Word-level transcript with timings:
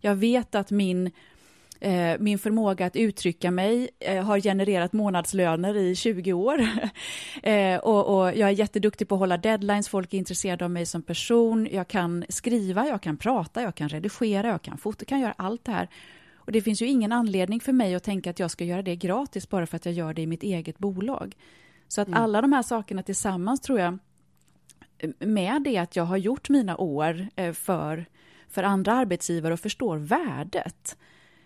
Jag 0.00 0.14
vet 0.14 0.54
att 0.54 0.70
min, 0.70 1.10
eh, 1.80 2.18
min 2.18 2.38
förmåga 2.38 2.86
att 2.86 2.96
uttrycka 2.96 3.50
mig 3.50 3.90
eh, 4.00 4.24
har 4.24 4.40
genererat 4.40 4.92
månadslöner 4.92 5.76
i 5.76 5.94
20 5.94 6.32
år. 6.32 6.60
eh, 7.42 7.76
och, 7.76 8.18
och, 8.18 8.36
jag 8.36 8.48
är 8.48 8.50
jätteduktig 8.50 9.08
på 9.08 9.14
att 9.14 9.18
hålla 9.18 9.36
deadlines, 9.36 9.88
folk 9.88 10.14
är 10.14 10.18
intresserade 10.18 10.64
av 10.64 10.70
mig 10.70 10.86
som 10.86 11.02
person. 11.02 11.68
Jag 11.72 11.88
kan 11.88 12.24
skriva, 12.28 12.86
jag 12.86 13.02
kan 13.02 13.16
prata, 13.16 13.62
jag 13.62 13.74
kan 13.74 13.88
redigera, 13.88 14.48
jag 14.48 14.62
kan 14.62 14.78
fota, 14.78 14.96
jag 15.00 15.08
kan 15.08 15.20
göra 15.20 15.34
allt 15.36 15.64
det 15.64 15.72
här. 15.72 15.88
Och 16.34 16.52
det 16.52 16.62
finns 16.62 16.82
ju 16.82 16.86
ingen 16.86 17.12
anledning 17.12 17.60
för 17.60 17.72
mig 17.72 17.94
att 17.94 18.02
tänka 18.02 18.30
att 18.30 18.38
jag 18.38 18.50
ska 18.50 18.64
göra 18.64 18.82
det 18.82 18.96
gratis 18.96 19.48
bara 19.48 19.66
för 19.66 19.76
att 19.76 19.84
jag 19.84 19.94
gör 19.94 20.14
det 20.14 20.22
i 20.22 20.26
mitt 20.26 20.42
eget 20.42 20.78
bolag. 20.78 21.36
Så 21.88 22.00
att 22.00 22.08
mm. 22.08 22.22
alla 22.22 22.40
de 22.40 22.52
här 22.52 22.62
sakerna 22.62 23.02
tillsammans 23.02 23.60
tror 23.60 23.80
jag, 23.80 23.98
med 25.18 25.62
det 25.62 25.78
att 25.78 25.96
jag 25.96 26.04
har 26.04 26.16
gjort 26.16 26.48
mina 26.48 26.76
år 26.76 27.28
för 27.52 28.06
för 28.50 28.62
andra 28.62 28.92
arbetsgivare 28.92 29.52
och 29.52 29.60
förstår 29.60 29.96
värdet 29.96 30.96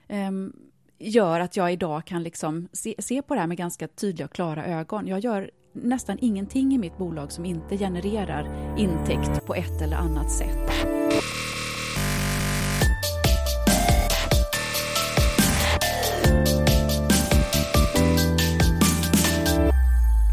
ehm, 0.09 0.53
gör 0.99 1.41
att 1.41 1.57
jag 1.57 1.73
idag 1.73 2.05
kan 2.05 2.23
liksom 2.23 2.69
se, 2.73 2.95
se, 2.99 3.23
på 3.23 3.35
det 3.35 3.41
här 3.41 3.47
med 3.47 3.57
ganska 3.57 3.89
tydliga 3.89 4.25
och 4.25 4.33
klara 4.33 4.67
ögon. 4.67 5.07
Jag 5.07 5.21
gör 5.21 5.51
nästan 5.73 6.19
ingenting 6.21 6.75
i 6.75 6.79
mitt 6.79 6.99
bolag 6.99 7.33
som 7.33 7.45
inte 7.45 7.79
genererar 7.79 8.75
intäkt 8.79 9.47
på 9.47 9.55
ett 9.55 9.83
eller 9.83 9.97
annat 9.97 10.31
sätt. 10.31 10.71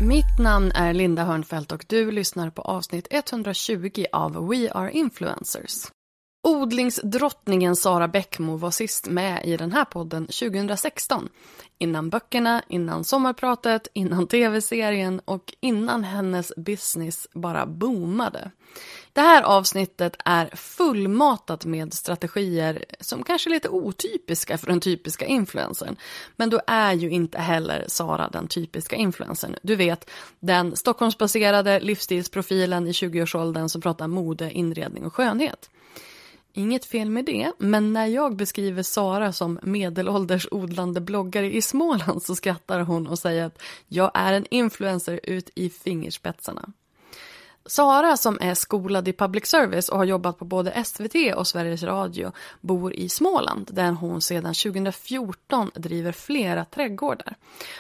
Mitt 0.01 0.39
namn 0.39 0.71
är 0.71 0.93
Linda 0.93 1.23
Hörnfeldt 1.23 1.71
och 1.71 1.85
du 1.89 2.11
lyssnar 2.11 2.49
på 2.49 2.61
avsnitt 2.61 3.07
120 3.11 4.05
av 4.11 4.47
We 4.47 4.71
Are 4.71 4.91
Influencers. 4.91 5.87
Odlingsdrottningen 6.43 7.75
Sara 7.75 8.07
Bäckmo 8.07 8.57
var 8.57 8.71
sist 8.71 9.07
med 9.07 9.45
i 9.45 9.57
den 9.57 9.71
här 9.71 9.85
podden 9.85 10.27
2016. 10.27 11.29
Innan 11.77 12.09
böckerna, 12.09 12.63
innan 12.67 13.03
sommarpratet, 13.03 13.87
innan 13.93 14.27
tv-serien 14.27 15.21
och 15.25 15.53
innan 15.59 16.03
hennes 16.03 16.53
business 16.57 17.27
bara 17.33 17.65
boomade. 17.65 18.51
Det 19.13 19.21
här 19.21 19.43
avsnittet 19.43 20.15
är 20.25 20.55
fullmatat 20.55 21.65
med 21.65 21.93
strategier 21.93 22.85
som 22.99 23.23
kanske 23.23 23.49
är 23.49 23.51
lite 23.51 23.69
otypiska 23.69 24.57
för 24.57 24.67
den 24.67 24.79
typiska 24.79 25.25
influencern. 25.25 25.95
Men 26.35 26.49
då 26.49 26.61
är 26.67 26.93
ju 26.93 27.09
inte 27.09 27.39
heller 27.39 27.85
Sara 27.87 28.29
den 28.29 28.47
typiska 28.47 28.95
influencern. 28.95 29.55
Du 29.63 29.75
vet, 29.75 30.09
den 30.39 30.75
Stockholmsbaserade 30.75 31.79
livsstilsprofilen 31.79 32.87
i 32.87 32.91
20-årsåldern 32.91 33.69
som 33.69 33.81
pratar 33.81 34.07
mode, 34.07 34.51
inredning 34.51 35.05
och 35.05 35.13
skönhet. 35.13 35.69
Inget 36.53 36.85
fel 36.85 37.09
med 37.09 37.25
det, 37.25 37.51
men 37.57 37.93
när 37.93 38.05
jag 38.05 38.35
beskriver 38.35 38.83
Sara 38.83 39.33
som 39.33 39.59
medelålders 39.63 40.47
odlande 40.51 41.01
bloggare 41.01 41.53
i 41.53 41.61
Småland 41.61 42.23
så 42.23 42.35
skrattar 42.35 42.79
hon 42.79 43.07
och 43.07 43.19
säger 43.19 43.45
att 43.45 43.61
jag 43.87 44.11
är 44.13 44.33
en 44.33 44.45
influencer 44.49 45.19
ut 45.23 45.49
i 45.55 45.69
fingerspetsarna. 45.69 46.73
Sara 47.65 48.17
som 48.17 48.37
är 48.41 48.53
skolad 48.53 49.07
i 49.07 49.13
public 49.13 49.45
service 49.45 49.89
och 49.89 49.97
har 49.97 50.05
jobbat 50.05 50.39
på 50.39 50.45
både 50.45 50.83
SVT 50.85 51.35
och 51.35 51.47
Sveriges 51.47 51.83
Radio 51.83 52.31
bor 52.61 52.93
i 52.93 53.09
Småland 53.09 53.69
där 53.73 53.91
hon 53.91 54.21
sedan 54.21 54.53
2014 54.53 55.71
driver 55.75 56.11
flera 56.11 56.65
trädgårdar. 56.65 57.35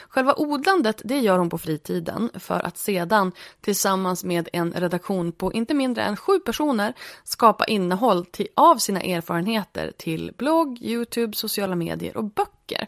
Själva 0.09 0.33
odlandet 0.37 1.01
det 1.05 1.19
gör 1.19 1.37
hon 1.37 1.49
på 1.49 1.57
fritiden 1.57 2.29
för 2.33 2.59
att 2.59 2.77
sedan 2.77 3.31
tillsammans 3.61 4.23
med 4.23 4.49
en 4.53 4.73
redaktion 4.73 5.31
på 5.31 5.53
inte 5.53 5.73
mindre 5.73 6.03
än 6.03 6.17
sju 6.17 6.39
personer 6.39 6.93
skapa 7.23 7.65
innehåll 7.65 8.25
till, 8.25 8.47
av 8.55 8.77
sina 8.77 9.01
erfarenheter 9.01 9.91
till 9.97 10.31
blogg, 10.37 10.77
Youtube, 10.81 11.37
sociala 11.37 11.75
medier 11.75 12.17
och 12.17 12.23
böcker. 12.23 12.87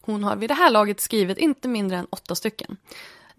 Hon 0.00 0.24
har 0.24 0.36
vid 0.36 0.50
det 0.50 0.54
här 0.54 0.70
laget 0.70 1.00
skrivit 1.00 1.38
inte 1.38 1.68
mindre 1.68 1.98
än 1.98 2.06
åtta 2.10 2.34
stycken. 2.34 2.76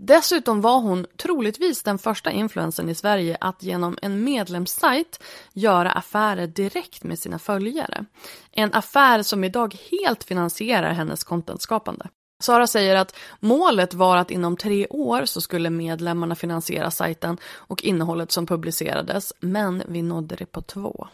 Dessutom 0.04 0.62
var 0.62 0.80
hon 0.80 1.06
troligtvis 1.18 1.84
den 1.84 1.98
första 1.98 2.32
influensen 2.32 2.90
i 2.90 2.96
Sverige 2.96 3.38
att 3.42 3.64
genom 3.64 3.98
en 4.02 4.24
medlemssajt 4.24 5.24
göra 5.54 5.92
affärer 5.92 6.48
direkt 6.48 7.04
med 7.04 7.20
sina 7.20 7.40
följare. 7.40 8.06
En 8.52 8.74
affär 8.74 9.24
som 9.24 9.44
idag 9.44 9.78
helt 9.92 10.24
finansierar 10.24 10.94
hennes 10.94 11.24
contentskapande. 11.24 12.06
Sara 12.40 12.68
säger 12.68 12.96
att 12.96 13.16
målet 13.40 13.94
var 13.94 14.18
att 14.18 14.32
inom 14.32 14.58
tre 14.58 14.88
år 14.88 15.26
så 15.26 15.42
skulle 15.42 15.70
medlemmarna 15.70 16.36
finansiera 16.36 16.92
sajten 16.92 17.38
och 17.44 17.84
innehållet 17.84 18.32
som 18.32 18.46
publicerades, 18.46 19.34
men 19.40 19.84
vi 19.88 20.02
nådde 20.02 20.36
det 20.36 20.46
på 20.46 20.62
två. 20.62 21.08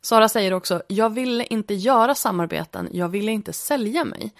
Sara 0.00 0.28
säger 0.28 0.52
också, 0.52 0.82
jag 0.88 1.10
ville 1.10 1.44
inte 1.44 1.74
göra 1.74 2.14
samarbeten, 2.14 2.88
jag 2.92 3.08
ville 3.08 3.32
inte 3.32 3.52
sälja 3.52 4.04
mig. 4.04 4.34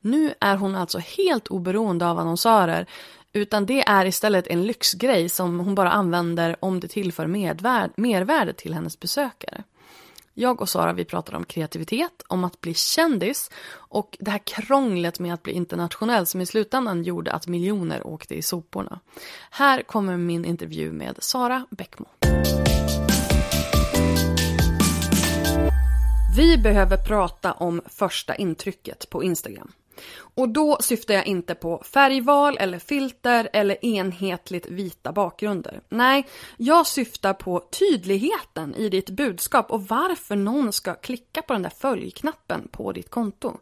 Nu 0.00 0.34
är 0.40 0.56
hon 0.56 0.74
alltså 0.74 0.98
helt 0.98 1.48
oberoende 1.48 2.06
av 2.06 2.18
annonsörer 2.18 2.86
utan 3.32 3.66
det 3.66 3.80
är 3.80 4.04
istället 4.04 4.46
en 4.46 4.66
lyxgrej 4.66 5.28
som 5.28 5.60
hon 5.60 5.74
bara 5.74 5.90
använder 5.90 6.56
om 6.60 6.80
det 6.80 6.88
tillför 6.88 7.26
mervärde 7.96 8.52
till 8.52 8.74
hennes 8.74 9.00
besökare. 9.00 9.64
Jag 10.34 10.60
och 10.60 10.68
Sara 10.68 10.92
vi 10.92 11.04
pratar 11.04 11.34
om 11.34 11.44
kreativitet, 11.44 12.22
om 12.28 12.44
att 12.44 12.60
bli 12.60 12.74
kändis 12.74 13.50
och 13.70 14.16
det 14.20 14.30
här 14.30 14.40
krånglet 14.44 15.18
med 15.18 15.34
att 15.34 15.42
bli 15.42 15.52
internationell 15.52 16.26
som 16.26 16.40
i 16.40 16.46
slutändan 16.46 17.02
gjorde 17.02 17.32
att 17.32 17.46
miljoner 17.46 18.06
åkte 18.06 18.34
i 18.34 18.42
soporna. 18.42 19.00
Här 19.50 19.82
kommer 19.82 20.16
min 20.16 20.44
intervju 20.44 20.92
med 20.92 21.16
Sara 21.18 21.66
Bäckmo. 21.70 22.06
Vi 26.36 26.58
behöver 26.58 26.96
prata 26.96 27.52
om 27.52 27.82
första 27.86 28.34
intrycket 28.34 29.10
på 29.10 29.22
Instagram. 29.22 29.72
Och 30.34 30.48
då 30.48 30.78
syftar 30.80 31.14
jag 31.14 31.26
inte 31.26 31.54
på 31.54 31.82
färgval 31.84 32.56
eller 32.60 32.78
filter 32.78 33.48
eller 33.52 33.84
enhetligt 33.84 34.66
vita 34.66 35.12
bakgrunder. 35.12 35.80
Nej, 35.88 36.26
jag 36.56 36.86
syftar 36.86 37.34
på 37.34 37.68
tydligheten 37.78 38.74
i 38.74 38.88
ditt 38.88 39.10
budskap 39.10 39.70
och 39.70 39.88
varför 39.88 40.36
någon 40.36 40.72
ska 40.72 40.94
klicka 40.94 41.42
på 41.42 41.52
den 41.52 41.62
där 41.62 41.72
följknappen 41.78 42.68
på 42.70 42.92
ditt 42.92 43.10
konto. 43.10 43.56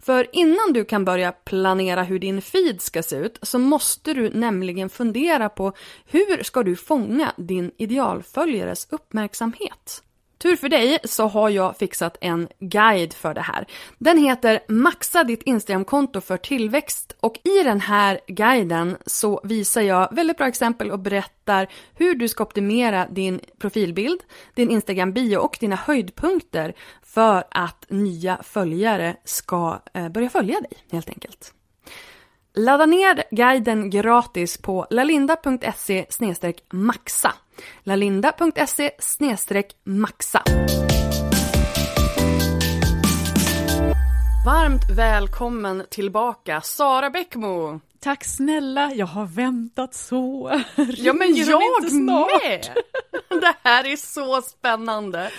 För 0.00 0.26
innan 0.32 0.72
du 0.72 0.84
kan 0.84 1.04
börja 1.04 1.32
planera 1.32 2.02
hur 2.02 2.18
din 2.18 2.42
feed 2.42 2.80
ska 2.80 3.02
se 3.02 3.16
ut 3.16 3.38
så 3.42 3.58
måste 3.58 4.14
du 4.14 4.30
nämligen 4.30 4.88
fundera 4.88 5.48
på 5.48 5.72
hur 6.06 6.42
ska 6.42 6.62
du 6.62 6.76
fånga 6.76 7.32
din 7.36 7.72
idealföljares 7.76 8.86
uppmärksamhet? 8.90 10.02
Tur 10.38 10.56
för 10.56 10.68
dig 10.68 10.98
så 11.04 11.26
har 11.26 11.48
jag 11.48 11.76
fixat 11.76 12.16
en 12.20 12.48
guide 12.58 13.12
för 13.12 13.34
det 13.34 13.40
här. 13.40 13.66
Den 13.98 14.18
heter 14.18 14.60
Maxa 14.68 15.24
ditt 15.24 15.42
Instagramkonto 15.42 16.20
för 16.20 16.36
tillväxt 16.36 17.16
och 17.20 17.38
i 17.44 17.62
den 17.62 17.80
här 17.80 18.20
guiden 18.26 18.96
så 19.06 19.40
visar 19.44 19.80
jag 19.80 20.14
väldigt 20.14 20.36
bra 20.36 20.46
exempel 20.46 20.90
och 20.90 20.98
berättar 20.98 21.68
hur 21.94 22.14
du 22.14 22.28
ska 22.28 22.44
optimera 22.44 23.06
din 23.06 23.40
profilbild, 23.58 24.20
din 24.54 24.70
Instagram-bio 24.70 25.36
och 25.36 25.56
dina 25.60 25.76
höjdpunkter 25.76 26.74
för 27.02 27.44
att 27.50 27.86
nya 27.88 28.42
följare 28.42 29.16
ska 29.24 29.80
eh, 29.94 30.08
börja 30.08 30.30
följa 30.30 30.60
dig 30.60 30.72
helt 30.90 31.08
enkelt. 31.08 31.54
Ladda 32.54 32.86
ner 32.86 33.24
guiden 33.30 33.90
gratis 33.90 34.58
på 34.58 34.86
lalinda.se 34.90 36.06
maxa. 36.72 37.34
lalinda.se 37.82 38.90
maxa. 39.84 40.42
Varmt 44.46 44.82
välkommen 44.96 45.84
tillbaka, 45.90 46.60
Sara 46.60 47.10
Bäckmo. 47.10 47.80
Tack 48.00 48.24
snälla, 48.24 48.92
jag 48.94 49.06
har 49.06 49.26
väntat 49.26 49.94
så. 49.94 50.50
Ja 50.96 51.12
men 51.12 51.34
jag 51.34 51.92
med! 51.92 52.68
Det 53.40 53.54
här 53.62 53.86
är 53.86 53.96
så 53.96 54.42
spännande. 54.42 55.30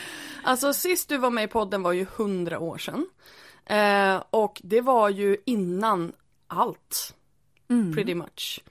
Alltså 0.43 0.73
sist 0.73 1.09
du 1.09 1.17
var 1.17 1.29
med 1.29 1.43
i 1.43 1.47
podden 1.47 1.83
var 1.83 1.91
ju 1.91 2.05
hundra 2.15 2.59
år 2.59 2.77
sedan. 2.77 3.05
Eh, 3.65 4.23
och 4.29 4.61
det 4.63 4.81
var 4.81 5.09
ju 5.09 5.37
innan 5.45 6.11
allt. 6.49 7.15
Mm. 7.69 7.93
Pretty 7.93 8.15
much. 8.15 8.61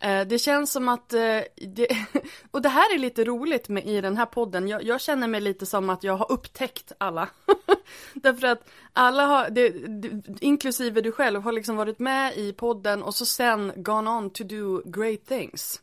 Eh, 0.00 0.26
det 0.26 0.38
känns 0.38 0.72
som 0.72 0.88
att, 0.88 1.12
eh, 1.12 1.40
det, 1.68 1.88
och 2.50 2.62
det 2.62 2.68
här 2.68 2.94
är 2.94 2.98
lite 2.98 3.24
roligt 3.24 3.68
med, 3.68 3.86
i 3.86 4.00
den 4.00 4.16
här 4.16 4.26
podden, 4.26 4.68
jag, 4.68 4.82
jag 4.82 5.00
känner 5.00 5.28
mig 5.28 5.40
lite 5.40 5.66
som 5.66 5.90
att 5.90 6.04
jag 6.04 6.16
har 6.16 6.32
upptäckt 6.32 6.92
alla. 6.98 7.28
Därför 8.14 8.46
att 8.46 8.68
alla 8.92 9.26
har, 9.26 9.50
det, 9.50 9.74
inklusive 10.40 11.00
du 11.00 11.12
själv, 11.12 11.42
har 11.42 11.52
liksom 11.52 11.76
varit 11.76 11.98
med 11.98 12.36
i 12.36 12.52
podden 12.52 13.02
och 13.02 13.14
så 13.14 13.26
sen 13.26 13.72
gone 13.76 14.10
on 14.10 14.30
to 14.30 14.44
do 14.44 14.82
great 14.84 15.26
things. 15.26 15.80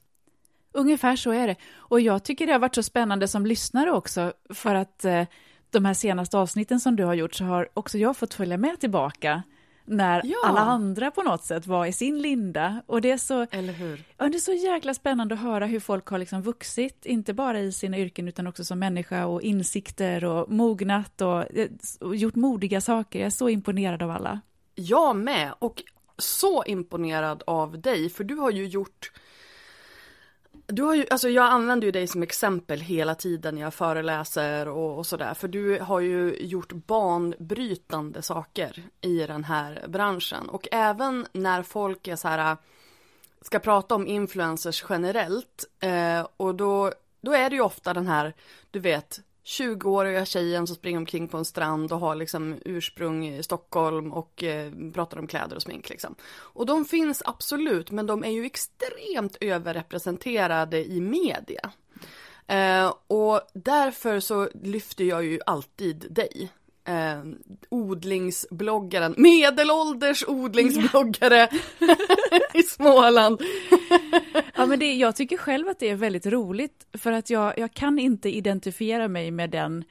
Ungefär 0.74 1.16
så 1.16 1.32
är 1.32 1.48
det. 1.48 1.56
Och 1.76 2.02
jag 2.02 2.24
tycker 2.24 2.48
det 2.48 2.54
har 2.54 2.60
varit 2.60 2.76
så 2.76 2.84
spännande 2.84 3.28
som 3.28 3.46
lyssnare 3.46 3.92
också, 3.92 4.34
för 4.50 4.76
att 4.76 5.06
eh, 5.06 5.24
de 5.70 5.86
här 5.86 5.94
senaste 5.94 6.38
avsnitten 6.38 6.80
som 6.80 6.96
du 6.96 7.04
har 7.04 7.14
gjort 7.14 7.34
så 7.34 7.44
har 7.44 7.70
också 7.74 7.98
jag 7.98 8.18
fått 8.18 8.34
följa 8.34 8.58
med 8.58 8.80
tillbaka 8.80 9.44
när 9.86 10.22
ja. 10.26 10.38
alla 10.44 10.60
andra 10.60 11.12
på 11.12 11.24
något 11.24 11.44
sätt 11.44 11.68
var 11.68 11.86
i 11.86 11.94
sin 11.94 12.22
linda. 12.22 12.82
Och 12.86 13.02
det 13.02 13.12
är 13.12 13.18
så, 13.18 13.48
Eller 13.52 13.74
hur? 13.74 14.04
Ja, 14.18 14.30
det 14.30 14.38
är 14.38 14.40
så 14.40 14.54
jäkla 14.54 14.94
spännande 14.94 15.36
att 15.36 15.42
höra 15.42 15.66
hur 15.66 15.80
folk 15.80 16.08
har 16.08 16.20
liksom 16.20 16.42
vuxit, 16.42 17.06
inte 17.06 17.34
bara 17.34 17.60
i 17.60 17.72
sina 17.72 17.98
yrken 17.98 18.28
utan 18.28 18.48
också 18.48 18.64
som 18.64 18.80
människa 18.80 19.26
och 19.26 19.42
insikter 19.42 20.26
och 20.26 20.52
mognat 20.52 21.22
och, 21.22 21.46
och 22.00 22.16
gjort 22.16 22.36
modiga 22.36 22.82
saker. 22.82 23.20
Jag 23.20 23.26
är 23.26 23.30
så 23.30 23.50
imponerad 23.50 24.04
av 24.04 24.12
alla. 24.12 24.42
Jag 24.76 25.16
med, 25.16 25.54
och 25.60 25.84
så 26.18 26.64
imponerad 26.64 27.44
av 27.48 27.82
dig, 27.82 28.10
för 28.10 28.24
du 28.24 28.36
har 28.36 28.52
ju 28.52 28.68
gjort 28.68 29.12
du 30.72 30.84
har 30.84 30.96
ju, 30.96 31.06
alltså 31.10 31.30
jag 31.30 31.46
använder 31.46 31.86
ju 31.86 31.92
dig 31.92 32.08
som 32.08 32.24
exempel 32.24 32.80
hela 32.80 33.16
tiden 33.16 33.56
när 33.56 33.62
jag 33.62 33.74
föreläser 33.74 34.68
och, 34.68 34.98
och 34.98 35.06
sådär. 35.06 35.34
För 35.34 35.48
du 35.48 35.80
har 35.80 36.00
ju 36.00 36.36
gjort 36.40 36.72
banbrytande 36.72 38.22
saker 38.22 38.84
i 39.02 39.18
den 39.18 39.44
här 39.44 39.86
branschen. 39.88 40.50
Och 40.50 40.68
även 40.72 41.28
när 41.32 41.64
folk 41.64 42.08
är 42.08 42.16
så 42.16 42.28
här, 42.28 42.58
ska 43.42 43.60
prata 43.60 43.96
om 43.96 44.08
influencers 44.08 44.86
generellt. 44.90 45.66
Eh, 45.80 46.28
och 46.38 46.56
då, 46.56 46.92
då 47.22 47.34
är 47.34 47.50
det 47.50 47.56
ju 47.56 47.62
ofta 47.62 47.94
den 47.94 48.08
här, 48.08 48.34
du 48.72 48.80
vet, 48.80 49.20
20-åriga 49.52 50.26
tjejen 50.26 50.68
som 50.68 50.76
springer 50.76 50.98
omkring 50.98 51.28
på 51.28 51.38
en 51.38 51.46
strand 51.46 51.92
och 51.92 52.00
har 52.00 52.16
liksom 52.16 52.60
ursprung 52.66 53.28
i 53.28 53.44
Stockholm 53.44 54.14
och 54.14 54.44
eh, 54.44 54.72
pratar 54.94 55.18
om 55.20 55.28
kläder 55.28 55.56
och 55.56 55.62
smink 55.62 55.90
liksom. 55.90 56.16
Och 56.34 56.66
de 56.66 56.86
finns 56.86 57.24
absolut, 57.26 57.92
men 57.92 58.06
de 58.06 58.24
är 58.24 58.30
ju 58.30 58.46
extremt 58.46 59.38
överrepresenterade 59.42 60.92
i 60.92 61.02
media. 61.02 61.72
Eh, 62.48 62.94
och 63.08 63.42
därför 63.54 64.20
så 64.20 64.50
lyfter 64.54 65.04
jag 65.04 65.24
ju 65.24 65.40
alltid 65.46 66.08
dig 66.10 66.52
eh, 66.86 67.24
odlingsbloggaren, 67.70 69.16
medelålders 69.18 70.24
odlingsbloggare 70.28 71.50
ja. 71.80 71.96
i 72.60 72.64
Småland. 72.64 73.42
ja, 74.56 74.66
men 74.66 74.80
det, 74.80 74.94
jag 74.94 75.16
tycker 75.16 75.38
själv 75.38 75.68
att 75.68 75.80
det 75.80 75.90
är 75.90 75.96
väldigt 75.96 76.26
roligt 76.26 76.88
för 76.94 77.12
att 77.12 77.30
jag, 77.30 77.58
jag 77.58 77.74
kan 77.74 78.00
inte 78.00 78.30
identifiera 78.30 79.08
mig 79.08 79.32
med 79.32 79.50
den, 79.50 79.84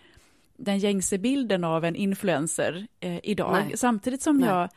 den 0.56 0.78
gängse 0.78 1.18
bilden 1.18 1.64
av 1.64 1.84
en 1.84 1.96
influencer 1.96 2.86
eh, 3.00 3.18
idag. 3.22 3.52
Nej. 3.52 3.76
Samtidigt 3.76 4.22
som 4.22 4.36
Nej. 4.36 4.48
jag 4.48 4.68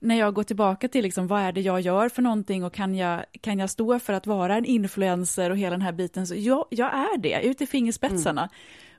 när 0.00 0.14
jag 0.14 0.34
går 0.34 0.42
tillbaka 0.42 0.88
till 0.88 1.02
liksom, 1.02 1.26
vad 1.26 1.40
är 1.40 1.52
det 1.52 1.60
jag 1.60 1.80
gör 1.80 2.08
för 2.08 2.22
någonting 2.22 2.64
och 2.64 2.74
kan 2.74 2.94
jag, 2.94 3.24
kan 3.40 3.58
jag 3.58 3.70
stå 3.70 3.98
för 3.98 4.12
att 4.12 4.26
vara 4.26 4.56
en 4.56 4.64
influencer 4.64 5.50
och 5.50 5.58
hela 5.58 5.70
den 5.70 5.82
här 5.82 5.92
biten, 5.92 6.26
så 6.26 6.34
jag, 6.34 6.66
jag 6.70 6.94
är 6.94 7.18
det, 7.18 7.42
ut 7.42 7.60
i 7.60 7.66
fingerspetsarna. 7.66 8.40
Mm. 8.40 8.52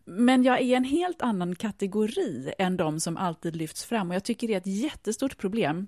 Men 0.05 0.43
jag 0.43 0.61
är 0.61 0.77
en 0.77 0.83
helt 0.83 1.21
annan 1.21 1.55
kategori 1.55 2.53
än 2.57 2.77
de 2.77 2.99
som 2.99 3.17
alltid 3.17 3.55
lyfts 3.55 3.85
fram 3.85 4.09
och 4.09 4.15
jag 4.15 4.23
tycker 4.23 4.47
det 4.47 4.53
är 4.53 4.57
ett 4.57 4.67
jättestort 4.67 5.37
problem. 5.37 5.87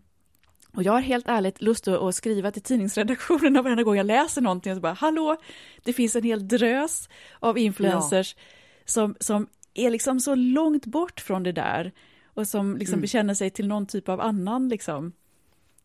Och 0.76 0.84
jag 0.84 0.92
har 0.92 1.02
helt 1.02 1.28
ärligt 1.28 1.62
lust 1.62 1.88
att 1.88 2.16
skriva 2.16 2.52
till 2.52 2.62
tidningsredaktionerna 2.62 3.62
varenda 3.64 3.84
gång 3.84 3.98
jag 3.98 4.06
läser 4.06 4.42
någonting 4.42 4.72
och 4.72 4.78
så 4.78 4.82
bara 4.82 4.94
hallå, 4.94 5.38
det 5.84 5.94
finns 5.94 6.16
en 6.16 6.24
hel 6.24 6.48
drös 6.48 7.10
av 7.40 7.58
influencers 7.58 8.36
ja. 8.38 8.44
som, 8.86 9.16
som 9.20 9.48
är 9.74 9.90
liksom 9.90 10.20
så 10.20 10.36
långt 10.36 10.86
bort 10.86 11.20
från 11.20 11.44
det 11.44 11.52
där 11.52 11.92
och 12.26 12.48
som 12.48 12.78
liksom 12.78 12.94
mm. 12.94 13.02
bekänner 13.02 13.34
sig 13.34 13.50
till 13.50 13.68
någon 13.68 13.86
typ 13.86 14.10
av 14.10 14.22
annan 14.22 14.70
liksom, 14.70 15.14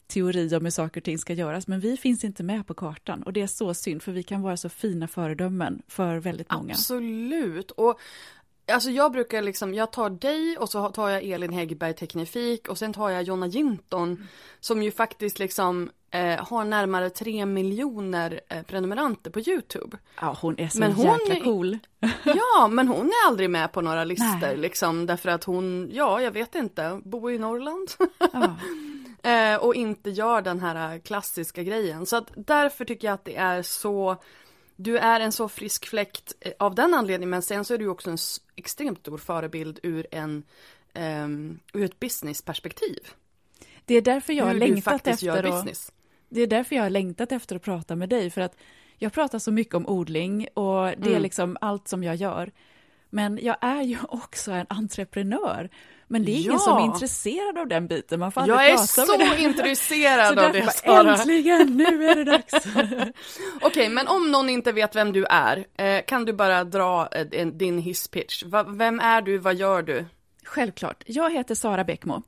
teori 0.08 0.56
om 0.56 0.64
hur 0.64 0.70
saker 0.70 1.00
och 1.00 1.05
ting 1.05 1.19
ska 1.19 1.32
göras, 1.32 1.66
men 1.66 1.81
vi 1.81 1.96
finns 1.96 2.25
inte 2.25 2.43
med 2.43 2.66
på 2.66 2.75
kartan 2.75 3.22
och 3.22 3.32
det 3.32 3.43
är 3.43 3.46
så 3.46 3.75
synd 3.75 4.02
för 4.02 4.12
vi 4.12 4.22
kan 4.22 4.43
vara 4.43 4.56
så 4.56 4.69
fina 4.69 5.08
föredömen 5.08 5.82
för 5.88 6.16
väldigt 6.16 6.52
många. 6.52 6.72
Absolut, 6.72 7.70
och 7.70 8.00
Alltså 8.72 8.90
jag 8.90 9.12
brukar 9.12 9.43
liksom, 9.43 9.75
jag 9.75 9.93
tar 9.93 10.10
dig 10.10 10.56
och 10.58 10.69
så 10.69 10.88
tar 10.88 11.08
jag 11.08 11.22
Elin 11.22 11.52
Häggberg 11.52 11.94
Teknifik 11.94 12.69
och 12.69 12.78
sen 12.78 12.93
tar 12.93 13.10
jag 13.10 13.22
Jonna 13.22 13.46
Jinton 13.46 14.08
mm. 14.08 14.26
som 14.60 14.82
ju 14.82 14.90
faktiskt 14.90 15.38
liksom 15.38 15.90
eh, 16.10 16.44
har 16.46 16.64
närmare 16.64 17.10
tre 17.10 17.46
miljoner 17.46 18.40
eh, 18.49 18.62
prenumeranter 18.62 19.31
på 19.31 19.40
Youtube. 19.40 19.96
Ja 20.20 20.37
hon 20.40 20.58
är 20.58 20.69
så 20.69 20.78
men 20.78 20.93
hon 20.93 21.06
jäkla 21.06 21.44
cool. 21.44 21.78
ja 22.25 22.69
men 22.69 22.88
hon 22.88 23.06
är 23.06 23.28
aldrig 23.28 23.50
med 23.50 23.72
på 23.72 23.81
några 23.81 24.05
listor 24.05 24.56
liksom 24.56 25.06
därför 25.06 25.28
att 25.28 25.44
hon, 25.44 25.90
ja 25.93 26.20
jag 26.20 26.31
vet 26.31 26.55
inte, 26.55 27.00
bor 27.05 27.32
i 27.32 27.38
Norrland. 27.38 27.88
Ja. 28.19 28.56
Eh, 29.28 29.56
och 29.56 29.75
inte 29.75 30.10
gör 30.10 30.42
den 30.42 30.60
här 30.60 30.98
klassiska 30.98 31.62
grejen. 31.62 32.06
Så 32.06 32.16
att 32.16 32.30
därför 32.34 32.84
tycker 32.84 33.08
jag 33.08 33.14
att 33.14 33.25
det 33.25 33.36
är 33.36 33.62
så 33.62 34.16
du 34.76 34.98
är 34.98 35.20
en 35.20 35.32
så 35.32 35.48
frisk 35.48 35.86
fläkt 35.86 36.34
eh, 36.40 36.52
av 36.58 36.75
den 36.75 36.94
anledningen 36.94 37.30
men 37.30 37.42
sen 37.42 37.64
så 37.64 37.75
är 37.75 37.78
du 37.78 37.88
också 37.88 38.10
en 38.10 38.19
extremt 38.56 38.98
stor 38.98 39.19
förebild 39.19 39.81
ur 39.82 40.06
en 40.10 40.43
um, 40.94 41.58
ur 41.72 41.84
ett 41.84 42.00
businessperspektiv. 42.00 42.98
Det 43.84 43.94
är 43.94 44.03
därför 44.03 44.32
jag 44.32 44.44
har 44.44 44.55
längtat 44.55 45.06
efter 45.06 45.44
att, 45.46 45.93
Det 46.29 46.41
är 46.41 46.46
därför 46.46 46.76
jag 46.76 46.82
har 46.82 46.91
längtat 46.91 47.32
efter 47.32 47.56
att 47.56 47.62
prata 47.62 47.96
med 47.96 48.08
dig 48.08 48.31
för 48.31 48.41
att 48.41 48.56
jag 48.98 49.12
pratar 49.12 49.38
så 49.38 49.53
mycket 49.53 49.74
om 49.74 49.88
odling 49.88 50.48
och 50.55 50.84
det 50.84 50.96
mm. 50.96 51.14
är 51.14 51.20
liksom 51.20 51.56
allt 51.60 51.88
som 51.88 52.05
jag 52.05 52.17
gör. 52.17 52.53
Men 53.10 53.38
jag 53.43 53.56
är 53.60 53.82
ju 53.82 53.98
också 54.08 54.53
en 54.53 54.67
entreprenör. 54.69 55.70
Men 56.08 56.24
det 56.24 56.32
är 56.32 56.36
ingen 56.36 56.53
ja. 56.53 56.58
som 56.58 56.79
är 56.79 56.84
intresserad 56.84 57.58
av 57.58 57.69
den 57.69 57.86
biten. 57.86 58.20
Man 58.20 58.32
får 58.32 58.48
jag 58.48 58.70
är 58.70 58.77
så 58.77 59.36
intresserad 59.38 60.34
så 60.38 60.46
av 60.46 60.53
det, 60.53 60.72
Sara. 60.72 61.15
Äntligen, 61.15 61.77
nu 61.77 62.10
är 62.10 62.15
det 62.17 62.24
dags. 62.24 62.55
Okej, 62.77 63.12
okay, 63.62 63.88
men 63.88 64.08
om 64.08 64.31
någon 64.31 64.50
inte 64.50 64.72
vet 64.72 64.96
vem 64.96 65.12
du 65.12 65.24
är, 65.24 65.67
eh, 65.79 66.03
kan 66.06 66.24
du 66.24 66.32
bara 66.32 66.65
dra 66.65 67.08
eh, 67.12 67.46
din 67.46 67.79
hisspitch? 67.79 68.43
vem 68.67 69.00
är 69.00 69.22
du, 69.22 69.38
vad 69.38 69.55
gör 69.55 69.82
du? 69.82 70.05
Självklart. 70.44 71.05
Jag 71.06 71.32
heter 71.32 71.55
Sara 71.55 71.84
Bäckmo. 71.84 72.22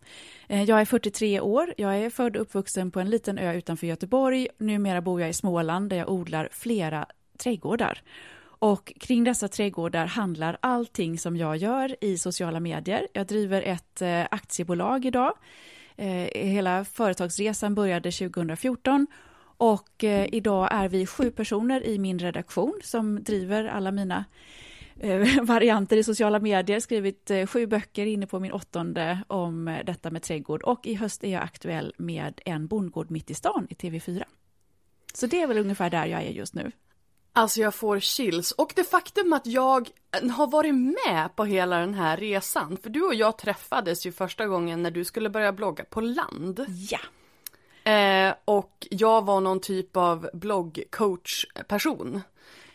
Eh, 0.48 0.62
jag 0.62 0.80
är 0.80 0.84
43 0.84 1.40
år, 1.40 1.74
jag 1.76 1.98
är 1.98 2.10
född 2.10 2.36
och 2.36 2.42
uppvuxen 2.42 2.90
på 2.90 3.00
en 3.00 3.10
liten 3.10 3.38
ö 3.38 3.54
utanför 3.54 3.86
Göteborg. 3.86 4.48
Numera 4.58 5.00
bor 5.00 5.20
jag 5.20 5.30
i 5.30 5.32
Småland 5.32 5.90
där 5.90 5.96
jag 5.96 6.10
odlar 6.10 6.48
flera 6.52 7.06
trädgårdar. 7.38 8.02
Och 8.60 8.92
kring 9.00 9.24
dessa 9.24 9.48
trädgårdar 9.48 10.06
handlar 10.06 10.58
allting 10.60 11.18
som 11.18 11.36
jag 11.36 11.56
gör 11.56 11.96
i 12.04 12.18
sociala 12.18 12.60
medier. 12.60 13.08
Jag 13.12 13.26
driver 13.26 13.62
ett 13.62 14.02
eh, 14.02 14.26
aktiebolag 14.30 15.04
idag. 15.04 15.32
Eh, 15.96 16.28
hela 16.34 16.84
företagsresan 16.84 17.74
började 17.74 18.10
2014 18.10 19.06
och 19.42 20.04
eh, 20.04 20.28
idag 20.32 20.68
är 20.72 20.88
vi 20.88 21.06
sju 21.06 21.30
personer 21.30 21.86
i 21.86 21.98
min 21.98 22.18
redaktion 22.18 22.80
som 22.82 23.22
driver 23.22 23.64
alla 23.64 23.90
mina 23.90 24.24
varianter 25.42 25.96
i 25.96 26.04
sociala 26.04 26.38
medier, 26.38 26.80
skrivit 26.80 27.30
sju 27.46 27.66
böcker 27.66 28.06
inne 28.06 28.26
på 28.26 28.40
min 28.40 28.52
åttonde 28.52 29.18
om 29.26 29.78
detta 29.86 30.10
med 30.10 30.22
trädgård 30.22 30.62
och 30.62 30.86
i 30.86 30.94
höst 30.94 31.24
är 31.24 31.32
jag 31.32 31.42
aktuell 31.42 31.94
med 31.98 32.40
en 32.44 32.66
bondgård 32.66 33.10
mitt 33.10 33.30
i 33.30 33.34
stan 33.34 33.66
i 33.70 33.74
TV4. 33.74 34.22
Så 35.14 35.26
det 35.26 35.42
är 35.42 35.46
väl 35.46 35.58
ungefär 35.58 35.90
där 35.90 36.06
jag 36.06 36.22
är 36.22 36.30
just 36.30 36.54
nu. 36.54 36.72
Alltså 37.32 37.60
jag 37.60 37.74
får 37.74 38.00
chills 38.00 38.52
och 38.52 38.72
det 38.76 38.84
faktum 38.84 39.32
att 39.32 39.46
jag 39.46 39.88
har 40.36 40.46
varit 40.46 40.74
med 40.74 41.28
på 41.36 41.44
hela 41.44 41.78
den 41.78 41.94
här 41.94 42.16
resan. 42.16 42.76
För 42.82 42.90
du 42.90 43.02
och 43.02 43.14
jag 43.14 43.38
träffades 43.38 44.06
ju 44.06 44.12
första 44.12 44.46
gången 44.46 44.82
när 44.82 44.90
du 44.90 45.04
skulle 45.04 45.30
börja 45.30 45.52
blogga 45.52 45.84
på 45.84 46.00
land. 46.00 46.64
Ja. 46.90 46.98
Eh, 47.92 48.34
och 48.44 48.86
jag 48.90 49.24
var 49.24 49.40
någon 49.40 49.60
typ 49.60 49.96
av 49.96 50.30
bloggcoach-person. 50.32 52.20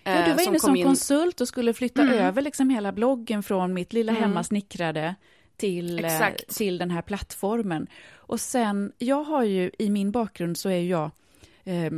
Ja, 0.04 0.12
du 0.12 0.32
eh, 0.32 0.36
var 0.36 0.44
inne 0.48 0.60
som 0.60 0.76
in- 0.76 0.86
konsult 0.86 1.42
och 1.42 1.48
skulle 1.48 1.74
flytta 1.74 2.02
Mm. 2.02 2.14
över 2.18 2.42
liksom 2.42 2.70
hela 2.70 2.92
bloggen 2.92 3.44
från 3.44 3.74
mitt 3.74 3.94
lilla 3.94 4.12
Mm. 4.12 4.24
hemmasnickrade 4.24 5.16
till, 5.58 6.00
eh, 6.00 6.14
Exakt. 6.14 6.56
till 6.58 6.78
den 6.78 6.92
här 6.92 7.02
plattformen. 7.02 7.88
Och 8.16 8.40
sen, 8.40 8.92
jag 8.98 9.24
har 9.24 9.44
ju 9.44 9.72
i 9.80 9.90
min 9.90 10.12
bakgrund 10.12 10.58
så 10.58 10.70
är 10.70 10.82
jag 10.84 11.12
eh, 11.66 11.92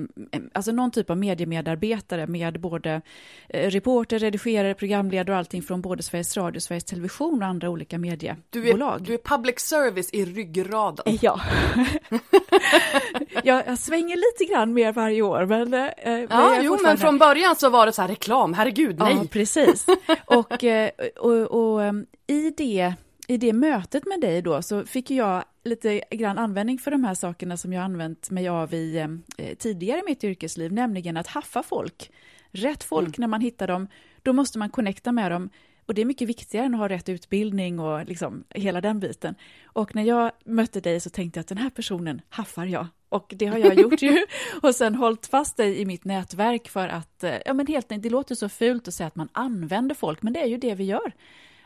alltså 0.53 0.71
någon 0.71 0.91
typ 0.91 1.09
av 1.09 1.17
mediemedarbetare 1.17 2.27
med 2.27 2.59
både 2.61 3.01
eh, 3.49 3.69
reporter, 3.69 4.19
redigerare, 4.19 4.73
programledare 4.73 5.31
och 5.33 5.39
allting 5.39 5.61
från 5.63 5.81
både 5.81 6.03
Sveriges 6.03 6.37
Radio, 6.37 6.59
Sveriges 6.59 6.83
Television 6.83 7.41
och 7.43 7.47
andra 7.49 7.69
olika 7.69 7.95
du, 7.95 8.01
mediebolag. 8.01 9.01
är, 9.01 9.05
du 9.05 9.13
är 9.13 9.17
public 9.17 9.59
service 9.59 10.09
i 10.13 10.25
ryggraden. 10.25 11.17
Ja. 11.21 11.39
jag, 13.43 13.63
jag 13.67 13.79
svänger 13.79 14.15
lite 14.15 14.53
grann 14.53 14.73
mer 14.73 14.93
varje 14.93 15.21
år, 15.21 15.45
men... 15.45 15.73
eh, 15.73 15.79
men 16.03 16.19
jag 16.19 16.27
Ja, 16.29 16.55
är 16.55 16.63
jo, 16.63 16.77
men 16.83 16.97
från 16.97 17.17
början 17.17 17.55
så 17.55 17.69
var 17.69 17.85
det 17.85 17.91
så 17.91 18.01
här 18.01 18.09
reklam, 18.09 18.53
herregud, 18.53 18.95
Ja, 18.99 19.05
nej. 19.05 19.27
precis. 19.27 19.85
Och, 20.25 20.63
eh, 20.63 20.89
och, 21.19 21.33
och 21.73 21.83
em, 21.83 22.05
i, 22.27 22.49
det, 22.57 22.93
i 23.27 23.37
det 23.37 23.53
mötet 23.53 24.05
med 24.05 24.21
dig 24.21 24.41
då 24.41 24.61
så 24.61 24.83
fick 24.83 25.11
jag 25.11 25.43
lite 25.67 26.01
grann 26.11 26.37
användning 26.37 26.79
för 26.79 26.91
de 26.91 27.03
här 27.03 27.13
sakerna 27.13 27.57
som 27.57 27.73
jag 27.73 27.83
använt 27.83 28.29
mig 28.29 28.47
av 28.47 28.73
i 28.73 28.97
eh, 29.37 29.55
tidigare 29.55 29.99
i 29.99 30.03
mitt 30.05 30.23
yrkesliv, 30.23 30.73
nämligen 30.73 31.17
att 31.17 31.27
haffa 31.27 31.63
folk. 31.63 32.11
Rätt 32.51 32.83
folk, 32.83 33.17
när 33.17 33.27
man 33.27 33.41
hittar 33.41 33.67
dem, 33.67 33.87
då 34.23 34.33
måste 34.33 34.59
man 34.59 34.69
connecta 34.69 35.11
med 35.11 35.31
dem. 35.31 35.49
Och 35.85 35.93
det 35.93 36.01
är 36.01 36.05
mycket 36.05 36.29
viktigare 36.29 36.65
än 36.65 36.73
att 36.73 36.79
ha 36.79 36.89
rätt 36.89 37.09
utbildning 37.09 37.79
och 37.79 38.05
liksom 38.05 38.43
hela 38.49 38.81
den 38.81 38.99
biten. 38.99 39.35
Och 39.65 39.95
när 39.95 40.03
jag 40.03 40.31
mötte 40.45 40.81
dig 40.81 40.99
så 40.99 41.09
tänkte 41.09 41.37
jag 41.37 41.41
att 41.41 41.47
den 41.47 41.57
här 41.57 41.69
personen 41.69 42.21
haffar 42.29 42.65
jag. 42.65 42.87
Och 43.09 43.33
det 43.35 43.45
har 43.45 43.57
jag 43.57 43.73
gjort 43.79 44.01
ju. 44.01 44.25
Och 44.61 44.75
sen 44.75 44.95
hållit 44.95 45.27
fast 45.27 45.57
dig 45.57 45.81
i 45.81 45.85
mitt 45.85 46.05
nätverk 46.05 46.67
för 46.67 46.87
att, 46.87 47.23
eh, 47.23 47.35
ja 47.45 47.53
men 47.53 47.67
helt 47.67 47.91
enkelt, 47.91 48.03
det 48.03 48.09
låter 48.09 48.35
så 48.35 48.49
fult 48.49 48.87
att 48.87 48.93
säga 48.93 49.07
att 49.07 49.15
man 49.15 49.29
använder 49.31 49.95
folk, 49.95 50.21
men 50.21 50.33
det 50.33 50.41
är 50.41 50.47
ju 50.47 50.57
det 50.57 50.75
vi 50.75 50.83
gör. 50.83 51.11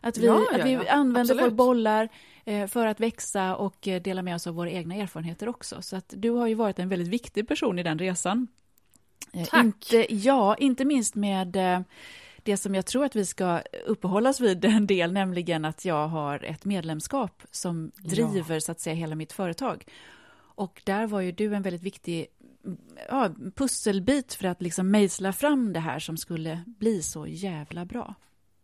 Att 0.01 0.17
vi, 0.17 0.25
Ja, 0.25 0.45
ja, 0.51 0.59
att 0.59 0.65
vi 0.65 0.73
ja, 0.73 0.83
använder 0.91 1.21
absolut. 1.21 1.43
våra 1.43 1.51
bollar 1.51 2.09
för 2.67 2.85
att 2.85 2.99
växa 2.99 3.55
och 3.55 3.87
eh, 3.87 4.01
dela 4.01 4.21
med 4.21 4.35
oss 4.35 4.47
av 4.47 4.55
våra 4.55 4.69
egna 4.69 4.95
erfarenheter 4.95 5.49
också. 5.49 5.81
Så 5.81 5.95
att 5.95 6.13
du 6.17 6.29
har 6.29 6.47
ju 6.47 6.53
varit 6.53 6.79
en 6.79 6.89
väldigt 6.89 7.07
viktig 7.07 7.47
person 7.47 7.79
i 7.79 7.83
den 7.83 7.99
resan. 7.99 8.47
Eh, 9.33 9.45
Tack. 9.45 9.65
Inte, 9.65 10.15
ja, 10.15 10.55
inte 10.55 10.85
minst 10.85 11.15
med 11.15 11.55
eh, 11.55 11.81
det 12.43 12.57
som 12.57 12.75
jag 12.75 12.85
tror 12.85 13.05
att 13.05 13.15
vi 13.15 13.25
ska 13.25 13.61
uppehålla 13.85 14.29
oss 14.29 14.39
vid 14.39 14.65
en 14.65 14.87
del, 14.87 15.11
nämligen 15.13 15.65
att 15.65 15.85
jag 15.85 16.07
har 16.07 16.43
ett 16.43 16.65
medlemskap 16.65 17.43
som 17.51 17.91
driver 17.97 18.59
så 18.59 18.71
att 18.71 18.79
säga 18.79 18.95
hela 18.95 19.15
mitt 19.15 19.33
företag. 19.33 19.85
Och 20.53 20.81
där 20.85 21.07
var 21.07 21.21
ju 21.21 21.31
du 21.31 21.55
en 21.55 21.61
väldigt 21.61 21.83
viktig 21.83 22.27
ja, 23.09 23.29
pusselbit 23.55 24.33
för 24.33 24.47
att 24.47 24.61
liksom 24.61 24.91
mejsla 24.91 25.33
fram 25.33 25.73
det 25.73 25.79
här 25.79 25.99
som 25.99 26.17
skulle 26.17 26.63
bli 26.65 27.01
så 27.01 27.27
jävla 27.27 27.85
bra. 27.85 28.15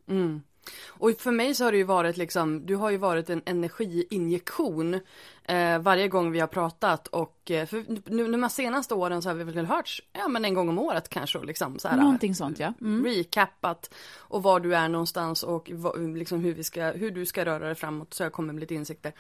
Mm. 0.08 0.42
Och 0.88 1.12
för 1.20 1.32
mig 1.32 1.56
så 1.56 1.64
har 1.64 1.72
det 1.72 1.78
ju 1.78 1.84
varit 1.84 2.18
liksom, 2.18 2.66
du 2.66 2.76
har 2.76 2.90
ju 2.90 2.98
varit 2.98 3.30
en 3.30 3.42
energiinjektion 3.46 5.00
eh, 5.44 5.80
varje 5.80 6.08
gång 6.08 6.32
vi 6.32 6.40
har 6.40 6.48
pratat 6.48 7.08
och 7.08 7.52
eh, 7.52 7.66
för 7.66 7.86
nu 8.12 8.32
de 8.32 8.44
här 8.44 8.50
senaste 8.50 8.94
åren 8.94 9.22
så 9.22 9.30
har 9.30 9.36
vi 9.36 9.44
väl 9.44 9.66
hörts, 9.66 10.02
ja 10.14 10.28
men 10.28 10.46
en 10.46 10.54
gång 10.54 10.70
om 10.70 10.80
året 10.80 11.10
kanske 11.10 11.40
liksom 11.40 11.80
så 11.80 11.88
här. 11.88 11.98
Någonting 11.98 12.36
sånt 12.36 12.60
ja. 12.60 12.74
Mm. 12.82 13.06
Recappat 13.06 13.94
och 14.18 14.44
var 14.44 14.60
du 14.60 14.76
är 14.76 14.90
någonstans 14.90 15.44
och 15.44 15.70
liksom 16.16 16.40
hur, 16.40 16.54
vi 16.54 16.64
ska, 16.64 16.92
hur 16.92 17.12
du 17.12 17.26
ska 17.26 17.46
röra 17.46 17.66
dig 17.66 17.76
framåt 17.76 18.14
så 18.14 18.24
jag 18.24 18.34
kommer 18.34 18.54
med 18.54 18.62
lite 18.62 18.76
insikter. 18.76 19.14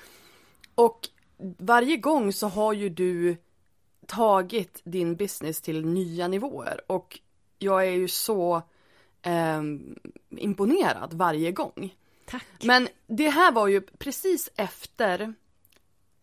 Och 0.76 1.00
varje 1.58 1.98
gång 1.98 2.34
så 2.34 2.48
har 2.48 2.74
ju 2.74 2.90
du 2.90 3.38
tagit 4.06 4.82
din 4.84 5.16
business 5.16 5.62
till 5.62 5.86
nya 5.86 6.28
nivåer 6.28 6.82
och 6.88 7.20
jag 7.60 7.88
är 7.88 7.92
ju 7.92 8.08
så 8.08 8.62
ehm, 9.22 9.96
imponerad 10.30 11.14
varje 11.14 11.52
gång. 11.52 11.96
Tack. 12.26 12.46
Men 12.64 12.88
det 13.08 13.30
här 13.30 13.52
var 13.52 13.68
ju 13.68 13.82
precis 13.82 14.50
efter, 14.56 15.34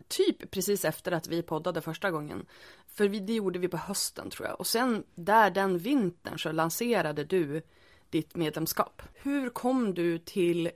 typ 0.08 0.50
precis 0.50 0.84
efter 0.84 1.12
att 1.12 1.28
vi 1.28 1.42
poddade 1.42 1.80
första 1.80 2.10
gången. 2.10 2.46
För 2.94 3.08
vi, 3.08 3.20
det 3.20 3.32
gjorde 3.32 3.58
vi 3.58 3.68
på 3.68 3.76
hösten 3.76 4.30
tror 4.30 4.48
jag. 4.48 4.60
Och 4.60 4.66
sen 4.66 5.04
där 5.14 5.50
den 5.50 5.78
vintern 5.78 6.38
så 6.38 6.52
lanserade 6.52 7.24
du 7.24 7.62
ditt 8.10 8.36
medlemskap. 8.36 9.02
Hur 9.14 9.50
kom 9.50 9.94
du 9.94 10.18
till 10.18 10.70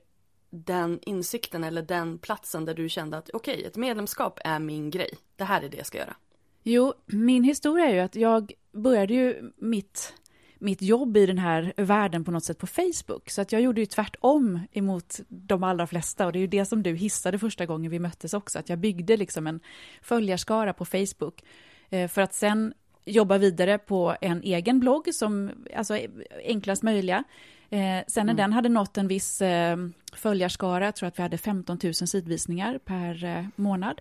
den 0.50 0.98
insikten 1.02 1.64
eller 1.64 1.82
den 1.82 2.18
platsen 2.18 2.64
där 2.64 2.74
du 2.74 2.88
kände 2.88 3.16
att 3.16 3.30
okej, 3.32 3.64
ett 3.64 3.76
medlemskap 3.76 4.40
är 4.44 4.58
min 4.58 4.90
grej. 4.90 5.10
Det 5.36 5.44
här 5.44 5.62
är 5.62 5.68
det 5.68 5.76
jag 5.76 5.86
ska 5.86 5.98
göra. 5.98 6.16
Jo, 6.62 6.94
min 7.06 7.44
historia 7.44 7.86
är 7.86 7.94
ju 7.94 8.00
att 8.00 8.16
jag 8.16 8.52
började 8.72 9.14
ju 9.14 9.52
mitt, 9.56 10.14
mitt 10.58 10.82
jobb 10.82 11.16
i 11.16 11.26
den 11.26 11.38
här 11.38 11.72
världen 11.76 12.24
på 12.24 12.30
något 12.30 12.44
sätt 12.44 12.58
på 12.58 12.66
Facebook. 12.66 13.30
Så 13.30 13.40
att 13.40 13.52
jag 13.52 13.62
gjorde 13.62 13.80
ju 13.80 13.86
tvärtom 13.86 14.60
emot 14.72 15.20
de 15.28 15.62
allra 15.62 15.86
flesta 15.86 16.26
och 16.26 16.32
det 16.32 16.38
är 16.38 16.40
ju 16.40 16.46
det 16.46 16.64
som 16.64 16.82
du 16.82 16.94
hissade 16.94 17.38
första 17.38 17.66
gången 17.66 17.90
vi 17.90 17.98
möttes 17.98 18.34
också. 18.34 18.58
Att 18.58 18.68
jag 18.68 18.78
byggde 18.78 19.16
liksom 19.16 19.46
en 19.46 19.60
följarskara 20.02 20.72
på 20.72 20.84
Facebook 20.84 21.44
eh, 21.90 22.08
för 22.08 22.22
att 22.22 22.34
sen 22.34 22.74
jobba 23.04 23.38
vidare 23.38 23.78
på 23.78 24.16
en 24.20 24.42
egen 24.42 24.80
blogg 24.80 25.14
som 25.14 25.50
alltså 25.76 25.98
enklast 26.44 26.82
möjliga. 26.82 27.24
Eh, 27.70 28.04
sen 28.06 28.26
när 28.26 28.34
den 28.34 28.52
hade 28.52 28.68
nått 28.68 28.98
en 28.98 29.08
viss 29.08 29.42
eh, 29.42 29.76
följarskara, 30.12 30.84
jag 30.84 30.94
tror 30.94 31.06
att 31.06 31.18
vi 31.18 31.22
hade 31.22 31.38
15 31.38 31.78
000 31.82 31.94
sidvisningar 31.94 32.78
per 32.78 33.24
eh, 33.24 33.44
månad, 33.56 34.00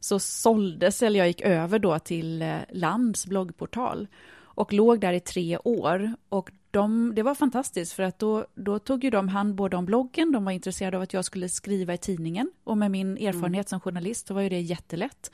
så 0.00 0.18
såldes, 0.18 1.02
eller 1.02 1.18
jag 1.18 1.28
gick 1.28 1.40
över 1.40 1.78
då 1.78 1.98
till 1.98 2.42
eh, 2.42 2.56
Lands 2.70 3.26
bloggportal 3.26 4.08
och 4.60 4.72
låg 4.72 5.00
där 5.00 5.12
i 5.12 5.20
tre 5.20 5.58
år. 5.64 6.14
Och 6.28 6.50
de, 6.70 7.14
det 7.14 7.22
var 7.22 7.34
fantastiskt 7.34 7.92
för 7.92 8.02
att 8.02 8.18
då, 8.18 8.46
då 8.54 8.78
tog 8.78 9.04
ju 9.04 9.10
de 9.10 9.28
hand 9.28 9.54
både 9.54 9.76
om 9.76 9.84
bloggen, 9.84 10.32
de 10.32 10.44
var 10.44 10.52
intresserade 10.52 10.96
av 10.96 11.02
att 11.02 11.12
jag 11.12 11.24
skulle 11.24 11.48
skriva 11.48 11.94
i 11.94 11.98
tidningen 11.98 12.50
och 12.64 12.78
med 12.78 12.90
min 12.90 13.16
erfarenhet 13.16 13.68
som 13.68 13.80
journalist 13.80 14.26
så 14.26 14.34
var 14.34 14.40
ju 14.40 14.48
det 14.48 14.60
jättelätt. 14.60 15.30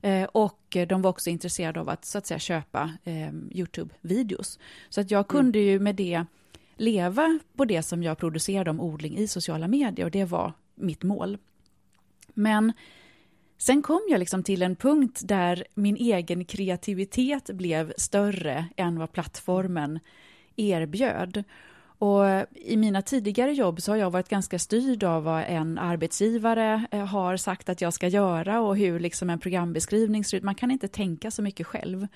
Eh, 0.00 0.24
och 0.24 0.76
de 0.88 1.02
var 1.02 1.10
också 1.10 1.30
intresserade 1.30 1.80
av 1.80 1.88
att 1.88 2.04
så 2.04 2.18
att 2.18 2.26
säga 2.26 2.38
köpa 2.38 2.92
eh, 3.04 3.32
Youtube-videos. 3.50 4.58
Så 4.88 5.00
att 5.00 5.10
jag 5.10 5.28
kunde 5.28 5.58
ju 5.58 5.80
med 5.80 5.94
det 5.94 6.24
leva 6.76 7.38
på 7.56 7.64
det 7.64 7.82
som 7.82 8.02
jag 8.02 8.18
producerade 8.18 8.70
om 8.70 8.80
odling 8.80 9.16
i 9.16 9.28
sociala 9.28 9.68
medier 9.68 10.06
och 10.06 10.10
det 10.10 10.24
var 10.24 10.52
mitt 10.74 11.02
mål. 11.02 11.38
Men 12.34 12.72
sen 13.58 13.82
kom 13.82 14.00
jag 14.08 14.18
liksom 14.18 14.42
till 14.42 14.62
en 14.62 14.76
punkt 14.76 15.20
där 15.24 15.64
min 15.74 15.96
egen 15.96 16.44
kreativitet 16.44 17.50
blev 17.50 17.92
större 17.96 18.66
än 18.76 18.98
vad 18.98 19.12
plattformen 19.12 20.00
erbjöd. 20.56 21.44
Och 21.98 22.24
I 22.54 22.76
mina 22.76 23.02
tidigare 23.02 23.52
jobb 23.52 23.82
så 23.82 23.92
har 23.92 23.96
jag 23.96 24.10
varit 24.10 24.28
ganska 24.28 24.58
styrd 24.58 25.04
av 25.04 25.24
vad 25.24 25.44
en 25.48 25.78
arbetsgivare 25.78 26.86
eh, 26.90 27.06
har 27.06 27.36
sagt 27.36 27.68
att 27.68 27.80
jag 27.80 27.92
ska 27.92 28.08
göra 28.08 28.60
och 28.60 28.76
hur 28.76 29.00
liksom 29.00 29.30
en 29.30 29.38
programbeskrivning 29.38 30.24
ser 30.24 30.36
ut. 30.36 30.42
Man 30.42 30.54
kan 30.54 30.70
inte 30.70 30.88
tänka 30.88 31.30
så 31.30 31.42
mycket 31.42 31.66
själv. 31.66 32.06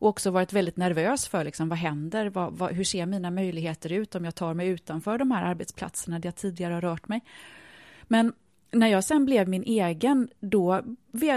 Och 0.00 0.08
också 0.08 0.30
varit 0.30 0.52
väldigt 0.52 0.76
nervös 0.76 1.28
för 1.28 1.44
liksom, 1.44 1.68
vad 1.68 1.78
händer, 1.78 2.26
vad, 2.26 2.52
vad, 2.52 2.72
hur 2.72 2.84
ser 2.84 3.06
mina 3.06 3.30
möjligheter 3.30 3.92
ut 3.92 4.14
om 4.14 4.24
jag 4.24 4.34
tar 4.34 4.54
mig 4.54 4.68
utanför 4.68 5.18
de 5.18 5.30
här 5.30 5.44
arbetsplatserna 5.44 6.18
där 6.18 6.26
jag 6.26 6.36
tidigare 6.36 6.74
har 6.74 6.80
rört 6.80 7.08
mig. 7.08 7.20
Men 8.02 8.32
när 8.70 8.88
jag 8.88 9.04
sen 9.04 9.24
blev 9.24 9.48
min 9.48 9.62
egen, 9.62 10.28
då 10.40 10.82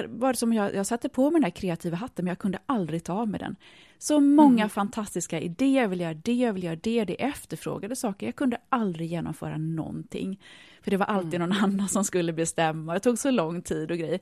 var 0.07 0.33
det 0.33 0.37
som 0.37 0.53
jag, 0.53 0.75
jag 0.75 0.85
satte 0.85 1.09
på 1.09 1.31
mig 1.31 1.39
den 1.39 1.43
här 1.43 1.51
kreativa 1.51 1.97
hatten, 1.97 2.25
men 2.25 2.31
jag 2.31 2.39
kunde 2.39 2.59
aldrig 2.65 3.03
ta 3.03 3.13
av 3.13 3.27
mig 3.27 3.39
den. 3.39 3.55
Så 3.97 4.19
många 4.19 4.69
fantastiska 4.69 5.39
idéer, 5.39 5.81
jag 5.81 5.89
vill 5.89 6.01
göra 6.01 6.13
det, 6.13 6.33
jag 6.33 6.53
vill 6.53 6.63
göra 6.63 6.75
det, 6.75 7.05
det 7.05 7.23
efterfrågade 7.23 7.95
saker. 7.95 8.25
Jag 8.25 8.35
kunde 8.35 8.57
aldrig 8.69 9.07
genomföra 9.07 9.57
någonting. 9.57 10.39
För 10.81 10.91
det 10.91 10.97
var 10.97 11.05
alltid 11.05 11.39
någon 11.39 11.51
annan 11.51 11.89
som 11.89 12.03
skulle 12.03 12.33
bestämma, 12.33 12.93
det 12.93 12.99
tog 12.99 13.17
så 13.17 13.31
lång 13.31 13.61
tid 13.61 13.91
och 13.91 13.97
grejer. 13.97 14.19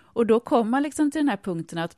Och 0.00 0.26
då 0.26 0.40
kom 0.40 0.70
man 0.70 0.82
liksom 0.82 1.10
till 1.10 1.20
den 1.20 1.28
här 1.28 1.36
punkten 1.36 1.78
att 1.78 1.96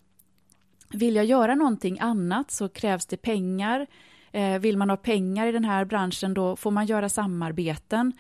vill 0.89 1.17
jag 1.17 1.25
göra 1.25 1.55
någonting 1.55 1.99
annat 2.01 2.51
så 2.51 2.69
krävs 2.69 3.07
det 3.07 3.17
pengar. 3.17 3.87
Eh, 4.33 4.59
vill 4.59 4.77
man 4.77 4.91
ha 4.91 4.97
pengar 4.97 5.47
i 5.47 5.53
den 5.53 5.65
här 5.65 5.85
branschen 5.85 6.35
då 6.35 6.57
får 6.57 6.71
man 6.71 6.87
göra 6.87 7.09
samarbeten. 7.09 8.13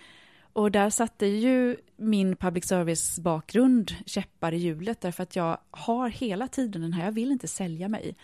Och 0.52 0.70
där 0.70 0.90
satte 0.90 1.26
ju 1.26 1.76
min 1.96 2.36
public 2.36 2.64
service-bakgrund 2.64 3.92
käppar 4.06 4.52
i 4.52 4.56
hjulet 4.56 5.00
därför 5.00 5.22
att 5.22 5.36
jag 5.36 5.58
har 5.70 6.08
hela 6.08 6.48
tiden 6.48 6.82
den 6.82 6.92
här, 6.92 7.04
jag 7.04 7.12
vill 7.12 7.32
inte 7.32 7.48
sälja 7.48 7.88
mig. 7.88 8.16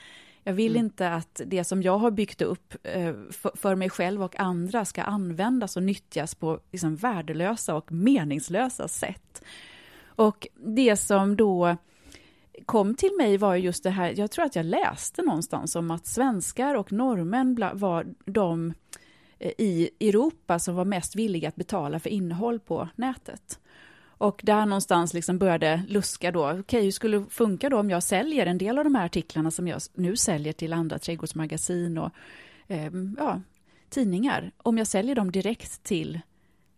Jag 0.44 0.52
vill 0.52 0.72
Mm. 0.72 0.84
inte 0.84 1.10
att 1.10 1.40
det 1.46 1.64
som 1.64 1.82
jag 1.82 1.98
har 1.98 2.10
byggt 2.10 2.42
upp 2.42 2.74
eh, 2.82 3.14
för, 3.54 3.74
mig 3.74 3.90
själv 3.90 4.22
och 4.22 4.40
andra 4.40 4.84
ska 4.84 5.02
användas 5.02 5.76
och 5.76 5.82
nyttjas 5.82 6.34
på 6.34 6.60
liksom 6.72 6.96
värdelösa 6.96 7.74
och 7.74 7.92
meningslösa 7.92 8.88
sätt. 8.88 9.42
Och 10.04 10.46
det 10.54 10.96
som 10.96 11.36
då 11.36 11.76
kom 12.66 12.94
till 12.94 13.10
mig 13.18 13.36
var 13.36 13.56
just 13.56 13.82
det 13.82 13.90
här, 13.90 14.14
jag 14.16 14.30
tror 14.30 14.44
att 14.44 14.56
jag 14.56 14.66
läste 14.66 15.22
någonstans 15.22 15.76
om 15.76 15.90
att 15.90 16.06
svenskar 16.06 16.74
och 16.74 16.92
norrmän 16.92 17.70
var 17.74 18.06
de 18.24 18.74
i 19.40 19.90
Europa 20.00 20.58
som 20.58 20.74
var 20.74 20.84
mest 20.84 21.16
villiga 21.16 21.48
att 21.48 21.56
betala 21.56 22.00
för 22.00 22.10
innehåll 22.10 22.60
på 22.60 22.88
nätet. 22.96 23.58
Och 24.18 24.40
där 24.44 24.66
någonstans 24.66 25.14
liksom 25.14 25.38
började 25.38 25.82
luska 25.88 26.32
då, 26.32 26.44
okej 26.44 26.60
okay, 26.60 26.82
hur 26.82 26.90
skulle 26.90 27.18
det 27.18 27.26
funka 27.30 27.68
då 27.70 27.78
om 27.78 27.90
jag 27.90 28.02
säljer 28.02 28.46
en 28.46 28.58
del 28.58 28.78
av 28.78 28.84
de 28.84 28.94
här 28.94 29.04
artiklarna 29.04 29.50
som 29.50 29.68
jag 29.68 29.80
nu 29.94 30.16
säljer 30.16 30.52
till 30.52 30.72
andra 30.72 30.98
trädgårdsmagasin 30.98 31.98
och 31.98 32.10
eh, 32.68 32.90
ja, 33.18 33.40
tidningar, 33.88 34.52
om 34.56 34.78
jag 34.78 34.86
säljer 34.86 35.14
dem 35.14 35.32
direkt 35.32 35.82
till 35.82 36.20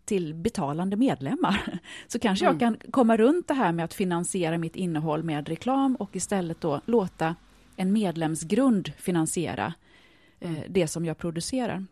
till 0.04 0.34
betalande 0.34 0.96
medlemmar, 0.96 1.78
så 2.06 2.18
kanske 2.18 2.46
mm. 2.46 2.52
jag 2.54 2.60
kan 2.60 2.90
komma 2.90 3.16
runt 3.16 3.48
det 3.48 3.54
här 3.54 3.72
med 3.72 3.84
att 3.84 3.94
finansiera 3.94 4.58
mitt 4.58 4.76
innehåll 4.76 5.22
med 5.22 5.48
reklam 5.48 5.96
och 5.96 6.16
istället 6.16 6.60
då 6.60 6.80
låta 6.84 7.36
en 7.76 7.92
medlemsgrund 7.92 8.92
finansiera 8.98 9.74
eh, 10.40 10.52
det 10.68 10.88
som 10.88 11.04
jag 11.04 11.18
producerar. 11.18 11.86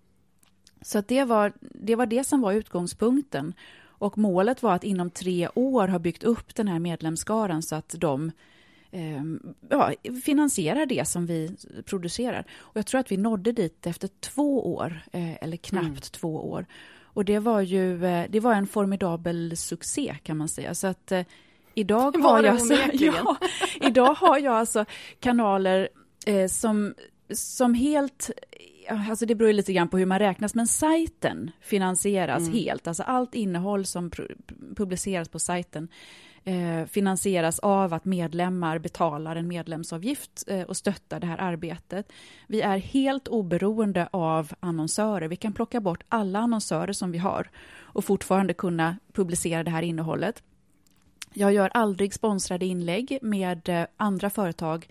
Så 0.82 1.00
det, 1.00 1.24
var, 1.24 1.52
det 1.60 1.94
var 1.94 2.06
det 2.06 2.24
som 2.24 2.40
var 2.40 2.52
utgångspunkten. 2.52 3.54
Och 3.98 4.18
målet 4.18 4.62
var 4.62 4.74
att 4.74 4.84
inom 4.84 5.10
tre 5.10 5.48
år 5.54 5.88
ha 5.88 5.98
byggt 5.98 6.24
upp 6.24 6.54
den 6.54 6.68
här 6.68 6.78
medlemsskaran 6.78 7.62
så 7.62 7.74
att 7.74 7.94
de 7.98 8.32
eh, 8.90 9.22
ja, 9.70 9.92
finansierar 10.24 10.86
det 10.86 11.08
som 11.08 11.26
vi 11.26 11.56
producerar. 11.84 12.46
Och 12.58 12.76
jag 12.76 12.86
tror 12.86 13.00
att 13.00 13.12
vi 13.12 13.16
nådde 13.16 13.52
dit 13.52 13.86
efter 13.86 14.08
två 14.20 14.74
år, 14.74 15.02
eh, 15.12 15.42
eller 15.42 15.56
knappt 15.56 15.86
mm. 15.86 16.00
två 16.00 16.50
år. 16.50 16.66
Och 17.16 17.24
det 17.24 17.38
var 17.38 17.60
ju 17.60 18.06
eh, 18.06 18.26
det 18.30 18.40
var 18.40 18.54
en 18.54 18.66
formidabel 18.66 19.56
succé 19.56 20.16
kan 20.22 20.36
man 20.36 20.48
säga. 20.48 20.74
Så 20.74 20.86
att 20.86 21.12
eh, 21.12 21.22
idag 21.74 22.16
har 22.22 22.42
jag, 22.42 22.52
alltså, 22.52 22.74
ja, 22.92 23.36
idag 23.80 24.14
har 24.14 24.38
jag 24.38 24.54
alltså 24.54 24.84
kanaler 25.20 25.88
eh, 26.26 26.48
som, 26.48 26.94
som 27.30 27.74
helt 27.74 28.30
Alltså 28.88 29.26
det 29.26 29.34
beror 29.34 29.52
lite 29.52 29.72
grann 29.72 29.88
på 29.88 29.98
hur 29.98 30.06
man 30.06 30.18
räknas, 30.18 30.54
men 30.54 30.66
sajten 30.66 31.50
finansieras 31.60 32.42
mm. 32.42 32.52
helt. 32.52 32.86
Alltså 32.86 33.02
allt 33.02 33.34
innehåll 33.34 33.86
som 33.86 34.10
publiceras 34.76 35.28
på 35.28 35.38
sajten 35.38 35.88
eh, 36.46 36.86
finansieras 36.86 37.58
av 37.58 37.94
att 37.94 38.04
medlemmar 38.04 38.78
betalar 38.78 39.36
en 39.36 39.48
medlemsavgift 39.48 40.44
eh, 40.46 40.62
och 40.62 40.76
stöttar 40.76 41.20
det 41.20 41.26
här 41.26 41.38
arbetet. 41.38 42.12
Vi 42.46 42.60
är 42.60 42.78
helt 42.78 43.28
oberoende 43.28 44.08
av 44.10 44.52
annonsörer. 44.60 45.28
Vi 45.28 45.36
kan 45.36 45.52
plocka 45.52 45.80
bort 45.80 46.02
alla 46.08 46.38
annonsörer 46.38 46.92
som 46.92 47.12
vi 47.12 47.18
har 47.18 47.50
och 47.78 48.04
fortfarande 48.04 48.54
kunna 48.54 48.96
publicera 49.12 49.64
det 49.64 49.70
här 49.70 49.82
innehållet. 49.82 50.42
Jag 51.32 51.52
gör 51.52 51.70
aldrig 51.74 52.14
sponsrade 52.14 52.66
inlägg 52.66 53.18
med 53.22 53.68
eh, 53.68 53.86
andra 53.96 54.30
företag 54.30 54.86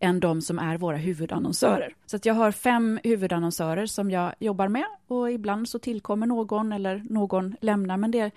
än 0.00 0.20
de 0.20 0.42
som 0.42 0.58
är 0.58 0.78
våra 0.78 0.96
huvudannonsörer. 0.96 1.94
Så 2.06 2.16
att 2.16 2.26
jag 2.26 2.34
har 2.34 2.52
fem 2.52 3.00
huvudannonsörer 3.04 3.86
som 3.86 4.10
jag 4.10 4.34
jobbar 4.38 4.68
med 4.68 4.86
och 5.06 5.32
ibland 5.32 5.68
så 5.68 5.78
tillkommer 5.78 6.26
någon 6.26 6.72
eller 6.72 7.02
någon 7.08 7.56
lämnar, 7.60 7.96
men 7.96 8.10
det 8.10 8.30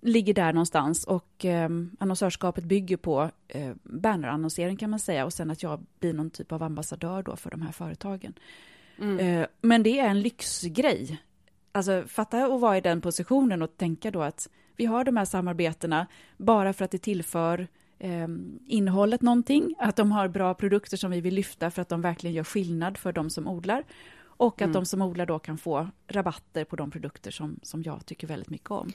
ligger 0.00 0.34
där 0.34 0.52
någonstans 0.52 1.04
och 1.04 1.44
eh, 1.44 1.68
annonsörskapet 1.98 2.64
bygger 2.64 2.96
på 2.96 3.30
eh, 3.48 3.72
bannerannonsering 3.82 4.76
kan 4.76 4.90
man 4.90 4.98
säga 4.98 5.24
och 5.24 5.32
sen 5.32 5.50
att 5.50 5.62
jag 5.62 5.80
blir 6.00 6.12
någon 6.12 6.30
typ 6.30 6.52
av 6.52 6.62
ambassadör 6.62 7.22
då 7.22 7.36
för 7.36 7.50
de 7.50 7.62
här 7.62 7.72
företagen. 7.72 8.32
Mm. 8.98 9.18
Eh, 9.18 9.46
men 9.60 9.82
det 9.82 9.98
är 9.98 10.08
en 10.08 10.20
lyxgrej. 10.20 11.22
Alltså 11.72 12.04
fatta 12.06 12.44
att 12.44 12.60
vara 12.60 12.76
i 12.76 12.80
den 12.80 13.00
positionen 13.00 13.62
och 13.62 13.76
tänka 13.76 14.10
då 14.10 14.22
att 14.22 14.48
vi 14.76 14.84
har 14.84 15.04
de 15.04 15.16
här 15.16 15.24
samarbetena 15.24 16.06
bara 16.36 16.72
för 16.72 16.84
att 16.84 16.90
det 16.90 16.98
tillför 16.98 17.68
eh, 17.98 18.28
innehållet 18.66 19.22
någonting, 19.22 19.74
att 19.78 19.96
de 19.96 20.12
har 20.12 20.28
bra 20.28 20.54
produkter 20.54 20.96
som 20.96 21.10
vi 21.10 21.20
vill 21.20 21.34
lyfta 21.34 21.70
för 21.70 21.82
att 21.82 21.88
de 21.88 22.00
verkligen 22.00 22.34
gör 22.36 22.44
skillnad 22.44 22.98
för 22.98 23.12
de 23.12 23.30
som 23.30 23.48
odlar 23.48 23.84
och 24.38 24.54
att 24.54 24.60
mm. 24.60 24.72
de 24.72 24.86
som 24.86 25.02
odlar 25.02 25.26
då 25.26 25.38
kan 25.38 25.58
få 25.58 25.88
rabatter 26.08 26.64
på 26.64 26.76
de 26.76 26.90
produkter 26.90 27.30
som, 27.30 27.60
som 27.62 27.82
jag 27.82 28.06
tycker 28.06 28.26
väldigt 28.26 28.50
mycket 28.50 28.70
om. 28.70 28.92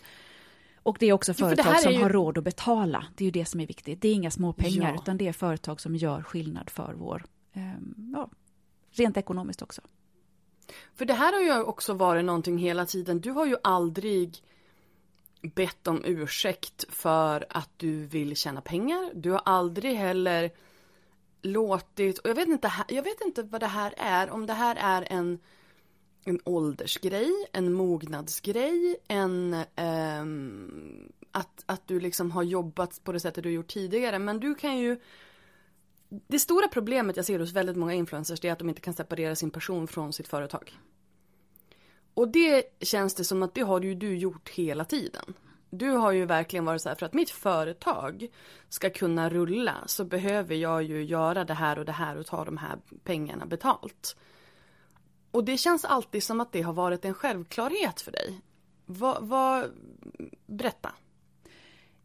Och 0.84 0.98
det 1.00 1.06
är 1.06 1.14
också 1.14 1.34
företag 1.34 1.80
som 1.80 1.92
ju... 1.92 2.02
har 2.02 2.10
råd 2.10 2.38
att 2.38 2.44
betala. 2.44 3.06
Det 3.16 3.24
är 3.24 3.26
ju 3.26 3.32
det 3.32 3.46
som 3.46 3.60
är 3.60 3.68
viktigt. 3.68 4.02
Det 4.02 4.08
är 4.08 4.14
inga 4.14 4.32
små 4.32 4.54
pengar, 4.54 4.90
ja. 4.90 5.02
utan 5.02 5.18
det 5.18 5.28
är 5.28 5.34
företag 5.34 5.82
som 5.82 5.96
gör 5.96 6.22
skillnad 6.22 6.70
för 6.70 6.94
vår, 6.98 7.26
eh, 7.54 7.62
ja, 8.14 8.30
rent 8.92 9.18
ekonomiskt 9.18 9.62
också. 9.62 9.82
För 10.96 11.06
det 11.06 11.14
här 11.14 11.34
har 11.34 11.58
ju 11.58 11.64
också 11.64 11.94
varit 11.94 12.26
någonting 12.26 12.58
hela 12.58 12.86
tiden. 12.86 13.20
Du 13.20 13.32
har 13.32 13.46
ju 13.46 13.56
aldrig 13.64 14.44
bett 15.44 15.88
om 15.88 16.02
ursäkt 16.06 16.86
för 16.90 17.46
att 17.50 17.70
du 17.78 18.06
vill 18.06 18.36
tjäna 18.36 18.62
pengar. 18.62 19.12
Du 19.14 19.32
har 19.32 19.42
aldrig 19.46 19.96
heller 19.96 20.52
låtit, 21.42 22.18
och 22.18 22.30
jag 22.30 22.36
vet 22.36 22.48
inte, 22.48 22.72
jag 22.88 23.04
vet 23.04 23.22
inte 23.22 23.44
vad 23.44 23.62
det 23.62 23.68
här 23.68 23.94
är, 23.98 24.30
om 24.30 24.46
det 24.46 24.54
här 24.54 24.76
är 24.76 25.08
en 25.10 25.40
en 26.26 26.40
åldersgrej, 26.44 27.32
en 27.54 27.74
mognadsgrej, 27.74 28.96
en 29.08 29.56
um, 30.22 31.12
att, 31.32 31.64
att 31.66 31.88
du 31.88 32.00
liksom 32.00 32.32
har 32.32 32.44
jobbat 32.44 33.04
på 33.04 33.12
det 33.12 33.20
sättet 33.20 33.44
du 33.44 33.52
gjort 33.52 33.68
tidigare. 33.68 34.20
Men 34.20 34.40
du 34.40 34.56
kan 34.56 34.78
ju 34.78 35.00
Det 36.10 36.40
stora 36.40 36.68
problemet 36.68 37.18
jag 37.18 37.26
ser 37.26 37.40
hos 37.40 37.52
väldigt 37.52 37.78
många 37.78 37.94
influencers 37.94 38.46
är 38.46 38.52
att 38.52 38.60
de 38.60 38.70
inte 38.70 38.82
kan 38.82 38.94
separera 38.94 39.36
sin 39.36 39.52
person 39.52 39.88
från 39.88 40.14
sitt 40.14 40.28
företag. 40.28 40.78
Och 42.14 42.28
det 42.28 42.64
känns 42.82 43.14
det 43.14 43.24
som 43.24 43.44
att 43.44 43.56
det 43.56 43.62
har 43.62 43.82
ju 43.82 43.96
du 43.96 44.18
gjort 44.18 44.50
hela 44.50 44.86
tiden. 44.86 45.34
Du 45.70 45.90
har 45.90 46.12
ju 46.12 46.26
verkligen 46.26 46.66
varit 46.66 46.82
så 46.82 46.90
här, 46.90 46.96
för 46.96 47.06
att 47.06 47.14
mitt 47.14 47.30
företag 47.30 48.28
ska 48.70 48.90
kunna 48.90 49.30
rulla 49.30 49.76
så 49.86 50.06
behöver 50.06 50.56
jag 50.56 50.84
ju 50.84 51.04
göra 51.04 51.46
det 51.46 51.54
här 51.54 51.80
och 51.80 51.86
det 51.86 51.92
här 51.92 52.18
och 52.18 52.26
ta 52.26 52.46
de 52.46 52.58
här 52.58 52.78
pengarna 53.04 53.46
betalt. 53.46 54.16
Och 55.32 55.44
det 55.44 55.58
känns 55.58 55.86
alltid 55.86 56.24
som 56.24 56.42
att 56.42 56.52
det 56.52 56.62
har 56.62 56.74
varit 56.74 57.06
en 57.06 57.14
självklarhet 57.14 58.02
för 58.02 58.12
dig. 58.12 58.42
Vad, 58.86 59.24
va, 59.24 59.66
berätta. 60.46 60.92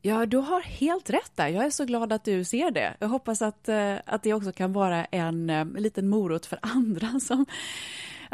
Ja, 0.02 0.26
du 0.26 0.36
har 0.36 0.60
helt 0.60 1.10
rätt 1.10 1.32
där. 1.34 1.48
Jag 1.48 1.64
är 1.64 1.70
så 1.70 1.84
glad 1.84 2.12
att 2.12 2.24
du 2.24 2.44
ser 2.44 2.70
det. 2.70 2.96
Jag 3.00 3.08
hoppas 3.08 3.42
att, 3.42 3.68
eh, 3.68 3.96
att 4.06 4.22
det 4.22 4.34
också 4.34 4.52
kan 4.52 4.72
vara 4.72 5.04
en, 5.04 5.50
en 5.50 5.72
liten 5.72 6.08
morot 6.08 6.46
för 6.46 6.58
andra 6.62 7.20
som 7.20 7.46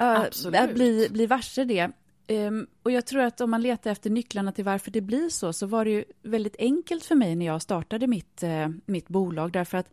uh, 0.01 0.75
blir, 0.75 1.09
blir 1.09 1.27
varse 1.27 1.65
det. 1.65 1.91
Um, 2.29 2.67
och 2.83 2.91
jag 2.91 3.07
tror 3.07 3.23
att 3.23 3.41
om 3.41 3.51
man 3.51 3.63
letar 3.63 3.91
efter 3.91 4.11
nycklarna 4.11 4.53
till 4.53 4.65
varför 4.65 4.91
det 4.91 5.01
blir 5.01 5.29
så, 5.29 5.53
så 5.53 5.67
var 5.67 5.85
det 5.85 5.91
ju 5.91 6.05
väldigt 6.23 6.57
enkelt 6.59 7.05
för 7.05 7.15
mig 7.15 7.37
när 7.37 7.47
jag 7.47 7.63
startade 7.63 8.07
mitt, 8.07 8.43
uh, 8.43 8.69
mitt 8.87 9.09
bolag, 9.09 9.53
därför 9.53 9.79
att 9.79 9.91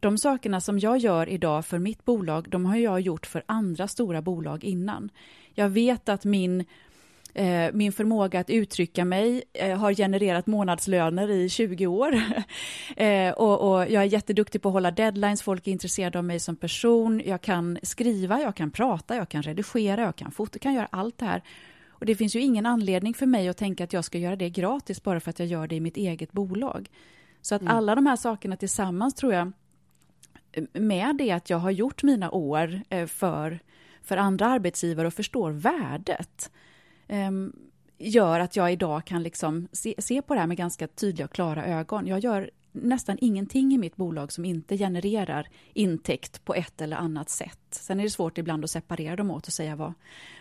de 0.00 0.18
sakerna 0.18 0.60
som 0.60 0.78
jag 0.78 0.98
gör 0.98 1.28
idag 1.28 1.66
för 1.66 1.78
mitt 1.78 2.04
bolag, 2.04 2.50
de 2.50 2.64
har 2.64 2.76
jag 2.76 3.00
gjort 3.00 3.26
för 3.26 3.42
andra 3.46 3.88
stora 3.88 4.22
bolag 4.22 4.64
innan. 4.64 5.10
Jag 5.54 5.68
vet 5.68 6.08
att 6.08 6.24
min 6.24 6.64
min 7.72 7.92
förmåga 7.92 8.40
att 8.40 8.50
uttrycka 8.50 9.04
mig 9.04 9.42
eh, 9.52 9.78
har 9.78 9.94
genererat 9.94 10.46
månadslöner 10.46 11.30
i 11.30 11.48
20 11.48 11.86
år. 11.86 12.14
eh, 12.96 13.32
och, 13.32 13.72
och, 13.72 13.90
jag 13.90 14.02
är 14.02 14.06
jätteduktig 14.06 14.62
på 14.62 14.68
att 14.68 14.72
hålla 14.72 14.90
deadlines, 14.90 15.42
folk 15.42 15.66
är 15.66 15.72
intresserade 15.72 16.18
av 16.18 16.24
mig 16.24 16.40
som 16.40 16.56
person. 16.56 17.22
Jag 17.24 17.40
kan 17.40 17.78
skriva, 17.82 18.40
jag 18.40 18.56
kan 18.56 18.70
prata, 18.70 19.16
jag 19.16 19.28
kan 19.28 19.42
redigera, 19.42 20.00
jag 20.02 20.16
kan 20.16 20.30
fota, 20.30 20.50
jag 20.52 20.62
kan 20.62 20.74
göra 20.74 20.88
allt 20.90 21.18
det 21.18 21.26
här. 21.26 21.42
Och 21.88 22.06
det 22.06 22.14
finns 22.14 22.36
ju 22.36 22.40
ingen 22.40 22.66
anledning 22.66 23.14
för 23.14 23.26
mig 23.26 23.48
att 23.48 23.56
tänka 23.56 23.84
att 23.84 23.92
jag 23.92 24.04
ska 24.04 24.18
göra 24.18 24.36
det 24.36 24.50
gratis 24.50 25.02
bara 25.02 25.20
för 25.20 25.30
att 25.30 25.38
jag 25.38 25.48
gör 25.48 25.66
det 25.66 25.74
i 25.74 25.80
mitt 25.80 25.96
eget 25.96 26.32
bolag. 26.32 26.90
Så 27.42 27.54
att 27.54 27.62
mm. 27.62 27.76
alla 27.76 27.94
de 27.94 28.06
här 28.06 28.16
sakerna 28.16 28.56
tillsammans 28.56 29.14
tror 29.14 29.32
jag 29.32 29.52
med 30.72 31.16
det 31.16 31.30
att 31.30 31.50
jag 31.50 31.58
har 31.58 31.70
gjort 31.70 32.02
mina 32.02 32.30
år 32.30 32.80
eh, 32.88 33.06
för, 33.06 33.58
för 34.02 34.16
andra 34.16 34.46
arbetsgivare 34.46 35.06
och 35.06 35.14
förstår 35.14 35.50
värdet 35.50 36.50
Ehm, 37.14 37.52
gör 37.98 38.40
att 38.40 38.56
jag 38.56 38.72
idag 38.72 39.04
kan 39.04 39.22
liksom 39.22 39.68
se, 39.72 39.94
se 39.98 40.22
på 40.22 40.34
det 40.34 40.40
här 40.40 40.46
med 40.46 40.56
ganska 40.56 40.86
tydliga 40.86 41.24
och 41.24 41.32
klara 41.32 41.66
ögon. 41.66 42.06
Jag 42.06 42.18
gör 42.18 42.50
nästan 42.72 43.18
ingenting 43.20 43.74
i 43.74 43.78
mitt 43.78 43.96
bolag 43.96 44.32
som 44.32 44.44
inte 44.44 44.78
genererar 44.78 45.48
intäkt 45.72 46.44
på 46.44 46.54
ett 46.54 46.80
eller 46.80 46.96
annat 46.96 47.30
sätt. 47.30 47.60
Sen 47.70 48.00
är 48.00 48.04
det 48.04 48.10
svårt 48.10 48.38
ibland 48.38 48.64
att 48.64 48.70
separera 48.70 49.16
dem 49.16 49.30
åt 49.30 49.46
och 49.46 49.52
säga 49.52 49.76
vad, 49.76 49.92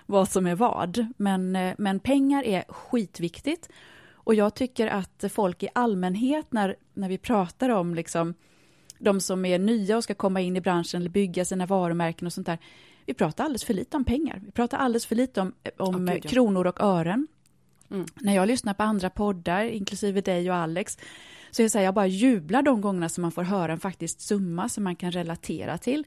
vad 0.06 0.30
som 0.30 0.48
är 0.48 0.56
vad. 0.56 1.06
Men, 1.18 1.56
eh, 1.56 1.74
men 1.78 2.00
pengar 2.00 2.44
är 2.44 2.64
skitviktigt. 2.68 3.70
Och 4.14 4.36
jag 4.36 4.56
tycker 4.56 4.88
att 4.88 5.24
folk 5.30 5.64
i 5.64 5.70
allmänhet, 5.76 6.46
när, 6.50 6.76
när 6.94 7.10
vi 7.10 7.18
pratar 7.18 7.70
om 7.70 7.96
liksom, 7.96 8.34
de 9.00 9.22
som 9.22 9.46
är 9.46 9.60
nya 9.60 9.98
och 9.98 10.04
ska 10.04 10.14
komma 10.14 10.42
in 10.42 10.56
i 10.56 10.62
branschen 10.62 11.02
eller 11.02 11.10
bygga 11.10 11.46
sina 11.46 11.66
varumärken 11.66 12.26
och 12.26 12.34
sånt 12.34 12.48
där. 12.48 12.58
Vi 13.06 13.14
pratar 13.14 13.44
alldeles 13.44 13.64
för 13.64 13.74
lite 13.74 13.98
om 13.98 14.06
pengar. 14.06 14.42
Vi 14.46 14.52
pratar 14.52 14.78
alldeles 14.78 15.06
för 15.06 15.16
lite 15.16 15.42
om, 15.42 15.54
om 15.78 16.10
oh, 16.10 16.20
kronor 16.20 16.68
och 16.68 16.82
ören. 16.82 17.28
Mm. 17.92 18.06
När 18.16 18.36
jag 18.36 18.48
lyssnar 18.48 18.74
på 18.74 18.84
andra 18.84 19.10
poddar, 19.10 19.64
inklusive 19.64 20.22
dig 20.22 20.50
och 20.50 20.56
Alex, 20.56 20.98
så 21.52 21.62
jag, 21.62 21.72
säger, 21.72 21.86
jag 21.86 21.94
bara 21.94 22.08
jublar 22.08 22.62
de 22.62 22.82
gångerna 22.82 23.10
som 23.10 23.22
man 23.22 23.32
får 23.32 23.44
höra 23.44 23.72
en 23.72 23.80
faktisk 23.80 24.22
summa 24.22 24.70
som 24.70 24.84
man 24.84 24.96
kan 24.96 25.12
relatera 25.12 25.78
till. 25.78 26.06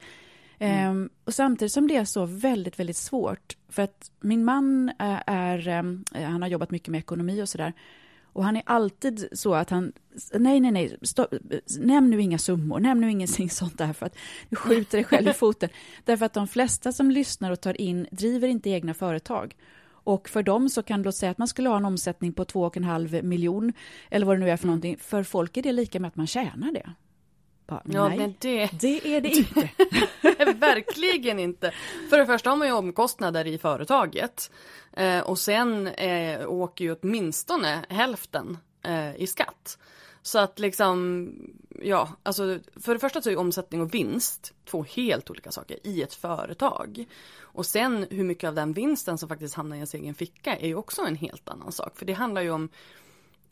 Mm. 0.58 0.90
Um, 0.90 1.10
och 1.24 1.34
samtidigt 1.34 1.72
som 1.72 1.88
det 1.88 1.96
är 1.96 2.04
så 2.04 2.24
väldigt, 2.24 2.78
väldigt 2.78 2.96
svårt, 2.96 3.56
för 3.68 3.82
att 3.82 4.10
min 4.20 4.44
man 4.44 4.92
är, 4.98 5.22
är 5.26 5.68
um, 5.68 6.04
han 6.12 6.42
har 6.42 6.48
jobbat 6.48 6.70
mycket 6.70 6.88
med 6.88 6.98
ekonomi 6.98 7.42
och 7.42 7.48
sådär, 7.48 7.72
Och 8.36 8.44
han 8.44 8.56
är 8.56 8.62
alltid 8.66 9.28
så 9.32 9.54
att 9.54 9.70
han, 9.70 9.92
nej, 10.32 10.60
nej, 10.60 10.70
nej, 10.70 10.96
stopp, 11.02 11.34
nämn 11.78 12.10
nu 12.10 12.20
inga 12.20 12.38
summor, 12.38 12.80
nämn 12.80 13.00
nu 13.00 13.10
ingenting 13.10 13.50
sånt 13.60 13.78
där, 13.78 13.92
för 13.92 14.06
att 14.06 14.16
du 14.48 14.56
skjuter 14.56 14.98
dig 14.98 15.04
själv 15.04 15.28
i 15.28 15.32
foten. 15.32 15.68
Därför 16.04 16.26
att 16.26 16.32
de 16.32 16.48
flesta 16.48 16.92
som 16.92 17.10
lyssnar 17.10 17.50
och 17.50 17.60
tar 17.60 17.80
in 17.80 18.06
driver 18.10 18.48
inte 18.48 18.70
egna 18.70 18.94
företag. 18.94 19.56
Och 19.88 20.28
för 20.28 20.42
dem 20.42 20.68
så 20.68 20.82
kan 20.82 21.02
det 21.02 21.12
säga 21.12 21.30
att 21.30 21.38
man 21.38 21.48
skulle 21.48 21.68
ha 21.68 21.76
en 21.76 21.84
omsättning 21.84 22.32
på 22.32 22.44
2,5 22.44 23.22
miljon, 23.22 23.72
eller 24.10 24.26
vad 24.26 24.36
det 24.36 24.40
nu 24.40 24.50
är 24.50 24.56
för 24.56 24.64
mm. 24.64 24.70
någonting. 24.70 24.96
För 24.98 25.22
folk 25.22 25.56
är 25.56 25.62
det 25.62 25.72
lika 25.72 26.00
med 26.00 26.08
att 26.08 26.16
man 26.16 26.26
tjänar 26.26 26.72
det. 26.72 26.90
Bara, 27.66 27.82
ja, 27.84 28.08
nej, 28.08 28.18
men 28.18 28.34
det... 28.38 28.70
det 28.80 29.16
är 29.16 29.20
det 29.20 29.28
inte. 29.36 29.70
Verkligen 30.52 31.38
inte. 31.38 31.72
För 32.10 32.18
det 32.18 32.26
första 32.26 32.50
har 32.50 32.56
man 32.56 32.68
ju 32.68 32.74
omkostnader 32.74 33.46
i 33.46 33.58
företaget. 33.58 34.50
Eh, 34.96 35.20
och 35.20 35.38
sen 35.38 35.86
eh, 35.86 36.48
åker 36.48 36.84
ju 36.84 36.96
åtminstone 37.02 37.84
hälften 37.88 38.58
eh, 38.82 39.16
i 39.16 39.26
skatt. 39.26 39.78
Så 40.22 40.38
att 40.38 40.58
liksom, 40.58 41.28
ja, 41.82 42.08
alltså 42.22 42.58
för 42.76 42.94
det 42.94 43.00
första 43.00 43.22
så 43.22 43.30
är 43.30 43.36
omsättning 43.36 43.80
och 43.80 43.94
vinst 43.94 44.54
två 44.64 44.84
helt 44.88 45.30
olika 45.30 45.50
saker 45.50 45.78
i 45.82 46.02
ett 46.02 46.14
företag. 46.14 47.06
Och 47.38 47.66
sen 47.66 48.06
hur 48.10 48.24
mycket 48.24 48.48
av 48.48 48.54
den 48.54 48.72
vinsten 48.72 49.18
som 49.18 49.28
faktiskt 49.28 49.54
hamnar 49.54 49.76
i 49.76 49.78
ens 49.78 49.94
egen 49.94 50.14
ficka 50.14 50.56
är 50.56 50.66
ju 50.66 50.74
också 50.74 51.02
en 51.02 51.16
helt 51.16 51.48
annan 51.48 51.72
sak. 51.72 51.98
För 51.98 52.06
det 52.06 52.12
handlar 52.12 52.42
ju 52.42 52.50
om 52.50 52.68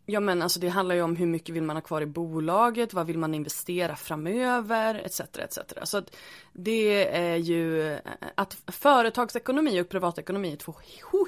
Ja 0.07 0.21
men 0.21 0.43
alltså 0.43 0.61
det 0.61 0.69
handlar 0.69 0.95
ju 0.95 1.03
om 1.03 1.17
hur 1.17 1.27
mycket 1.27 1.55
vill 1.55 1.63
man 1.63 1.77
ha 1.77 1.81
kvar 1.81 2.03
i 2.03 2.07
bolaget, 2.07 2.95
vad 2.95 3.07
vill 3.07 3.19
man 3.19 3.35
investera 3.35 3.97
framöver 3.97 4.95
etc. 4.95 5.21
etc. 5.21 5.59
Så 5.83 5.99
att 5.99 6.17
det 6.53 7.17
är 7.17 7.37
ju 7.37 7.97
att 8.35 8.57
företagsekonomi 8.67 9.81
och 9.81 9.89
privatekonomi 9.89 10.53
är 10.53 10.57
två 10.57 10.75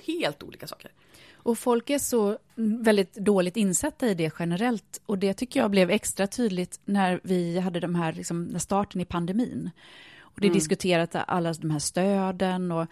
helt 0.07 0.43
olika 0.43 0.67
saker. 0.67 0.91
Och 1.35 1.59
folk 1.59 1.91
är 1.91 1.99
så 1.99 2.39
väldigt 2.55 3.15
dåligt 3.15 3.57
insatta 3.57 4.07
i 4.07 4.15
det 4.15 4.33
generellt 4.39 5.01
och 5.07 5.19
det 5.19 5.35
tycker 5.35 5.61
jag 5.61 5.71
blev 5.71 5.91
extra 5.91 6.27
tydligt 6.27 6.81
när 6.85 7.21
vi 7.23 7.59
hade 7.59 7.81
de 7.81 7.95
här, 7.95 8.13
liksom, 8.13 8.59
starten 8.59 9.01
i 9.01 9.05
pandemin. 9.05 9.71
Och 10.19 10.41
det 10.41 10.47
mm. 10.47 10.55
diskuterat 10.55 11.15
alla 11.15 11.53
de 11.53 11.71
här 11.71 11.79
stöden 11.79 12.73
och 12.73 12.87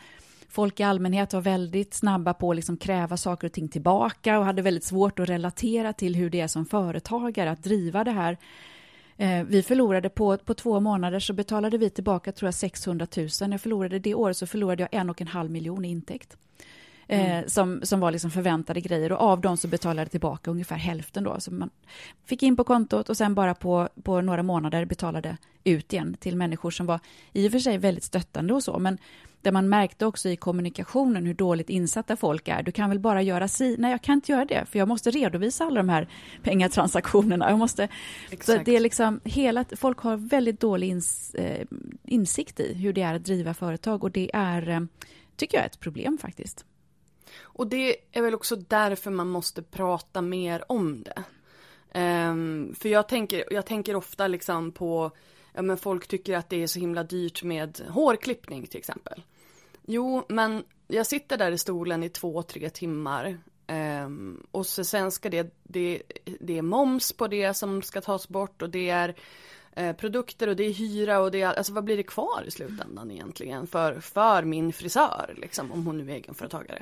folk 0.48 0.80
i 0.80 0.82
allmänhet 0.82 1.32
var 1.32 1.40
väldigt 1.40 1.94
snabba 1.94 2.34
på 2.34 2.50
att 2.50 2.56
liksom 2.56 2.76
kräva 2.76 3.16
saker 3.16 3.46
och 3.46 3.52
ting 3.52 3.68
tillbaka 3.68 4.38
och 4.38 4.44
hade 4.44 4.62
väldigt 4.62 4.84
svårt 4.84 5.18
att 5.18 5.28
relatera 5.28 5.92
till 5.92 6.16
hur 6.16 6.30
det 6.30 6.40
är 6.40 6.48
som 6.48 6.66
företagare 6.66 7.50
att 7.50 7.62
driva 7.62 8.04
det 8.04 8.10
här. 8.10 8.38
Eh, 9.16 9.44
vi 9.44 9.62
förlorade 9.62 10.08
på, 10.08 10.36
på 10.36 10.54
två 10.54 10.80
månader 10.80 11.20
så 11.20 11.32
betalade 11.32 11.78
vi 11.78 11.90
tillbaka 11.90 12.32
tror 12.32 12.46
jag 12.46 12.54
600 12.54 13.06
000. 13.16 13.28
Jag 13.38 13.60
förlorade 13.60 13.98
det 13.98 14.14
året 14.14 14.36
så 14.36 14.46
förlorade 14.46 14.82
jag 14.82 15.00
en 15.00 15.10
och 15.10 15.20
en 15.20 15.28
halv 15.28 15.50
miljon 15.50 15.84
i 15.84 15.88
intäkt. 15.88 16.36
Eh, 17.06 17.30
mm. 17.30 17.48
som, 17.48 17.80
som 17.82 18.00
var 18.00 18.10
liksom 18.10 18.30
förväntade 18.30 18.80
grejer 18.80 19.12
och 19.12 19.20
av 19.20 19.40
dem 19.40 19.56
så 19.56 19.68
betalade 19.68 20.00
jag 20.00 20.10
tillbaka 20.10 20.50
ungefär 20.50 20.76
hälften 20.76 21.24
då. 21.24 21.40
Så 21.40 21.52
man 21.52 21.70
fick 22.24 22.42
in 22.42 22.56
på 22.56 22.64
kontot 22.64 23.08
och 23.08 23.16
sen 23.16 23.34
bara 23.34 23.54
på, 23.54 23.88
på 24.02 24.20
några 24.20 24.42
månader 24.42 24.84
betalade 24.84 25.36
ut 25.64 25.92
igen 25.92 26.16
till 26.20 26.36
människor 26.36 26.70
som 26.70 26.86
var 26.86 27.00
i 27.32 27.48
och 27.48 27.52
för 27.52 27.58
sig 27.58 27.78
väldigt 27.78 28.04
stöttande 28.04 28.54
och 28.54 28.62
så, 28.62 28.78
men 28.78 28.98
där 29.44 29.52
man 29.52 29.68
märkte 29.68 30.06
också 30.06 30.28
i 30.28 30.36
kommunikationen 30.36 31.26
hur 31.26 31.34
dåligt 31.34 31.70
insatta 31.70 32.16
folk 32.16 32.48
är. 32.48 32.62
Du 32.62 32.72
kan 32.72 32.90
väl 32.90 32.98
bara 32.98 33.22
göra 33.22 33.48
si? 33.48 33.76
Nej, 33.78 33.90
jag 33.90 34.02
kan 34.02 34.14
inte 34.14 34.32
göra 34.32 34.44
det, 34.44 34.66
för 34.70 34.78
jag 34.78 34.88
måste 34.88 35.10
redovisa 35.10 35.64
alla 35.64 35.76
de 35.76 35.88
här 35.88 36.08
pengatransaktionerna. 36.42 37.50
Jag 37.50 37.58
måste, 37.58 37.88
så 38.40 38.56
det 38.64 38.76
är 38.76 38.80
liksom 38.80 39.20
hela, 39.24 39.64
folk 39.76 39.98
har 39.98 40.16
väldigt 40.16 40.60
dålig 40.60 40.88
ins, 40.88 41.34
eh, 41.34 41.66
insikt 42.04 42.60
i 42.60 42.74
hur 42.74 42.92
det 42.92 43.02
är 43.02 43.14
att 43.14 43.24
driva 43.24 43.54
företag 43.54 44.04
och 44.04 44.10
det 44.10 44.30
är, 44.34 44.68
eh, 44.68 44.80
tycker 45.36 45.56
jag, 45.56 45.66
ett 45.66 45.80
problem 45.80 46.18
faktiskt. 46.18 46.64
Och 47.42 47.66
det 47.66 47.96
är 48.12 48.22
väl 48.22 48.34
också 48.34 48.56
därför 48.56 49.10
man 49.10 49.28
måste 49.28 49.62
prata 49.62 50.22
mer 50.22 50.72
om 50.72 51.02
det. 51.02 51.24
Um, 51.94 52.74
för 52.74 52.88
jag 52.88 53.08
tänker, 53.08 53.44
jag 53.50 53.66
tänker 53.66 53.96
ofta 53.96 54.26
liksom 54.26 54.72
på, 54.72 55.10
ja 55.52 55.62
men 55.62 55.76
folk 55.76 56.08
tycker 56.08 56.36
att 56.36 56.50
det 56.50 56.62
är 56.62 56.66
så 56.66 56.78
himla 56.78 57.02
dyrt 57.02 57.42
med 57.42 57.80
hårklippning 57.88 58.66
till 58.66 58.78
exempel. 58.78 59.22
Jo, 59.86 60.24
men 60.28 60.64
jag 60.88 61.06
sitter 61.06 61.36
där 61.36 61.52
i 61.52 61.58
stolen 61.58 62.02
i 62.02 62.08
två, 62.08 62.42
tre 62.42 62.70
timmar. 62.70 63.38
Um, 64.06 64.46
och 64.50 64.66
så 64.66 64.84
sen 64.84 65.10
ska 65.10 65.30
det, 65.30 65.54
det, 65.62 66.02
det 66.40 66.58
är 66.58 66.62
moms 66.62 67.12
på 67.12 67.28
det 67.28 67.54
som 67.54 67.82
ska 67.82 68.00
tas 68.00 68.28
bort 68.28 68.62
och 68.62 68.70
det 68.70 68.90
är 68.90 69.14
eh, 69.76 69.96
produkter 69.96 70.48
och 70.48 70.56
det 70.56 70.64
är 70.64 70.72
hyra 70.72 71.20
och 71.20 71.30
det 71.30 71.42
är, 71.42 71.54
alltså 71.54 71.72
vad 71.72 71.84
blir 71.84 71.96
det 71.96 72.02
kvar 72.02 72.44
i 72.46 72.50
slutändan 72.50 73.10
egentligen 73.10 73.66
för, 73.66 74.00
för 74.00 74.42
min 74.42 74.72
frisör 74.72 75.34
liksom 75.36 75.72
om 75.72 75.86
hon 75.86 75.98
nu 75.98 76.10
är 76.10 76.14
egenföretagare. 76.14 76.78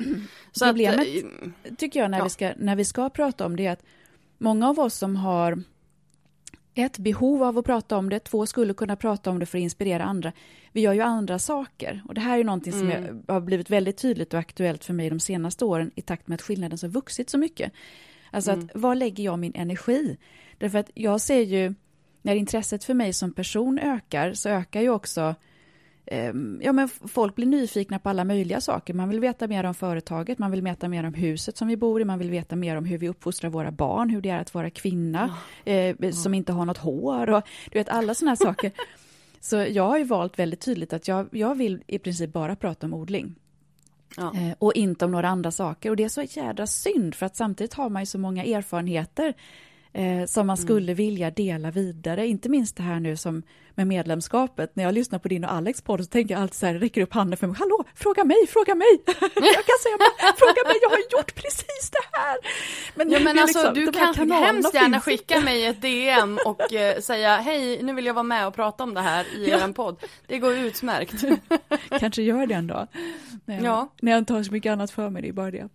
Så 0.52 0.66
Problemet 0.66 1.00
att, 1.00 1.24
eh, 1.64 1.74
tycker 1.74 2.00
jag 2.00 2.10
när, 2.10 2.18
ja. 2.18 2.24
vi 2.24 2.30
ska, 2.30 2.52
när 2.56 2.76
vi 2.76 2.84
ska 2.84 3.10
prata 3.10 3.46
om 3.46 3.56
det 3.56 3.66
är 3.66 3.72
att 3.72 3.84
många 4.38 4.68
av 4.68 4.78
oss 4.78 4.94
som 4.94 5.16
har 5.16 5.62
ett, 6.74 6.98
behov 6.98 7.42
av 7.42 7.58
att 7.58 7.64
prata 7.64 7.96
om 7.96 8.08
det. 8.10 8.18
Två, 8.18 8.46
skulle 8.46 8.74
kunna 8.74 8.96
prata 8.96 9.30
om 9.30 9.38
det 9.38 9.46
för 9.46 9.58
att 9.58 9.62
inspirera 9.62 10.04
andra. 10.04 10.32
Vi 10.72 10.80
gör 10.80 10.92
ju 10.92 11.00
andra 11.00 11.38
saker. 11.38 12.02
Och 12.08 12.14
det 12.14 12.20
här 12.20 12.38
är 12.38 12.44
någonting 12.44 12.72
som 12.72 12.90
mm. 12.90 13.22
har 13.28 13.40
blivit 13.40 13.70
väldigt 13.70 13.96
tydligt 13.96 14.34
och 14.34 14.40
aktuellt 14.40 14.84
för 14.84 14.94
mig 14.94 15.10
de 15.10 15.20
senaste 15.20 15.64
åren 15.64 15.90
i 15.94 16.02
takt 16.02 16.28
med 16.28 16.34
att 16.34 16.42
skillnaden 16.42 16.78
har 16.82 16.88
vuxit 16.88 17.30
så 17.30 17.38
mycket. 17.38 17.72
Alltså 18.30 18.50
mm. 18.50 18.64
att, 18.64 18.80
var 18.82 18.94
lägger 18.94 19.24
jag 19.24 19.38
min 19.38 19.52
energi? 19.54 20.18
Därför 20.58 20.78
att 20.78 20.90
jag 20.94 21.20
ser 21.20 21.40
ju, 21.40 21.74
när 22.22 22.34
intresset 22.34 22.84
för 22.84 22.94
mig 22.94 23.12
som 23.12 23.32
person 23.32 23.78
ökar, 23.78 24.32
så 24.32 24.48
ökar 24.48 24.80
ju 24.80 24.90
också 24.90 25.34
ja, 26.60 26.72
men 26.72 26.88
folk 26.88 27.34
blir 27.34 27.46
nyfikna 27.46 27.98
på 27.98 28.08
alla 28.08 28.24
möjliga 28.24 28.60
saker. 28.60 28.94
Man 28.94 29.08
vill 29.08 29.20
veta 29.20 29.46
mer 29.46 29.64
om 29.64 29.74
företaget, 29.74 30.38
man 30.38 30.50
vill 30.50 30.62
veta 30.62 30.88
mer 30.88 31.04
om 31.04 31.14
huset 31.14 31.56
som 31.56 31.68
vi 31.68 31.76
bor 31.76 32.00
i, 32.00 32.04
man 32.04 32.18
vill 32.18 32.30
veta 32.30 32.56
mer 32.56 32.76
om 32.76 32.84
hur 32.84 32.98
vi 32.98 33.08
uppfostrar 33.08 33.50
våra 33.50 33.70
barn, 33.70 34.10
hur 34.10 34.20
det 34.20 34.30
är 34.30 34.40
att 34.40 34.54
vara 34.54 34.70
kvinna 34.70 35.36
ja. 35.64 35.72
eh, 35.72 36.10
som 36.10 36.34
inte 36.34 36.52
har 36.52 36.64
något 36.64 36.78
hår 36.78 37.30
och 37.30 37.42
du 37.70 37.78
vet 37.78 37.88
alla 37.88 38.14
sådana 38.14 38.36
saker. 38.36 38.72
Så 39.40 39.56
jag 39.56 39.88
har 39.88 39.98
ju 39.98 40.04
valt 40.04 40.38
väldigt 40.38 40.60
tydligt 40.60 40.92
att 40.92 41.08
jag, 41.08 41.28
jag 41.30 41.54
vill 41.54 41.82
i 41.86 41.98
princip 41.98 42.32
bara 42.32 42.56
prata 42.56 42.86
om 42.86 42.94
odling. 42.94 43.34
Ja. 44.16 44.34
Eh, 44.34 44.54
och 44.58 44.74
inte 44.74 45.04
om 45.04 45.10
några 45.10 45.28
andra 45.28 45.50
saker. 45.50 45.90
Och 45.90 45.96
det 45.96 46.04
är 46.04 46.08
så 46.08 46.22
jädra 46.22 46.66
synd, 46.66 47.14
för 47.14 47.26
att 47.26 47.36
samtidigt 47.36 47.74
har 47.74 47.88
man 47.88 48.02
ju 48.02 48.06
så 48.06 48.18
många 48.18 48.44
erfarenheter 48.44 49.34
eh, 49.92 50.24
som 50.26 50.46
man 50.46 50.56
mm. 50.56 50.66
skulle 50.66 50.92
mm. 50.92 50.94
vilja 50.94 51.30
dela 51.30 51.70
vidare. 51.70 52.26
Inte 52.26 52.48
minst 52.48 52.76
det 52.76 52.82
här 52.82 53.00
nu 53.00 53.16
som 53.16 53.42
med 53.74 53.86
medlemskapet. 53.86 54.76
När 54.76 54.84
jag 54.84 54.94
lyssnar 54.94 55.18
på 55.18 55.28
din 55.28 55.44
och 55.44 55.52
Alex 55.52 55.82
podd 55.82 56.00
så 56.00 56.06
tänker 56.06 56.34
jag 56.34 56.42
alltid 56.42 56.54
så 56.54 56.66
här, 56.66 56.74
räcker 56.74 57.00
upp 57.00 57.12
handen 57.12 57.36
för 57.36 57.46
mig. 57.46 57.56
Hallå, 57.58 57.84
fråga 57.94 58.24
mig, 58.24 58.46
fråga 58.48 58.74
mig! 58.74 59.02
jag 59.34 59.64
kan 59.64 59.78
säga 59.82 59.98
fråga 60.36 60.68
mig, 60.68 60.76
jag 60.82 60.90
har 60.90 61.18
gjort 61.18 61.34
precis 61.34 61.90
det 61.90 62.18
här! 62.18 62.36
Men, 62.94 63.10
ja, 63.10 63.20
men 63.20 63.38
alltså, 63.38 63.72
liksom, 63.72 63.74
du 63.74 64.14
kan 64.16 64.30
hemskt 64.30 64.74
gärna 64.74 65.00
skicka 65.00 65.40
mig 65.40 65.66
ett 65.66 65.82
DM 65.82 66.38
och 66.46 66.72
eh, 66.72 67.00
säga, 67.00 67.36
hej, 67.36 67.82
nu 67.82 67.94
vill 67.94 68.06
jag 68.06 68.14
vara 68.14 68.22
med 68.22 68.46
och 68.46 68.54
prata 68.54 68.84
om 68.84 68.94
det 68.94 69.00
här 69.00 69.24
i 69.36 69.50
ja. 69.50 69.68
er 69.68 69.72
podd. 69.72 69.96
Det 70.26 70.38
går 70.38 70.54
utmärkt. 70.54 71.24
Kanske 72.00 72.22
gör 72.22 72.46
det 72.46 72.54
en 72.54 72.66
dag. 72.66 72.88
När 73.44 73.54
jag, 73.54 73.64
ja. 73.64 73.88
när 74.02 74.12
jag 74.12 74.18
inte 74.18 74.32
har 74.32 74.42
så 74.42 74.52
mycket 74.52 74.72
annat 74.72 74.90
för 74.90 75.10
mig, 75.10 75.22
det 75.22 75.28
är 75.28 75.32
bara 75.32 75.50
det. 75.50 75.68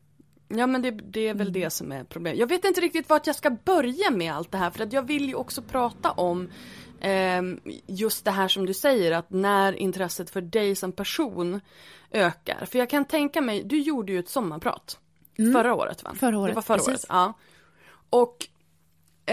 Ja 0.48 0.68
men 0.68 0.82
det, 0.82 0.92
det 0.92 1.28
är 1.28 1.34
väl 1.34 1.48
mm. 1.48 1.62
det 1.62 1.70
som 1.70 1.92
är 1.92 2.04
problemet. 2.04 2.40
Jag 2.40 2.48
vet 2.48 2.66
inte 2.66 2.82
riktigt 2.82 3.10
vart 3.10 3.28
jag 3.28 3.36
ska 3.36 3.50
börja 3.50 4.12
med 4.12 4.34
allt 4.34 4.52
det 4.52 4.58
här 4.58 4.72
för 4.72 4.84
att 4.84 4.94
jag 4.94 5.08
vill 5.08 5.28
ju 5.28 5.36
också 5.36 5.62
prata 5.62 6.12
om 6.12 6.50
eh, 7.00 7.42
just 7.88 8.26
det 8.26 8.32
här 8.32 8.48
som 8.48 8.66
du 8.66 8.74
säger 8.74 9.12
att 9.12 9.30
när 9.30 9.74
intresset 9.74 10.30
för 10.30 10.42
dig 10.42 10.76
som 10.76 10.92
person 10.92 11.62
ökar. 12.12 12.66
För 12.66 12.80
jag 12.80 12.90
kan 12.90 13.06
tänka 13.06 13.42
mig, 13.42 13.64
du 13.64 13.80
gjorde 13.80 14.12
ju 14.12 14.20
ett 14.20 14.30
sommarprat 14.30 15.00
mm. 15.40 15.54
förra 15.54 15.76
året 15.76 16.04
va? 16.04 16.16
Förra 16.20 16.40
året, 16.40 16.52
Det 16.52 16.56
var 16.56 16.62
förra 16.62 16.78
Precis. 16.78 16.90
året, 16.90 17.06
ja. 17.10 17.34
Och 18.10 18.48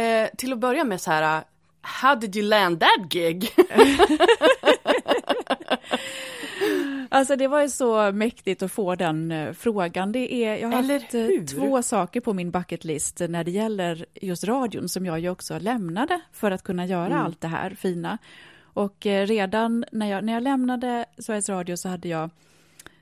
eh, 0.00 0.29
till 0.37 0.53
att 0.53 0.59
börja 0.59 0.85
med 0.85 1.00
så 1.00 1.11
här, 1.11 1.44
how 1.81 2.14
did 2.14 2.37
you 2.37 2.48
land 2.48 2.81
that 2.81 3.12
gig? 3.12 3.55
Alltså 7.09 7.37
det 7.37 7.48
var 7.48 7.62
ju 7.62 7.68
så 7.68 8.12
mäktigt 8.12 8.62
att 8.62 8.72
få 8.72 8.94
den 8.94 9.33
uh, 9.33 9.53
frågan. 9.53 10.12
Det 10.12 10.35
är, 10.35 10.57
jag 10.57 10.68
har 10.68 10.79
Eller 10.79 11.00
haft 11.00 11.14
uh, 11.14 11.44
två 11.44 11.83
saker 11.83 12.20
på 12.20 12.33
min 12.33 12.50
bucketlist 12.50 13.20
när 13.29 13.44
det 13.44 13.50
gäller 13.50 14.07
just 14.14 14.44
radion 14.44 14.88
som 14.88 15.07
jag 15.07 15.20
ju 15.20 15.29
också 15.29 15.59
lämnade 15.59 16.20
för 16.33 16.50
att 16.50 16.62
kunna 16.62 16.87
göra 16.87 17.07
mm. 17.07 17.18
allt 17.18 17.40
det 17.40 17.48
här 17.48 17.70
fina. 17.70 18.18
Och 18.62 19.07
uh, 19.07 19.11
redan 19.11 19.85
när 19.92 20.11
jag, 20.11 20.24
när 20.24 20.33
jag 20.33 20.42
lämnade 20.42 21.05
Sveriges 21.18 21.48
Radio 21.48 21.77
så 21.77 21.88
hade 21.88 22.09
jag 22.09 22.31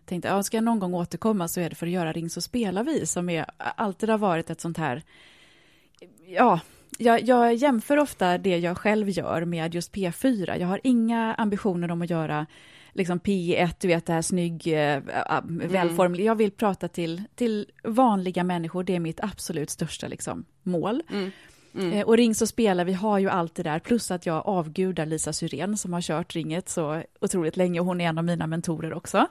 tänkt 0.04 0.24
att 0.24 0.30
ja, 0.30 0.42
ska 0.42 0.56
jag 0.56 0.64
någon 0.64 0.78
gång 0.78 0.94
återkomma 0.94 1.48
så 1.48 1.60
är 1.60 1.70
det 1.70 1.76
för 1.76 1.86
att 1.86 1.92
göra 1.92 2.12
Ring 2.12 2.30
så 2.30 2.40
spelar 2.40 2.84
vi 2.84 3.06
som 3.06 3.28
är, 3.28 3.46
alltid 3.56 4.08
har 4.08 4.18
varit 4.18 4.50
ett 4.50 4.60
sånt 4.60 4.78
här 4.78 5.02
ja, 6.26 6.60
jag, 6.98 7.22
jag, 7.22 7.54
jämför 7.54 7.96
ofta 7.96 8.38
det 8.38 8.58
jag 8.58 8.78
själv 8.78 9.08
gör 9.10 9.44
med 9.44 9.74
just 9.74 9.94
P4. 9.94 10.58
Jag 10.58 10.68
har 10.68 10.80
inga 10.84 11.34
ambitioner 11.34 11.90
om 11.90 12.02
att 12.02 12.10
göra 12.10 12.46
liksom 12.92 13.20
P1, 13.20 13.74
du 13.80 13.88
vet 13.88 14.06
det 14.06 14.12
här 14.12 14.22
snygg, 14.22 14.66
välformlig. 15.70 16.20
Mm. 16.20 16.26
Jag 16.26 16.34
vill 16.34 16.50
prata 16.50 16.88
till, 16.88 17.22
till 17.34 17.66
vanliga 17.84 18.44
människor, 18.44 18.84
det 18.84 18.96
är 18.96 19.00
mitt 19.00 19.20
absolut 19.20 19.70
största 19.70 20.08
liksom, 20.08 20.44
mål. 20.62 21.02
Mm. 21.10 21.30
Mm. 21.74 21.92
Eh, 21.92 22.06
och 22.06 22.16
Ring 22.16 22.34
så 22.34 22.46
spelar 22.46 22.84
vi 22.84 22.92
har 22.92 23.18
ju 23.18 23.28
allt 23.28 23.54
det 23.54 23.62
där, 23.62 23.78
plus 23.78 24.10
att 24.10 24.26
jag 24.26 24.46
avgudar 24.46 25.06
Lisa 25.06 25.32
Syrén 25.32 25.76
som 25.76 25.92
har 25.92 26.00
kört 26.00 26.34
Ringet 26.34 26.68
så 26.68 27.02
otroligt 27.20 27.56
länge 27.56 27.80
och 27.80 27.86
hon 27.86 28.00
är 28.00 28.08
en 28.08 28.18
av 28.18 28.24
mina 28.24 28.46
mentorer 28.46 28.94
också. 28.94 29.26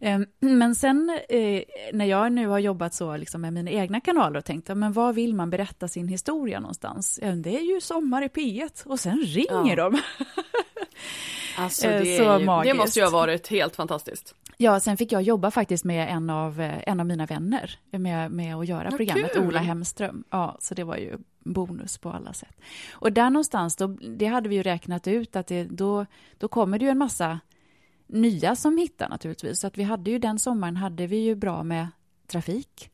Ehm, 0.00 0.26
men 0.40 0.74
sen 0.74 1.18
eh, 1.28 1.62
när 1.92 2.04
jag 2.04 2.32
nu 2.32 2.46
har 2.46 2.58
jobbat 2.58 2.94
så 2.94 3.16
liksom 3.16 3.40
med 3.40 3.52
mina 3.52 3.70
egna 3.70 4.00
kanaler 4.00 4.38
och 4.38 4.44
tänkt, 4.44 4.68
men 4.68 4.92
var 4.92 5.12
vill 5.12 5.34
man 5.34 5.50
berätta 5.50 5.88
sin 5.88 6.08
historia 6.08 6.60
någonstans? 6.60 7.20
Det 7.22 7.56
är 7.56 7.74
ju 7.74 7.80
Sommar 7.80 8.22
i 8.22 8.28
P1 8.28 8.86
och 8.86 9.00
sen 9.00 9.20
ringer 9.20 9.76
ja. 9.76 9.90
de. 9.90 10.00
alltså 11.56 11.88
det, 11.88 12.16
så 12.16 12.38
ju, 12.40 12.62
det 12.64 12.74
måste 12.74 12.98
ju 12.98 13.04
ha 13.04 13.10
varit 13.12 13.48
helt 13.48 13.76
fantastiskt. 13.76 14.34
Ja, 14.56 14.80
sen 14.80 14.96
fick 14.96 15.12
jag 15.12 15.22
jobba 15.22 15.50
faktiskt 15.50 15.84
med 15.84 16.08
en 16.08 16.30
av, 16.30 16.60
eh, 16.60 16.82
en 16.86 17.00
av 17.00 17.06
mina 17.06 17.26
vänner 17.26 17.78
med, 17.90 18.30
med 18.30 18.56
att 18.56 18.68
göra 18.68 18.90
programmet, 18.90 19.32
kul. 19.32 19.46
Ola 19.46 19.60
Hemström. 19.60 20.24
Ja, 20.30 20.56
så 20.60 20.74
det 20.74 20.84
var 20.84 20.96
ju 20.96 21.18
bonus 21.44 21.98
på 21.98 22.10
alla 22.10 22.32
sätt. 22.32 22.60
Och 22.92 23.12
där 23.12 23.30
någonstans, 23.30 23.76
då, 23.76 23.86
det 23.86 24.26
hade 24.26 24.48
vi 24.48 24.54
ju 24.56 24.62
räknat 24.62 25.06
ut 25.06 25.36
att 25.36 25.46
det, 25.46 25.64
då, 25.64 26.06
då 26.38 26.48
kommer 26.48 26.78
det 26.78 26.84
ju 26.84 26.90
en 26.90 26.98
massa 26.98 27.40
nya 28.06 28.56
som 28.56 28.78
hittar 28.78 29.08
naturligtvis. 29.08 29.60
Så 29.60 29.66
att 29.66 29.78
vi 29.78 29.82
hade 29.82 30.10
ju 30.10 30.18
den 30.18 30.38
sommaren 30.38 30.76
hade 30.76 31.06
vi 31.06 31.16
ju 31.16 31.34
bra 31.34 31.62
med 31.62 31.88
trafik 32.26 32.90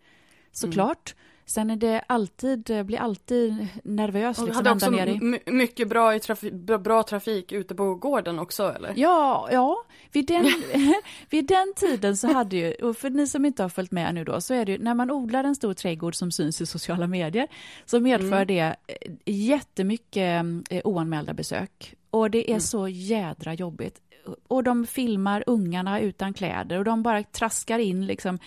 såklart. 0.53 1.15
Mm. 1.17 1.30
Sen 1.51 1.71
är 1.71 1.77
det 1.77 2.05
alltid, 2.07 2.87
blir 2.87 2.99
alltid 2.99 3.69
nervös. 3.85 4.39
Och 4.39 4.45
liksom, 4.45 4.67
hade 4.67 4.71
också 4.71 4.91
ner 4.91 5.51
mycket 5.51 5.89
bra, 5.89 6.15
i 6.15 6.21
trafik, 6.21 6.53
bra 6.53 7.03
trafik 7.03 7.53
ute 7.53 7.75
på 7.75 7.95
gården 7.95 8.39
också 8.39 8.73
eller? 8.77 8.93
Ja, 8.97 9.49
ja. 9.53 9.85
Vid 10.13 10.27
den, 10.27 10.45
vid 11.31 11.47
den 11.47 11.75
tiden 11.77 12.17
så 12.17 12.33
hade 12.33 12.57
ju, 12.57 12.73
och 12.73 12.97
för 12.97 13.11
ni 13.11 13.27
som 13.27 13.45
inte 13.45 13.63
har 13.63 13.69
följt 13.69 13.91
med 13.91 14.15
nu 14.15 14.25
då, 14.25 14.41
så 14.41 14.55
är 14.55 14.65
det 14.65 14.73
ju 14.73 14.79
när 14.79 14.95
man 14.95 15.11
odlar 15.11 15.45
en 15.45 15.55
stor 15.55 15.75
trädgård 15.75 16.15
som 16.15 16.33
syns 16.33 16.61
i 16.61 16.67
sociala 16.67 17.07
medier, 17.07 17.49
så 17.85 18.01
medför 18.01 18.43
mm. 18.43 18.47
det 18.47 18.77
eh, 18.87 19.13
jättemycket 19.27 20.45
eh, 20.71 20.81
oanmälda 20.85 21.35
besök. 21.35 21.95
Och 22.11 22.31
det 22.31 22.51
är 22.51 22.55
mm. 22.55 22.61
så 22.61 22.89
jädra 22.89 23.55
jobbigt. 23.55 24.01
Och 24.49 24.65
de 24.65 24.87
filmar 24.87 25.45
ungarna 25.47 26.01
utan 26.01 26.35
kläder 26.35 26.79
och 26.79 26.85
de 26.85 27.03
bara 27.03 27.23
traskar 27.23 27.79
in 27.79 28.07
liksom 28.07 28.39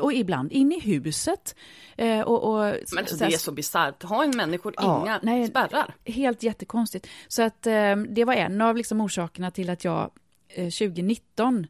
och 0.00 0.12
ibland 0.12 0.52
in 0.52 0.72
i 0.72 0.80
huset. 0.80 1.54
Eh, 1.96 2.20
och, 2.20 2.42
och, 2.42 2.74
Men 2.94 3.04
det 3.18 3.24
är 3.24 3.38
så 3.38 3.52
bisarrt, 3.52 4.02
har 4.02 4.24
en 4.24 4.36
människor 4.36 4.74
ja, 4.76 5.02
inga 5.02 5.20
nej, 5.22 5.46
spärrar? 5.46 5.94
Helt 6.04 6.42
jättekonstigt. 6.42 7.08
Så 7.28 7.42
att 7.42 7.66
eh, 7.66 7.96
det 7.96 8.24
var 8.24 8.34
en 8.34 8.60
av 8.60 8.76
liksom 8.76 9.00
orsakerna 9.00 9.50
till 9.50 9.70
att 9.70 9.84
jag 9.84 10.10
eh, 10.48 10.64
2019 10.64 11.66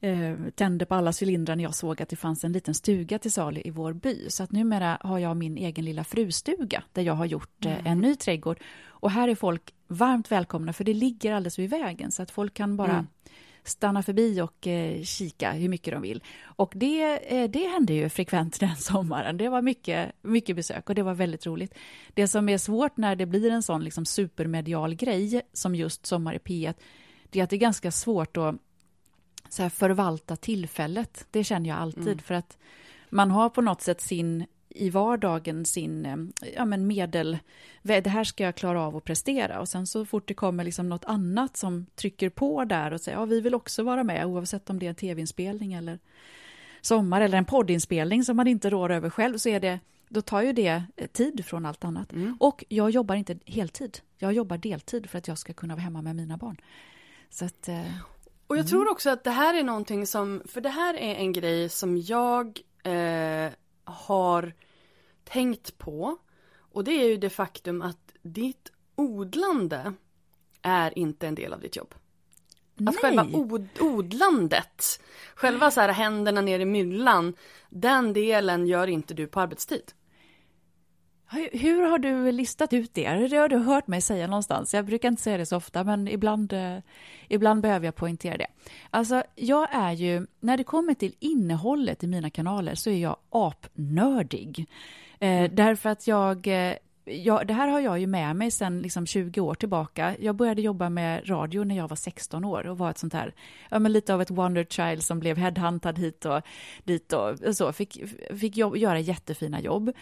eh, 0.00 0.34
tände 0.54 0.86
på 0.86 0.94
alla 0.94 1.12
cylindrar 1.22 1.56
när 1.56 1.64
jag 1.64 1.74
såg 1.74 2.02
att 2.02 2.08
det 2.08 2.16
fanns 2.16 2.44
en 2.44 2.52
liten 2.52 2.74
stuga 2.74 3.18
till 3.18 3.32
salu 3.32 3.60
i 3.64 3.70
vår 3.70 3.92
by. 3.92 4.30
Så 4.30 4.42
att 4.42 4.52
numera 4.52 4.98
har 5.00 5.18
jag 5.18 5.36
min 5.36 5.56
egen 5.56 5.84
lilla 5.84 6.04
frustuga 6.04 6.82
där 6.92 7.02
jag 7.02 7.14
har 7.14 7.26
gjort 7.26 7.64
eh, 7.64 7.72
mm. 7.72 7.86
en 7.86 7.98
ny 7.98 8.16
trädgård. 8.16 8.58
Och 8.86 9.10
här 9.10 9.28
är 9.28 9.34
folk 9.34 9.74
varmt 9.88 10.32
välkomna 10.32 10.72
för 10.72 10.84
det 10.84 10.94
ligger 10.94 11.32
alldeles 11.32 11.58
vid 11.58 11.70
vägen 11.70 12.12
så 12.12 12.22
att 12.22 12.30
folk 12.30 12.54
kan 12.54 12.76
bara 12.76 12.92
mm 12.92 13.06
stanna 13.68 14.02
förbi 14.02 14.40
och 14.40 14.66
eh, 14.66 15.02
kika 15.02 15.52
hur 15.52 15.68
mycket 15.68 15.92
de 15.94 16.02
vill. 16.02 16.22
Och 16.44 16.72
det, 16.76 17.32
eh, 17.36 17.50
det 17.50 17.66
hände 17.66 17.94
ju 17.94 18.08
frekvent 18.08 18.60
den 18.60 18.76
sommaren. 18.76 19.36
Det 19.36 19.48
var 19.48 19.62
mycket, 19.62 20.12
mycket 20.22 20.56
besök 20.56 20.88
och 20.88 20.94
det 20.94 21.02
var 21.02 21.14
väldigt 21.14 21.46
roligt. 21.46 21.74
Det 22.14 22.28
som 22.28 22.48
är 22.48 22.58
svårt 22.58 22.96
när 22.96 23.16
det 23.16 23.26
blir 23.26 23.50
en 23.50 23.62
sån 23.62 23.84
liksom 23.84 24.06
supermedial 24.06 24.94
grej 24.94 25.42
som 25.52 25.74
just 25.74 26.06
Sommar 26.06 26.34
i 26.34 26.38
P1, 26.38 26.74
det 27.30 27.40
är 27.40 27.44
att 27.44 27.50
det 27.50 27.56
är 27.56 27.58
ganska 27.58 27.90
svårt 27.90 28.36
att 28.36 28.54
så 29.48 29.62
här, 29.62 29.68
förvalta 29.68 30.36
tillfället. 30.36 31.26
Det 31.30 31.44
känner 31.44 31.70
jag 31.70 31.78
alltid 31.78 32.06
mm. 32.06 32.18
för 32.18 32.34
att 32.34 32.58
man 33.10 33.30
har 33.30 33.48
på 33.48 33.60
något 33.60 33.82
sätt 33.82 34.00
sin 34.00 34.46
i 34.76 34.90
vardagen 34.90 35.64
sin 35.64 36.06
eh, 36.06 36.48
ja, 36.56 36.64
men 36.64 36.86
medel, 36.86 37.38
det 37.82 38.06
här 38.06 38.24
ska 38.24 38.44
jag 38.44 38.54
klara 38.54 38.82
av 38.82 38.96
att 38.96 39.04
prestera 39.04 39.60
och 39.60 39.68
sen 39.68 39.86
så 39.86 40.04
fort 40.04 40.28
det 40.28 40.34
kommer 40.34 40.64
liksom 40.64 40.88
något 40.88 41.04
annat 41.04 41.56
som 41.56 41.86
trycker 41.94 42.30
på 42.30 42.64
där 42.64 42.92
och 42.92 43.00
säger 43.00 43.18
ja 43.18 43.24
vi 43.24 43.40
vill 43.40 43.54
också 43.54 43.82
vara 43.82 44.04
med 44.04 44.26
oavsett 44.26 44.70
om 44.70 44.78
det 44.78 44.86
är 44.86 44.90
en 44.90 44.94
tv-inspelning 44.94 45.72
eller 45.72 45.98
sommar 46.80 47.20
eller 47.20 47.38
en 47.38 47.44
poddinspelning 47.44 48.24
som 48.24 48.36
man 48.36 48.46
inte 48.46 48.70
rår 48.70 48.90
över 48.90 49.10
själv 49.10 49.38
så 49.38 49.48
är 49.48 49.60
det 49.60 49.80
då 50.08 50.22
tar 50.22 50.42
ju 50.42 50.52
det 50.52 50.82
eh, 50.96 51.06
tid 51.06 51.44
från 51.46 51.66
allt 51.66 51.84
annat. 51.84 52.12
Mm. 52.12 52.36
Och 52.40 52.64
jag 52.68 52.90
jobbar 52.90 53.14
inte 53.14 53.38
heltid. 53.46 53.98
Jag 54.18 54.32
jobbar 54.32 54.58
deltid 54.58 55.10
för 55.10 55.18
att 55.18 55.28
jag 55.28 55.38
ska 55.38 55.52
kunna 55.52 55.74
vara 55.74 55.82
hemma 55.82 56.02
med 56.02 56.16
mina 56.16 56.36
barn. 56.36 56.60
Så 57.30 57.44
att, 57.44 57.68
eh, 57.68 57.80
och 58.46 58.56
jag 58.56 58.60
mm. 58.60 58.70
tror 58.70 58.90
också 58.90 59.10
att 59.10 59.24
det 59.24 59.30
här 59.30 59.54
är 59.54 59.62
någonting 59.62 60.06
som, 60.06 60.42
för 60.48 60.60
det 60.60 60.68
här 60.68 60.94
är 60.94 61.14
en 61.14 61.32
grej 61.32 61.68
som 61.68 61.96
jag 61.96 62.60
eh, 62.82 63.52
har 63.84 64.52
tänkt 65.30 65.78
på. 65.78 66.16
Och 66.58 66.84
det 66.84 66.92
är 66.92 67.08
ju 67.08 67.16
det 67.16 67.30
faktum 67.30 67.82
att 67.82 68.12
ditt 68.22 68.72
odlande 68.94 69.92
är 70.62 70.98
inte 70.98 71.28
en 71.28 71.34
del 71.34 71.52
av 71.52 71.60
ditt 71.60 71.76
jobb. 71.76 71.94
Nej. 72.74 72.88
Att 72.88 72.96
själva 72.96 73.26
od 73.32 73.68
odlandet, 73.80 75.00
själva 75.34 75.70
så 75.70 75.80
här 75.80 75.88
händerna 75.88 76.40
ner 76.40 76.60
i 76.60 76.64
myllan, 76.64 77.34
den 77.70 78.12
delen 78.12 78.66
gör 78.66 78.86
inte 78.86 79.14
du 79.14 79.26
på 79.26 79.40
arbetstid. 79.40 79.92
Hur 81.52 81.82
har 81.82 81.98
du 81.98 82.32
listat 82.32 82.72
ut 82.72 82.94
det? 82.94 83.28
Det 83.28 83.36
har 83.36 83.48
du 83.48 83.56
hört 83.56 83.86
mig 83.86 84.00
säga 84.00 84.26
någonstans. 84.26 84.74
Jag 84.74 84.84
brukar 84.84 85.08
inte 85.08 85.22
säga 85.22 85.36
det 85.36 85.46
så 85.46 85.56
ofta, 85.56 85.84
men 85.84 86.08
ibland, 86.08 86.52
eh, 86.52 86.78
ibland 87.28 87.62
behöver 87.62 87.86
jag 87.86 87.94
poängtera 87.94 88.36
det. 88.36 88.46
Alltså, 88.90 89.22
jag 89.34 89.68
är 89.72 89.92
ju, 89.92 90.26
när 90.40 90.56
det 90.56 90.64
kommer 90.64 90.94
till 90.94 91.14
innehållet 91.18 92.04
i 92.04 92.06
mina 92.06 92.30
kanaler 92.30 92.74
så 92.74 92.90
är 92.90 92.98
jag 92.98 93.16
apnördig. 93.30 94.66
Eh, 95.18 95.50
därför 95.50 95.88
att 95.88 96.06
jag, 96.06 96.46
eh, 96.46 96.74
jag, 97.04 97.46
det 97.46 97.54
här 97.54 97.68
har 97.68 97.80
jag 97.80 97.98
ju 98.00 98.06
med 98.06 98.36
mig 98.36 98.50
sedan 98.50 98.82
liksom 98.82 99.06
20 99.06 99.40
år 99.40 99.54
tillbaka. 99.54 100.16
Jag 100.20 100.34
började 100.34 100.62
jobba 100.62 100.88
med 100.88 101.30
radio 101.30 101.64
när 101.64 101.76
jag 101.76 101.88
var 101.88 101.96
16 101.96 102.44
år 102.44 102.66
och 102.66 102.78
var 102.78 102.90
ett 102.90 102.98
sånt 102.98 103.12
här, 103.12 103.34
ja 103.70 103.78
men 103.78 103.92
lite 103.92 104.14
av 104.14 104.22
ett 104.22 104.30
wonder 104.30 104.64
child 104.64 105.02
som 105.02 105.20
blev 105.20 105.36
headhuntad 105.36 105.98
hit 105.98 106.24
och 106.24 106.42
dit 106.84 107.12
och 107.12 107.56
så. 107.56 107.72
Fick, 107.72 108.02
fick 108.40 108.56
jobb, 108.56 108.76
göra 108.76 109.00
jättefina 109.00 109.60
jobb. 109.60 109.92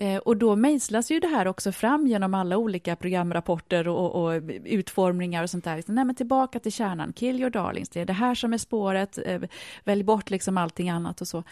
Eh, 0.00 0.18
och 0.18 0.36
då 0.36 0.56
mejslas 0.56 1.10
ju 1.10 1.20
det 1.20 1.28
här 1.28 1.46
också 1.46 1.72
fram 1.72 2.06
genom 2.06 2.34
alla 2.34 2.56
olika 2.56 2.96
programrapporter 2.96 3.88
och, 3.88 4.24
och, 4.24 4.42
utformningar 4.64 5.42
och 5.42 5.50
sånt 5.50 5.64
där. 5.64 5.82
Nej, 5.86 6.04
men 6.04 6.14
tillbaka 6.14 6.60
till 6.60 6.72
kärnan, 6.72 7.12
kill 7.12 7.40
your 7.40 7.50
darlings, 7.50 7.88
det 7.88 8.00
är 8.00 8.04
det 8.04 8.12
här 8.12 8.34
som 8.34 8.52
är 8.52 8.58
spåret, 8.58 9.18
eh, 9.26 9.40
välj 9.84 10.02
bort 10.02 10.30
liksom 10.30 10.58
allting 10.58 10.90
annat 10.90 11.20
och 11.20 11.28
så. 11.28 11.44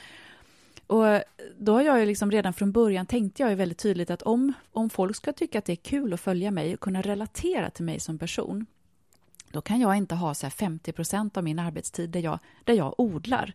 Och 0.86 1.22
då 1.58 1.72
har 1.72 1.82
jag 1.82 2.00
ju 2.00 2.06
liksom 2.06 2.30
redan 2.30 2.52
från 2.52 2.72
början 2.72 3.06
tänkte 3.06 3.42
jag 3.42 3.50
ju 3.50 3.56
väldigt 3.56 3.78
tydligt 3.78 4.10
att 4.10 4.22
om, 4.22 4.52
om 4.72 4.90
folk 4.90 5.16
ska 5.16 5.32
tycka 5.32 5.58
att 5.58 5.64
det 5.64 5.72
är 5.72 5.76
kul 5.76 6.12
att 6.12 6.20
följa 6.20 6.50
mig 6.50 6.74
och 6.74 6.80
kunna 6.80 7.02
relatera 7.02 7.70
till 7.70 7.84
mig 7.84 8.00
som 8.00 8.18
person, 8.18 8.66
då 9.50 9.60
kan 9.60 9.80
jag 9.80 9.96
inte 9.96 10.14
ha 10.14 10.34
så 10.34 10.50
50 10.50 10.92
procent 10.92 11.36
av 11.36 11.44
min 11.44 11.58
arbetstid 11.58 12.10
där 12.10 12.20
jag, 12.20 12.38
där 12.64 12.74
jag 12.74 12.94
odlar. 13.00 13.52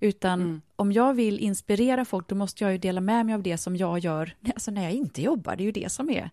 Utan 0.00 0.40
mm. 0.40 0.62
om 0.76 0.92
jag 0.92 1.14
vill 1.14 1.38
inspirera 1.38 2.04
folk, 2.04 2.28
då 2.28 2.34
måste 2.34 2.64
jag 2.64 2.72
ju 2.72 2.78
dela 2.78 3.00
med 3.00 3.26
mig 3.26 3.34
av 3.34 3.42
det 3.42 3.58
som 3.58 3.76
jag 3.76 3.98
gör 3.98 4.36
alltså 4.46 4.70
när 4.70 4.82
jag 4.82 4.92
inte 4.92 5.22
jobbar. 5.22 5.56
Det 5.56 5.62
är 5.62 5.64
ju 5.64 5.72
det 5.72 5.92
som 5.92 6.10
är 6.10 6.30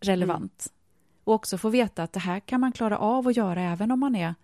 relevant. 0.00 0.66
Mm. 0.70 1.24
Och 1.24 1.34
också 1.34 1.58
få 1.58 1.68
veta 1.68 2.02
att 2.02 2.12
det 2.12 2.20
här 2.20 2.40
kan 2.40 2.60
man 2.60 2.72
klara 2.72 2.98
av 2.98 3.28
att 3.28 3.36
göra 3.36 3.62
även 3.62 3.90
om 3.90 4.00
man 4.00 4.14
är 4.14 4.34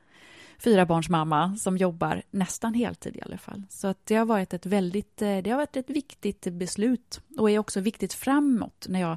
fyrabarnsmamma 0.64 1.56
som 1.56 1.76
jobbar 1.76 2.22
nästan 2.30 2.74
heltid 2.74 3.16
i 3.16 3.22
alla 3.22 3.38
fall. 3.38 3.62
Så 3.70 3.86
att 3.88 4.06
det 4.06 4.14
har 4.14 4.24
varit 4.24 4.54
ett 4.54 4.66
väldigt, 4.66 5.22
eh, 5.22 5.38
det 5.38 5.50
har 5.50 5.56
varit 5.56 5.76
ett 5.76 5.90
viktigt 5.90 6.46
beslut 6.52 7.20
och 7.38 7.50
är 7.50 7.58
också 7.58 7.80
viktigt 7.80 8.12
framåt 8.12 8.86
när 8.88 9.00
jag 9.00 9.16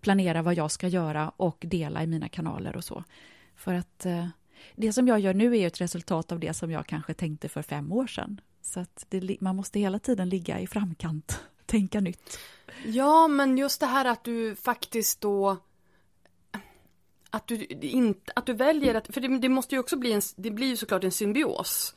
planerar 0.00 0.42
vad 0.42 0.54
jag 0.54 0.70
ska 0.70 0.88
göra 0.88 1.32
och 1.36 1.64
dela 1.68 2.02
i 2.02 2.06
mina 2.06 2.28
kanaler 2.28 2.76
och 2.76 2.84
så. 2.84 3.04
För 3.56 3.74
att 3.74 4.06
eh, 4.06 4.26
det 4.76 4.92
som 4.92 5.08
jag 5.08 5.20
gör 5.20 5.34
nu 5.34 5.58
är 5.58 5.66
ett 5.66 5.80
resultat 5.80 6.32
av 6.32 6.40
det 6.40 6.54
som 6.54 6.70
jag 6.70 6.86
kanske 6.86 7.14
tänkte 7.14 7.48
för 7.48 7.62
fem 7.62 7.92
år 7.92 8.06
sedan. 8.06 8.40
Så 8.62 8.80
att 8.80 9.06
det, 9.08 9.40
man 9.40 9.56
måste 9.56 9.80
hela 9.80 9.98
tiden 9.98 10.28
ligga 10.28 10.60
i 10.60 10.66
framkant, 10.66 11.40
tänka 11.66 12.00
nytt. 12.00 12.38
Ja, 12.86 13.28
men 13.28 13.58
just 13.58 13.80
det 13.80 13.86
här 13.86 14.04
att 14.04 14.24
du 14.24 14.56
faktiskt 14.56 15.20
då 15.20 15.56
att 17.34 17.46
du, 17.46 17.66
inte, 17.80 18.32
att 18.36 18.46
du 18.46 18.52
väljer 18.52 18.94
att, 18.94 19.14
för 19.14 19.20
det, 19.20 19.38
det, 19.38 19.48
måste 19.48 19.74
ju 19.74 19.78
också 19.78 19.96
bli 19.96 20.12
en, 20.12 20.22
det 20.36 20.50
blir 20.50 20.66
ju 20.66 20.76
såklart 20.76 21.04
en 21.04 21.12
symbios 21.12 21.94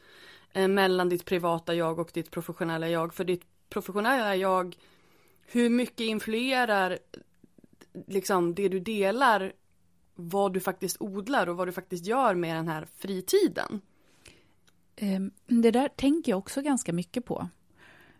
eh, 0.54 0.68
mellan 0.68 1.10
ditt 1.10 1.26
privata 1.26 1.76
jag 1.76 2.00
och 2.00 2.10
ditt 2.14 2.32
professionella 2.32 2.90
jag. 2.90 3.14
För 3.14 3.24
ditt 3.24 3.44
professionella 3.70 4.36
jag, 4.36 4.76
hur 5.46 5.70
mycket 5.70 6.00
influerar 6.00 7.00
liksom 8.08 8.56
det 8.56 8.70
du 8.70 8.80
delar 8.80 9.54
vad 10.16 10.54
du 10.54 10.60
faktiskt 10.60 10.98
odlar 11.00 11.50
och 11.50 11.58
vad 11.58 11.68
du 11.68 11.72
faktiskt 11.72 12.06
gör 12.06 12.36
med 12.36 12.56
den 12.56 12.68
här 12.68 12.88
fritiden? 12.98 13.82
Ehm, 14.96 15.32
det 15.48 15.72
där 15.72 15.88
tänker 15.88 16.32
jag 16.32 16.40
också 16.40 16.62
ganska 16.62 16.94
mycket 16.94 17.26
på. 17.26 17.50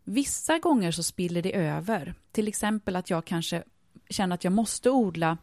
Vissa 0.04 0.60
gånger 0.60 0.92
så 0.92 1.04
spiller 1.04 1.42
det 1.42 1.56
över. 1.56 2.14
Till 2.32 2.48
exempel 2.48 2.96
att 2.96 3.10
jag 3.10 3.26
kanske 3.26 3.64
känner 4.10 4.36
att 4.36 4.44
jag 4.44 4.54
måste 4.54 4.90
odla 4.90 5.38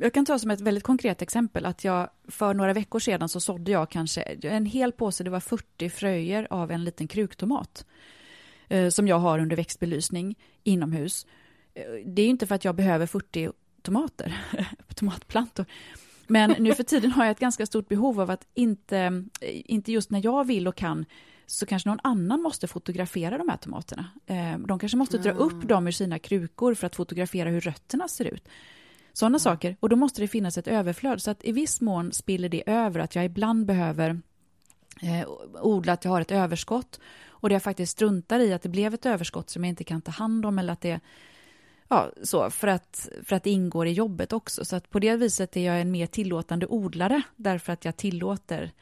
jag 0.00 0.12
kan 0.12 0.24
ta 0.24 0.38
som 0.38 0.50
ett 0.50 0.60
väldigt 0.60 0.84
konkret 0.84 1.22
exempel 1.22 1.66
att 1.66 1.84
jag 1.84 2.10
för 2.28 2.54
några 2.54 2.72
veckor 2.72 2.98
sedan 2.98 3.28
så 3.28 3.40
sådde 3.40 3.70
jag 3.70 3.90
kanske 3.90 4.22
en 4.22 4.66
hel 4.66 4.92
påse, 4.92 5.24
det 5.24 5.30
var 5.30 5.40
40 5.40 5.90
fröjer 5.90 6.46
av 6.50 6.70
en 6.70 6.84
liten 6.84 7.08
kruktomat 7.08 7.86
eh, 8.68 8.88
som 8.88 9.08
jag 9.08 9.18
har 9.18 9.38
under 9.38 9.56
växtbelysning 9.56 10.38
inomhus. 10.62 11.26
Eh, 11.74 11.84
det 12.06 12.22
är 12.22 12.26
inte 12.26 12.46
för 12.46 12.54
att 12.54 12.64
jag 12.64 12.74
behöver 12.74 13.06
40 13.06 13.52
tomater, 13.82 14.34
tomatplantor, 14.94 15.66
Men 16.26 16.54
nu 16.58 16.74
för 16.74 16.82
tiden 16.82 17.12
har 17.12 17.24
jag 17.24 17.30
ett 17.30 17.40
ganska 17.40 17.66
stort 17.66 17.88
behov 17.88 18.20
av 18.20 18.30
att 18.30 18.46
inte, 18.54 19.24
inte 19.40 19.92
just 19.92 20.10
när 20.10 20.24
jag 20.24 20.46
vill 20.46 20.68
och 20.68 20.76
kan, 20.76 21.04
så 21.46 21.66
kanske 21.66 21.88
någon 21.88 22.00
annan 22.02 22.42
måste 22.42 22.68
fotografera 22.68 23.38
de 23.38 23.48
här 23.48 23.56
tomaterna. 23.56 24.06
Eh, 24.26 24.58
de 24.58 24.78
kanske 24.78 24.98
måste 24.98 25.18
dra 25.18 25.32
upp 25.32 25.64
ah. 25.64 25.66
dem 25.66 25.86
ur 25.86 25.90
sina 25.90 26.18
krukor 26.18 26.74
för 26.74 26.86
att 26.86 26.96
fotografera 26.96 27.48
hur 27.48 27.60
rötterna 27.60 28.08
ser 28.08 28.24
ut. 28.24 28.48
Sådana 29.12 29.32
mm. 29.32 29.40
saker. 29.40 29.76
Och 29.80 29.88
då 29.88 29.96
måste 29.96 30.20
det 30.20 30.28
finnas 30.28 30.58
ett 30.58 30.68
överflöd. 30.68 31.22
Så 31.22 31.30
att 31.30 31.44
i 31.44 31.52
viss 31.52 31.80
mån 31.80 32.12
spiller 32.12 32.48
det 32.48 32.62
över 32.66 33.00
att 33.00 33.14
jag 33.14 33.24
ibland 33.24 33.66
behöver 33.66 34.20
eh, 35.02 35.28
odla 35.60 35.92
att 35.92 36.04
jag 36.04 36.12
har 36.12 36.20
ett 36.20 36.30
överskott 36.30 37.00
och 37.26 37.48
det 37.48 37.54
jag 37.54 37.62
faktiskt 37.62 37.92
struntar 37.92 38.40
i 38.40 38.52
att 38.52 38.62
det 38.62 38.68
blev 38.68 38.94
ett 38.94 39.06
överskott 39.06 39.50
som 39.50 39.64
jag 39.64 39.68
inte 39.68 39.84
kan 39.84 40.02
ta 40.02 40.10
hand 40.10 40.46
om 40.46 40.58
eller 40.58 40.72
att 40.72 40.80
det 40.80 41.00
Ja, 41.92 42.12
så, 42.22 42.50
för 42.50 42.68
att, 42.68 43.08
för 43.24 43.36
att 43.36 43.42
det 43.44 43.50
ingår 43.50 43.86
i 43.86 43.92
jobbet 43.92 44.32
också. 44.32 44.64
Så 44.64 44.76
att 44.76 44.90
på 44.90 44.98
det 44.98 45.16
viset 45.16 45.56
är 45.56 45.60
jag 45.60 45.80
en 45.80 45.90
mer 45.90 46.06
tillåtande 46.06 46.66
odlare 46.66 47.22
därför 47.36 47.72
att 47.72 47.84
jag 47.84 47.96
tillåter, 47.96 48.72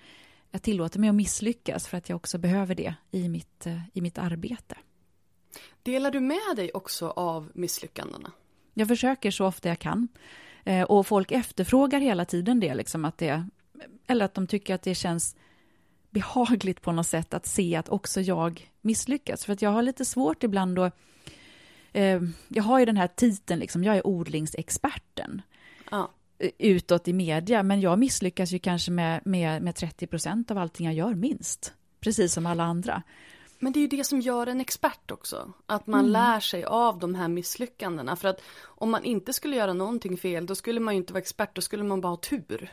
jag 0.50 0.62
tillåter 0.62 1.00
mig 1.00 1.08
att 1.08 1.14
misslyckas 1.14 1.86
för 1.86 1.98
att 1.98 2.08
jag 2.08 2.16
också 2.16 2.38
behöver 2.38 2.74
det 2.74 2.94
i 3.10 3.28
mitt, 3.28 3.66
eh, 3.66 3.80
i 3.92 4.00
mitt 4.00 4.18
arbete. 4.18 4.76
Delar 5.82 6.10
du 6.10 6.20
med 6.20 6.56
dig 6.56 6.70
också 6.74 7.10
av 7.10 7.50
misslyckandena? 7.54 8.32
Jag 8.80 8.88
försöker 8.88 9.30
så 9.30 9.46
ofta 9.46 9.68
jag 9.68 9.78
kan. 9.78 10.08
Eh, 10.64 10.82
och 10.82 11.06
folk 11.06 11.32
efterfrågar 11.32 12.00
hela 12.00 12.24
tiden 12.24 12.60
det, 12.60 12.74
liksom 12.74 13.04
att 13.04 13.18
det, 13.18 13.46
eller 14.06 14.24
att 14.24 14.34
de 14.34 14.46
tycker 14.46 14.74
att 14.74 14.82
det 14.82 14.94
känns 14.94 15.36
behagligt 16.10 16.82
på 16.82 16.92
något 16.92 17.06
sätt 17.06 17.34
att 17.34 17.46
se 17.46 17.76
att 17.76 17.88
också 17.88 18.20
jag 18.20 18.70
misslyckas. 18.80 19.44
För 19.44 19.52
att 19.52 19.62
jag 19.62 19.70
har 19.70 19.82
lite 19.82 20.04
svårt 20.04 20.42
ibland 20.42 20.76
då, 20.76 20.90
eh, 21.92 22.20
jag 22.48 22.62
har 22.62 22.78
ju 22.78 22.84
den 22.84 22.96
här 22.96 23.06
titeln, 23.06 23.60
liksom, 23.60 23.84
jag 23.84 23.96
är 23.96 24.06
odlingsexperten. 24.06 25.42
Ja. 25.90 26.10
Utåt 26.58 27.08
i 27.08 27.12
media, 27.12 27.62
men 27.62 27.80
jag 27.80 27.98
misslyckas 27.98 28.52
ju 28.52 28.58
kanske 28.58 28.90
med, 28.90 29.20
med, 29.24 29.62
med 29.62 29.74
30 29.74 30.06
procent 30.06 30.50
av 30.50 30.58
allting 30.58 30.86
jag 30.86 30.94
gör, 30.94 31.14
minst. 31.14 31.74
Precis 32.00 32.32
som 32.32 32.46
alla 32.46 32.64
andra. 32.64 33.02
Men 33.62 33.72
det 33.72 33.78
är 33.78 33.80
ju 33.80 33.86
det 33.86 34.04
som 34.04 34.20
gör 34.20 34.46
en 34.46 34.60
expert 34.60 35.10
också. 35.10 35.52
Att 35.66 35.86
man 35.86 36.00
mm. 36.00 36.12
lär 36.12 36.40
sig 36.40 36.64
av 36.64 36.98
de 36.98 37.14
här 37.14 37.28
misslyckandena. 37.28 38.16
För 38.16 38.28
att 38.28 38.42
om 38.62 38.90
man 38.90 39.04
inte 39.04 39.32
skulle 39.32 39.56
göra 39.56 39.72
någonting 39.72 40.16
fel, 40.16 40.46
då 40.46 40.54
skulle 40.54 40.80
man 40.80 40.94
ju 40.94 40.98
inte 40.98 41.12
vara 41.12 41.20
expert, 41.20 41.54
då 41.54 41.60
skulle 41.60 41.82
man 41.82 42.00
bara 42.00 42.08
ha 42.08 42.16
tur. 42.16 42.70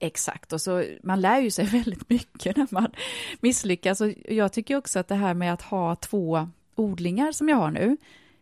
Exakt, 0.00 0.52
och 0.52 0.60
så 0.60 0.84
man 1.02 1.20
lär 1.20 1.40
ju 1.40 1.50
sig 1.50 1.64
väldigt 1.72 2.10
mycket 2.10 2.56
när 2.56 2.66
man 2.70 2.92
misslyckas. 3.40 4.00
Och 4.00 4.08
jag 4.28 4.52
tycker 4.52 4.76
också 4.76 4.98
att 4.98 5.08
det 5.08 5.14
här 5.14 5.34
med 5.34 5.52
att 5.52 5.62
ha 5.62 5.96
två 5.96 6.48
odlingar 6.74 7.32
som 7.32 7.48
jag 7.48 7.56
har 7.56 7.70
nu 7.70 7.96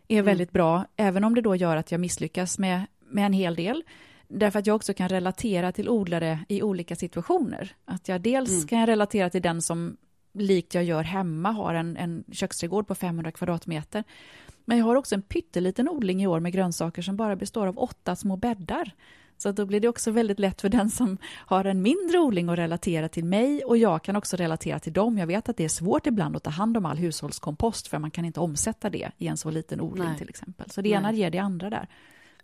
är 0.09 0.15
mm. 0.15 0.25
väldigt 0.25 0.53
bra, 0.53 0.85
även 0.97 1.25
om 1.25 1.35
det 1.35 1.41
då 1.41 1.57
gör 1.57 1.77
att 1.77 1.93
jag 1.93 2.01
misslyckas 2.01 2.59
med, 2.59 2.87
med 3.09 3.27
en 3.27 3.33
hel 3.33 3.55
del. 3.55 3.85
Därför 4.29 4.59
att 4.59 4.67
jag 4.67 4.77
också 4.77 4.95
kan 4.95 5.09
relatera 5.09 5.73
till 5.73 5.89
odlare 5.89 6.39
i 6.49 6.63
olika 6.63 6.97
situationer. 6.97 7.77
Att 7.85 8.09
jag 8.09 8.21
dels 8.21 8.51
mm. 8.51 8.67
kan 8.67 8.79
jag 8.79 8.89
relatera 8.89 9.31
till 9.31 9.43
den 9.43 9.63
som 9.63 9.97
likt 10.39 10.75
jag 10.75 10.85
gör 10.85 11.03
hemma, 11.03 11.51
har 11.51 11.75
en, 11.75 11.97
en 11.97 12.25
köksträdgård 12.33 12.87
på 12.87 12.95
500 12.95 13.33
kvadratmeter. 13.33 14.05
Men 14.65 14.79
jag 14.79 14.85
har 14.85 14.97
också 14.97 15.15
en 15.15 15.23
pytteliten 15.23 15.89
odling 15.89 16.23
i 16.23 16.27
år 16.27 16.41
med 16.41 16.53
grönsaker 16.53 17.03
som 17.03 17.17
bara 17.17 17.37
består 17.37 17.67
av 17.67 17.79
åtta 17.79 18.17
små 18.17 18.37
bäddar. 18.37 18.93
Så 19.39 19.53
då 19.53 19.67
blir 19.67 19.81
det 19.81 19.89
också 19.89 20.11
väldigt 20.11 20.39
lätt 20.39 20.61
för 20.61 20.69
den 20.69 20.91
som 20.91 21.19
har 21.35 21.65
en 21.65 21.83
mindre 21.83 22.19
odling 22.19 22.49
att 22.49 22.59
relatera 22.59 23.09
till 23.09 23.25
mig 23.25 23.65
och 23.65 23.77
jag 23.77 24.03
kan 24.03 24.17
också 24.17 24.37
relatera 24.37 24.79
till 24.79 24.93
dem. 24.93 25.19
Jag 25.19 25.27
vet 25.27 25.49
att 25.49 25.57
det 25.57 25.65
är 25.65 25.69
svårt 25.69 26.07
ibland 26.07 26.37
att 26.37 26.43
ta 26.43 26.51
hand 26.51 26.77
om 26.77 26.87
all 26.87 26.97
hushållskompost 26.97 27.89
för 27.89 27.99
man 27.99 28.11
kan 28.11 28.25
inte 28.25 28.41
omsätta 28.41 28.91
det 28.91 29.11
i 29.19 29.27
en 29.27 29.37
så 29.37 29.51
liten 29.51 29.81
odling 29.81 30.09
Nej. 30.09 30.19
till 30.19 30.29
exempel. 30.29 30.71
Så 30.71 30.81
det 30.81 30.89
ena 30.89 31.13
ger 31.13 31.31
det 31.31 31.39
andra 31.39 31.71
där. 31.71 31.89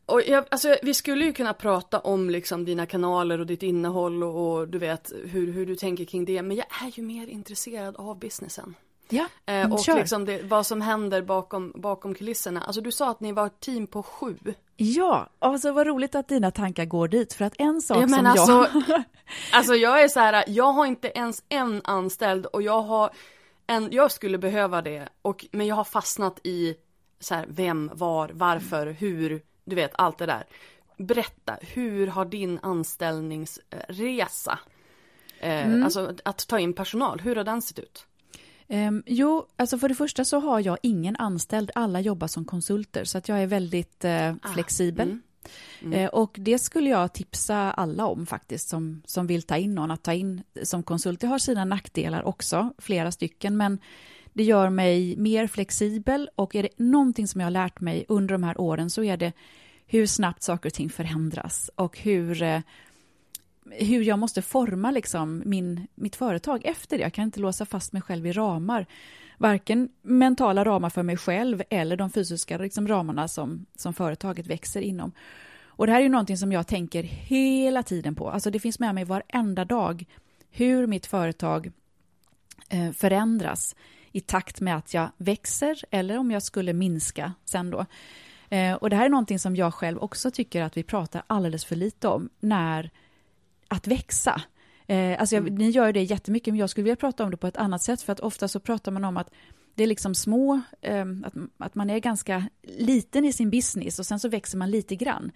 Och 0.06 0.22
jag, 0.26 0.44
alltså, 0.50 0.76
vi 0.82 0.94
skulle 0.94 1.24
ju 1.24 1.32
kunna 1.32 1.54
prata 1.54 1.98
om 1.98 2.30
liksom 2.30 2.64
dina 2.64 2.86
kanaler 2.86 3.40
och 3.40 3.46
ditt 3.46 3.62
innehåll 3.62 4.22
och, 4.22 4.52
och, 4.52 4.68
du 4.68 4.78
vet 4.78 5.12
hur, 5.24 5.52
hur 5.52 5.66
du 5.66 5.76
tänker 5.76 6.04
kring 6.04 6.24
det. 6.24 6.42
Men 6.42 6.56
jag 6.56 6.66
är 6.84 6.90
ju 6.90 7.02
mer 7.02 7.26
intresserad 7.26 7.96
av 7.96 8.18
businessen. 8.18 8.74
Ja, 9.08 9.26
eh, 9.46 9.72
och 9.72 9.96
liksom 9.96 10.24
det, 10.24 10.42
vad 10.42 10.66
som 10.66 10.80
händer 10.80 11.22
bakom, 11.22 11.72
bakom 11.74 12.14
kulisserna. 12.14 12.62
Alltså 12.62 12.80
du 12.80 12.92
sa 12.92 13.10
att 13.10 13.20
ni 13.20 13.32
var 13.32 13.46
ett 13.46 13.60
team 13.60 13.86
på 13.86 14.02
sju. 14.02 14.36
Ja, 14.76 15.28
alltså 15.38 15.72
vad 15.72 15.86
roligt 15.86 16.14
att 16.14 16.28
dina 16.28 16.50
tankar 16.50 16.84
går 16.84 17.08
dit. 17.08 17.32
För 17.32 17.44
att 17.44 17.54
en 17.58 17.80
sak 17.80 17.96
ja, 18.02 18.08
som 18.08 18.26
alltså, 18.26 18.80
jag... 18.88 19.02
alltså 19.52 19.74
jag 19.74 20.02
är 20.02 20.08
så 20.08 20.20
här, 20.20 20.44
jag 20.46 20.72
har 20.72 20.86
inte 20.86 21.08
ens 21.08 21.42
en 21.48 21.80
anställd 21.84 22.46
och 22.46 22.62
jag 22.62 22.82
har 22.82 23.10
en, 23.66 23.88
jag 23.92 24.12
skulle 24.12 24.38
behöva 24.38 24.82
det. 24.82 25.08
Och, 25.22 25.46
men 25.52 25.66
jag 25.66 25.76
har 25.76 25.84
fastnat 25.84 26.40
i 26.44 26.74
så 27.20 27.34
här, 27.34 27.46
vem, 27.48 27.90
var, 27.94 28.30
varför, 28.34 28.86
hur 28.86 29.42
du 29.72 29.76
vet 29.76 29.92
allt 29.94 30.18
det 30.18 30.26
där. 30.26 30.44
Berätta, 30.96 31.56
hur 31.60 32.06
har 32.06 32.24
din 32.24 32.58
anställningsresa, 32.62 34.58
eh, 35.40 35.66
mm. 35.66 35.82
alltså 35.82 36.14
att 36.24 36.46
ta 36.48 36.58
in 36.58 36.72
personal, 36.72 37.20
hur 37.20 37.36
har 37.36 37.44
den 37.44 37.62
sett 37.62 37.78
ut? 37.78 38.06
Um, 38.68 39.02
jo, 39.06 39.46
alltså 39.56 39.78
för 39.78 39.88
det 39.88 39.94
första 39.94 40.24
så 40.24 40.40
har 40.40 40.60
jag 40.60 40.78
ingen 40.82 41.16
anställd, 41.16 41.70
alla 41.74 42.00
jobbar 42.00 42.26
som 42.26 42.44
konsulter, 42.44 43.04
så 43.04 43.18
att 43.18 43.28
jag 43.28 43.42
är 43.42 43.46
väldigt 43.46 44.04
uh, 44.04 44.34
flexibel. 44.54 45.08
Mm. 45.08 45.22
Mm. 45.82 46.00
Uh, 46.00 46.08
och 46.08 46.36
det 46.38 46.58
skulle 46.58 46.90
jag 46.90 47.12
tipsa 47.12 47.72
alla 47.72 48.06
om 48.06 48.26
faktiskt, 48.26 48.68
som, 48.68 49.02
som 49.06 49.26
vill 49.26 49.42
ta 49.42 49.56
in 49.56 49.74
någon, 49.74 49.90
att 49.90 50.02
ta 50.02 50.12
in 50.12 50.42
som 50.62 50.82
konsult. 50.82 51.20
Det 51.20 51.26
har 51.26 51.38
sina 51.38 51.64
nackdelar 51.64 52.22
också, 52.22 52.72
flera 52.78 53.12
stycken, 53.12 53.56
men 53.56 53.78
det 54.32 54.44
gör 54.44 54.70
mig 54.70 55.16
mer 55.16 55.46
flexibel 55.46 56.30
och 56.34 56.54
är 56.54 56.62
det 56.62 56.78
någonting 56.78 57.28
som 57.28 57.40
jag 57.40 57.46
har 57.46 57.50
lärt 57.50 57.80
mig 57.80 58.04
under 58.08 58.34
de 58.34 58.42
här 58.42 58.60
åren 58.60 58.90
så 58.90 59.04
är 59.04 59.16
det 59.16 59.32
hur 59.92 60.06
snabbt 60.06 60.42
saker 60.42 60.68
och 60.68 60.74
ting 60.74 60.90
förändras 60.90 61.70
och 61.74 61.98
hur, 61.98 62.42
eh, 62.42 62.60
hur 63.70 64.02
jag 64.02 64.18
måste 64.18 64.42
forma 64.42 64.90
liksom 64.90 65.42
min, 65.46 65.86
mitt 65.94 66.16
företag 66.16 66.64
efter 66.64 66.98
det. 66.98 67.02
Jag 67.02 67.12
kan 67.12 67.24
inte 67.24 67.40
låsa 67.40 67.66
fast 67.66 67.92
mig 67.92 68.02
själv 68.02 68.26
i 68.26 68.32
ramar. 68.32 68.86
Varken 69.38 69.88
mentala 70.02 70.64
ramar 70.64 70.90
för 70.90 71.02
mig 71.02 71.16
själv 71.16 71.62
eller 71.70 71.96
de 71.96 72.10
fysiska 72.10 72.58
liksom, 72.58 72.88
ramarna 72.88 73.28
som, 73.28 73.66
som 73.76 73.94
företaget 73.94 74.46
växer 74.46 74.80
inom. 74.80 75.12
Och 75.64 75.86
det 75.86 75.92
här 75.92 75.98
är 75.98 76.02
ju 76.02 76.08
någonting 76.08 76.38
som 76.38 76.52
jag 76.52 76.66
tänker 76.66 77.02
hela 77.02 77.82
tiden 77.82 78.14
på. 78.14 78.30
Alltså 78.30 78.50
det 78.50 78.60
finns 78.60 78.78
med 78.78 78.94
mig 78.94 79.04
varenda 79.04 79.64
dag 79.64 80.04
hur 80.50 80.86
mitt 80.86 81.06
företag 81.06 81.72
eh, 82.68 82.92
förändras 82.92 83.76
i 84.12 84.20
takt 84.20 84.60
med 84.60 84.76
att 84.76 84.94
jag 84.94 85.08
växer 85.16 85.84
eller 85.90 86.18
om 86.18 86.30
jag 86.30 86.42
skulle 86.42 86.72
minska 86.72 87.32
sen 87.44 87.70
då. 87.70 87.86
Eh, 88.52 88.74
och 88.74 88.90
det 88.90 88.96
här 88.96 89.04
är 89.04 89.08
någonting 89.08 89.38
som 89.38 89.56
jag 89.56 89.74
själv 89.74 89.98
också 89.98 90.30
tycker 90.30 90.62
att 90.62 90.76
vi 90.76 90.82
pratar 90.82 91.22
alldeles 91.26 91.64
för 91.64 91.76
lite 91.76 92.08
om, 92.08 92.28
när 92.40 92.90
att 93.68 93.86
växa. 93.86 94.42
Eh, 94.86 95.20
alltså 95.20 95.34
jag, 95.34 95.42
mm. 95.42 95.54
ni 95.54 95.70
gör 95.70 95.92
det 95.92 96.02
jättemycket, 96.02 96.54
men 96.54 96.58
jag 96.60 96.70
skulle 96.70 96.84
vilja 96.84 96.96
prata 96.96 97.24
om 97.24 97.30
det 97.30 97.36
på 97.36 97.46
ett 97.46 97.56
annat 97.56 97.82
sätt, 97.82 98.02
för 98.02 98.12
att 98.12 98.20
ofta 98.20 98.48
så 98.48 98.60
pratar 98.60 98.92
man 98.92 99.04
om 99.04 99.16
att 99.16 99.30
det 99.74 99.82
är 99.82 99.86
liksom 99.86 100.14
små, 100.14 100.60
eh, 100.80 101.06
att, 101.24 101.34
att 101.58 101.74
man 101.74 101.90
är 101.90 101.98
ganska 101.98 102.48
liten 102.62 103.24
i 103.24 103.32
sin 103.32 103.50
business 103.50 103.98
och 103.98 104.06
sen 104.06 104.20
så 104.20 104.28
växer 104.28 104.58
man 104.58 104.70
lite 104.70 104.96
grann. 104.96 105.32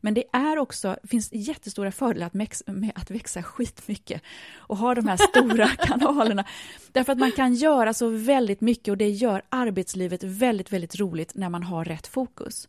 Men 0.00 0.14
det 0.14 0.24
är 0.32 0.58
också, 0.58 0.96
finns 1.04 1.28
jättestora 1.32 1.92
fördelar 1.92 2.26
att 2.26 2.34
växa, 2.34 2.72
med 2.72 2.92
att 2.94 3.10
växa 3.10 3.42
skitmycket 3.42 4.22
och 4.56 4.76
ha 4.76 4.94
de 4.94 5.08
här 5.08 5.16
stora 5.16 5.68
kanalerna. 5.78 6.44
Därför 6.92 7.12
att 7.12 7.18
man 7.18 7.32
kan 7.32 7.54
göra 7.54 7.94
så 7.94 8.08
väldigt 8.08 8.60
mycket 8.60 8.88
och 8.88 8.96
det 8.96 9.08
gör 9.08 9.42
arbetslivet 9.48 10.22
väldigt, 10.22 10.72
väldigt 10.72 11.00
roligt 11.00 11.34
när 11.34 11.48
man 11.48 11.62
har 11.62 11.84
rätt 11.84 12.06
fokus. 12.06 12.68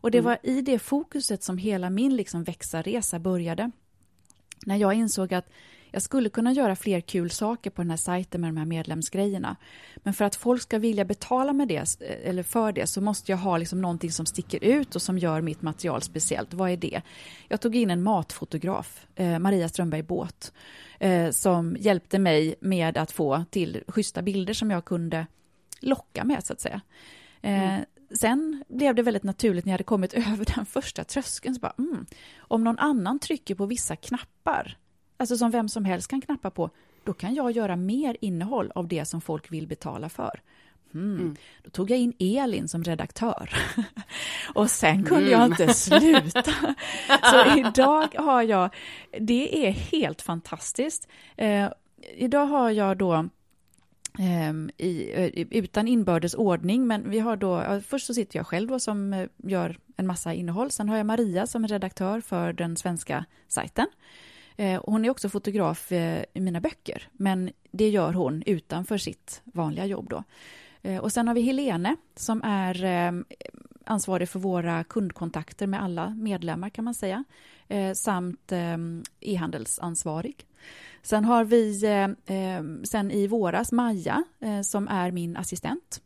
Och 0.00 0.10
det 0.10 0.18
mm. 0.18 0.24
var 0.26 0.38
i 0.42 0.60
det 0.60 0.78
fokuset 0.78 1.42
som 1.42 1.58
hela 1.58 1.90
min 1.90 2.16
liksom 2.16 2.44
växa-resa 2.44 3.18
började. 3.18 3.70
När 4.66 4.76
jag 4.76 4.94
insåg 4.94 5.34
att 5.34 5.48
jag 5.90 6.02
skulle 6.02 6.28
kunna 6.28 6.52
göra 6.52 6.76
fler 6.76 7.00
kul 7.00 7.30
saker 7.30 7.70
på 7.70 7.82
den 7.82 7.90
här 7.90 7.96
sajten 7.96 8.40
med 8.40 8.48
de 8.48 8.56
här 8.56 8.64
medlemsgrejerna. 8.64 9.56
Men 9.96 10.14
för 10.14 10.24
att 10.24 10.36
folk 10.36 10.62
ska 10.62 10.78
vilja 10.78 11.04
betala 11.04 11.52
med 11.52 11.68
det, 11.68 12.00
eller 12.24 12.42
för 12.42 12.72
det 12.72 12.86
så 12.86 13.00
måste 13.00 13.32
jag 13.32 13.38
ha 13.38 13.58
liksom 13.58 13.80
någonting 13.80 14.10
som 14.10 14.26
sticker 14.26 14.64
ut 14.64 14.94
och 14.94 15.02
som 15.02 15.18
gör 15.18 15.40
mitt 15.40 15.62
material 15.62 16.02
speciellt. 16.02 16.54
Vad 16.54 16.70
är 16.70 16.76
det? 16.76 17.02
Jag 17.48 17.60
tog 17.60 17.76
in 17.76 17.90
en 17.90 18.02
matfotograf, 18.02 19.06
eh, 19.14 19.38
Maria 19.38 19.68
Strömberg 19.68 20.02
Båt, 20.02 20.52
eh, 20.98 21.30
som 21.30 21.76
hjälpte 21.80 22.18
mig 22.18 22.54
med 22.60 22.98
att 22.98 23.12
få 23.12 23.44
till 23.50 23.82
schyssta 23.88 24.22
bilder 24.22 24.54
som 24.54 24.70
jag 24.70 24.84
kunde 24.84 25.26
locka 25.80 26.24
med, 26.24 26.44
så 26.44 26.52
att 26.52 26.60
säga. 26.60 26.80
Eh, 27.42 27.74
mm. 27.74 27.84
Sen 28.10 28.64
blev 28.68 28.94
det 28.94 29.02
väldigt 29.02 29.22
naturligt 29.22 29.64
när 29.64 29.70
jag 29.70 29.74
hade 29.74 29.84
kommit 29.84 30.12
över 30.14 30.54
den 30.54 30.66
första 30.66 31.04
tröskeln. 31.04 31.54
Så 31.54 31.60
bara, 31.60 31.74
mm, 31.78 32.06
om 32.38 32.64
någon 32.64 32.78
annan 32.78 33.18
trycker 33.18 33.54
på 33.54 33.66
vissa 33.66 33.96
knappar 33.96 34.76
alltså 35.18 35.36
som 35.36 35.50
vem 35.50 35.68
som 35.68 35.84
helst 35.84 36.08
kan 36.08 36.20
knappa 36.20 36.50
på, 36.50 36.70
då 37.04 37.12
kan 37.12 37.34
jag 37.34 37.50
göra 37.50 37.76
mer 37.76 38.16
innehåll 38.20 38.72
av 38.74 38.88
det 38.88 39.04
som 39.04 39.20
folk 39.20 39.52
vill 39.52 39.66
betala 39.66 40.08
för. 40.08 40.40
Mm. 40.94 41.16
Mm. 41.16 41.36
Då 41.64 41.70
tog 41.70 41.90
jag 41.90 41.98
in 41.98 42.12
Elin 42.18 42.68
som 42.68 42.84
redaktör. 42.84 43.50
och 44.54 44.70
sen 44.70 45.04
kunde 45.04 45.30
jag 45.30 45.44
mm. 45.44 45.52
inte 45.52 45.74
sluta. 45.74 46.54
Så 47.22 47.58
idag 47.58 48.14
har 48.14 48.42
jag, 48.42 48.70
det 49.20 49.66
är 49.66 49.70
helt 49.70 50.22
fantastiskt. 50.22 51.08
Eh, 51.36 51.68
idag 52.16 52.46
har 52.46 52.70
jag 52.70 52.98
då 52.98 53.28
Ehm, 54.18 54.70
i, 54.76 55.46
utan 55.50 55.88
inbördes 55.88 56.34
ordning, 56.34 56.86
men 56.86 57.10
vi 57.10 57.18
har 57.18 57.36
då, 57.36 57.80
först 57.86 58.06
så 58.06 58.14
sitter 58.14 58.38
jag 58.38 58.46
själv 58.46 58.68
då 58.68 58.80
som 58.80 59.12
eh, 59.12 59.28
gör 59.36 59.78
en 59.96 60.06
massa 60.06 60.34
innehåll, 60.34 60.70
sen 60.70 60.88
har 60.88 60.96
jag 60.96 61.06
Maria 61.06 61.46
som 61.46 61.64
är 61.64 61.68
redaktör 61.68 62.20
för 62.20 62.52
den 62.52 62.76
svenska 62.76 63.24
sajten. 63.48 63.86
Eh, 64.58 64.82
hon 64.84 65.04
är 65.04 65.10
också 65.10 65.28
fotograf 65.28 65.92
eh, 65.92 66.24
i 66.34 66.40
mina 66.40 66.60
böcker, 66.60 67.08
men 67.12 67.50
det 67.70 67.88
gör 67.88 68.12
hon 68.12 68.42
utanför 68.46 68.98
sitt 68.98 69.42
vanliga 69.44 69.86
jobb 69.86 70.08
då. 70.10 70.24
Eh, 70.82 70.98
och 70.98 71.12
sen 71.12 71.28
har 71.28 71.34
vi 71.34 71.40
Helene 71.40 71.96
som 72.16 72.42
är 72.44 72.84
eh, 72.84 73.12
ansvarig 73.84 74.28
för 74.28 74.38
våra 74.38 74.84
kundkontakter 74.84 75.66
med 75.66 75.82
alla 75.82 76.10
medlemmar 76.10 76.70
kan 76.70 76.84
man 76.84 76.94
säga, 76.94 77.24
eh, 77.68 77.92
samt 77.92 78.52
e-handelsansvarig. 79.20 80.46
Sen 81.02 81.24
har 81.24 81.44
vi 81.44 81.84
eh, 82.26 82.62
sen 82.84 83.10
i 83.10 83.26
våras 83.26 83.72
Maja 83.72 84.24
eh, 84.40 84.60
som 84.60 84.88
är 84.88 85.10
min 85.10 85.36
assistent. 85.36 86.02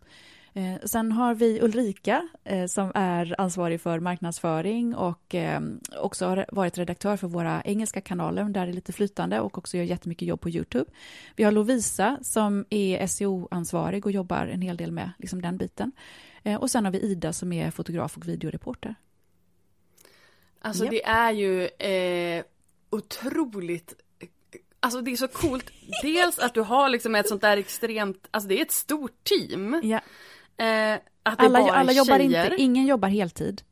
Eh, 0.54 0.74
sen 0.84 1.12
har 1.12 1.34
vi 1.34 1.60
Ulrika 1.62 2.28
eh, 2.44 2.66
som 2.66 2.92
är 2.94 3.40
ansvarig 3.40 3.80
för 3.80 4.00
marknadsföring 4.00 4.94
och 4.94 5.34
eh, 5.34 5.60
också 5.96 6.26
har 6.26 6.46
varit 6.52 6.78
redaktör 6.78 7.16
för 7.16 7.28
våra 7.28 7.62
engelska 7.64 8.00
kanaler 8.00 8.44
där 8.44 8.66
det 8.66 8.72
är 8.72 8.74
lite 8.74 8.92
flytande 8.92 9.40
och 9.40 9.58
också 9.58 9.76
gör 9.76 9.84
jättemycket 9.84 10.28
jobb 10.28 10.40
på 10.40 10.50
Youtube. 10.50 10.90
Vi 11.36 11.44
har 11.44 11.52
Lovisa 11.52 12.18
som 12.22 12.64
är 12.70 13.06
SEO-ansvarig 13.06 14.06
och 14.06 14.12
jobbar 14.12 14.46
en 14.46 14.62
hel 14.62 14.76
del 14.76 14.92
med 14.92 15.10
liksom, 15.18 15.42
den 15.42 15.56
biten. 15.56 15.92
och 16.58 16.70
sen 16.70 16.84
har 16.84 16.92
vi 16.92 17.00
Ida 17.00 17.32
som 17.32 17.52
är 17.52 17.70
fotograf 17.70 18.16
och 18.16 18.28
videoreporter. 18.28 18.94
Alltså 20.60 20.84
yep. 20.84 20.90
det 20.90 21.04
är 21.04 21.32
ju 21.32 21.64
eh, 21.66 22.44
otroligt 22.90 23.94
Alltså 24.80 25.00
det 25.00 25.12
är 25.12 25.16
så 25.16 25.28
coolt, 25.28 25.70
dels 26.02 26.38
att 26.38 26.54
du 26.54 26.60
har 26.60 26.88
liksom 26.88 27.14
ett 27.14 27.28
sånt 27.28 27.40
där 27.40 27.56
extremt, 27.56 28.28
alltså 28.30 28.48
det 28.48 28.58
är 28.58 28.62
ett 28.62 28.72
stort 28.72 29.24
team. 29.24 29.80
Ja. 29.82 30.00
Eh, 30.56 30.94
att 31.22 31.40
alla, 31.40 31.58
alla 31.58 31.92
jobbar 31.92 32.18
inte, 32.18 32.54
ingen 32.56 32.86
jobbar 32.86 33.08
heltid. 33.08 33.62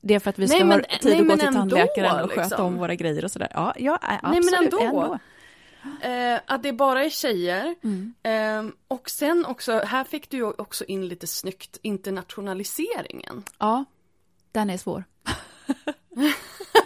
Det 0.00 0.14
är 0.14 0.18
för 0.18 0.30
att 0.30 0.38
vi 0.38 0.48
ska 0.48 0.56
nej, 0.56 0.64
men, 0.64 0.80
ha 0.90 0.98
tid 0.98 1.12
nej, 1.12 1.20
att 1.20 1.28
gå 1.28 1.36
till 1.36 1.54
tandläkaren 1.54 2.24
och 2.24 2.30
sköta 2.30 2.42
liksom. 2.42 2.66
om 2.66 2.76
våra 2.76 2.94
grejer 2.94 3.24
och 3.24 3.30
sådär. 3.30 3.48
Ja, 3.54 3.74
ja 3.76 3.98
absolut, 4.02 4.44
nej, 4.44 4.52
men 4.52 4.64
ändå. 4.64 4.80
ändå. 4.80 5.18
Eh, 6.00 6.40
att 6.46 6.62
det 6.62 6.72
bara 6.72 7.04
är 7.04 7.10
tjejer. 7.10 7.74
Mm. 7.84 8.14
Eh, 8.22 8.72
och 8.88 9.10
sen 9.10 9.46
också, 9.46 9.78
här 9.78 10.04
fick 10.04 10.30
du 10.30 10.36
ju 10.36 10.44
också 10.44 10.84
in 10.84 11.08
lite 11.08 11.26
snyggt 11.26 11.78
internationaliseringen. 11.82 13.42
Ja, 13.58 13.84
den 14.52 14.70
är 14.70 14.76
svår. 14.76 15.04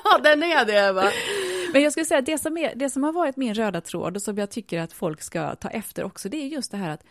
ja, 0.04 0.18
den 0.22 0.42
är 0.42 0.64
det 0.64 0.92
va? 0.92 1.10
Men 1.72 1.82
jag 1.82 1.92
skulle 1.92 2.06
säga 2.06 2.18
att 2.18 2.26
det 2.26 2.38
som, 2.38 2.56
är, 2.56 2.74
det 2.74 2.90
som 2.90 3.04
har 3.04 3.12
varit 3.12 3.36
min 3.36 3.54
röda 3.54 3.80
tråd 3.80 4.16
och 4.16 4.22
som 4.22 4.38
jag 4.38 4.50
tycker 4.50 4.80
att 4.80 4.92
folk 4.92 5.22
ska 5.22 5.54
ta 5.54 5.68
efter 5.68 6.04
också, 6.04 6.28
det 6.28 6.36
är 6.36 6.46
just 6.46 6.70
det 6.70 6.76
här 6.76 6.90
att 6.90 7.04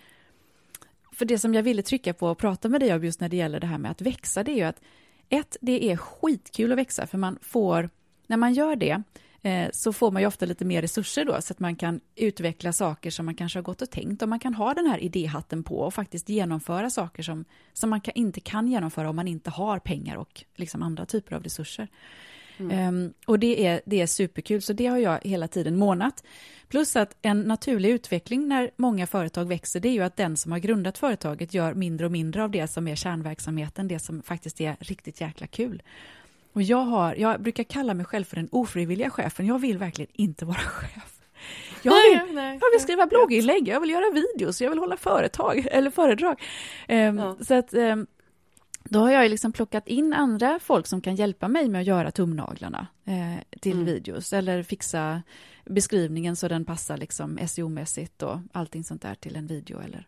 för 1.21 1.25
det 1.25 1.39
som 1.39 1.53
jag 1.53 1.63
ville 1.63 1.81
trycka 1.81 2.13
på 2.13 2.27
och 2.27 2.37
prata 2.37 2.69
med 2.69 2.81
dig 2.81 2.93
om 2.93 3.03
just 3.03 3.19
när 3.19 3.29
det 3.29 3.37
gäller 3.37 3.59
det 3.59 3.67
här 3.67 3.77
med 3.77 3.91
att 3.91 4.01
växa, 4.01 4.43
det 4.43 4.51
är 4.51 4.55
ju 4.55 4.63
att 4.63 4.81
ett, 5.29 5.57
det 5.61 5.91
är 5.91 5.97
skitkul 5.97 6.71
att 6.71 6.77
växa, 6.77 7.07
för 7.07 7.17
man 7.17 7.37
får, 7.41 7.89
när 8.27 8.37
man 8.37 8.53
gör 8.53 8.75
det, 8.75 9.03
eh, 9.41 9.69
så 9.73 9.93
får 9.93 10.11
man 10.11 10.21
ju 10.21 10.27
ofta 10.27 10.45
lite 10.45 10.65
mer 10.65 10.81
resurser 10.81 11.25
då, 11.25 11.41
så 11.41 11.53
att 11.53 11.59
man 11.59 11.75
kan 11.75 11.99
utveckla 12.15 12.73
saker 12.73 13.11
som 13.11 13.25
man 13.25 13.35
kanske 13.35 13.59
har 13.59 13.63
gått 13.63 13.81
och 13.81 13.89
tänkt, 13.89 14.21
och 14.21 14.29
man 14.29 14.39
kan 14.39 14.53
ha 14.53 14.73
den 14.73 14.85
här 14.85 15.03
idéhatten 15.03 15.63
på 15.63 15.79
och 15.79 15.93
faktiskt 15.93 16.29
genomföra 16.29 16.89
saker 16.89 17.23
som, 17.23 17.45
som 17.73 17.89
man 17.89 18.01
kan, 18.01 18.13
inte 18.15 18.39
kan 18.39 18.67
genomföra 18.67 19.09
om 19.09 19.15
man 19.15 19.27
inte 19.27 19.49
har 19.49 19.79
pengar 19.79 20.15
och 20.15 20.43
liksom 20.55 20.81
andra 20.81 21.05
typer 21.05 21.35
av 21.35 21.43
resurser. 21.43 21.87
Mm. 22.57 22.87
Um, 22.87 23.13
och 23.25 23.39
det 23.39 23.67
är, 23.67 23.81
det 23.85 24.01
är 24.01 24.07
superkul, 24.07 24.61
så 24.61 24.73
det 24.73 24.85
har 24.85 24.97
jag 24.97 25.19
hela 25.23 25.47
tiden 25.47 25.77
månat. 25.77 26.23
Plus 26.67 26.95
att 26.95 27.17
en 27.21 27.41
naturlig 27.41 27.89
utveckling 27.89 28.47
när 28.47 28.71
många 28.75 29.07
företag 29.07 29.45
växer, 29.45 29.79
det 29.79 29.89
är 29.89 29.93
ju 29.93 30.03
att 30.03 30.15
den 30.15 30.37
som 30.37 30.51
har 30.51 30.59
grundat 30.59 30.97
företaget 30.97 31.53
gör 31.53 31.73
mindre 31.73 32.05
och 32.05 32.11
mindre 32.11 32.43
av 32.43 32.51
det 32.51 32.67
som 32.67 32.87
är 32.87 32.95
kärnverksamheten, 32.95 33.87
det 33.87 33.99
som 33.99 34.21
faktiskt 34.21 34.61
är 34.61 34.75
riktigt 34.79 35.21
jäkla 35.21 35.47
kul. 35.47 35.81
Och 36.53 36.61
jag, 36.61 36.77
har, 36.77 37.15
jag 37.15 37.41
brukar 37.41 37.63
kalla 37.63 37.93
mig 37.93 38.05
själv 38.05 38.23
för 38.23 38.35
den 38.35 38.49
ofrivilliga 38.51 39.09
chefen, 39.09 39.45
jag 39.47 39.59
vill 39.59 39.77
verkligen 39.77 40.11
inte 40.13 40.45
vara 40.45 40.57
chef. 40.57 41.21
Jag 41.81 41.91
vill, 41.91 42.17
nej, 42.17 42.33
nej, 42.33 42.59
jag 42.61 42.71
vill 42.71 42.81
skriva 42.81 43.05
blogginlägg, 43.07 43.67
jag 43.67 43.79
vill 43.79 43.89
göra 43.89 44.13
videos, 44.13 44.61
jag 44.61 44.69
vill 44.69 44.79
hålla 44.79 44.97
företag 44.97 45.67
eller 45.71 45.91
föredrag. 45.91 46.41
Um, 46.89 47.17
ja. 47.17 47.37
Så 47.41 47.53
att 47.53 47.73
um, 47.73 48.07
då 48.91 48.99
har 48.99 49.11
jag 49.11 49.29
liksom 49.29 49.51
plockat 49.51 49.87
in 49.87 50.13
andra 50.13 50.59
folk 50.59 50.87
som 50.87 51.01
kan 51.01 51.15
hjälpa 51.15 51.47
mig 51.47 51.69
med 51.69 51.81
att 51.81 51.87
göra 51.87 52.11
tumnaglarna 52.11 52.87
eh, 53.05 53.59
till 53.59 53.73
mm. 53.73 53.85
videos 53.85 54.33
eller 54.33 54.63
fixa 54.63 55.21
beskrivningen 55.65 56.35
så 56.35 56.47
den 56.47 56.65
passar 56.65 56.97
liksom 56.97 57.39
SEO-mässigt 57.39 58.23
och 58.23 58.39
allting 58.51 58.83
sånt 58.83 59.01
där 59.01 59.15
till 59.15 59.35
en 59.35 59.47
video 59.47 59.79
eller 59.79 60.07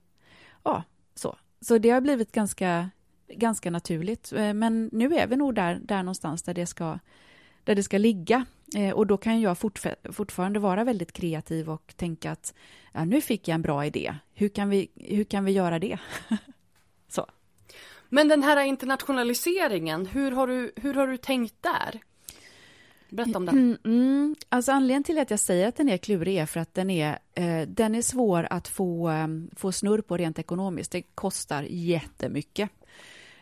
ja, 0.64 0.84
så. 1.16 1.36
Så 1.62 1.78
det 1.78 1.90
har 1.90 2.02
blivit 2.02 2.32
ganska, 2.32 2.90
ganska 3.28 3.72
naturligt. 3.72 4.34
Eh, 4.34 4.54
men 4.54 4.90
nu 4.92 5.16
är 5.16 5.28
vi 5.28 5.36
nog 5.36 5.56
där, 5.56 5.80
där 5.84 6.04
någonstans 6.04 6.44
där 6.44 6.54
det 6.54 6.66
ska, 6.66 7.00
där 7.64 7.76
det 7.76 7.84
ska 7.84 7.98
ligga. 7.98 8.46
Eh, 8.76 8.94
och 8.94 9.08
då 9.08 9.18
kan 9.18 9.42
jag 9.42 9.58
fortfarande 10.12 10.60
vara 10.60 10.84
väldigt 10.84 11.14
kreativ 11.14 11.70
och 11.70 11.94
tänka 11.98 12.32
att 12.32 12.54
ja, 12.94 13.06
nu 13.06 13.22
fick 13.22 13.48
jag 13.48 13.56
en 13.56 13.62
bra 13.62 13.86
idé. 13.86 14.16
Hur 14.34 14.50
kan 14.50 14.70
vi, 14.70 14.88
hur 14.96 15.24
kan 15.24 15.46
vi 15.46 15.52
göra 15.52 15.80
det? 15.80 16.00
Men 18.14 18.28
den 18.28 18.44
här 18.44 18.64
internationaliseringen, 18.64 20.06
hur 20.06 20.32
har 20.32 20.48
du, 20.48 20.72
hur 20.76 20.94
har 20.94 21.08
du 21.08 21.18
tänkt 21.18 21.56
där? 21.62 22.02
Berätta 23.10 23.38
om 23.38 23.46
den. 23.46 23.58
Mm, 23.58 23.78
mm. 23.86 24.36
Alltså 24.50 24.72
anledningen 24.72 25.04
till 25.04 25.20
att 25.20 25.30
jag 25.30 25.40
säger 25.40 25.68
att 25.68 25.76
den 25.76 25.90
är 25.90 25.98
klurig 25.98 26.38
är 26.38 26.46
för 26.46 26.60
att 26.60 26.74
den 26.74 26.90
är, 26.90 27.20
eh, 27.34 27.62
den 27.68 27.96
är 27.96 28.02
svår 28.02 28.48
att 28.50 28.68
få, 28.68 29.10
eh, 29.10 29.28
få 29.56 29.72
snurr 29.72 30.02
på 30.02 30.18
rent 30.18 30.40
ekonomiskt. 30.40 30.92
Det 30.92 31.02
kostar 31.02 31.66
jättemycket. 31.70 32.70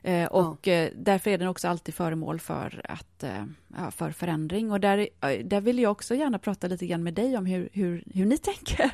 Eh, 0.01 0.26
och 0.26 0.67
ja. 0.67 0.74
Eh, 0.74 0.91
därför 0.95 1.32
är 1.32 1.38
den 1.38 1.47
också 1.47 1.67
alltid 1.67 1.95
föremål 1.95 2.39
för, 2.39 2.82
att, 2.84 3.11
eh, 3.24 3.45
ja, 3.78 3.91
för 3.91 4.11
förändring. 4.11 4.72
Och 4.72 4.80
där, 4.80 5.07
där 5.43 5.61
vill 5.61 5.80
jag 5.80 5.91
också 5.91 6.15
gärna 6.15 6.39
prata 6.39 6.67
lite 6.67 6.86
grann 6.86 7.03
med 7.03 7.13
dig 7.13 7.38
om 7.38 7.45
hur, 7.45 7.69
hur, 7.74 8.03
hur 8.13 8.26
ni 8.26 8.38
tänker. 8.38 8.91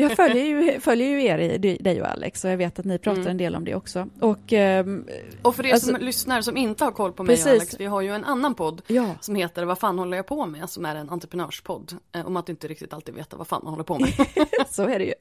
jag 0.00 0.16
följer 0.16 0.44
ju, 0.44 0.80
följer 0.80 1.08
ju 1.08 1.24
er, 1.24 1.58
dig 1.58 2.02
och 2.02 2.08
Alex, 2.08 2.44
och 2.44 2.50
jag 2.50 2.56
vet 2.56 2.78
att 2.78 2.84
ni 2.84 2.98
pratar 2.98 3.20
mm. 3.20 3.30
en 3.30 3.36
del 3.36 3.54
om 3.54 3.64
det 3.64 3.74
också. 3.74 4.08
Och, 4.20 4.52
ehm, 4.52 5.06
och 5.42 5.54
för 5.54 5.66
er 5.66 5.72
alltså, 5.72 5.90
som 5.90 6.00
lyssnar 6.00 6.42
som 6.42 6.56
inte 6.56 6.84
har 6.84 6.92
koll 6.92 7.12
på 7.12 7.22
mig 7.22 7.36
precis. 7.36 7.46
och 7.46 7.52
Alex, 7.52 7.80
vi 7.80 7.86
har 7.86 8.00
ju 8.00 8.14
en 8.14 8.24
annan 8.24 8.54
podd 8.54 8.82
ja. 8.86 9.14
som 9.20 9.34
heter 9.34 9.64
Vad 9.64 9.78
fan 9.78 9.98
håller 9.98 10.16
jag 10.16 10.26
på 10.26 10.46
med? 10.46 10.70
Som 10.70 10.84
är 10.84 10.96
en 10.96 11.10
entreprenörspodd. 11.10 11.92
Om 12.24 12.36
att 12.36 12.48
inte 12.48 12.68
riktigt 12.68 12.92
alltid 12.92 13.14
veta 13.14 13.36
vad 13.36 13.46
fan 13.46 13.60
man 13.64 13.72
håller 13.72 13.84
på 13.84 13.98
med. 13.98 14.12
Så 14.68 14.82
är 14.82 14.98
det 14.98 15.04
ju. 15.04 15.14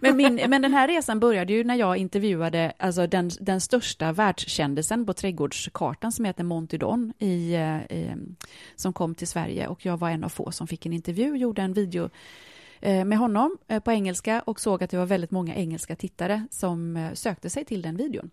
Men, 0.00 0.16
min, 0.16 0.40
men 0.48 0.62
den 0.62 0.74
här 0.74 0.88
resan 0.88 1.20
började 1.20 1.52
ju 1.52 1.64
när 1.64 1.74
jag 1.74 1.96
intervjuade 1.96 2.72
alltså 2.78 3.06
den, 3.06 3.30
den 3.40 3.60
största 3.60 4.12
världskändisen 4.12 5.06
på 5.06 5.12
trädgårdskartan 5.12 6.12
som 6.12 6.24
heter 6.24 6.44
Monty 6.44 6.78
Don 6.78 7.03
i, 7.18 7.54
eh, 7.54 7.98
i, 7.98 8.16
som 8.76 8.92
kom 8.92 9.14
till 9.14 9.28
Sverige 9.28 9.66
och 9.66 9.86
jag 9.86 9.96
var 9.96 10.10
en 10.10 10.24
av 10.24 10.28
få 10.28 10.50
som 10.50 10.66
fick 10.66 10.86
en 10.86 10.92
intervju, 10.92 11.36
gjorde 11.36 11.62
en 11.62 11.72
video 11.72 12.10
eh, 12.80 13.04
med 13.04 13.18
honom 13.18 13.58
eh, 13.68 13.80
på 13.80 13.92
engelska 13.92 14.40
och 14.40 14.60
såg 14.60 14.82
att 14.82 14.90
det 14.90 14.96
var 14.96 15.06
väldigt 15.06 15.30
många 15.30 15.54
engelska 15.54 15.96
tittare 15.96 16.46
som 16.50 17.08
sökte 17.14 17.50
sig 17.50 17.64
till 17.64 17.82
den 17.82 17.96
videon. 17.96 18.30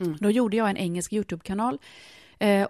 Mm. 0.00 0.16
Då 0.20 0.30
gjorde 0.30 0.56
jag 0.56 0.70
en 0.70 0.76
engelsk 0.76 1.12
Youtube-kanal 1.12 1.78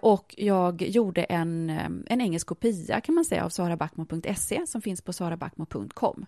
och 0.01 0.35
jag 0.37 0.81
gjorde 0.81 1.23
en, 1.23 1.69
en 2.05 2.21
engelsk 2.21 2.47
kopia 2.47 3.01
kan 3.01 3.15
man 3.15 3.25
säga 3.25 3.45
av 3.45 3.49
sarabackmo.se 3.49 4.67
som 4.67 4.81
finns 4.81 5.01
på 5.01 5.13
sarabackmo.com. 5.13 6.25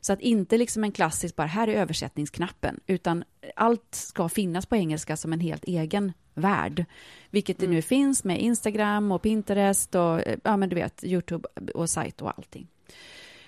Så 0.00 0.12
att 0.12 0.20
inte 0.20 0.58
liksom 0.58 0.84
en 0.84 0.92
klassisk 0.92 1.36
bara 1.36 1.46
här 1.46 1.68
är 1.68 1.74
översättningsknappen, 1.74 2.80
utan 2.86 3.24
allt 3.56 3.94
ska 3.94 4.28
finnas 4.28 4.66
på 4.66 4.76
engelska 4.76 5.16
som 5.16 5.32
en 5.32 5.40
helt 5.40 5.64
egen 5.64 6.12
värld. 6.34 6.84
Vilket 7.30 7.58
det 7.58 7.66
nu 7.66 7.72
mm. 7.72 7.82
finns 7.82 8.24
med 8.24 8.40
Instagram 8.40 9.12
och 9.12 9.22
Pinterest 9.22 9.94
och 9.94 10.20
ja, 10.44 10.56
men 10.56 10.68
du 10.68 10.76
vet, 10.76 11.04
Youtube 11.04 11.48
och 11.74 11.90
sajt 11.90 12.22
och 12.22 12.28
allting. 12.38 12.68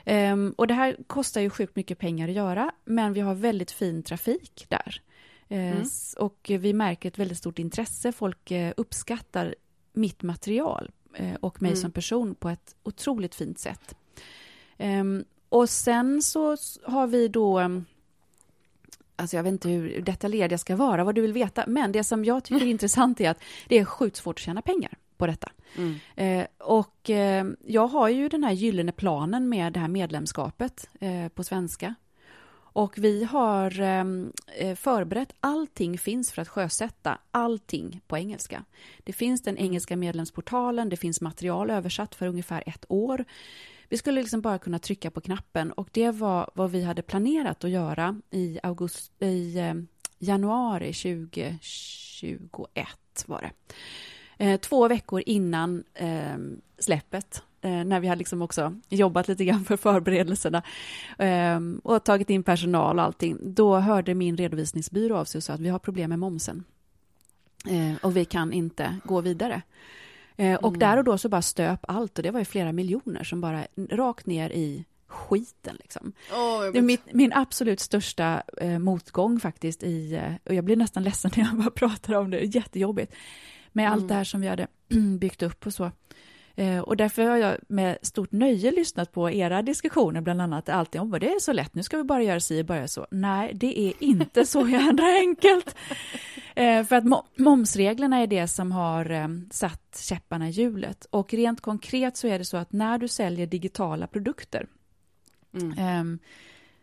Um, 0.06 0.54
och 0.58 0.66
det 0.66 0.74
här 0.74 0.96
kostar 1.06 1.40
ju 1.40 1.50
sjukt 1.50 1.76
mycket 1.76 1.98
pengar 1.98 2.28
att 2.28 2.34
göra, 2.34 2.72
men 2.84 3.12
vi 3.12 3.20
har 3.20 3.34
väldigt 3.34 3.70
fin 3.70 4.02
trafik 4.02 4.66
där. 4.68 5.02
Uh, 5.50 5.58
mm. 5.58 5.86
Och 6.18 6.50
vi 6.50 6.72
märker 6.72 7.08
ett 7.08 7.18
väldigt 7.18 7.38
stort 7.38 7.58
intresse. 7.58 8.12
Folk 8.12 8.50
uh, 8.50 8.70
uppskattar 8.76 9.54
mitt 9.92 10.22
material 10.22 10.90
uh, 11.20 11.34
och 11.34 11.62
mig 11.62 11.70
mm. 11.70 11.80
som 11.80 11.92
person 11.92 12.34
på 12.34 12.48
ett 12.48 12.76
otroligt 12.82 13.34
fint 13.34 13.58
sätt. 13.58 13.94
Um, 14.78 15.24
och 15.48 15.70
sen 15.70 16.22
så 16.22 16.56
har 16.84 17.06
vi 17.06 17.28
då 17.28 17.58
mm, 17.58 17.84
Alltså 19.22 19.36
jag 19.36 19.42
vet 19.42 19.52
inte 19.52 19.68
hur 19.68 20.02
detaljerad 20.02 20.52
jag 20.52 20.60
ska 20.60 20.76
vara, 20.76 21.04
vad 21.04 21.14
du 21.14 21.20
vill 21.20 21.32
veta. 21.32 21.64
Men 21.66 21.92
det 21.92 22.04
som 22.04 22.24
jag 22.24 22.44
tycker 22.44 22.66
är 22.66 22.70
intressant 22.70 23.20
är 23.20 23.30
att 23.30 23.42
det 23.68 23.78
är 23.78 23.84
sjukt 23.84 24.16
svårt 24.16 24.38
att 24.38 24.44
tjäna 24.44 24.62
pengar 24.62 24.98
på 25.16 25.26
detta. 25.26 25.52
Mm. 25.76 25.94
Eh, 26.16 26.46
och 26.58 27.10
eh, 27.10 27.46
jag 27.66 27.86
har 27.86 28.08
ju 28.08 28.28
den 28.28 28.44
här 28.44 28.52
gyllene 28.52 28.92
planen 28.92 29.48
med 29.48 29.72
det 29.72 29.80
här 29.80 29.88
medlemskapet 29.88 30.88
eh, 31.00 31.28
på 31.28 31.44
svenska. 31.44 31.94
Och 32.74 32.98
vi 32.98 33.24
har 33.24 33.80
ehm, 33.80 34.32
eh, 34.58 34.76
förberett, 34.76 35.34
allting 35.40 35.98
finns 35.98 36.32
för 36.32 36.42
att 36.42 36.48
sjösätta 36.48 37.18
allting 37.30 38.00
på 38.06 38.18
engelska. 38.18 38.64
Det 38.98 39.12
finns 39.12 39.42
den 39.42 39.56
mm. 39.56 39.64
engelska 39.64 39.96
medlemsportalen, 39.96 40.88
det 40.88 40.96
finns 40.96 41.20
material 41.20 41.70
översatt 41.70 42.14
för 42.14 42.26
ungefär 42.26 42.62
ett 42.66 42.84
år. 42.88 43.24
Vi 43.92 43.98
skulle 43.98 44.20
liksom 44.20 44.40
bara 44.40 44.58
kunna 44.58 44.78
trycka 44.78 45.10
på 45.10 45.20
knappen 45.20 45.72
och 45.72 45.88
det 45.92 46.10
var 46.10 46.50
vad 46.54 46.70
vi 46.70 46.82
hade 46.82 47.02
planerat 47.02 47.64
att 47.64 47.70
göra 47.70 48.20
i, 48.30 48.58
august, 48.62 49.22
i 49.22 49.58
eh, 49.58 49.74
januari 50.18 50.92
2021 50.92 52.88
var 53.26 53.40
det. 53.40 53.50
Eh, 54.44 54.60
två 54.60 54.88
veckor 54.88 55.22
innan 55.26 55.84
eh, 55.94 56.36
släppet 56.78 57.42
när 57.60 58.00
vi 58.00 58.08
hade 58.08 58.18
liksom 58.18 58.42
också 58.42 58.74
jobbat 58.88 59.28
lite 59.28 59.44
grann 59.44 59.64
för 59.64 59.76
förberedelserna 59.76 60.62
ehm, 61.18 61.80
och 61.84 62.04
tagit 62.04 62.30
in 62.30 62.42
personal 62.42 62.98
och 62.98 63.04
allting, 63.04 63.38
då 63.54 63.76
hörde 63.76 64.14
min 64.14 64.36
redovisningsbyrå 64.36 65.16
av 65.16 65.24
sig 65.24 65.38
och 65.38 65.42
sa 65.42 65.52
att 65.52 65.60
vi 65.60 65.68
har 65.68 65.78
problem 65.78 66.08
med 66.08 66.18
momsen. 66.18 66.64
Och 68.02 68.16
vi 68.16 68.24
kan 68.24 68.52
inte 68.52 68.98
gå 69.04 69.20
vidare. 69.20 69.62
Eh, 70.36 70.54
och 70.54 70.68
mm. 70.68 70.78
där 70.78 70.96
och 70.96 71.04
då 71.04 71.18
så 71.18 71.28
bara 71.28 71.42
stöp 71.42 71.80
allt 71.88 72.18
och 72.18 72.22
det 72.22 72.30
var 72.30 72.38
ju 72.38 72.44
flera 72.44 72.72
miljoner 72.72 73.24
som 73.24 73.40
bara 73.40 73.66
rakt 73.90 74.26
ner 74.26 74.50
i 74.50 74.84
skiten. 75.12 75.76
Liksom. 75.80 76.12
Oh, 76.32 76.72
det 76.72 76.78
är 76.78 76.82
mitt, 76.82 77.12
min 77.12 77.32
absolut 77.32 77.80
största 77.80 78.42
eh, 78.60 78.78
motgång 78.78 79.40
faktiskt 79.40 79.82
i, 79.82 80.14
eh, 80.14 80.32
och 80.44 80.54
jag 80.54 80.64
blir 80.64 80.76
nästan 80.76 81.02
ledsen 81.02 81.30
när 81.36 81.44
jag 81.44 81.56
bara 81.56 81.70
pratar 81.70 82.14
om 82.14 82.30
det, 82.30 82.40
jättejobbigt, 82.40 83.12
med 83.72 83.86
mm. 83.86 83.92
allt 83.92 84.08
det 84.08 84.14
här 84.14 84.24
som 84.24 84.40
vi 84.40 84.48
hade 84.48 84.66
byggt 85.18 85.42
upp 85.42 85.66
och 85.66 85.74
så. 85.74 85.90
Eh, 86.56 86.78
och 86.78 86.96
därför 86.96 87.22
har 87.22 87.36
jag 87.36 87.56
med 87.68 87.98
stort 88.02 88.32
nöje 88.32 88.70
lyssnat 88.70 89.12
på 89.12 89.30
era 89.30 89.62
diskussioner, 89.62 90.20
bland 90.20 90.42
annat 90.42 90.68
alltid 90.68 91.00
om 91.00 91.10
det 91.10 91.32
är 91.32 91.40
så 91.40 91.52
lätt, 91.52 91.74
nu 91.74 91.82
ska 91.82 91.96
vi 91.96 92.04
bara 92.04 92.22
göra 92.22 92.40
si 92.40 92.62
och 92.62 92.66
bara 92.66 92.88
så. 92.88 93.06
Nej, 93.10 93.52
det 93.54 93.80
är 93.80 93.92
inte 94.00 94.46
så 94.46 94.68
jädra 94.68 95.06
enkelt. 95.06 95.76
Eh, 96.54 96.84
för 96.84 96.96
att 96.96 97.04
momsreglerna 97.36 98.16
är 98.16 98.26
det 98.26 98.48
som 98.48 98.72
har 98.72 99.10
eh, 99.10 99.28
satt 99.50 100.02
käpparna 100.02 100.48
i 100.48 100.50
hjulet. 100.50 101.06
Och 101.10 101.34
rent 101.34 101.60
konkret 101.60 102.16
så 102.16 102.28
är 102.28 102.38
det 102.38 102.44
så 102.44 102.56
att 102.56 102.72
när 102.72 102.98
du 102.98 103.08
säljer 103.08 103.46
digitala 103.46 104.06
produkter 104.06 104.66
mm. 105.54 105.78
Ehm, 105.78 106.18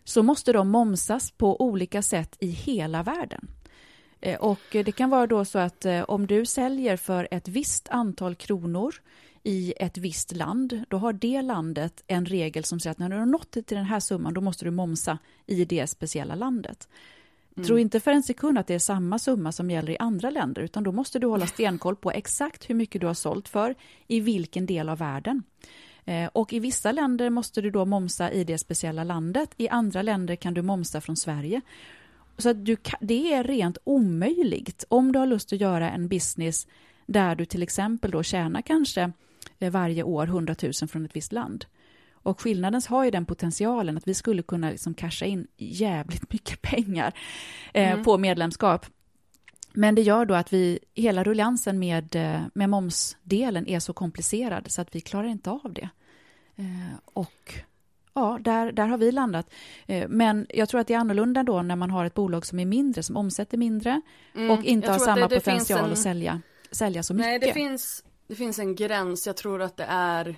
så 0.03 0.23
måste 0.23 0.53
de 0.53 0.69
momsas 0.69 1.31
på 1.31 1.61
olika 1.61 2.01
sätt 2.01 2.37
i 2.39 2.47
hela 2.47 3.03
världen. 3.03 3.47
Och 4.39 4.59
det 4.71 4.91
kan 4.91 5.09
vara 5.09 5.27
då 5.27 5.45
så 5.45 5.59
att 5.59 5.85
om 6.07 6.27
du 6.27 6.45
säljer 6.45 6.97
för 6.97 7.27
ett 7.31 7.47
visst 7.47 7.89
antal 7.89 8.35
kronor 8.35 8.95
i 9.43 9.73
ett 9.77 9.97
visst 9.97 10.35
land, 10.35 10.83
då 10.89 10.97
har 10.97 11.13
det 11.13 11.41
landet 11.41 12.03
en 12.07 12.25
regel 12.25 12.63
som 12.63 12.79
säger 12.79 12.91
att 12.91 12.99
när 12.99 13.09
du 13.09 13.15
har 13.15 13.25
nått 13.25 13.51
till 13.51 13.63
den 13.77 13.85
här 13.85 13.99
summan, 13.99 14.33
då 14.33 14.41
måste 14.41 14.65
du 14.65 14.71
momsa 14.71 15.17
i 15.45 15.65
det 15.65 15.87
speciella 15.87 16.35
landet. 16.35 16.87
Mm. 17.55 17.67
Tro 17.67 17.77
inte 17.77 17.99
för 17.99 18.11
en 18.11 18.23
sekund 18.23 18.57
att 18.57 18.67
det 18.67 18.73
är 18.73 18.79
samma 18.79 19.19
summa 19.19 19.51
som 19.51 19.71
gäller 19.71 19.91
i 19.91 19.97
andra 19.97 20.29
länder, 20.29 20.61
utan 20.61 20.83
då 20.83 20.91
måste 20.91 21.19
du 21.19 21.27
hålla 21.27 21.47
stenkoll 21.47 21.95
på 21.95 22.11
exakt 22.11 22.69
hur 22.69 22.75
mycket 22.75 23.01
du 23.01 23.07
har 23.07 23.13
sålt 23.13 23.49
för 23.49 23.75
i 24.07 24.19
vilken 24.19 24.65
del 24.65 24.89
av 24.89 24.97
världen. 24.97 25.43
Eh, 26.05 26.29
och 26.33 26.53
i 26.53 26.59
vissa 26.59 26.91
länder 26.91 27.29
måste 27.29 27.61
du 27.61 27.71
då 27.71 27.85
momsa 27.85 28.31
i 28.31 28.43
det 28.43 28.57
speciella 28.57 29.03
landet, 29.03 29.49
i 29.57 29.69
andra 29.69 30.01
länder 30.01 30.35
kan 30.35 30.53
du 30.53 30.61
momsa 30.61 31.01
från 31.01 31.17
Sverige. 31.17 31.61
Så 32.37 32.53
du, 32.53 32.77
det 33.01 33.33
är 33.33 33.43
rent 33.43 33.77
omöjligt 33.83 34.85
om 34.87 35.11
du 35.11 35.19
har 35.19 35.27
lust 35.27 35.53
att 35.53 35.61
göra 35.61 35.91
en 35.91 36.07
business 36.07 36.67
där 37.05 37.35
du 37.35 37.45
till 37.45 37.63
exempel 37.63 38.11
då 38.11 38.23
tjänar 38.23 38.61
kanske 38.61 39.11
varje 39.59 40.03
år 40.03 40.23
100 40.23 40.55
000 40.63 40.73
från 40.73 41.05
ett 41.05 41.15
visst 41.15 41.31
land. 41.31 41.65
Och 42.21 42.41
skillnaden 42.41 42.81
har 42.89 43.03
ju 43.03 43.11
den 43.11 43.25
potentialen 43.25 43.97
att 43.97 44.07
vi 44.07 44.13
skulle 44.13 44.41
kunna 44.41 44.69
liksom 44.69 44.93
casha 44.93 45.25
in 45.25 45.47
jävligt 45.57 46.31
mycket 46.33 46.61
pengar 46.61 47.13
eh, 47.73 47.91
mm. 47.91 48.03
på 48.03 48.17
medlemskap. 48.17 48.85
Men 49.73 49.95
det 49.95 50.01
gör 50.01 50.25
då 50.25 50.33
att 50.33 50.53
vi, 50.53 50.79
hela 50.95 51.23
rulliansen 51.23 51.79
med, 51.79 52.15
eh, 52.15 52.41
med 52.53 52.69
momsdelen 52.69 53.67
är 53.67 53.79
så 53.79 53.93
komplicerad 53.93 54.71
så 54.71 54.81
att 54.81 54.95
vi 54.95 55.01
klarar 55.01 55.27
inte 55.27 55.49
av 55.49 55.73
det. 55.73 55.89
Eh, 56.55 56.95
och 57.05 57.53
ja, 58.13 58.39
där, 58.41 58.71
där 58.71 58.87
har 58.87 58.97
vi 58.97 59.11
landat. 59.11 59.49
Eh, 59.85 60.07
men 60.07 60.47
jag 60.49 60.69
tror 60.69 60.81
att 60.81 60.87
det 60.87 60.93
är 60.93 60.97
annorlunda 60.97 61.43
då 61.43 61.61
när 61.61 61.75
man 61.75 61.91
har 61.91 62.05
ett 62.05 62.13
bolag 62.13 62.45
som 62.45 62.59
är 62.59 62.65
mindre, 62.65 63.03
som 63.03 63.17
omsätter 63.17 63.57
mindre 63.57 64.01
mm. 64.35 64.51
och 64.51 64.63
inte 64.63 64.91
har 64.91 64.99
samma 64.99 65.27
det, 65.27 65.35
det 65.35 65.35
potential 65.35 65.85
en... 65.85 65.91
att 65.91 65.99
sälja, 65.99 66.41
sälja 66.71 67.03
så 67.03 67.13
mycket. 67.13 67.27
Nej, 67.27 67.39
det 67.39 67.53
finns, 67.53 68.03
det 68.29 68.35
finns 68.35 68.59
en 68.59 68.75
gräns, 68.75 69.27
jag 69.27 69.37
tror 69.37 69.61
att 69.61 69.77
det 69.77 69.85
är 69.89 70.35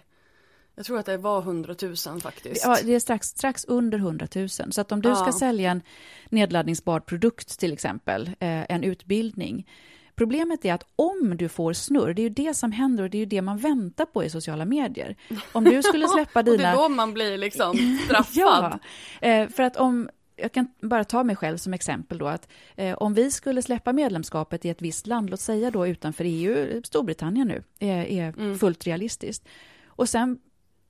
jag 0.75 0.85
tror 0.85 0.99
att 0.99 1.05
det 1.05 1.17
var 1.17 1.41
100 1.41 1.75
000 1.81 2.21
faktiskt. 2.21 2.65
Ja, 2.65 2.77
det 2.83 2.95
är 2.95 2.99
strax, 2.99 3.27
strax 3.27 3.65
under 3.65 3.97
100 3.97 4.27
000. 4.35 4.49
Så 4.49 4.81
att 4.81 4.91
om 4.91 5.01
du 5.01 5.09
ja. 5.09 5.15
ska 5.15 5.31
sälja 5.31 5.71
en 5.71 5.81
nedladdningsbar 6.29 6.99
produkt 6.99 7.59
till 7.59 7.73
exempel, 7.73 8.27
eh, 8.27 8.71
en 8.71 8.83
utbildning. 8.83 9.67
Problemet 10.15 10.65
är 10.65 10.73
att 10.73 10.85
om 10.95 11.37
du 11.37 11.49
får 11.49 11.73
snurr, 11.73 12.13
det 12.13 12.21
är 12.21 12.23
ju 12.23 12.29
det 12.29 12.53
som 12.53 12.71
händer 12.71 13.03
och 13.03 13.09
det 13.09 13.17
är 13.17 13.19
ju 13.19 13.25
det 13.25 13.41
man 13.41 13.57
väntar 13.57 14.05
på 14.05 14.23
i 14.23 14.29
sociala 14.29 14.65
medier. 14.65 15.15
Om 15.51 15.63
du 15.63 15.83
skulle 15.83 16.07
släppa 16.15 16.43
dina... 16.43 16.53
och 16.53 16.59
det 16.59 16.67
är 16.67 16.75
då 16.75 16.89
man 16.89 17.13
blir 17.13 17.37
liksom 17.37 17.99
straffad. 18.05 18.33
ja, 18.33 18.79
eh, 19.27 19.49
för 19.49 19.63
att 19.63 19.77
om 19.77 20.09
jag 20.35 20.51
kan 20.51 20.67
bara 20.81 21.03
ta 21.03 21.23
mig 21.23 21.35
själv 21.35 21.57
som 21.57 21.73
exempel 21.73 22.17
då 22.17 22.27
att 22.27 22.47
eh, 22.75 22.93
om 22.93 23.13
vi 23.13 23.31
skulle 23.31 23.61
släppa 23.61 23.93
medlemskapet 23.93 24.65
i 24.65 24.69
ett 24.69 24.81
visst 24.81 25.07
land, 25.07 25.29
låt 25.29 25.39
säga 25.39 25.71
då 25.71 25.87
utanför 25.87 26.23
EU, 26.27 26.81
Storbritannien 26.83 27.47
nu, 27.47 27.63
är, 27.79 28.05
är 28.05 28.33
mm. 28.37 28.57
fullt 28.57 28.87
realistiskt. 28.87 29.47
Och 29.85 30.09
sen 30.09 30.39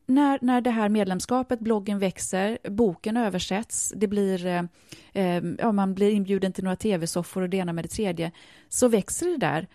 när, 0.06 0.39
när 0.42 0.62
det 0.62 0.70
här 0.70 0.89
medlemskapet, 0.89 1.60
bloggen 1.60 2.00
växer, 2.00 2.58
boken 2.70 3.18
översätts, 3.18 3.94
det 3.96 4.08
blir, 4.08 4.46
eh, 4.46 4.64
eh 5.14 5.44
ja, 5.58 5.72
man 5.72 5.94
blir 5.94 6.12
inbjuden 6.12 6.54
till 6.54 6.64
några 6.64 6.76
tv-soffor 6.76 7.42
och 7.42 7.50
det 7.50 7.58
ena 7.58 7.74
med 7.74 7.86
det 7.86 7.89
tredje, 7.89 8.32
så 8.70 8.88
växer 8.88 9.28
det 9.28 9.38
där. 9.38 9.68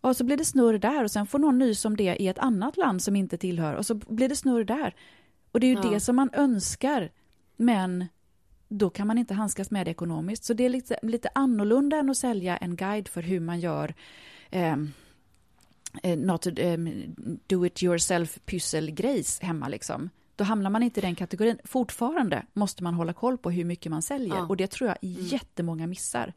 Och 0.00 0.16
så 0.16 0.24
blir 0.24 0.36
det 0.36 0.44
snurr 0.44 0.78
där 0.78 1.04
och 1.04 1.10
sen 1.10 1.26
får 1.26 1.38
någon 1.38 1.58
nys 1.58 1.84
om 1.84 1.96
det 1.96 2.16
i 2.22 2.28
ett 2.28 2.38
annat 2.38 2.76
land 2.76 3.02
som 3.02 3.16
inte 3.16 3.36
tillhör 3.36 3.74
och 3.74 3.86
så 3.86 3.94
blir 3.94 4.28
det 4.28 4.36
snurr 4.36 4.64
där. 4.64 4.94
Och 5.52 5.60
det 5.60 5.66
är 5.66 5.68
ju 5.68 5.80
ja. 5.82 5.90
det 5.90 6.00
som 6.00 6.16
man 6.16 6.30
önskar, 6.32 7.10
men 7.56 8.06
då 8.70 8.90
kan 8.90 9.06
man 9.06 9.18
inte 9.18 9.34
handskas 9.34 9.70
med 9.70 9.86
det 9.86 9.90
ekonomiskt. 9.90 10.44
Så 10.44 10.54
det 10.54 10.64
är 10.64 10.68
lite, 10.68 10.98
lite 11.02 11.28
annorlunda 11.34 11.96
än 11.96 12.10
att 12.10 12.16
sälja 12.16 12.56
en 12.56 12.76
guide 12.76 13.08
för 13.08 13.22
hur 13.22 13.40
man 13.40 13.60
gör 13.60 13.94
eh, 14.50 14.76
eh 16.02 16.18
not 16.18 16.46
eh, 16.46 16.76
do 17.46 17.66
it 17.66 17.82
yourself 17.82 18.38
pysselgrejs 18.44 19.40
hemma 19.40 19.68
liksom. 19.68 20.10
Då 20.36 20.44
hamnar 20.44 20.70
man 20.70 20.82
inte 20.82 21.00
i 21.00 21.02
den 21.02 21.14
kategorin. 21.14 21.58
Fortfarande 21.64 22.46
måste 22.52 22.82
man 22.82 22.94
hålla 22.94 23.12
koll 23.12 23.38
på 23.38 23.50
hur 23.50 23.64
mycket 23.64 23.90
man 23.90 24.02
säljer 24.02 24.36
ja. 24.36 24.46
och 24.46 24.56
det 24.56 24.66
tror 24.66 24.88
jag 24.88 24.98
mm. 25.02 25.26
jättemånga 25.26 25.86
missar. 25.86 26.32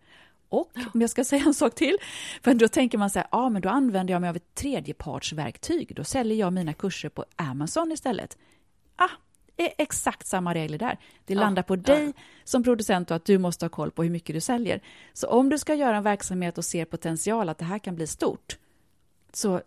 Och 0.49 0.71
om 0.93 1.01
jag 1.01 1.09
ska 1.09 1.23
säga 1.33 1.43
en 1.45 1.53
sak 1.53 1.75
till, 1.75 1.97
för 2.43 2.53
då 2.53 2.67
tänker 2.67 2.97
man 2.97 3.09
så 3.09 3.19
här, 3.19 3.27
ja 3.31 3.49
men 3.49 3.61
då 3.61 3.69
använder 3.69 4.13
jag 4.13 4.21
mig 4.21 4.29
av 4.29 4.35
ett 4.35 4.55
tredjepartsverktyg, 4.55 5.95
då 5.95 6.03
säljer 6.03 6.37
jag 6.37 6.53
mina 6.53 6.73
kurser 6.73 7.09
på 7.09 7.25
Amazon 7.35 7.91
istället. 7.91 8.37
Ah, 8.95 9.09
är 9.57 9.73
exakt 9.77 10.27
samma 10.27 10.53
regler 10.53 10.77
där. 10.77 10.97
Det 11.25 11.35
landar 11.35 11.63
på 11.63 11.75
dig 11.75 12.13
som 12.43 12.63
producent 12.63 13.11
och 13.11 13.15
att 13.15 13.25
du 13.25 13.37
måste 13.37 13.65
ha 13.65 13.69
koll 13.69 13.91
på 13.91 14.03
hur 14.03 14.09
mycket 14.09 14.35
du 14.35 14.41
säljer. 14.41 14.81
Så 15.13 15.27
om 15.27 15.49
du 15.49 15.57
ska 15.57 15.75
göra 15.75 15.97
en 15.97 16.03
verksamhet 16.03 16.57
och 16.57 16.65
ser 16.65 16.85
potential 16.85 17.49
att 17.49 17.57
det 17.57 17.65
här 17.65 17.79
kan 17.79 17.95
bli 17.95 18.07
stort, 18.07 18.57
så 19.33 19.61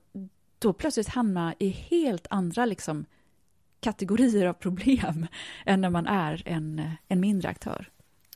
då 0.58 0.72
plötsligt 0.72 1.08
hamnar 1.08 1.54
i 1.58 1.68
helt 1.68 2.26
andra 2.30 2.66
liksom, 2.66 3.04
kategorier 3.80 4.46
av 4.46 4.52
problem 4.52 5.26
än 5.66 5.80
när 5.80 5.90
man 5.90 6.06
är 6.06 6.42
en, 6.46 6.90
en 7.08 7.20
mindre 7.20 7.48
aktör. 7.48 7.90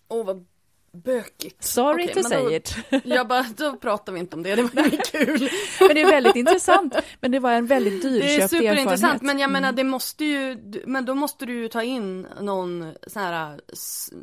Åh, 0.08 0.20
oh, 0.20 0.26
vad 0.26 0.46
bökigt. 0.92 1.64
Sorry 1.64 2.04
okay, 2.04 2.14
to 2.14 2.28
say 2.28 2.42
då, 2.42 2.52
it. 2.52 2.76
jag 3.04 3.28
bara, 3.28 3.46
då 3.56 3.76
pratar 3.76 4.12
vi 4.12 4.20
inte 4.20 4.36
om 4.36 4.42
det, 4.42 4.54
det 4.54 4.62
var 4.62 4.86
inget 4.86 5.12
kul. 5.12 5.48
men 5.80 5.94
det 5.94 6.00
är 6.00 6.10
väldigt 6.10 6.36
intressant, 6.36 6.96
men 7.20 7.30
det 7.30 7.38
var 7.38 7.52
en 7.52 7.66
väldigt 7.66 8.02
dyrköpt 8.02 8.24
erfarenhet. 8.24 8.50
Det 8.50 8.56
är 8.56 8.60
superintressant, 8.60 9.22
men 9.22 9.38
jag 9.38 9.50
menar 9.50 9.68
mm. 9.68 9.76
det 9.76 9.84
måste 9.84 10.24
ju, 10.24 10.58
men 10.86 11.04
då 11.04 11.14
måste 11.14 11.46
du 11.46 11.54
ju 11.54 11.68
ta 11.68 11.82
in 11.82 12.26
någon 12.40 12.94
sån 13.06 13.22
här 13.22 13.60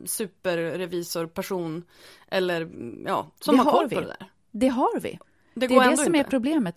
superrevisorperson 0.05 1.83
eller 2.27 2.69
ja, 3.05 3.31
som 3.39 3.57
det 3.57 3.63
har 3.63 3.71
koll 3.71 3.89
på 3.89 4.01
det 4.01 4.07
där. 4.07 4.29
Det 4.51 4.67
har 4.67 4.99
vi. 4.99 5.19
Det, 5.53 5.67
det 5.67 5.75
är 5.75 5.89
det 5.89 5.97
som 5.97 6.15
inte. 6.15 6.27
är 6.27 6.31
problemet. 6.31 6.75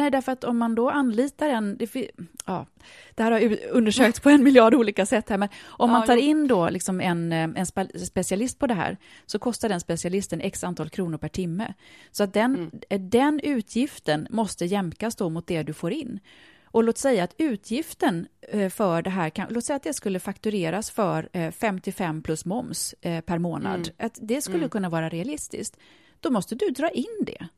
Nej, 0.00 0.10
därför 0.10 0.32
att 0.32 0.44
om 0.44 0.58
man 0.58 0.74
då 0.74 0.90
anlitar 0.90 1.48
en... 1.48 1.76
Det, 1.76 2.10
ja, 2.46 2.66
det 3.14 3.22
här 3.22 3.30
har 3.30 3.58
undersökts 3.70 4.20
på 4.20 4.30
en 4.30 4.44
miljard 4.44 4.74
olika 4.74 5.06
sätt 5.06 5.28
här, 5.28 5.38
men 5.38 5.48
om 5.66 5.90
man 5.90 6.06
tar 6.06 6.16
in 6.16 6.48
då 6.48 6.68
liksom 6.68 7.00
en, 7.00 7.32
eh, 7.32 7.48
en 7.56 7.66
specialist 8.06 8.58
på 8.58 8.66
det 8.66 8.74
här, 8.74 8.96
så 9.26 9.38
kostar 9.38 9.68
den 9.68 9.80
specialisten 9.80 10.40
x 10.40 10.64
antal 10.64 10.90
kronor 10.90 11.18
per 11.18 11.28
timme. 11.28 11.74
Så 12.10 12.24
att 12.24 12.32
den, 12.32 12.54
mm. 12.54 12.70
Eh, 12.90 13.00
den 13.00 13.40
utgiften 13.40 14.26
måste 14.30 14.64
jämkas 14.64 15.16
då 15.16 15.28
mot 15.28 15.46
det 15.46 15.62
du 15.62 15.72
får 15.72 15.92
in. 15.92 16.20
Och 16.64 16.84
låt 16.84 16.98
säga 16.98 17.24
att 17.24 17.34
utgiften 17.38 18.26
eh, 18.40 18.68
för 18.68 19.02
det 19.02 19.10
här, 19.10 19.46
låt 19.48 19.64
säga 19.64 19.76
att 19.76 19.82
det 19.82 19.94
skulle 19.94 20.20
faktureras 20.20 20.90
för 20.90 21.50
55 21.50 22.22
plus 22.22 22.44
moms 22.44 22.94
per 23.00 23.38
månad, 23.38 23.80
mm. 23.80 23.92
att 23.98 24.18
det 24.22 24.42
skulle 24.42 24.58
mm. 24.58 24.70
kunna 24.70 24.88
vara 24.88 25.08
realistiskt. 25.08 25.76
Då 26.20 26.30
måste 26.30 26.54
du 26.54 26.70
dra 26.70 26.90
in 26.90 27.24
det. 27.26 27.48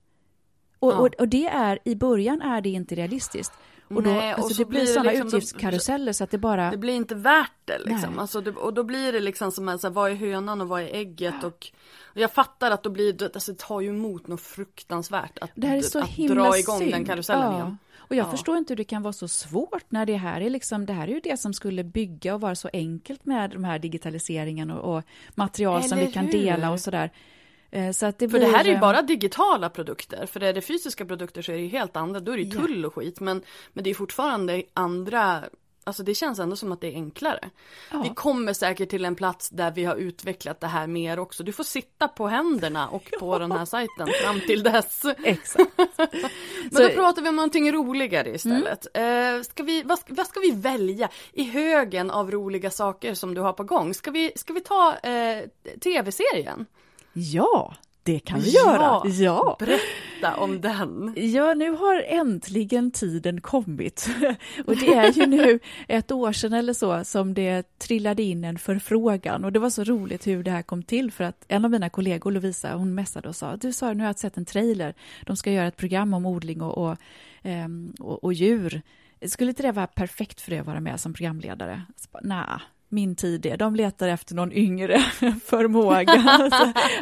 Och, 0.82 0.92
ja. 0.92 0.96
och, 0.96 1.14
och, 1.18 1.28
det 1.28 1.46
är, 1.46 1.78
i 1.84 1.94
början 1.94 2.42
är 2.42 2.60
det 2.60 2.68
inte 2.68 2.94
realistiskt. 2.94 3.52
Och, 3.88 4.02
då, 4.02 4.10
Nej, 4.10 4.32
alltså, 4.32 4.50
och 4.50 4.56
det 4.56 4.64
blir 4.64 4.86
sådana 4.86 5.10
liksom, 5.10 5.28
utgiftskaruseller 5.28 6.12
så 6.12 6.24
att 6.24 6.30
det 6.30 6.38
bara... 6.38 6.70
Det 6.70 6.76
blir 6.76 6.94
inte 6.94 7.14
värt 7.14 7.52
det 7.64 7.78
liksom. 7.78 8.18
Alltså, 8.18 8.40
det, 8.40 8.50
och 8.50 8.74
då 8.74 8.84
blir 8.84 9.12
det 9.12 9.20
liksom 9.20 9.52
som 9.52 9.78
så 9.78 9.86
här, 9.86 9.94
vad 9.94 10.10
är 10.10 10.14
hönan 10.14 10.60
och 10.60 10.68
vad 10.68 10.82
är 10.82 10.86
ägget? 10.86 11.34
Ja. 11.40 11.46
Och, 11.46 11.66
och, 12.04 12.20
jag 12.20 12.32
fattar 12.32 12.70
att 12.70 12.82
då 12.82 12.90
blir 12.90 13.12
det, 13.12 13.36
alltså, 13.36 13.52
det 13.52 13.58
tar 13.58 13.80
ju 13.80 13.88
emot 13.88 14.26
något 14.26 14.40
fruktansvärt 14.40 15.38
att, 15.38 15.50
det 15.54 15.66
här 15.66 15.76
är 15.76 15.82
så 15.82 15.98
att 15.98 16.08
himla 16.08 16.34
dra 16.34 16.58
igång 16.58 16.78
synd. 16.78 16.92
den 16.92 17.04
karusellen 17.04 17.52
ja. 17.52 17.54
igen. 17.54 17.78
Och 17.96 18.14
jag 18.14 18.26
ja. 18.26 18.30
förstår 18.30 18.56
inte 18.56 18.72
hur 18.72 18.76
det 18.76 18.84
kan 18.84 19.02
vara 19.02 19.12
så 19.12 19.28
svårt 19.28 19.84
när 19.88 20.06
det 20.06 20.16
här 20.16 20.40
är 20.40 20.50
liksom, 20.50 20.86
det 20.86 20.92
här 20.92 21.08
är 21.08 21.12
ju 21.12 21.20
det 21.20 21.36
som 21.36 21.54
skulle 21.54 21.84
bygga 21.84 22.34
och 22.34 22.40
vara 22.40 22.54
så 22.54 22.70
enkelt 22.72 23.24
med 23.24 23.50
de 23.50 23.64
här 23.64 23.78
digitaliseringen 23.78 24.70
och, 24.70 24.96
och 24.96 25.02
material 25.34 25.78
Eller 25.78 25.88
som 25.88 25.98
vi 25.98 26.12
kan 26.12 26.24
hur? 26.24 26.32
dela 26.32 26.70
och 26.70 26.80
sådär. 26.80 27.10
Eh, 27.74 27.90
så 27.92 28.06
att 28.06 28.18
det 28.18 28.28
för 28.28 28.38
blir... 28.38 28.48
det 28.48 28.56
här 28.56 28.64
är 28.64 28.68
ju 28.68 28.78
bara 28.78 29.02
digitala 29.02 29.70
produkter, 29.70 30.26
för 30.26 30.42
är 30.42 30.52
det 30.52 30.60
fysiska 30.60 31.04
produkter 31.04 31.42
så 31.42 31.52
är 31.52 31.56
det 31.56 31.62
ju 31.62 31.68
helt 31.68 31.96
andra, 31.96 32.20
då 32.20 32.32
är 32.32 32.36
det 32.36 32.42
ju 32.42 32.50
tull 32.50 32.86
och 32.86 32.94
skit, 32.94 33.20
men, 33.20 33.42
men 33.72 33.84
det 33.84 33.90
är 33.90 33.94
fortfarande 33.94 34.62
andra 34.74 35.44
Alltså 35.84 36.02
det 36.02 36.14
känns 36.14 36.38
ändå 36.38 36.56
som 36.56 36.72
att 36.72 36.80
det 36.80 36.86
är 36.86 36.92
enklare. 36.92 37.50
Ja. 37.92 38.02
Vi 38.02 38.08
kommer 38.14 38.52
säkert 38.52 38.90
till 38.90 39.04
en 39.04 39.14
plats 39.14 39.50
där 39.50 39.70
vi 39.70 39.84
har 39.84 39.96
utvecklat 39.96 40.60
det 40.60 40.66
här 40.66 40.86
mer 40.86 41.18
också. 41.18 41.42
Du 41.42 41.52
får 41.52 41.64
sitta 41.64 42.08
på 42.08 42.28
händerna 42.28 42.88
och 42.88 43.10
på 43.20 43.34
ja. 43.34 43.38
den 43.38 43.52
här 43.52 43.64
sajten 43.64 44.08
fram 44.22 44.40
till 44.40 44.62
dess. 44.62 45.02
Exakt. 45.24 45.70
Men 45.76 46.70
Så... 46.72 46.82
då 46.82 46.88
pratar 46.88 47.22
vi 47.22 47.28
om 47.28 47.36
någonting 47.36 47.72
roligare 47.72 48.34
istället. 48.34 48.86
Mm. 48.94 49.36
Uh, 49.36 49.42
ska 49.42 49.62
vi, 49.62 49.82
vad, 49.82 49.98
ska, 49.98 50.14
vad, 50.14 50.26
ska 50.26 50.40
vi 50.40 50.50
välja 50.50 51.08
i 51.32 51.44
högen 51.44 52.10
av 52.10 52.30
roliga 52.30 52.70
saker 52.70 53.14
som 53.14 53.34
du 53.34 53.40
har 53.40 53.52
på 53.52 53.64
gång? 53.64 53.94
Ska 53.94 54.10
vi, 54.10 54.32
ska 54.36 54.52
vi 54.52 54.60
ta 54.60 54.90
uh, 54.92 55.48
tv-serien? 55.80 56.66
Ja, 57.12 57.74
det 58.02 58.18
kan 58.18 58.40
vi 58.40 58.50
ja, 58.50 58.72
göra. 58.72 59.08
Ja, 59.08 59.56
berätta 59.58 60.36
om 60.36 60.60
den. 60.60 61.14
Ja, 61.16 61.54
nu 61.54 61.70
har 61.70 62.02
äntligen 62.02 62.90
tiden 62.90 63.40
kommit. 63.40 64.08
Och 64.66 64.76
det 64.76 64.94
är 64.94 65.12
ju 65.12 65.26
nu 65.26 65.58
ett 65.88 66.12
år 66.12 66.32
sedan 66.32 66.52
eller 66.52 66.72
så 66.72 67.04
som 67.04 67.34
det 67.34 67.78
trillade 67.78 68.22
in 68.22 68.44
en 68.44 68.58
förfrågan. 68.58 69.44
Och 69.44 69.52
det 69.52 69.58
var 69.58 69.70
så 69.70 69.84
roligt 69.84 70.26
hur 70.26 70.42
det 70.42 70.50
här 70.50 70.62
kom 70.62 70.82
till 70.82 71.12
för 71.12 71.24
att 71.24 71.44
en 71.48 71.64
av 71.64 71.70
mina 71.70 71.90
kollegor, 71.90 72.30
Lovisa, 72.30 72.74
hon 72.74 72.94
messade 72.94 73.28
och 73.28 73.36
sa 73.36 73.56
du 73.56 73.72
sa 73.72 73.92
nu 73.92 74.02
har 74.02 74.08
jag 74.08 74.18
sett 74.18 74.36
en 74.36 74.44
trailer. 74.44 74.94
De 75.26 75.36
ska 75.36 75.52
göra 75.52 75.66
ett 75.66 75.76
program 75.76 76.14
om 76.14 76.26
odling 76.26 76.62
och, 76.62 76.78
och, 76.78 76.96
ehm, 77.42 77.94
och, 78.00 78.24
och 78.24 78.32
djur. 78.32 78.82
Skulle 79.26 79.50
inte 79.50 79.62
det 79.62 79.72
vara 79.72 79.86
perfekt 79.86 80.40
för 80.40 80.50
dig 80.50 80.60
att 80.60 80.66
vara 80.66 80.80
med 80.80 81.00
som 81.00 81.12
programledare? 81.14 81.82
Nej, 82.22 82.46
min 82.92 83.16
tid 83.16 83.46
är. 83.46 83.56
De 83.56 83.76
letar 83.76 84.08
efter 84.08 84.34
någon 84.34 84.52
yngre 84.52 84.98
förmåga. 85.44 86.50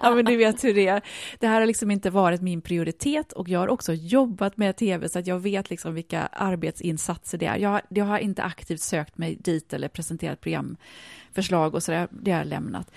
ja, 0.03 0.15
men 0.15 0.25
du 0.25 0.37
vet 0.37 0.65
hur 0.65 0.75
det 0.75 0.87
är. 0.87 1.03
Det 1.39 1.47
här 1.47 1.61
har 1.61 1.67
liksom 1.67 1.91
inte 1.91 2.11
varit 2.11 2.41
min 2.41 2.61
prioritet 2.61 3.33
och 3.33 3.49
jag 3.49 3.61
har 3.61 3.69
också 3.69 3.93
jobbat 3.93 4.57
med 4.57 4.77
tv 4.77 5.09
så 5.09 5.19
att 5.19 5.27
jag 5.27 5.39
vet 5.39 5.71
liksom 5.71 5.95
vilka 5.95 6.27
arbetsinsatser 6.27 7.39
det 7.39 7.47
är. 7.47 7.57
Jag, 7.57 7.81
jag 7.89 8.05
har 8.05 8.19
inte 8.19 8.43
aktivt 8.43 8.81
sökt 8.81 9.19
mig 9.19 9.37
dit 9.41 9.73
eller 9.73 9.89
presenterat 9.89 10.41
programförslag 10.41 11.75
och 11.75 11.83
så 11.83 11.93
där. 11.93 12.09
Det 12.11 12.31
har 12.31 12.39
jag 12.39 12.47
lämnat. 12.47 12.91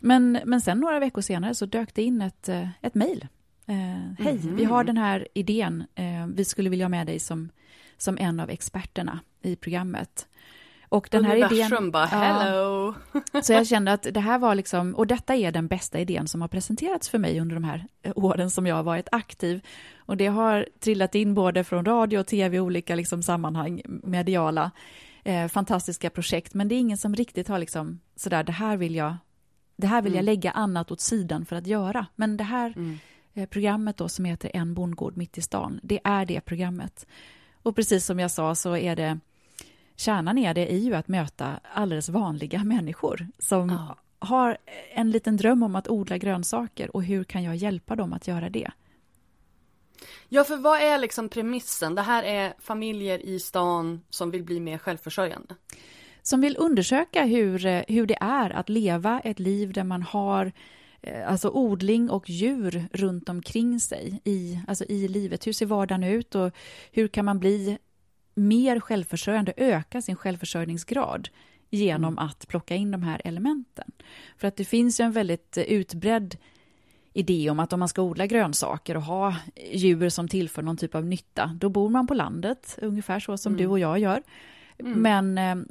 Men, 0.00 0.38
men 0.44 0.60
sen 0.60 0.78
några 0.78 1.00
veckor 1.00 1.22
senare 1.22 1.54
så 1.54 1.66
dök 1.66 1.94
det 1.94 2.02
in 2.02 2.22
ett, 2.22 2.48
eh, 2.48 2.68
ett 2.80 2.94
mejl. 2.94 3.26
Eh, 3.66 3.76
Hej, 4.18 4.32
mm 4.32 4.38
-hmm. 4.38 4.56
vi 4.56 4.64
har 4.64 4.84
den 4.84 4.96
här 4.96 5.28
idén. 5.34 5.84
Eh, 5.94 6.26
vi 6.34 6.44
skulle 6.44 6.70
vilja 6.70 6.84
ha 6.84 6.90
med 6.90 7.06
dig 7.06 7.18
som, 7.18 7.50
som 7.96 8.18
en 8.18 8.40
av 8.40 8.50
experterna 8.50 9.20
i 9.42 9.56
programmet. 9.56 10.26
Och 10.90 11.08
den 11.10 11.24
här 11.24 11.52
idén... 11.52 11.90
bara, 11.90 12.04
hello! 12.04 12.94
Ja, 13.32 13.42
så 13.42 13.52
jag 13.52 13.66
kände 13.66 13.92
att 13.92 14.02
det 14.02 14.20
här 14.20 14.38
var 14.38 14.54
liksom, 14.54 14.94
och 14.94 15.06
detta 15.06 15.34
är 15.34 15.52
den 15.52 15.66
bästa 15.66 15.98
idén 15.98 16.28
som 16.28 16.40
har 16.40 16.48
presenterats 16.48 17.08
för 17.08 17.18
mig 17.18 17.40
under 17.40 17.54
de 17.54 17.64
här 17.64 17.86
åren 18.14 18.50
som 18.50 18.66
jag 18.66 18.74
har 18.74 18.82
varit 18.82 19.08
aktiv. 19.12 19.60
Och 19.98 20.16
det 20.16 20.26
har 20.26 20.68
trillat 20.80 21.14
in 21.14 21.34
både 21.34 21.64
från 21.64 21.84
radio 21.84 22.18
och 22.18 22.26
tv, 22.26 22.60
olika 22.60 22.94
liksom 22.94 23.22
sammanhang, 23.22 23.82
mediala, 23.86 24.70
eh, 25.24 25.48
fantastiska 25.48 26.10
projekt, 26.10 26.54
men 26.54 26.68
det 26.68 26.74
är 26.74 26.80
ingen 26.80 26.98
som 26.98 27.14
riktigt 27.14 27.48
har 27.48 27.58
liksom, 27.58 28.00
sådär, 28.16 28.44
det 28.44 28.52
här 28.52 28.76
vill 28.76 28.94
jag, 28.94 29.16
det 29.76 29.86
här 29.86 30.02
vill 30.02 30.12
mm. 30.12 30.16
jag 30.16 30.24
lägga 30.24 30.50
annat 30.50 30.90
åt 30.90 31.00
sidan 31.00 31.46
för 31.46 31.56
att 31.56 31.66
göra. 31.66 32.06
Men 32.16 32.36
det 32.36 32.44
här 32.44 32.72
mm. 32.76 32.98
eh, 33.34 33.48
programmet 33.48 33.96
då 33.96 34.08
som 34.08 34.24
heter 34.24 34.50
En 34.54 34.74
bondgård 34.74 35.16
mitt 35.16 35.38
i 35.38 35.42
stan, 35.42 35.80
det 35.82 36.00
är 36.04 36.26
det 36.26 36.40
programmet. 36.40 37.06
Och 37.62 37.76
precis 37.76 38.06
som 38.06 38.18
jag 38.18 38.30
sa 38.30 38.54
så 38.54 38.76
är 38.76 38.96
det 38.96 39.20
kärnan 40.00 40.38
är 40.38 40.54
det 40.54 40.72
är 40.72 40.78
ju 40.78 40.94
att 40.94 41.08
möta 41.08 41.60
alldeles 41.74 42.08
vanliga 42.08 42.64
människor 42.64 43.28
som 43.38 43.68
ja. 43.68 43.96
har 44.18 44.58
en 44.94 45.10
liten 45.10 45.36
dröm 45.36 45.62
om 45.62 45.76
att 45.76 45.88
odla 45.88 46.18
grönsaker 46.18 46.96
och 46.96 47.04
hur 47.04 47.24
kan 47.24 47.42
jag 47.42 47.56
hjälpa 47.56 47.96
dem 47.96 48.12
att 48.12 48.28
göra 48.28 48.50
det? 48.50 48.70
Ja, 50.28 50.44
för 50.44 50.56
vad 50.56 50.80
är 50.82 50.98
liksom 50.98 51.28
premissen? 51.28 51.94
Det 51.94 52.02
här 52.02 52.22
är 52.22 52.54
familjer 52.58 53.26
i 53.26 53.40
stan 53.40 54.00
som 54.10 54.30
vill 54.30 54.44
bli 54.44 54.60
mer 54.60 54.78
självförsörjande. 54.78 55.54
Som 56.22 56.40
vill 56.40 56.56
undersöka 56.58 57.24
hur, 57.24 57.84
hur 57.92 58.06
det 58.06 58.18
är 58.20 58.50
att 58.50 58.68
leva 58.68 59.20
ett 59.20 59.38
liv 59.38 59.72
där 59.72 59.84
man 59.84 60.02
har 60.02 60.52
eh, 61.00 61.30
alltså 61.30 61.50
odling 61.50 62.10
och 62.10 62.30
djur 62.30 62.84
runt 62.92 63.28
omkring 63.28 63.80
sig 63.80 64.20
i, 64.24 64.60
alltså 64.68 64.84
i 64.84 65.08
livet. 65.08 65.46
Hur 65.46 65.52
ser 65.52 65.66
vardagen 65.66 66.04
ut 66.04 66.34
och 66.34 66.52
hur 66.92 67.08
kan 67.08 67.24
man 67.24 67.38
bli 67.38 67.78
mer 68.40 68.80
självförsörjande, 68.80 69.52
öka 69.56 70.02
sin 70.02 70.16
självförsörjningsgrad 70.16 71.28
genom 71.70 72.14
mm. 72.14 72.24
att 72.26 72.48
plocka 72.48 72.74
in 72.74 72.90
de 72.90 73.02
här 73.02 73.22
elementen. 73.24 73.92
För 74.36 74.48
att 74.48 74.56
det 74.56 74.64
finns 74.64 75.00
ju 75.00 75.04
en 75.04 75.12
väldigt 75.12 75.58
utbredd 75.58 76.36
idé 77.12 77.50
om 77.50 77.60
att 77.60 77.72
om 77.72 77.78
man 77.78 77.88
ska 77.88 78.02
odla 78.02 78.26
grönsaker 78.26 78.96
och 78.96 79.02
ha 79.02 79.36
djur 79.72 80.08
som 80.08 80.28
tillför 80.28 80.62
någon 80.62 80.76
typ 80.76 80.94
av 80.94 81.06
nytta, 81.06 81.56
då 81.60 81.68
bor 81.68 81.88
man 81.88 82.06
på 82.06 82.14
landet, 82.14 82.78
ungefär 82.82 83.20
så 83.20 83.36
som 83.36 83.52
mm. 83.52 83.62
du 83.62 83.68
och 83.68 83.78
jag 83.78 83.98
gör. 83.98 84.22
Mm. 84.78 85.02
Men, 85.02 85.38
eh, 85.38 85.66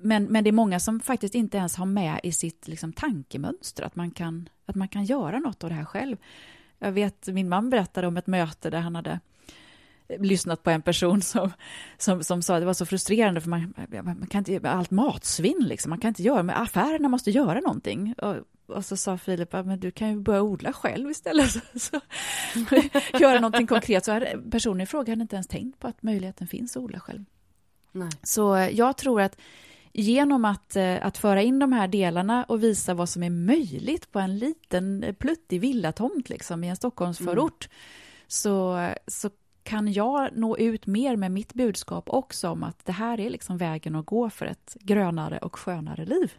men, 0.00 0.24
men 0.24 0.44
det 0.44 0.50
är 0.50 0.52
många 0.52 0.80
som 0.80 1.00
faktiskt 1.00 1.34
inte 1.34 1.56
ens 1.56 1.76
har 1.76 1.86
med 1.86 2.20
i 2.22 2.32
sitt 2.32 2.68
liksom, 2.68 2.92
tankemönster 2.92 3.82
att 3.82 3.96
man, 3.96 4.10
kan, 4.10 4.48
att 4.66 4.74
man 4.74 4.88
kan 4.88 5.04
göra 5.04 5.38
något 5.38 5.64
av 5.64 5.70
det 5.70 5.76
här 5.76 5.84
själv. 5.84 6.16
Jag 6.78 6.92
vet, 6.92 7.26
min 7.26 7.48
man 7.48 7.70
berättade 7.70 8.06
om 8.06 8.16
ett 8.16 8.26
möte 8.26 8.70
där 8.70 8.80
han 8.80 8.96
hade 8.96 9.20
lyssnat 10.20 10.62
på 10.62 10.70
en 10.70 10.82
person 10.82 11.22
som, 11.22 11.50
som, 11.98 12.24
som 12.24 12.42
sa 12.42 12.54
att 12.54 12.62
det 12.62 12.66
var 12.66 12.74
så 12.74 12.86
frustrerande 12.86 13.40
för 13.40 13.50
man, 13.50 13.74
man 14.02 14.26
kan 14.30 14.38
inte, 14.38 14.70
allt 14.70 14.90
matsvinn 14.90 15.64
liksom, 15.68 15.90
man 15.90 16.00
kan 16.00 16.08
inte 16.08 16.22
göra, 16.22 16.42
men 16.42 16.56
affärerna 16.56 17.08
måste 17.08 17.30
göra 17.30 17.60
någonting. 17.60 18.14
Och, 18.18 18.36
och 18.66 18.84
så 18.84 18.96
sa 18.96 19.18
Filip, 19.18 19.52
men 19.52 19.80
du 19.80 19.90
kan 19.90 20.10
ju 20.10 20.20
börja 20.20 20.42
odla 20.42 20.72
själv 20.72 21.10
istället. 21.10 21.50
Så, 21.50 21.60
så, 21.78 22.00
göra 23.20 23.40
någonting 23.40 23.66
konkret. 23.66 24.04
Så 24.04 24.12
hade, 24.12 24.38
personen 24.50 24.80
i 24.80 24.86
fråga 24.86 25.12
hade 25.12 25.22
inte 25.22 25.36
ens 25.36 25.46
tänkt 25.46 25.78
på 25.78 25.86
att 25.86 26.02
möjligheten 26.02 26.46
finns 26.46 26.76
att 26.76 26.82
odla 26.82 27.00
själv. 27.00 27.24
Nej. 27.92 28.08
Så 28.22 28.68
jag 28.72 28.96
tror 28.96 29.20
att 29.20 29.36
genom 29.92 30.44
att, 30.44 30.76
eh, 30.76 31.06
att 31.06 31.18
föra 31.18 31.42
in 31.42 31.58
de 31.58 31.72
här 31.72 31.88
delarna 31.88 32.44
och 32.44 32.62
visa 32.62 32.94
vad 32.94 33.08
som 33.08 33.22
är 33.22 33.30
möjligt 33.30 34.12
på 34.12 34.18
en 34.18 34.38
liten 34.38 35.14
pluttig 35.18 35.60
villatomt 35.60 36.28
liksom, 36.28 36.64
i 36.64 36.68
en 36.68 36.76
Stockholmsförort, 36.76 37.68
mm. 37.68 37.74
så, 38.28 38.88
så 39.06 39.30
kan 39.64 39.92
jag 39.92 40.36
nå 40.36 40.56
ut 40.56 40.86
mer 40.86 41.16
med 41.16 41.30
mitt 41.30 41.54
budskap 41.54 42.04
också 42.06 42.48
om 42.48 42.62
att 42.62 42.84
det 42.84 42.92
här 42.92 43.20
är 43.20 43.30
liksom 43.30 43.58
vägen 43.58 43.94
att 43.94 44.06
gå 44.06 44.30
för 44.30 44.46
ett 44.46 44.76
grönare 44.80 45.38
och 45.38 45.58
skönare 45.58 46.04
liv. 46.04 46.32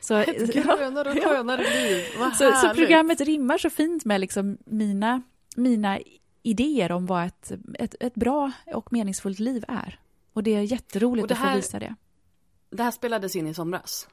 Så, 0.00 0.14
ett 0.16 0.54
grönare 0.54 1.10
och 1.10 1.22
skönare 1.24 1.62
ja. 1.62 1.70
liv, 1.70 2.04
vad 2.18 2.36
så, 2.36 2.52
så 2.52 2.74
programmet 2.74 3.20
rimmar 3.20 3.58
så 3.58 3.70
fint 3.70 4.04
med 4.04 4.20
liksom 4.20 4.58
mina, 4.64 5.22
mina 5.56 5.98
idéer 6.42 6.92
om 6.92 7.06
vad 7.06 7.26
ett, 7.26 7.52
ett, 7.74 7.94
ett 8.00 8.14
bra 8.14 8.52
och 8.66 8.92
meningsfullt 8.92 9.38
liv 9.38 9.64
är. 9.68 10.00
Och 10.32 10.42
det 10.42 10.54
är 10.54 10.62
jätteroligt 10.62 11.28
det 11.28 11.34
här, 11.34 11.46
att 11.46 11.52
få 11.52 11.56
visa 11.56 11.78
det. 11.78 11.94
Det 12.70 12.82
här 12.82 12.90
spelades 12.90 13.36
in 13.36 13.46
i 13.46 13.54
somras? 13.54 14.08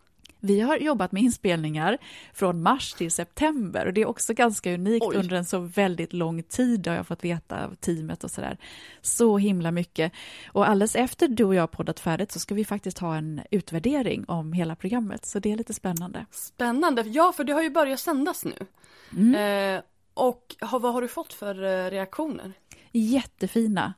Vi 0.46 0.62
har 0.62 0.78
jobbat 0.78 1.12
med 1.12 1.24
inspelningar 1.24 1.98
från 2.34 2.62
mars 2.62 2.94
till 2.94 3.12
september 3.12 3.86
och 3.86 3.94
det 3.94 4.02
är 4.02 4.06
också 4.06 4.34
ganska 4.34 4.74
unikt 4.74 5.06
Oj. 5.06 5.16
under 5.16 5.36
en 5.36 5.46
så 5.46 5.60
väldigt 5.60 6.14
lång 6.14 6.44
tid 6.44 6.88
har 6.88 6.96
jag 6.96 7.08
fått 7.08 7.24
veta 7.24 7.66
av 7.66 7.76
teamet 7.76 8.24
och 8.24 8.32
sådär. 8.32 8.58
Så 9.02 9.38
himla 9.38 9.72
mycket. 9.72 10.12
Och 10.52 10.70
alldeles 10.70 10.96
efter 10.96 11.28
du 11.28 11.44
och 11.44 11.56
jag 11.56 11.72
poddat 11.72 12.00
färdigt 12.00 12.32
så 12.32 12.40
ska 12.40 12.56
vi 12.56 12.66
faktiskt 12.66 13.00
ha 13.00 13.16
en 13.16 13.42
utvärdering 13.52 14.26
om 14.28 14.54
hela 14.54 14.76
programmet, 14.76 15.26
så 15.26 15.40
det 15.40 15.52
är 15.52 15.58
lite 15.58 15.74
spännande. 15.74 16.26
Spännande, 16.32 17.02
ja 17.02 17.34
för 17.38 17.44
det 17.44 17.54
har 17.54 17.62
ju 17.62 17.70
börjat 17.70 18.00
sändas 18.00 18.46
nu. 18.46 18.66
Mm. 19.14 19.76
Eh, 19.76 19.84
och 20.14 20.56
vad 20.72 20.94
har 20.94 21.02
du 21.02 21.08
fått 21.08 21.34
för 21.34 21.64
eh, 21.64 21.90
reaktioner? 21.90 22.54
Jättefina. 22.92 23.94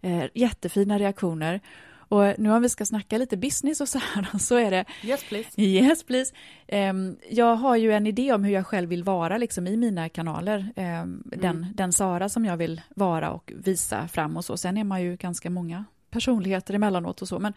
Eh, 0.00 0.24
jättefina 0.34 0.98
reaktioner. 0.98 1.60
Och 2.08 2.38
nu 2.38 2.50
om 2.50 2.62
vi 2.62 2.68
ska 2.68 2.84
snacka 2.84 3.18
lite 3.18 3.36
business 3.36 3.80
och 3.80 3.88
så 3.88 3.98
här, 3.98 4.38
så 4.38 4.56
är 4.56 4.70
det... 4.70 4.84
Yes 5.02 5.24
please. 5.28 5.60
Yes 5.60 6.04
please. 6.04 6.34
Um, 6.72 7.16
jag 7.30 7.56
har 7.56 7.76
ju 7.76 7.92
en 7.92 8.06
idé 8.06 8.32
om 8.32 8.44
hur 8.44 8.52
jag 8.52 8.66
själv 8.66 8.88
vill 8.88 9.04
vara 9.04 9.38
liksom, 9.38 9.66
i 9.66 9.76
mina 9.76 10.08
kanaler. 10.08 10.58
Um, 10.58 10.82
mm. 10.82 11.22
den, 11.24 11.66
den 11.74 11.92
Sara 11.92 12.28
som 12.28 12.44
jag 12.44 12.56
vill 12.56 12.80
vara 12.88 13.30
och 13.30 13.52
visa 13.56 14.08
fram 14.08 14.36
och 14.36 14.44
så. 14.44 14.56
Sen 14.56 14.76
är 14.76 14.84
man 14.84 15.02
ju 15.02 15.16
ganska 15.16 15.50
många 15.50 15.84
personligheter 16.16 16.74
emellanåt 16.74 17.22
och 17.22 17.28
så. 17.28 17.38
Men, 17.38 17.52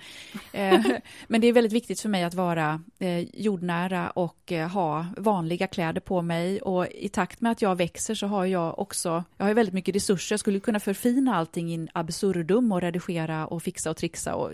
eh, 0.53 0.81
men 1.27 1.41
det 1.41 1.47
är 1.47 1.53
väldigt 1.53 1.73
viktigt 1.73 2.01
för 2.01 2.09
mig 2.09 2.23
att 2.23 2.33
vara 2.33 2.81
eh, 2.99 3.19
jordnära 3.19 4.09
och 4.09 4.51
eh, 4.51 4.69
ha 4.69 5.05
vanliga 5.17 5.67
kläder 5.67 6.01
på 6.01 6.21
mig. 6.21 6.61
Och 6.61 6.87
i 6.87 7.09
takt 7.09 7.41
med 7.41 7.51
att 7.51 7.61
jag 7.61 7.75
växer 7.75 8.15
så 8.15 8.27
har 8.27 8.45
jag 8.45 8.79
också, 8.79 9.23
jag 9.37 9.45
har 9.45 9.53
väldigt 9.53 9.73
mycket 9.73 9.95
resurser. 9.95 10.33
Jag 10.33 10.39
skulle 10.39 10.59
kunna 10.59 10.79
förfina 10.79 11.35
allting 11.35 11.73
in 11.73 11.89
absurdum 11.93 12.71
och 12.71 12.81
redigera 12.81 13.47
och 13.47 13.63
fixa 13.63 13.89
och 13.89 13.97
trixa 13.97 14.35
och 14.35 14.51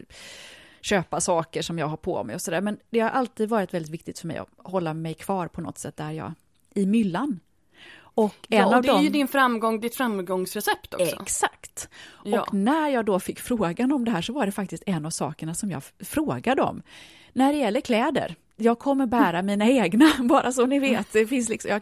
köpa 0.82 1.22
saker 1.22 1.62
som 1.62 1.80
jag 1.80 1.88
har 1.88 1.98
på 1.98 2.24
mig 2.24 2.36
och 2.36 2.42
sådär. 2.42 2.62
Men 2.62 2.78
det 2.90 3.00
har 3.00 3.10
alltid 3.10 3.50
varit 3.50 3.74
väldigt 3.74 3.92
viktigt 3.92 4.20
för 4.20 4.28
mig 4.28 4.38
att 4.38 4.50
hålla 4.58 4.94
mig 4.94 5.14
kvar 5.14 5.48
på 5.48 5.62
något 5.62 5.78
sätt 5.78 5.98
där 5.98 6.12
jag, 6.12 6.34
i 6.74 6.86
myllan. 6.86 7.40
Och 8.16 8.36
en 8.50 8.60
ja, 8.60 8.66
och 8.66 8.74
av 8.74 8.82
det 8.82 8.88
dem... 8.88 9.00
är 9.00 9.04
ju 9.04 9.10
din 9.10 9.28
framgång, 9.28 9.80
ditt 9.80 9.96
framgångsrecept 9.96 10.94
också. 10.94 11.22
Exakt. 11.22 11.90
Ja. 12.24 12.42
Och 12.42 12.54
när 12.54 12.90
jag 12.90 13.06
då 13.06 13.20
fick 13.20 13.40
frågan 13.40 13.92
om 13.92 14.06
det 14.06 14.12
här 14.12 14.22
så 14.22 14.34
var 14.34 14.46
det 14.46 14.52
faktiskt 14.52 14.84
en 14.86 15.06
av 15.06 15.10
sakerna 15.10 15.54
som 15.54 15.72
jag 15.72 15.84
frågade 16.00 16.62
om. 16.62 16.82
När 17.34 17.54
det 17.54 17.60
gäller 17.60 17.82
kläder, 17.82 18.36
jag 18.58 18.80
kommer 18.80 19.06
bära 19.06 19.42
mina 19.42 19.70
egna, 19.70 20.06
bara 20.20 20.52
så 20.52 20.66
ni 20.66 20.80
vet. 20.80 21.14
Det 21.14 21.28
finns 21.28 21.50
liksom, 21.50 21.72
jag, 21.72 21.82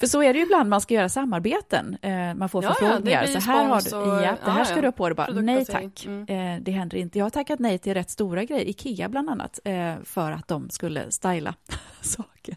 för 0.00 0.06
så 0.06 0.22
är 0.22 0.32
det 0.32 0.38
ju 0.38 0.44
ibland 0.44 0.70
man 0.70 0.80
ska 0.80 0.94
göra 0.94 1.08
samarbeten. 1.08 1.96
Eh, 2.02 2.34
man 2.34 2.48
får 2.48 2.62
förfrågningar. 2.62 3.22
Ja, 3.22 3.40
så 3.40 3.50
här 3.50 3.64
har 3.64 3.80
du, 3.80 4.24
ja, 4.24 4.36
det 4.44 4.50
här 4.50 4.64
ska 4.64 4.80
du 4.80 4.86
ha 4.86 4.92
på 4.92 5.08
dig. 5.08 5.16
Bara, 5.16 5.32
nej 5.32 5.64
tack, 5.64 6.06
mm. 6.06 6.28
Eh, 6.28 6.62
det 6.62 6.70
händer 6.70 6.98
inte. 6.98 7.18
Jag 7.18 7.24
har 7.24 7.30
tackat 7.30 7.58
nej 7.58 7.78
till 7.78 7.94
rätt 7.94 8.10
stora 8.10 8.44
grejer, 8.44 8.68
Ikea 8.68 9.08
bland 9.08 9.30
annat, 9.30 9.58
eh, 9.64 9.94
för 10.04 10.32
att 10.32 10.48
de 10.48 10.70
skulle 10.70 11.10
styla 11.10 11.54
saker. 12.00 12.54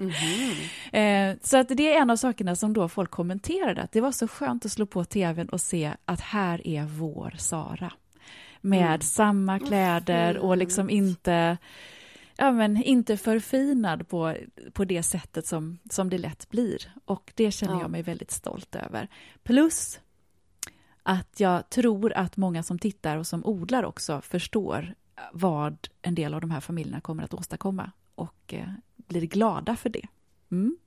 Mm. 0.91 1.37
Så 1.43 1.57
att 1.57 1.67
det 1.69 1.93
är 1.93 2.01
en 2.01 2.09
av 2.09 2.15
sakerna 2.15 2.55
som 2.55 2.73
då 2.73 2.89
folk 2.89 3.11
kommenterade, 3.11 3.81
att 3.81 3.91
det 3.91 4.01
var 4.01 4.11
så 4.11 4.27
skönt 4.27 4.65
att 4.65 4.71
slå 4.71 4.85
på 4.85 5.03
tvn 5.03 5.49
och 5.49 5.61
se 5.61 5.91
att 6.05 6.21
här 6.21 6.67
är 6.67 6.83
vår 6.83 7.33
Sara. 7.37 7.93
Med 8.61 8.87
mm. 8.87 9.01
samma 9.01 9.59
kläder 9.59 10.37
och 10.37 10.57
liksom 10.57 10.89
inte 10.89 11.57
ja, 12.37 12.51
men 12.51 12.83
inte 12.83 13.17
förfinad 13.17 14.07
på, 14.07 14.35
på 14.73 14.85
det 14.85 15.03
sättet 15.03 15.47
som, 15.47 15.79
som 15.89 16.09
det 16.09 16.17
lätt 16.17 16.49
blir. 16.49 16.93
Och 17.05 17.31
det 17.35 17.51
känner 17.51 17.73
ja. 17.73 17.81
jag 17.81 17.91
mig 17.91 18.01
väldigt 18.01 18.31
stolt 18.31 18.75
över. 18.75 19.07
Plus 19.43 19.99
att 21.03 21.39
jag 21.39 21.69
tror 21.69 22.13
att 22.13 22.37
många 22.37 22.63
som 22.63 22.79
tittar 22.79 23.17
och 23.17 23.27
som 23.27 23.45
odlar 23.45 23.83
också 23.83 24.21
förstår 24.21 24.95
vad 25.31 25.87
en 26.01 26.15
del 26.15 26.33
av 26.33 26.41
de 26.41 26.51
här 26.51 26.59
familjerna 26.59 27.01
kommer 27.01 27.23
att 27.23 27.33
åstadkomma 27.33 27.91
och 28.15 28.53
eh, 28.53 28.69
blir 28.95 29.21
glada 29.21 29.75
för 29.75 29.89
det. 29.89 30.07
Mm. 30.51 30.77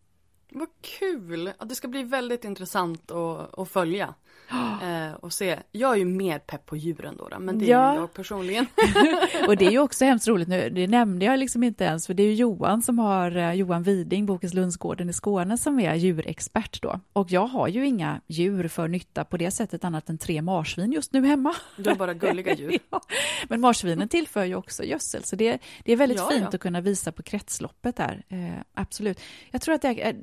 Vad 0.51 0.68
kul! 0.80 1.53
Det 1.64 1.74
ska 1.74 1.88
bli 1.88 2.03
väldigt 2.03 2.44
intressant 2.44 3.11
att, 3.11 3.59
att 3.59 3.68
följa 3.68 4.14
eh, 4.82 5.12
och 5.12 5.32
se. 5.32 5.58
Jag 5.72 5.92
är 5.92 5.96
ju 5.96 6.04
mer 6.04 6.38
pepp 6.38 6.66
på 6.66 6.76
djuren 6.76 7.16
då, 7.16 7.38
men 7.38 7.58
det 7.58 7.64
är 7.64 7.70
ja. 7.70 7.94
jag 7.94 8.14
personligen. 8.14 8.66
och 9.46 9.56
det 9.56 9.66
är 9.66 9.70
ju 9.70 9.78
också 9.88 10.04
hemskt 10.04 10.28
roligt 10.28 10.48
nu, 10.48 10.70
det 10.70 10.86
nämnde 10.86 11.24
jag 11.24 11.38
liksom 11.38 11.62
inte 11.62 11.84
ens, 11.84 12.06
för 12.06 12.14
det 12.14 12.22
är 12.22 12.26
ju 12.26 12.34
Johan 12.34 12.82
som 12.82 12.98
har, 12.98 13.36
eh, 13.36 13.52
Johan 13.52 13.82
Widing, 13.82 14.26
Bokens 14.26 14.54
Lundsgården 14.54 15.10
i 15.10 15.12
Skåne, 15.12 15.58
som 15.58 15.80
är 15.80 15.94
djurexpert 15.94 16.82
då. 16.82 17.00
Och 17.12 17.30
jag 17.30 17.46
har 17.46 17.68
ju 17.68 17.86
inga 17.86 18.20
djur 18.26 18.68
för 18.68 18.88
nytta 18.88 19.24
på 19.24 19.36
det 19.36 19.50
sättet 19.50 19.84
annat 19.84 20.08
än 20.08 20.18
tre 20.18 20.42
marsvin 20.42 20.92
just 20.92 21.12
nu 21.12 21.26
hemma. 21.26 21.54
Du 21.76 21.88
har 21.90 21.96
bara 21.96 22.14
gulliga 22.14 22.54
djur. 22.58 22.78
ja. 22.90 23.00
Men 23.48 23.60
marsvinen 23.60 24.08
tillför 24.08 24.44
ju 24.44 24.54
också 24.54 24.84
gödsel, 24.84 25.24
så 25.24 25.36
det, 25.36 25.58
det 25.84 25.92
är 25.92 25.96
väldigt 25.96 26.18
ja, 26.18 26.28
fint 26.30 26.54
att 26.54 26.60
kunna 26.60 26.80
visa 26.80 27.12
på 27.12 27.22
kretsloppet 27.22 27.96
där. 27.96 28.22
Eh, 28.28 28.62
absolut. 28.74 29.20
Jag 29.50 29.62
tror 29.62 29.74
att 29.74 29.82
det 29.82 30.02
är, 30.02 30.16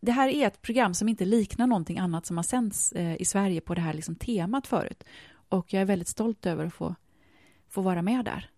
det 0.00 0.12
här 0.12 0.28
är 0.28 0.46
ett 0.46 0.62
program 0.62 0.94
som 0.94 1.08
inte 1.08 1.24
liknar 1.24 1.66
någonting 1.66 1.98
annat 1.98 2.26
som 2.26 2.36
har 2.36 2.44
sänds 2.44 2.92
eh, 2.92 3.20
i 3.20 3.24
Sverige 3.24 3.60
på 3.60 3.74
det 3.74 3.80
här 3.80 3.92
liksom 3.92 4.14
temat 4.14 4.66
förut. 4.66 5.04
Och 5.48 5.72
jag 5.72 5.80
är 5.80 5.86
väldigt 5.86 6.08
stolt 6.08 6.46
över 6.46 6.66
att 6.66 6.74
få, 6.74 6.94
få 7.68 7.80
vara 7.80 8.02
med 8.02 8.24
där. 8.24 8.50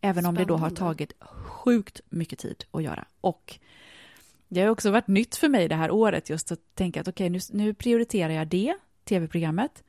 Även 0.00 0.14
Spännande. 0.14 0.28
om 0.28 0.46
det 0.46 0.52
då 0.52 0.56
har 0.56 0.70
tagit 0.70 1.12
sjukt 1.20 2.00
mycket 2.08 2.38
tid 2.38 2.64
att 2.70 2.82
göra. 2.82 3.04
Och 3.20 3.58
det 4.48 4.60
har 4.60 4.68
också 4.68 4.90
varit 4.90 5.08
nytt 5.08 5.36
för 5.36 5.48
mig 5.48 5.68
det 5.68 5.74
här 5.74 5.90
året 5.90 6.30
just 6.30 6.52
att 6.52 6.74
tänka 6.74 7.00
att 7.00 7.08
okej, 7.08 7.30
okay, 7.30 7.40
nu, 7.52 7.64
nu 7.64 7.74
prioriterar 7.74 8.32
jag 8.32 8.48
det 8.48 8.74
tv-programmet. 9.04 9.84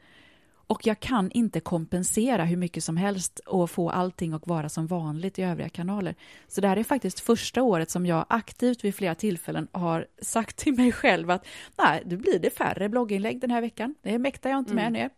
Och 0.68 0.88
jag 0.88 1.00
kan 1.00 1.32
inte 1.32 1.60
kompensera 1.60 2.46
hur 2.46 2.58
mycket 2.58 2.84
som 2.84 2.98
helst 2.98 3.40
och 3.40 3.72
få 3.72 3.90
allting 3.90 4.34
att 4.34 4.48
vara 4.48 4.70
som 4.70 4.88
vanligt 4.88 5.40
i 5.40 5.42
övriga 5.42 5.70
kanaler. 5.70 6.16
Så 6.48 6.62
det 6.62 6.68
här 6.68 6.78
är 6.78 6.84
faktiskt 6.84 7.20
första 7.20 7.62
året 7.62 7.90
som 7.90 8.06
jag 8.06 8.26
aktivt 8.30 8.84
vid 8.84 8.96
flera 8.96 9.16
tillfällen 9.16 9.68
har 9.72 10.08
sagt 10.22 10.58
till 10.58 10.74
mig 10.74 10.92
själv 10.92 11.32
att 11.32 11.46
nej, 11.78 12.04
då 12.06 12.18
blir 12.18 12.40
det 12.40 12.50
färre 12.50 12.90
blogginlägg 12.90 13.42
den 13.42 13.52
här 13.52 13.62
veckan. 13.62 13.96
Det 14.02 14.20
mäktar 14.20 14.50
jag 14.50 14.60
inte 14.60 14.74
med 14.74 14.88
mm. 14.88 14.94
nu. 14.94 15.10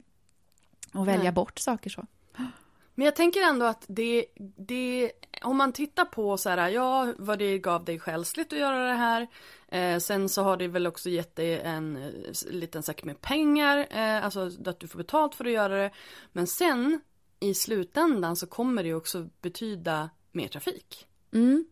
Och 0.99 1.07
välja 1.07 1.23
nej. 1.23 1.31
bort 1.31 1.59
saker 1.59 1.89
så. 1.89 2.05
Men 2.97 3.05
jag 3.05 3.15
tänker 3.15 3.41
ändå 3.41 3.65
att 3.65 3.85
det, 3.87 4.25
det 4.57 5.11
om 5.41 5.57
man 5.57 5.73
tittar 5.73 6.05
på 6.05 6.37
så 6.37 6.49
här, 6.49 6.69
ja, 6.69 7.13
vad 7.17 7.39
det 7.39 7.59
gav 7.59 7.85
dig 7.85 7.99
själsligt 7.99 8.53
att 8.53 8.59
göra 8.59 8.87
det 8.87 8.93
här. 8.93 9.27
Eh, 9.67 9.99
sen 9.99 10.29
så 10.29 10.43
har 10.43 10.57
det 10.57 10.67
väl 10.67 10.87
också 10.87 11.09
gett 11.09 11.35
dig 11.35 11.61
en 11.61 11.97
eh, 11.97 12.51
liten 12.51 12.83
säck 12.83 13.03
med 13.03 13.21
pengar, 13.21 13.87
eh, 13.89 14.25
alltså 14.25 14.51
att 14.65 14.79
du 14.79 14.87
får 14.87 14.97
betalt 14.97 15.35
för 15.35 15.45
att 15.45 15.51
göra 15.51 15.77
det. 15.77 15.91
Men 16.31 16.47
sen 16.47 17.01
i 17.39 17.53
slutändan 17.53 18.35
så 18.35 18.47
kommer 18.47 18.83
det 18.83 18.93
också 18.93 19.29
betyda 19.41 20.09
mer 20.31 20.47
trafik. 20.47 21.07
Mm. 21.33 21.65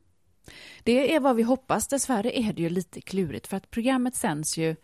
Det 0.84 1.16
är 1.16 1.20
vad 1.20 1.36
vi 1.36 1.44
hoppas. 1.44 1.88
Dessvärre 1.88 2.40
är 2.40 2.54
det 2.54 2.62
ju 2.62 2.70
lite 2.70 3.02
klurigt 3.02 3.48
för 3.48 3.58
att 3.58 3.72
programmet 3.72 4.16
sänds 4.16 4.58
ju 4.58 4.76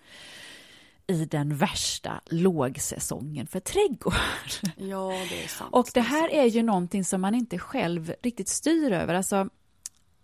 i 1.07 1.25
den 1.25 1.57
värsta 1.57 2.21
lågsäsongen 2.25 3.47
för 3.47 3.59
trädgård. 3.59 4.13
Ja, 4.77 5.07
det 5.29 5.43
är 5.43 5.47
sant. 5.47 5.69
Och 5.73 5.89
det 5.93 6.01
här 6.01 6.29
är 6.29 6.45
ju 6.45 6.63
någonting 6.63 7.05
som 7.05 7.21
man 7.21 7.35
inte 7.35 7.57
själv 7.59 8.13
riktigt 8.21 8.47
styr 8.47 8.91
över. 8.91 9.13
Alltså, 9.13 9.49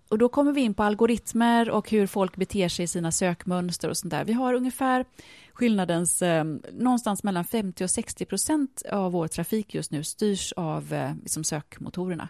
och 0.10 0.18
då 0.18 0.30
kommer 0.30 0.52
vi 0.52 0.62
in 0.62 0.74
på 0.74 0.84
algoritmer 0.84 1.70
och 1.70 1.90
hur 1.90 2.08
folk 2.08 2.36
beter 2.36 2.70
sig 2.70 2.84
i 2.84 2.88
sina 2.88 3.12
sökmönster 3.12 3.90
och 3.90 3.98
sånt 3.98 4.12
där. 4.12 4.26
Vi 4.26 4.34
har 4.34 4.54
ungefär 4.54 5.06
skillnadens 5.54 6.22
eh, 6.22 6.44
någonstans 6.72 7.24
mellan 7.24 7.46
50 7.46 7.84
och 7.84 7.92
60 7.92 8.26
procent 8.26 8.84
av 8.92 9.12
vår 9.12 9.28
trafik 9.28 9.76
just 9.76 9.92
nu 9.92 10.04
styrs 10.04 10.54
av 10.54 10.94
eh, 10.94 11.12
liksom 11.24 11.44
sökmotorerna. 11.44 12.30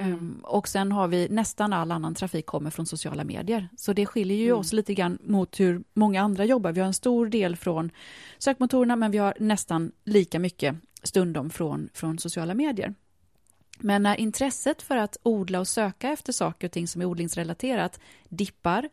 Um, 0.00 0.40
och 0.44 0.68
sen 0.68 0.92
har 0.92 1.08
vi 1.08 1.28
nästan 1.28 1.72
all 1.72 1.92
annan 1.92 2.14
trafik 2.14 2.46
kommer 2.46 2.70
från 2.70 2.86
sociala 2.86 3.24
medier. 3.24 3.68
Så 3.76 3.92
det 3.92 4.06
skiljer 4.06 4.38
ju 4.38 4.46
mm. 4.46 4.58
oss 4.58 4.72
lite 4.72 4.94
grann 4.94 5.18
mot 5.22 5.60
hur 5.60 5.82
många 5.94 6.22
andra 6.22 6.44
jobbar. 6.44 6.72
Vi 6.72 6.80
har 6.80 6.86
en 6.86 6.94
stor 6.94 7.26
del 7.26 7.56
från 7.56 7.90
sökmotorerna 8.38 8.96
men 8.96 9.10
vi 9.10 9.18
har 9.18 9.34
nästan 9.40 9.92
lika 10.04 10.38
mycket 10.38 10.76
stundom 11.02 11.50
från, 11.50 11.88
från 11.94 12.18
sociala 12.18 12.54
medier. 12.54 12.94
Men 13.78 14.02
när 14.02 14.20
intresset 14.20 14.82
för 14.82 14.96
att 14.96 15.16
odla 15.22 15.60
och 15.60 15.68
söka 15.68 16.08
efter 16.10 16.32
saker 16.32 16.68
och 16.68 16.72
ting 16.72 16.88
som 16.88 17.02
är 17.02 17.06
odlingsrelaterat 17.06 18.00
dippar, 18.28 18.88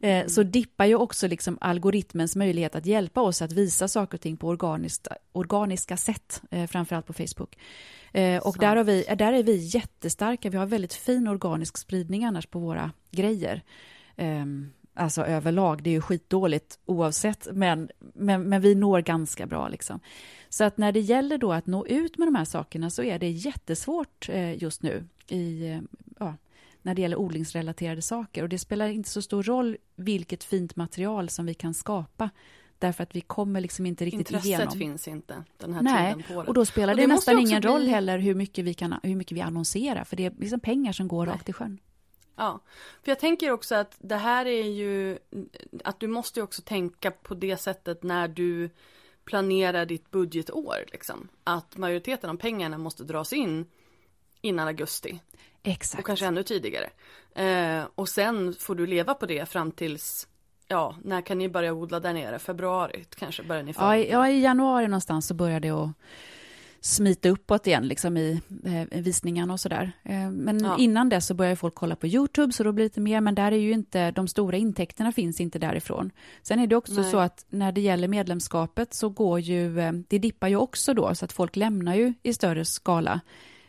eh, 0.00 0.16
mm. 0.16 0.28
så 0.28 0.42
dippar 0.42 0.84
ju 0.84 0.94
också 0.94 1.28
liksom 1.28 1.58
algoritmens 1.60 2.36
möjlighet 2.36 2.74
att 2.74 2.86
hjälpa 2.86 3.20
oss 3.20 3.42
att 3.42 3.52
visa 3.52 3.88
saker 3.88 4.16
och 4.16 4.20
ting 4.20 4.36
på 4.36 4.48
organiska 5.32 5.96
sätt, 5.96 6.42
eh, 6.50 6.66
framförallt 6.66 7.06
på 7.06 7.12
Facebook. 7.12 7.56
Eh, 8.12 8.42
och 8.42 8.56
där, 8.58 8.76
har 8.76 8.84
vi, 8.84 9.02
där 9.18 9.32
är 9.32 9.42
vi 9.42 9.56
jättestarka. 9.56 10.50
Vi 10.50 10.56
har 10.56 10.66
väldigt 10.66 10.94
fin 10.94 11.28
organisk 11.28 11.76
spridning 11.76 12.24
annars 12.24 12.46
på 12.46 12.58
våra 12.58 12.92
grejer. 13.10 13.62
Eh, 14.16 14.44
alltså 14.94 15.22
överlag, 15.22 15.82
det 15.82 15.90
är 15.90 15.94
ju 15.94 16.00
skitdåligt 16.00 16.78
oavsett, 16.86 17.48
men, 17.52 17.90
men, 18.14 18.42
men 18.42 18.60
vi 18.60 18.74
når 18.74 19.00
ganska 19.00 19.46
bra. 19.46 19.68
Liksom. 19.68 20.00
Så 20.48 20.64
att 20.64 20.78
när 20.78 20.92
det 20.92 21.00
gäller 21.00 21.38
då 21.38 21.52
att 21.52 21.66
nå 21.66 21.86
ut 21.86 22.18
med 22.18 22.28
de 22.28 22.34
här 22.34 22.44
sakerna 22.44 22.90
så 22.90 23.02
är 23.02 23.18
det 23.18 23.30
jättesvårt 23.30 24.28
eh, 24.28 24.62
just 24.62 24.82
nu 24.82 25.04
i, 25.28 25.68
eh, 25.68 25.80
ja, 26.18 26.34
när 26.88 26.94
det 26.94 27.02
gäller 27.02 27.16
odlingsrelaterade 27.16 28.02
saker. 28.02 28.42
Och 28.42 28.48
det 28.48 28.58
spelar 28.58 28.88
inte 28.88 29.10
så 29.10 29.22
stor 29.22 29.42
roll 29.42 29.76
vilket 29.96 30.44
fint 30.44 30.76
material 30.76 31.28
som 31.28 31.46
vi 31.46 31.54
kan 31.54 31.74
skapa 31.74 32.30
Därför 32.78 33.02
att 33.02 33.16
vi 33.16 33.20
kommer 33.20 33.60
liksom 33.60 33.86
inte 33.86 34.04
riktigt 34.04 34.20
Intresset 34.20 34.44
igenom. 34.44 34.62
Intresset 34.62 34.78
finns 34.78 35.08
inte 35.08 35.44
den 35.56 35.74
här 35.74 35.82
Nej, 35.82 36.12
tiden 36.12 36.28
på 36.28 36.34
året. 36.34 36.48
och 36.48 36.54
då 36.54 36.66
spelar 36.66 36.94
det, 36.94 37.02
det 37.02 37.06
nästan 37.06 37.38
ingen 37.38 37.60
bli... 37.60 37.70
roll 37.70 37.86
heller 37.86 38.18
hur 38.18 38.34
mycket, 38.34 38.64
vi 38.64 38.74
kan, 38.74 38.94
hur 39.02 39.16
mycket 39.16 39.36
vi 39.36 39.40
annonserar. 39.40 40.04
För 40.04 40.16
det 40.16 40.24
är 40.24 40.32
liksom 40.38 40.60
pengar 40.60 40.92
som 40.92 41.08
går 41.08 41.26
Nej. 41.26 41.34
rakt 41.34 41.48
i 41.48 41.52
sjön. 41.52 41.78
Ja, 42.36 42.60
för 43.02 43.10
jag 43.10 43.18
tänker 43.18 43.50
också 43.50 43.74
att 43.74 43.96
det 43.98 44.16
här 44.16 44.46
är 44.46 44.66
ju 44.66 45.18
att 45.84 46.00
du 46.00 46.06
måste 46.06 46.42
också 46.42 46.62
tänka 46.62 47.10
på 47.10 47.34
det 47.34 47.56
sättet 47.56 48.02
när 48.02 48.28
du 48.28 48.70
planerar 49.24 49.86
ditt 49.86 50.10
budgetår. 50.10 50.84
Liksom. 50.92 51.28
Att 51.44 51.76
majoriteten 51.76 52.30
av 52.30 52.36
pengarna 52.36 52.78
måste 52.78 53.04
dras 53.04 53.32
in 53.32 53.66
innan 54.40 54.68
augusti. 54.68 55.20
Exakt. 55.62 56.00
Och 56.00 56.06
kanske 56.06 56.26
ännu 56.26 56.42
tidigare. 56.42 56.90
Eh, 57.34 57.84
och 57.94 58.08
sen 58.08 58.54
får 58.58 58.74
du 58.74 58.86
leva 58.86 59.14
på 59.14 59.26
det 59.26 59.48
fram 59.48 59.70
tills 59.72 60.28
ja, 60.68 60.96
när 61.04 61.20
kan 61.20 61.38
ni 61.38 61.48
börja 61.48 61.72
odla 61.72 62.00
där 62.00 62.12
nere? 62.12 62.38
Februari 62.38 63.04
kanske 63.18 63.42
börjar 63.42 63.62
ni? 63.62 63.74
Ja, 63.78 63.96
ja, 63.96 64.28
i 64.28 64.40
januari 64.40 64.88
någonstans 64.88 65.26
så 65.26 65.34
börjar 65.34 65.60
det 65.60 65.70
att 65.70 65.90
smita 66.80 67.28
uppåt 67.28 67.66
igen 67.66 67.88
liksom 67.88 68.16
i 68.16 68.40
eh, 68.64 69.00
visningarna 69.00 69.52
och 69.52 69.60
sådär. 69.60 69.92
Eh, 70.02 70.30
men 70.30 70.64
Ja. 70.64 70.76
innan 70.78 71.08
dess 71.08 71.26
så 71.26 71.34
börjar 71.34 71.56
folk 71.56 71.74
kolla 71.74 71.96
på 71.96 72.06
YouTube 72.06 72.52
så 72.52 72.64
då 72.64 72.72
blir 72.72 72.84
det 72.84 72.86
lite 72.86 73.00
mer, 73.00 73.20
men 73.20 73.34
där 73.34 73.52
är 73.52 73.56
ju 73.56 73.72
inte, 73.72 74.10
de 74.10 74.28
stora 74.28 74.56
intäkterna 74.56 75.12
finns 75.12 75.40
inte 75.40 75.58
därifrån. 75.58 76.10
Sen 76.42 76.58
är 76.58 76.66
det 76.66 76.76
också 76.76 76.92
Nej. 77.00 77.10
så 77.10 77.18
att 77.18 77.46
när 77.48 77.72
det 77.72 77.80
gäller 77.80 78.08
medlemskapet 78.08 78.94
så 78.94 79.08
går 79.08 79.40
ju, 79.40 79.80
eh, 79.80 79.92
det 80.08 80.18
dippar 80.18 80.48
ju 80.48 80.56
också 80.56 80.94
då, 80.94 81.14
så 81.14 81.24
att 81.24 81.32
folk 81.32 81.56
lämnar 81.56 81.94
ju 81.94 82.14
i 82.22 82.34
större 82.34 82.64
skala 82.64 83.20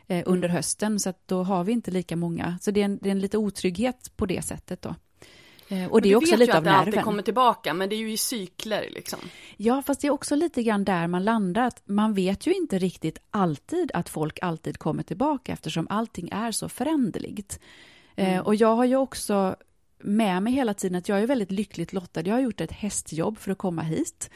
eh, 0.10 0.24
under 0.26 0.50
hösten, 0.50 1.00
så 1.00 1.10
att 1.10 1.28
då 1.28 1.44
har 1.44 1.64
vi 1.64 1.72
inte 1.72 1.92
lika 1.92 2.16
många. 2.16 2.58
Så 2.62 2.72
det 2.72 2.82
är 2.82 2.86
en, 2.86 3.00
det 3.02 3.10
är 3.10 3.12
en 3.12 3.20
lite 3.20 3.38
otrygghet 3.38 4.12
på 4.16 4.26
det 4.26 4.42
sättet 4.42 4.82
då. 4.82 4.96
Eh, 5.70 5.92
och 5.92 6.02
det 6.02 6.12
är 6.12 6.16
också 6.16 6.32
vet 6.32 6.40
lite 6.40 6.52
ju 6.52 6.58
av 6.58 6.58
att 6.58 6.64
det 6.64 6.72
alltid 6.72 6.94
nerven. 6.94 7.04
kommer 7.04 7.24
tillbaka, 7.24 7.74
men 7.74 7.90
det 7.90 7.96
är 7.96 7.98
ju 7.98 8.12
i 8.12 8.18
cykler 8.18 8.90
liksom. 8.92 9.20
Ja, 9.58 9.82
fast 9.82 10.02
det 10.02 10.08
är 10.08 10.12
också 10.12 10.36
lite 10.36 10.64
grann 10.64 10.84
där 10.84 11.08
man 11.08 11.24
landar. 11.24 11.64
Att 11.64 11.82
man 11.86 12.14
vet 12.14 12.48
ju 12.48 12.54
inte 12.54 12.80
riktigt 12.80 13.18
alltid 13.32 13.92
att 13.94 14.10
folk 14.10 14.40
alltid 14.42 14.78
kommer 14.78 15.04
tillbaka 15.04 15.54
eftersom 15.54 15.88
allting 15.90 16.30
är 16.32 16.52
så 16.52 16.70
föränderligt. 16.70 17.60
Eh, 18.16 18.40
och 18.40 18.56
jag 18.56 18.76
har 18.76 18.86
ju 18.86 18.96
också 18.96 19.56
med 20.00 20.44
mig 20.44 20.54
hela 20.54 20.74
tiden 20.74 20.98
att 20.98 21.10
jag 21.10 21.22
är 21.22 21.28
väldigt 21.28 21.52
lyckligt 21.52 21.94
lottad. 21.94 22.22
Jag 22.22 22.34
har 22.34 22.42
gjort 22.42 22.62
ett 22.62 22.72
hästjobb 22.72 23.38
för 23.38 23.52
att 23.52 23.58
komma 23.58 23.82
hit. 23.82 24.30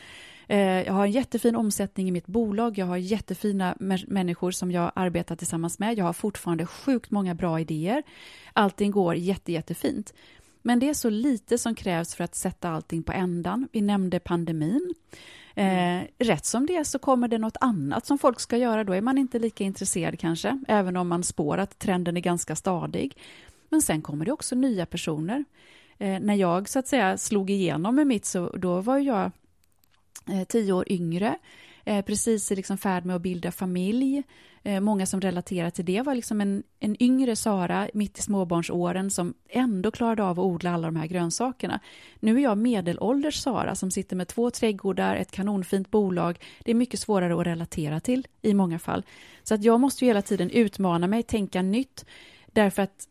Eh, 0.48 0.58
jag 0.60 0.94
har 0.94 1.06
en 1.06 1.12
jättefin 1.12 1.56
omsättning 1.56 2.08
i 2.08 2.12
mitt 2.12 2.28
bolag. 2.28 2.78
Jag 2.78 2.86
har 2.86 2.98
jättefina 2.98 3.76
mä- 3.80 4.06
människor 4.08 4.52
som 4.52 4.72
jag 4.72 4.92
arbetar 4.96 5.36
tillsammans 5.36 5.80
med. 5.80 5.98
Jag 5.98 6.06
har 6.06 6.14
fortfarande 6.14 6.66
sjukt 6.66 7.12
många 7.12 7.36
bra 7.36 7.60
idéer. 7.60 8.04
Allting 8.54 8.92
går 8.92 9.16
jätte, 9.16 9.52
jättefint. 9.52 10.14
Men 10.62 10.80
det 10.80 10.90
är 10.90 10.94
så 10.94 11.10
lite 11.10 11.58
som 11.58 11.76
krävs 11.76 12.16
för 12.16 12.24
att 12.24 12.36
sätta 12.36 12.70
allting 12.70 13.04
på 13.04 13.12
ändan. 13.12 13.68
Vi 13.72 13.82
nämnde 13.82 14.20
pandemin. 14.20 14.94
Eh, 15.56 16.00
rätt 16.20 16.46
som 16.46 16.66
det 16.66 16.76
är 16.76 16.84
så 16.84 17.00
kommer 17.00 17.28
det 17.28 17.38
något 17.38 17.58
annat 17.62 18.06
som 18.06 18.18
folk 18.18 18.40
ska 18.40 18.58
göra. 18.58 18.84
Då 18.84 18.94
är 18.94 19.02
man 19.02 19.18
inte 19.18 19.40
lika 19.40 19.64
intresserad 19.64 20.20
kanske, 20.20 20.60
även 20.68 20.98
om 20.98 21.08
man 21.08 21.24
spår 21.24 21.58
att 21.58 21.80
trenden 21.80 22.18
är 22.18 22.22
ganska 22.22 22.56
stadig. 22.56 23.18
Men 23.70 23.82
sen 23.82 24.02
kommer 24.02 24.26
det 24.26 24.32
också 24.32 24.56
nya 24.56 24.86
personer. 24.86 25.46
Eh, 25.98 26.20
när 26.20 26.36
jag 26.36 26.70
så 26.70 26.80
att 26.80 26.88
säga 26.88 27.18
slog 27.18 27.50
igenom 27.50 27.96
med 27.96 28.08
mitt 28.08 28.26
så 28.26 28.50
då 28.50 28.82
var 28.82 28.98
jag 28.98 29.32
Eh, 30.32 30.44
tio 30.44 30.74
år 30.74 30.92
yngre, 30.92 31.38
eh, 31.86 32.06
precis 32.06 32.52
i 32.52 32.56
liksom 32.56 32.78
färd 32.78 33.06
med 33.06 33.16
att 33.16 33.22
bilda 33.22 33.52
familj. 33.52 34.24
Eh, 34.64 34.80
många 34.80 35.06
som 35.06 35.22
relaterar 35.22 35.70
till 35.70 35.86
det 35.86 36.02
var 36.02 36.16
liksom 36.16 36.42
en, 36.42 36.64
en 36.80 37.04
yngre 37.04 37.36
Sara 37.36 37.90
mitt 37.94 38.20
i 38.20 38.22
småbarnsåren 38.22 39.12
som 39.12 39.34
ändå 39.50 39.92
klarade 39.92 40.24
av 40.24 40.40
att 40.40 40.46
odla 40.46 40.74
alla 40.74 40.88
de 40.88 40.96
här 40.96 41.08
grönsakerna. 41.08 41.80
Nu 42.20 42.38
är 42.38 42.44
jag 42.44 42.58
medelålders 42.58 43.36
Sara 43.36 43.76
som 43.76 43.92
sitter 43.92 44.16
med 44.16 44.28
två 44.28 44.50
trädgårdar, 44.50 45.16
ett 45.16 45.32
kanonfint 45.32 45.92
bolag. 45.92 46.40
Det 46.64 46.72
är 46.72 46.76
mycket 46.76 47.00
svårare 47.00 47.40
att 47.40 47.48
relatera 47.48 48.00
till 48.00 48.28
i 48.42 48.54
många 48.54 48.80
fall. 48.80 49.06
Så 49.44 49.54
att 49.54 49.64
jag 49.64 49.80
måste 49.80 50.06
ju 50.06 50.10
hela 50.10 50.22
tiden 50.22 50.50
utmana 50.50 51.08
mig, 51.08 51.24
tänka 51.24 51.62
nytt, 51.62 52.06
därför 52.52 52.82
att 52.82 53.08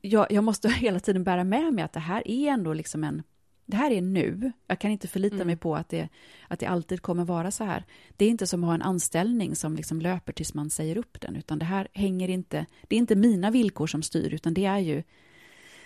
jag, 0.00 0.32
jag 0.32 0.44
måste 0.44 0.68
hela 0.80 1.00
tiden 1.00 1.24
bära 1.24 1.44
med 1.44 1.74
mig 1.74 1.84
att 1.84 1.92
det 1.92 2.00
här 2.00 2.28
är 2.28 2.50
ändå 2.50 2.72
liksom 2.72 3.04
en 3.04 3.22
det 3.70 3.76
här 3.76 3.90
är 3.90 4.00
nu. 4.00 4.52
Jag 4.66 4.78
kan 4.78 4.90
inte 4.90 5.08
förlita 5.08 5.34
Mm. 5.34 5.46
mig 5.46 5.56
på 5.56 5.76
att 5.76 5.88
det, 5.88 6.08
att 6.48 6.58
det 6.60 6.66
alltid 6.66 7.02
kommer 7.02 7.24
vara 7.24 7.50
så 7.50 7.64
här. 7.64 7.84
Det 8.16 8.24
är 8.24 8.28
inte 8.28 8.46
som 8.46 8.64
att 8.64 8.68
ha 8.68 8.74
en 8.74 8.82
anställning 8.82 9.56
som 9.56 9.76
liksom 9.76 10.00
löper 10.00 10.32
tills 10.32 10.54
man 10.54 10.70
säger 10.70 10.96
upp 10.98 11.20
den, 11.20 11.36
utan 11.36 11.58
det 11.58 11.64
här 11.64 11.88
hänger 11.92 12.28
inte... 12.28 12.66
Det 12.88 12.96
är 12.96 12.98
inte 12.98 13.14
mina 13.14 13.50
villkor 13.50 13.86
som 13.86 14.02
styr, 14.02 14.34
utan 14.34 14.54
det 14.54 14.64
är 14.64 14.78
ju, 14.78 15.02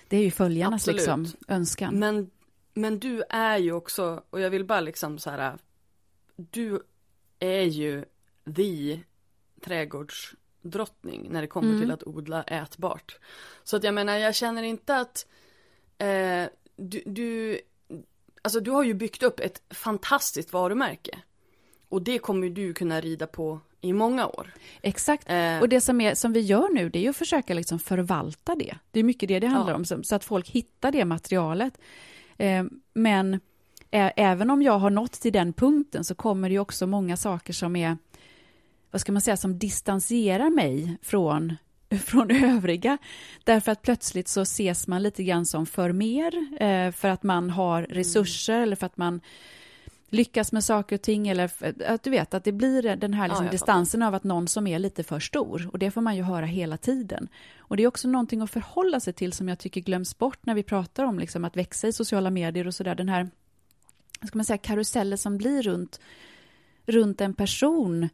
det 0.09 0.17
är 0.17 0.23
ju 0.23 0.31
följarnas 0.31 0.83
Absolut. 0.89 0.97
liksom, 0.97 1.27
önskan. 1.49 1.99
Men, 1.99 2.31
men 2.75 2.99
du 2.99 3.23
är 3.31 3.59
ju 3.59 3.73
också, 3.73 4.23
och 4.31 4.41
jag 4.41 4.51
vill 4.51 4.65
bara 4.65 4.81
liksom 4.81 5.19
så 5.19 5.31
här, 5.31 5.59
du 6.37 6.81
är 7.39 7.63
ju 7.63 8.05
the 8.57 9.01
trädgårdsdrottning 9.61 11.29
när 11.31 11.41
det 11.43 11.49
kommer 11.49 11.69
Mm. 11.69 11.81
till 11.81 11.91
att 11.91 12.07
odla 12.07 12.43
ätbart. 12.43 13.19
Så 13.65 13.77
att 13.77 13.85
jag 13.85 13.95
menar, 13.95 14.17
jag 14.17 14.35
känner 14.35 14.63
inte 14.63 14.97
att 14.97 15.27
eh, 15.99 16.45
du, 16.77 17.03
du, 17.07 17.61
alltså 18.45 18.61
du 18.61 18.71
har 18.71 18.83
ju 18.83 18.95
byggt 18.95 19.23
upp 19.23 19.41
ett 19.41 19.63
fantastiskt 19.71 20.53
varumärke. 20.53 21.19
Och 21.89 22.03
det 22.03 22.19
kommer 22.19 22.49
du 22.49 22.75
kunna 22.75 23.01
rida 23.01 23.27
på 23.27 23.61
i 23.81 23.93
många 23.93 24.27
år. 24.27 24.55
Exakt. 24.83 25.31
Eh, 25.31 25.59
Och 25.61 25.69
det 25.69 25.81
som, 25.81 26.01
är, 26.01 26.15
som 26.15 26.33
vi 26.33 26.41
gör 26.41 26.69
nu, 26.75 26.89
det 26.89 27.07
är 27.07 27.11
att 27.11 27.17
försöka 27.17 27.55
liksom 27.55 27.79
förvalta 27.79 28.55
det. 28.55 28.75
Det 28.91 29.01
är 29.01 29.05
mycket 29.05 29.29
det 29.29 29.41
det 29.41 29.47
handlar 29.47 29.73
Ja. 29.73 29.77
om, 29.77 29.85
så, 29.85 30.03
så 30.03 30.15
att 30.15 30.25
folk 30.25 30.49
hittar 30.49 30.93
det 30.93 31.05
materialet. 31.05 31.79
Eh, 32.39 32.65
men 32.95 33.41
även 34.17 34.51
om 34.51 34.63
jag 34.63 34.79
har 34.79 34.91
nått 34.91 35.13
till 35.13 35.33
den 35.33 35.53
punkten 35.53 36.05
så 36.05 36.15
kommer 36.15 36.51
det 36.51 36.59
också 36.59 36.87
många 36.87 37.17
saker 37.17 37.53
som 37.53 37.77
är, 37.77 37.97
vad 38.91 39.01
ska 39.01 39.13
man 39.13 39.23
säga, 39.23 39.37
som 39.37 39.59
distanserar 39.59 40.51
mig 40.51 40.99
från 41.03 41.57
från 42.05 42.31
övriga. 42.31 42.99
Därför 43.45 43.73
att 43.73 43.83
plötsligt 43.83 44.29
så 44.29 44.41
ses 44.41 44.87
man 44.87 45.03
lite 45.03 45.25
grann 45.25 45.47
som 45.47 45.67
för 45.67 45.93
mer, 45.93 46.63
eh, 46.63 46.91
för 46.91 47.09
att 47.09 47.23
man 47.23 47.51
har 47.51 47.83
resurser 47.83 48.61
eller 48.61 48.77
för 48.77 48.87
att 48.87 48.97
man 48.97 49.21
lyckas 50.09 50.53
med 50.53 50.65
saker 50.65 50.97
och 50.97 51.03
ting 51.03 51.29
eller 51.29 51.51
att 51.87 52.03
du 52.03 52.11
vet 52.11 52.35
att 52.35 52.45
det 52.45 52.53
blir 52.53 52.97
den 52.97 53.15
här 53.15 53.29
liksom 53.29 53.45
Ja, 53.45 53.51
distansen 53.51 54.03
av 54.03 54.15
att 54.15 54.25
någon 54.25 54.49
som 54.49 54.67
är 54.67 54.79
lite 54.79 55.05
för 55.05 55.21
stor 55.21 55.71
och 55.73 55.79
det 55.79 55.91
får 55.91 56.01
man 56.01 56.17
ju 56.17 56.23
höra 56.23 56.47
hela 56.47 56.77
tiden. 56.77 57.29
Och 57.59 57.77
det 57.77 57.83
är 57.83 57.87
också 57.87 58.09
någonting 58.09 58.41
att 58.41 58.51
förhålla 58.51 59.01
sig 59.01 59.13
till 59.13 59.33
som 59.33 59.49
jag 59.49 59.59
tycker 59.59 59.81
glöms 59.81 60.19
bort 60.19 60.47
när 60.47 60.55
vi 60.55 60.63
pratar 60.63 61.05
om 61.05 61.19
liksom 61.19 61.45
att 61.45 61.57
växa 61.57 61.89
i 61.89 61.93
sociala 61.93 62.31
medier 62.31 62.67
och 62.67 62.75
sådär. 62.75 62.95
Den 62.95 63.09
här 63.09 63.31
ska 64.27 64.39
man 64.39 64.45
säga, 64.45 64.59
karusellen 64.59 65.19
som 65.19 65.39
blir 65.39 65.63
runt, 65.63 66.01
runt 66.87 67.21
en 67.21 67.35
person 67.35 68.09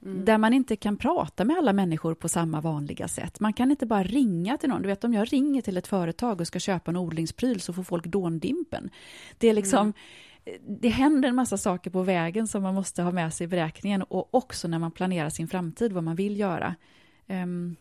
där 0.00 0.38
man 0.38 0.52
inte 0.52 0.76
kan 0.76 0.96
prata 0.96 1.44
med 1.44 1.56
alla 1.56 1.72
människor 1.72 2.14
på 2.14 2.28
samma 2.28 2.60
vanliga 2.60 3.08
sätt. 3.08 3.40
Man 3.40 3.52
kan 3.52 3.70
inte 3.70 3.86
bara 3.86 4.02
ringa 4.02 4.56
till 4.56 4.68
någon. 4.68 4.82
Du 4.82 4.88
vet, 4.88 5.04
om 5.04 5.14
jag 5.14 5.32
ringer 5.32 5.62
till 5.62 5.76
ett 5.76 5.86
företag 5.86 6.40
och 6.40 6.46
ska 6.46 6.58
köpa 6.58 6.90
en 6.90 6.96
odlingspryl 6.96 7.60
så 7.60 7.72
får 7.72 7.82
folk 7.82 8.06
dåndimpen. 8.06 8.90
Det 9.38 9.48
är 9.48 9.54
liksom, 9.54 9.92
det 10.66 10.88
händer 10.88 11.28
en 11.28 11.34
massa 11.34 11.58
saker 11.58 11.90
på 11.90 12.02
vägen 12.02 12.46
som 12.48 12.62
man 12.62 12.74
måste 12.74 13.02
ha 13.02 13.12
med 13.12 13.34
sig 13.34 13.44
i 13.44 13.48
beräkningen 13.48 14.02
och 14.02 14.34
också 14.34 14.68
när 14.68 14.78
man 14.78 14.92
planerar 14.92 15.30
sin 15.30 15.48
framtid, 15.48 15.92
vad 15.92 16.04
man 16.04 16.16
vill 16.16 16.38
göra. 16.38 16.74
Ehm, 17.26 17.76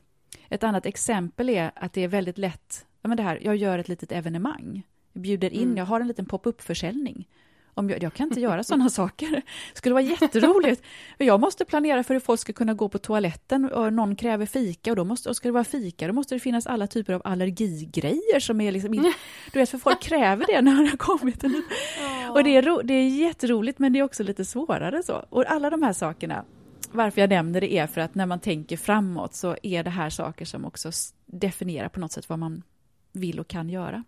ett 0.49 0.63
annat 0.63 0.85
exempel 0.85 1.49
är 1.49 1.71
att 1.75 1.93
det 1.93 2.03
är 2.03 2.07
väldigt 2.07 2.37
lätt, 2.37 2.85
ja 3.01 3.07
men 3.07 3.17
det 3.17 3.23
här, 3.23 3.39
jag 3.41 3.55
gör 3.55 3.79
ett 3.79 3.87
litet 3.89 4.11
evenemang. 4.11 4.83
Bjuder 5.13 5.53
in, 5.53 5.63
Mm. 5.63 5.77
jag 5.77 5.85
har 5.85 6.01
en 6.01 6.07
liten 6.07 6.25
pop-up-försäljning. 6.25 7.27
Om 7.79 7.89
jag, 7.89 8.03
jag 8.03 8.13
kan 8.13 8.27
inte 8.27 8.39
göra 8.39 8.63
sådana 8.63 8.89
saker. 8.99 9.31
Det 9.31 9.77
skulle 9.77 9.93
vara 9.93 10.03
jätteroligt. 10.03 10.83
Jag 11.17 11.39
måste 11.39 11.65
planera 11.65 12.03
för 12.03 12.13
hur 12.13 12.21
folk 12.21 12.39
ska 12.39 12.53
kunna 12.53 12.73
gå 12.73 12.89
på 12.89 12.97
toaletten 12.97 13.71
och 13.71 13.93
någon 13.93 14.15
kräver 14.15 14.45
fika 14.45 14.89
och 14.89 14.95
då 14.95 15.03
måste, 15.03 15.29
och 15.29 15.35
ska 15.35 15.47
det 15.47 15.53
vara 15.53 15.63
fika 15.63 16.07
då 16.07 16.13
måste 16.13 16.35
det 16.35 16.39
finnas 16.39 16.67
alla 16.67 16.87
typer 16.87 17.13
av 17.13 17.21
allergigrejer 17.25 18.39
som 18.39 18.61
är 18.61 18.71
liksom 18.71 18.93
in, 18.93 19.13
Du 19.53 19.59
vet, 19.59 19.69
för 19.69 19.77
folk 19.77 20.01
kräver 20.01 20.45
det 20.47 20.61
när 20.61 20.83
det 20.83 20.89
har 20.89 20.97
kommit 20.97 21.43
Och 22.29 22.43
det 22.43 22.55
är, 22.55 22.61
ro, 22.61 22.81
det 22.83 22.93
är 22.93 23.09
jätteroligt 23.09 23.79
men 23.79 23.93
det 23.93 23.99
är 23.99 24.03
också 24.03 24.23
lite 24.23 24.45
svårare 24.45 25.03
så. 25.03 25.25
Och 25.29 25.51
alla 25.51 25.69
de 25.69 25.83
här 25.83 25.93
sakerna, 25.93 26.45
varför 26.91 27.21
jag 27.21 27.29
nämner 27.29 27.61
det 27.61 27.73
är 27.73 27.87
för 27.87 28.01
att 28.01 28.15
när 28.15 28.25
man 28.25 28.39
tänker 28.39 28.77
framåt 28.77 29.33
så 29.33 29.55
är 29.63 29.83
det 29.83 29.89
här 29.89 30.09
saker 30.09 30.45
som 30.45 30.65
också 30.65 30.91
definierar 31.25 31.89
på 31.89 31.99
något 31.99 32.11
sätt 32.11 32.29
vad 32.29 32.39
man 32.39 32.63
vill 33.11 33.39
och 33.39 33.47
kan 33.47 33.69
göra. 33.69 34.03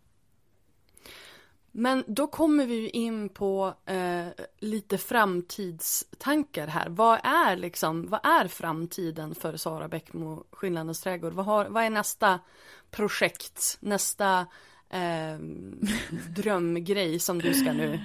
Men 1.71 2.03
då 2.07 2.27
kommer 2.27 2.65
vi 2.65 2.75
ju 2.75 2.89
in 2.89 3.29
på 3.29 3.73
eh, 3.85 4.27
lite 4.59 4.97
framtidstankar 4.97 6.67
här. 6.67 6.89
Vad 6.89 7.19
är 7.23 7.55
liksom, 7.55 8.07
vad 8.07 8.19
är 8.25 8.47
framtiden 8.47 9.35
för 9.35 9.57
Sara 9.57 9.87
Bäckmo 9.87 10.43
Skillnadens 10.51 11.01
trädgård? 11.01 11.33
Vad, 11.33 11.45
har, 11.45 11.65
vad 11.65 11.83
är 11.83 11.89
nästa 11.89 12.39
projekt, 12.91 13.77
nästa 13.79 14.39
eh, 14.89 15.37
drömgrej 16.35 17.19
som 17.19 17.39
du 17.39 17.53
ska 17.53 17.73
nu 17.73 17.99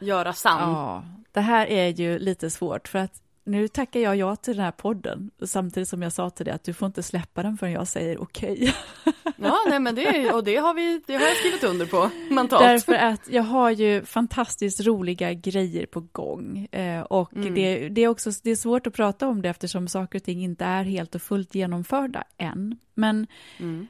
göra 0.00 0.32
sann? 0.32 0.70
Ja, 0.70 1.04
det 1.32 1.40
här 1.40 1.66
är 1.66 1.88
ju 1.88 2.18
lite 2.18 2.50
svårt 2.50 2.88
för 2.88 2.98
att 2.98 3.22
nu 3.48 3.68
tackar 3.68 4.00
jag 4.00 4.16
ja 4.16 4.36
till 4.36 4.56
den 4.56 4.64
här 4.64 4.72
podden 4.72 5.30
samtidigt 5.46 5.88
som 5.88 6.02
jag 6.02 6.12
sa 6.12 6.30
till 6.30 6.44
dig 6.44 6.54
att 6.54 6.64
du 6.64 6.72
får 6.74 6.86
inte 6.86 7.02
släppa 7.02 7.42
den 7.42 7.58
förrän 7.58 7.72
jag 7.72 7.88
säger 7.88 8.22
okej. 8.22 8.74
Ja, 9.40 9.56
nej 9.68 9.80
men 9.80 9.94
det, 9.94 10.32
och 10.32 10.44
det 10.44 10.56
har, 10.56 10.74
vi, 10.74 11.02
det 11.06 11.14
har 11.14 11.20
jag 11.22 11.36
skrivit 11.36 11.64
under 11.64 11.86
på 11.86 12.10
mentalt. 12.30 12.62
Därför 12.62 12.92
att 12.94 13.28
jag 13.30 13.42
har 13.42 13.70
ju 13.70 14.04
fantastiskt 14.04 14.80
roliga 14.80 15.32
grejer 15.34 15.86
på 15.86 16.00
gång. 16.00 16.68
Eh, 16.72 17.00
och 17.02 17.32
Mm. 17.36 17.54
det, 17.54 17.88
det 17.88 18.00
är 18.00 18.08
också 18.08 18.30
det 18.42 18.50
är 18.50 18.56
svårt 18.56 18.86
att 18.86 18.94
prata 18.94 19.28
om 19.28 19.42
det 19.42 19.48
eftersom 19.48 19.88
saker 19.88 20.18
och 20.18 20.22
ting 20.22 20.44
inte 20.44 20.64
är 20.64 20.84
helt 20.84 21.14
och 21.14 21.22
fullt 21.22 21.54
genomförda 21.54 22.24
än. 22.38 22.78
Men 22.94 23.26
Mm. 23.58 23.86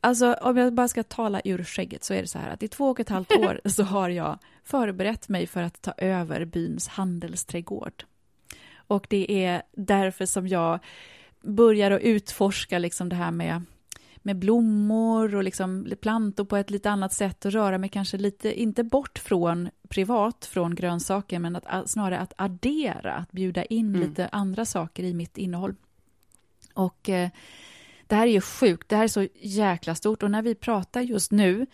alltså 0.00 0.32
om 0.32 0.56
jag 0.56 0.72
bara 0.74 0.88
ska 0.88 1.02
tala 1.02 1.40
ur 1.44 1.64
skägget 1.64 2.04
så 2.04 2.14
är 2.14 2.20
det 2.22 2.28
så 2.28 2.38
här 2.38 2.50
att 2.50 2.62
i 2.62 2.68
två 2.68 2.90
och 2.90 3.00
ett 3.00 3.08
halvt 3.08 3.32
år 3.38 3.60
så 3.68 3.82
har 3.82 4.08
jag 4.08 4.38
förberett 4.64 5.28
mig 5.28 5.46
för 5.46 5.62
att 5.62 5.82
ta 5.82 5.92
över 5.96 6.44
byns 6.44 6.88
handelsträdgård. 6.88 8.04
Och 8.90 9.06
det 9.10 9.44
är 9.44 9.62
därför 9.72 10.26
som 10.26 10.48
jag 10.48 10.78
börjar 11.42 11.90
att 11.90 12.00
utforska 12.00 12.78
liksom 12.78 13.08
det 13.08 13.16
här 13.16 13.30
med 13.30 13.62
med 14.22 14.38
blommor 14.38 15.34
och 15.34 15.44
liksom 15.44 15.92
plantor 16.00 16.44
på 16.44 16.56
ett 16.56 16.70
lite 16.70 16.90
annat 16.90 17.12
sätt 17.12 17.44
och 17.44 17.52
röra 17.52 17.78
mig 17.78 17.88
kanske 17.88 18.16
lite, 18.16 18.60
inte 18.60 18.84
bort 18.84 19.18
från 19.18 19.70
privat, 19.88 20.46
från 20.46 20.74
grönsaker, 20.74 21.38
men 21.38 21.56
att, 21.56 21.90
snarare 21.90 22.18
att 22.18 22.32
addera, 22.36 23.14
att 23.14 23.32
bjuda 23.32 23.64
in 23.64 23.88
mm. 23.88 24.00
lite 24.00 24.28
andra 24.28 24.64
saker 24.64 25.02
i 25.02 25.14
mitt 25.14 25.38
innehåll. 25.38 25.74
Och 26.74 27.08
eh, 27.08 27.30
det 28.06 28.14
här 28.14 28.26
är 28.26 28.32
ju 28.32 28.40
sjukt, 28.40 28.88
det 28.88 28.96
här 28.96 29.04
är 29.04 29.08
så 29.08 29.26
jäkla 29.40 29.94
stort 29.94 30.22
och 30.22 30.30
när 30.30 30.42
vi 30.42 30.54
pratar 30.54 31.00
just 31.00 31.30
nu 31.30 31.66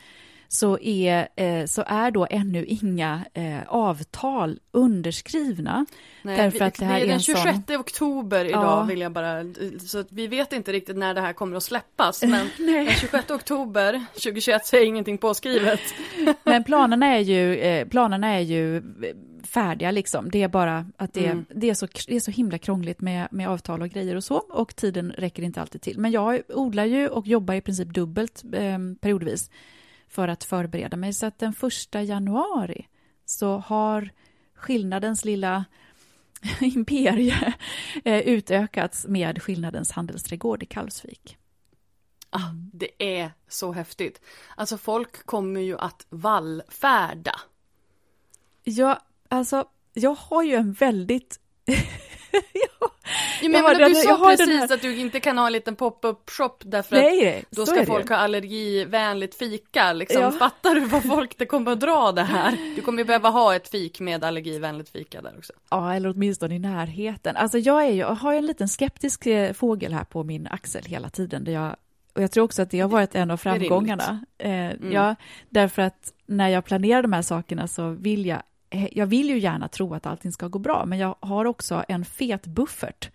så 0.48 0.78
är, 0.78 1.28
eh, 1.36 1.66
så 1.66 1.84
är 1.86 2.10
då 2.10 2.26
ännu 2.30 2.64
inga 2.64 3.24
eh, 3.34 3.62
avtal 3.68 4.58
underskrivna. 4.72 5.86
Nej, 6.22 6.36
därför 6.36 6.64
att 6.64 6.74
det, 6.74 6.84
här 6.84 7.00
det 7.00 7.06
är 7.06 7.08
den 7.08 7.20
26 7.20 7.58
sån... 7.66 7.76
oktober 7.76 8.44
idag 8.44 8.62
ja. 8.62 8.82
vill 8.82 9.00
jag 9.00 9.12
bara, 9.12 9.44
så 9.86 10.04
vi 10.08 10.26
vet 10.26 10.52
inte 10.52 10.72
riktigt 10.72 10.96
när 10.96 11.14
det 11.14 11.20
här 11.20 11.32
kommer 11.32 11.56
att 11.56 11.62
släppas 11.62 12.22
men 12.26 12.48
den 12.56 12.90
26 12.90 13.30
oktober 13.30 14.04
2021 14.12 14.66
så 14.66 14.76
är 14.76 14.84
ingenting 14.84 15.18
påskrivet. 15.18 15.80
men 16.44 16.64
planerna 16.64 17.06
är 17.06 17.20
ju, 17.20 17.58
eh, 17.58 17.88
planerna 17.88 18.28
är 18.28 18.40
ju 18.40 18.82
färdiga 19.46 19.90
liksom. 19.90 20.30
Det 20.30 20.42
är 20.42 20.48
bara 20.48 20.86
att 20.96 21.14
det, 21.14 21.26
mm. 21.26 21.44
det, 21.48 21.70
är, 21.70 21.74
så, 21.74 21.88
det 22.06 22.16
är 22.16 22.20
så 22.20 22.30
himla 22.30 22.58
krångligt 22.58 23.00
med, 23.00 23.28
med 23.30 23.48
avtal 23.48 23.82
och 23.82 23.88
grejer 23.88 24.16
och 24.16 24.24
så 24.24 24.36
och 24.36 24.76
tiden 24.76 25.12
räcker 25.18 25.42
inte 25.42 25.60
alltid 25.60 25.82
till. 25.82 25.98
Men 25.98 26.10
jag 26.10 26.42
odlar 26.48 26.84
ju 26.84 27.08
och 27.08 27.26
jobbar 27.26 27.54
i 27.54 27.60
princip 27.60 27.88
dubbelt 27.88 28.42
eh, 28.52 28.78
periodvis 29.00 29.50
för 30.16 30.28
att 30.28 30.44
förbereda 30.44 30.96
mig. 30.96 31.12
Så 31.12 31.26
att 31.26 31.38
den 31.38 31.52
första 31.52 32.02
januari 32.02 32.86
så 33.24 33.58
har 33.58 34.10
skillnadens 34.54 35.24
lilla 35.24 35.64
imperie 36.60 37.54
eh, 38.04 38.20
utökats 38.20 39.06
med 39.06 39.42
skillnadens 39.42 39.92
handelsträdgård 39.92 40.62
i 40.62 40.66
Kalvsvik. 40.66 41.36
Ah, 42.30 42.50
det 42.72 43.18
är 43.18 43.30
så 43.48 43.72
häftigt. 43.72 44.20
Alltså 44.56 44.78
folk 44.78 45.26
kommer 45.26 45.60
ju 45.60 45.78
att 45.78 46.06
vallfärda. 46.08 47.40
Ja, 48.64 49.00
alltså 49.28 49.68
jag 49.92 50.14
har 50.14 50.42
ju 50.42 50.54
en 50.54 50.72
väldigt 50.72 51.40
Ja, 53.42 53.48
men 53.48 53.62
jag 53.62 53.90
du 53.90 53.94
sa 53.94 54.36
precis 54.36 54.70
att 54.70 54.82
du 54.82 54.96
inte 54.96 55.20
kan 55.20 55.38
ha 55.38 55.46
en 55.46 55.52
liten 55.52 55.76
pop-up 55.76 56.30
shop 56.30 56.56
därför 56.58 56.96
Nej, 56.96 57.38
att 57.38 57.56
då 57.56 57.66
ska 57.66 57.86
folk 57.86 58.08
ha 58.08 58.16
allergivänligt 58.16 59.34
fika. 59.34 59.92
Liksom. 59.92 60.22
Ja. 60.22 60.32
Fattar 60.32 60.74
du 60.74 60.80
vad 60.80 61.02
folk 61.02 61.38
det 61.38 61.46
kommer 61.46 61.72
att 61.72 61.80
dra 61.80 62.12
det 62.12 62.22
här? 62.22 62.56
Du 62.76 62.82
kommer 62.82 62.98
ju 62.98 63.04
behöva 63.04 63.28
ha 63.28 63.54
ett 63.54 63.68
fik 63.68 64.00
med 64.00 64.24
allergivänligt 64.24 64.90
fika 64.90 65.22
där 65.22 65.34
också. 65.38 65.52
Ja, 65.70 65.94
eller 65.94 66.08
åtminstone 66.08 66.54
i 66.54 66.58
närheten. 66.58 67.36
Alltså 67.36 67.58
jag, 67.58 67.84
är 67.84 67.90
ju, 67.90 67.96
jag 67.96 68.14
har 68.14 68.32
ju 68.32 68.38
en 68.38 68.46
liten 68.46 68.68
skeptisk 68.68 69.26
eh, 69.26 69.52
fågel 69.52 69.92
här 69.92 70.04
på 70.04 70.24
min 70.24 70.46
axel 70.46 70.84
hela 70.84 71.08
tiden. 71.08 71.44
Där 71.44 71.52
jag, 71.52 71.76
och 72.14 72.22
jag 72.22 72.30
tror 72.30 72.44
också 72.44 72.62
att 72.62 72.70
det 72.70 72.80
har 72.80 72.88
varit 72.88 73.14
en 73.14 73.30
av 73.30 73.36
framgångarna. 73.36 74.24
Eh, 74.38 74.50
mm. 74.50 74.92
Ja, 74.92 75.14
därför 75.48 75.82
att 75.82 76.12
när 76.26 76.48
jag 76.48 76.64
planerar 76.64 77.02
de 77.02 77.12
här 77.12 77.22
sakerna 77.22 77.68
så 77.68 77.90
vill 77.90 78.26
jag 78.26 78.42
jag 78.70 79.06
vill 79.06 79.30
ju 79.30 79.38
gärna 79.38 79.68
tro 79.68 79.94
att 79.94 80.06
allting 80.06 80.32
ska 80.32 80.48
gå 80.48 80.58
bra, 80.58 80.84
men 80.86 80.98
jag 80.98 81.16
har 81.20 81.44
också 81.44 81.84
en 81.88 82.04
fet 82.04 82.46
buffert 82.46 83.10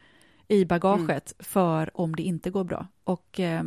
i 0.47 0.65
bagaget 0.65 1.33
mm. 1.37 1.45
för 1.45 1.99
om 1.99 2.15
det 2.15 2.23
inte 2.23 2.49
går 2.49 2.63
bra. 2.63 2.87
Och 3.03 3.39
eh, 3.39 3.63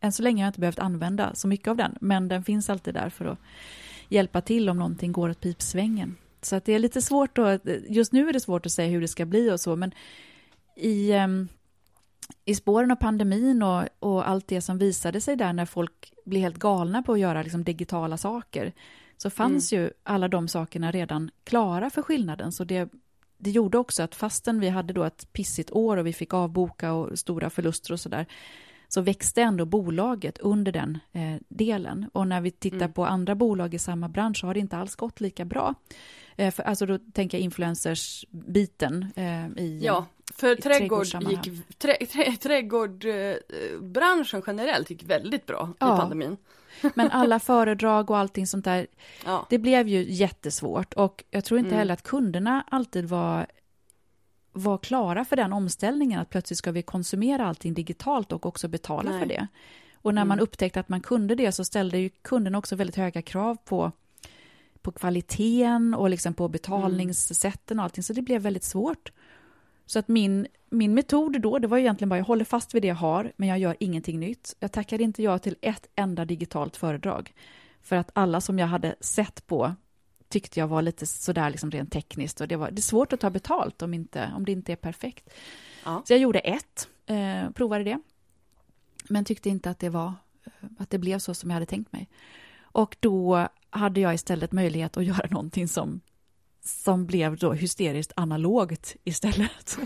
än 0.00 0.12
så 0.12 0.22
länge 0.22 0.42
har 0.42 0.46
jag 0.46 0.50
inte 0.50 0.60
behövt 0.60 0.78
använda 0.78 1.34
så 1.34 1.48
mycket 1.48 1.68
av 1.68 1.76
den, 1.76 1.98
men 2.00 2.28
den 2.28 2.44
finns 2.44 2.70
alltid 2.70 2.94
där 2.94 3.08
för 3.08 3.24
att 3.24 3.38
hjälpa 4.08 4.40
till 4.40 4.68
om 4.68 4.78
någonting 4.78 5.12
går 5.12 5.30
åt 5.30 5.40
pipsvängen. 5.40 6.16
Så 6.42 6.56
att 6.56 6.64
det 6.64 6.72
är 6.72 6.78
lite 6.78 7.02
svårt 7.02 7.38
att, 7.38 7.62
just 7.88 8.12
nu 8.12 8.28
är 8.28 8.32
det 8.32 8.40
svårt 8.40 8.66
att 8.66 8.72
säga 8.72 8.90
hur 8.90 9.00
det 9.00 9.08
ska 9.08 9.24
bli 9.24 9.50
och 9.50 9.60
så, 9.60 9.76
men 9.76 9.92
i, 10.76 11.10
eh, 11.10 11.28
i 12.44 12.54
spåren 12.54 12.90
av 12.90 12.96
pandemin 12.96 13.62
och, 13.62 13.84
och 13.98 14.28
allt 14.28 14.48
det 14.48 14.60
som 14.60 14.78
visade 14.78 15.20
sig 15.20 15.36
där 15.36 15.52
när 15.52 15.66
folk 15.66 16.12
blir 16.24 16.40
helt 16.40 16.58
galna 16.58 17.02
på 17.02 17.12
att 17.12 17.18
göra 17.18 17.42
liksom, 17.42 17.64
digitala 17.64 18.16
saker, 18.16 18.72
så 19.22 19.30
fanns 19.30 19.72
mm. 19.72 19.84
ju 19.84 19.90
alla 20.02 20.28
de 20.28 20.48
sakerna 20.48 20.90
redan 20.90 21.30
klara 21.44 21.90
för 21.90 22.02
skillnaden. 22.02 22.52
Så 22.52 22.64
det, 22.64 22.88
det 23.38 23.50
gjorde 23.50 23.78
också 23.78 24.02
att 24.02 24.14
fastän 24.14 24.60
vi 24.60 24.68
hade 24.68 24.92
då 24.92 25.04
ett 25.04 25.32
pissigt 25.32 25.70
år 25.70 25.96
och 25.96 26.06
vi 26.06 26.12
fick 26.12 26.34
avboka 26.34 26.92
och 26.92 27.18
stora 27.18 27.50
förluster 27.50 27.92
och 27.92 28.00
sådär, 28.00 28.26
så 28.88 29.00
växte 29.00 29.42
ändå 29.42 29.64
bolaget 29.64 30.38
under 30.38 30.72
den 30.72 30.98
eh, 31.12 31.36
delen. 31.48 32.10
Och 32.12 32.26
när 32.26 32.40
vi 32.40 32.50
tittar 32.50 32.76
mm. 32.76 32.92
på 32.92 33.06
andra 33.06 33.34
bolag 33.34 33.74
i 33.74 33.78
samma 33.78 34.08
bransch 34.08 34.40
så 34.40 34.46
har 34.46 34.54
det 34.54 34.60
inte 34.60 34.76
alls 34.76 34.96
gått 34.96 35.20
lika 35.20 35.44
bra. 35.44 35.74
Eh, 36.36 36.54
för, 36.54 36.62
alltså 36.62 36.86
då 36.86 36.98
tänker 37.12 37.38
jag 37.38 37.44
influencers-biten 37.44 39.06
eh, 39.16 39.48
i 39.64 39.80
Ja, 39.84 40.06
för 40.34 40.54
trädgård 40.54 41.06
gick, 41.06 41.50
trä, 41.78 42.06
trä, 42.06 42.36
trädgårdbranschen 42.36 44.42
generellt 44.46 44.90
gick 44.90 45.02
väldigt 45.02 45.46
bra 45.46 45.72
ja. 45.78 45.94
i 45.94 45.98
pandemin. 45.98 46.36
Men 46.94 47.10
alla 47.10 47.40
föredrag 47.40 48.10
och 48.10 48.18
allting 48.18 48.46
sånt 48.46 48.64
där, 48.64 48.86
ja. 49.24 49.46
det 49.50 49.58
blev 49.58 49.88
ju 49.88 50.10
jättesvårt. 50.10 50.94
Och 50.94 51.24
jag 51.30 51.44
tror 51.44 51.58
inte 51.58 51.68
mm. 51.68 51.78
heller 51.78 51.94
att 51.94 52.02
kunderna 52.02 52.64
alltid 52.70 53.04
var, 53.04 53.46
var 54.52 54.78
klara 54.78 55.24
för 55.24 55.36
den 55.36 55.52
omställningen, 55.52 56.20
att 56.20 56.30
plötsligt 56.30 56.58
ska 56.58 56.72
vi 56.72 56.82
konsumera 56.82 57.46
allting 57.46 57.74
digitalt 57.74 58.32
och 58.32 58.46
också 58.46 58.68
betala 58.68 59.10
Nej. 59.10 59.20
för 59.20 59.26
det. 59.26 59.46
Och 59.94 60.14
när 60.14 60.22
mm. 60.22 60.28
man 60.28 60.40
upptäckte 60.40 60.80
att 60.80 60.88
man 60.88 61.00
kunde 61.00 61.34
det 61.34 61.52
så 61.52 61.64
ställde 61.64 61.98
ju 61.98 62.08
kunderna 62.22 62.58
också 62.58 62.76
väldigt 62.76 62.96
höga 62.96 63.22
krav 63.22 63.56
på 63.64 63.92
på 64.82 64.92
kvaliteten 64.92 65.94
och 65.94 66.10
liksom 66.10 66.34
på 66.34 66.48
betalningssätten 66.48 67.78
och 67.78 67.84
allting, 67.84 68.04
så 68.04 68.12
det 68.12 68.22
blev 68.22 68.42
väldigt 68.42 68.64
svårt. 68.64 69.12
Så 69.90 69.98
att 69.98 70.08
min, 70.08 70.46
min 70.68 70.94
metod 70.94 71.40
då, 71.40 71.58
det 71.58 71.68
var 71.68 71.78
egentligen 71.78 72.08
bara 72.08 72.18
jag 72.18 72.24
håller 72.24 72.44
fast 72.44 72.74
vid 72.74 72.82
det 72.82 72.88
jag 72.88 72.94
har, 72.94 73.32
men 73.36 73.48
jag 73.48 73.58
gör 73.58 73.76
ingenting 73.80 74.20
nytt. 74.20 74.56
Jag 74.60 74.72
tackade 74.72 75.02
inte 75.02 75.22
ja 75.22 75.38
till 75.38 75.56
ett 75.60 75.86
enda 75.94 76.24
digitalt 76.24 76.76
föredrag. 76.76 77.34
För 77.82 77.96
att 77.96 78.10
alla 78.12 78.40
som 78.40 78.58
jag 78.58 78.66
hade 78.66 78.94
sett 79.00 79.46
på 79.46 79.74
tyckte 80.28 80.60
jag 80.60 80.68
var 80.68 80.82
lite 80.82 81.06
sådär 81.06 81.50
liksom 81.50 81.70
rent 81.70 81.92
tekniskt 81.92 82.40
och 82.40 82.48
det, 82.48 82.56
var, 82.56 82.70
det 82.70 82.78
är 82.78 82.82
svårt 82.82 83.12
att 83.12 83.20
ta 83.20 83.30
betalt 83.30 83.82
om, 83.82 83.94
inte, 83.94 84.32
om 84.36 84.44
det 84.44 84.52
inte 84.52 84.72
är 84.72 84.76
perfekt. 84.76 85.30
Ja. 85.84 86.02
Så 86.06 86.12
jag 86.12 86.20
gjorde 86.20 86.38
ett, 86.38 86.88
eh, 87.06 87.50
provade 87.50 87.84
det, 87.84 88.00
men 89.08 89.24
tyckte 89.24 89.48
inte 89.48 89.70
att 89.70 89.78
det 89.78 89.88
var 89.88 90.12
att 90.78 90.90
det 90.90 90.98
blev 90.98 91.18
så 91.18 91.34
som 91.34 91.50
jag 91.50 91.54
hade 91.54 91.66
tänkt 91.66 91.92
mig. 91.92 92.08
Och 92.60 92.96
då 93.00 93.48
hade 93.70 94.00
jag 94.00 94.14
istället 94.14 94.52
möjlighet 94.52 94.96
att 94.96 95.04
göra 95.10 95.28
någonting 95.30 95.68
som 95.68 96.00
som 96.70 97.06
blev 97.06 97.36
då 97.36 97.52
hysteriskt 97.52 98.12
analogt 98.16 98.96
istället. 99.04 99.78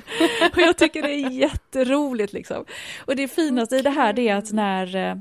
och 0.53 0.59
jag 0.59 0.79
tycker 0.79 1.03
det 1.03 1.15
är 1.15 1.31
jätteroligt 1.31 2.33
liksom. 2.33 2.65
Och 3.07 3.17
det 3.17 3.29
finaste 3.29 3.77
i 3.77 3.83
det 3.83 3.91
här 3.91 4.13
det 4.13 4.29
är 4.29 4.37
att 4.37 4.53
när 4.53 4.97
eh, 4.97 5.17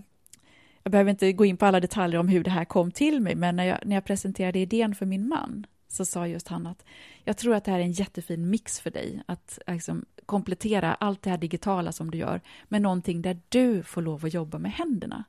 jag 0.83 0.91
behöver 0.91 1.11
inte 1.11 1.31
gå 1.33 1.45
in 1.45 1.57
på 1.57 1.65
alla 1.65 1.79
detaljer 1.79 2.19
om 2.19 2.27
hur 2.27 2.43
det 2.43 2.51
här 2.51 2.65
kom 2.65 2.91
till 2.91 3.21
mig, 3.21 3.35
men 3.35 3.55
när 3.55 3.63
jag, 3.63 3.79
när 3.85 3.95
jag 3.95 4.05
presenterade 4.05 4.59
idén 4.59 4.95
för 4.95 5.05
min 5.05 5.27
man 5.27 5.65
så 5.87 6.05
sa 6.05 6.27
just 6.27 6.47
han 6.47 6.67
att 6.67 6.85
jag 7.23 7.37
tror 7.37 7.55
att 7.55 7.65
det 7.65 7.71
här 7.71 7.79
är 7.79 7.83
en 7.83 7.91
jättefin 7.91 8.49
mix 8.49 8.79
för 8.79 8.91
dig, 8.91 9.23
att 9.25 9.59
liksom, 9.67 10.05
komplettera 10.25 10.93
allt 10.93 11.21
det 11.21 11.29
här 11.29 11.37
digitala 11.37 11.91
som 11.91 12.11
du 12.11 12.17
gör 12.17 12.41
med 12.67 12.81
någonting 12.81 13.21
där 13.21 13.39
du 13.49 13.83
får 13.83 14.01
lov 14.01 14.25
att 14.25 14.33
jobba 14.33 14.57
med 14.57 14.71
händerna. 14.71 15.23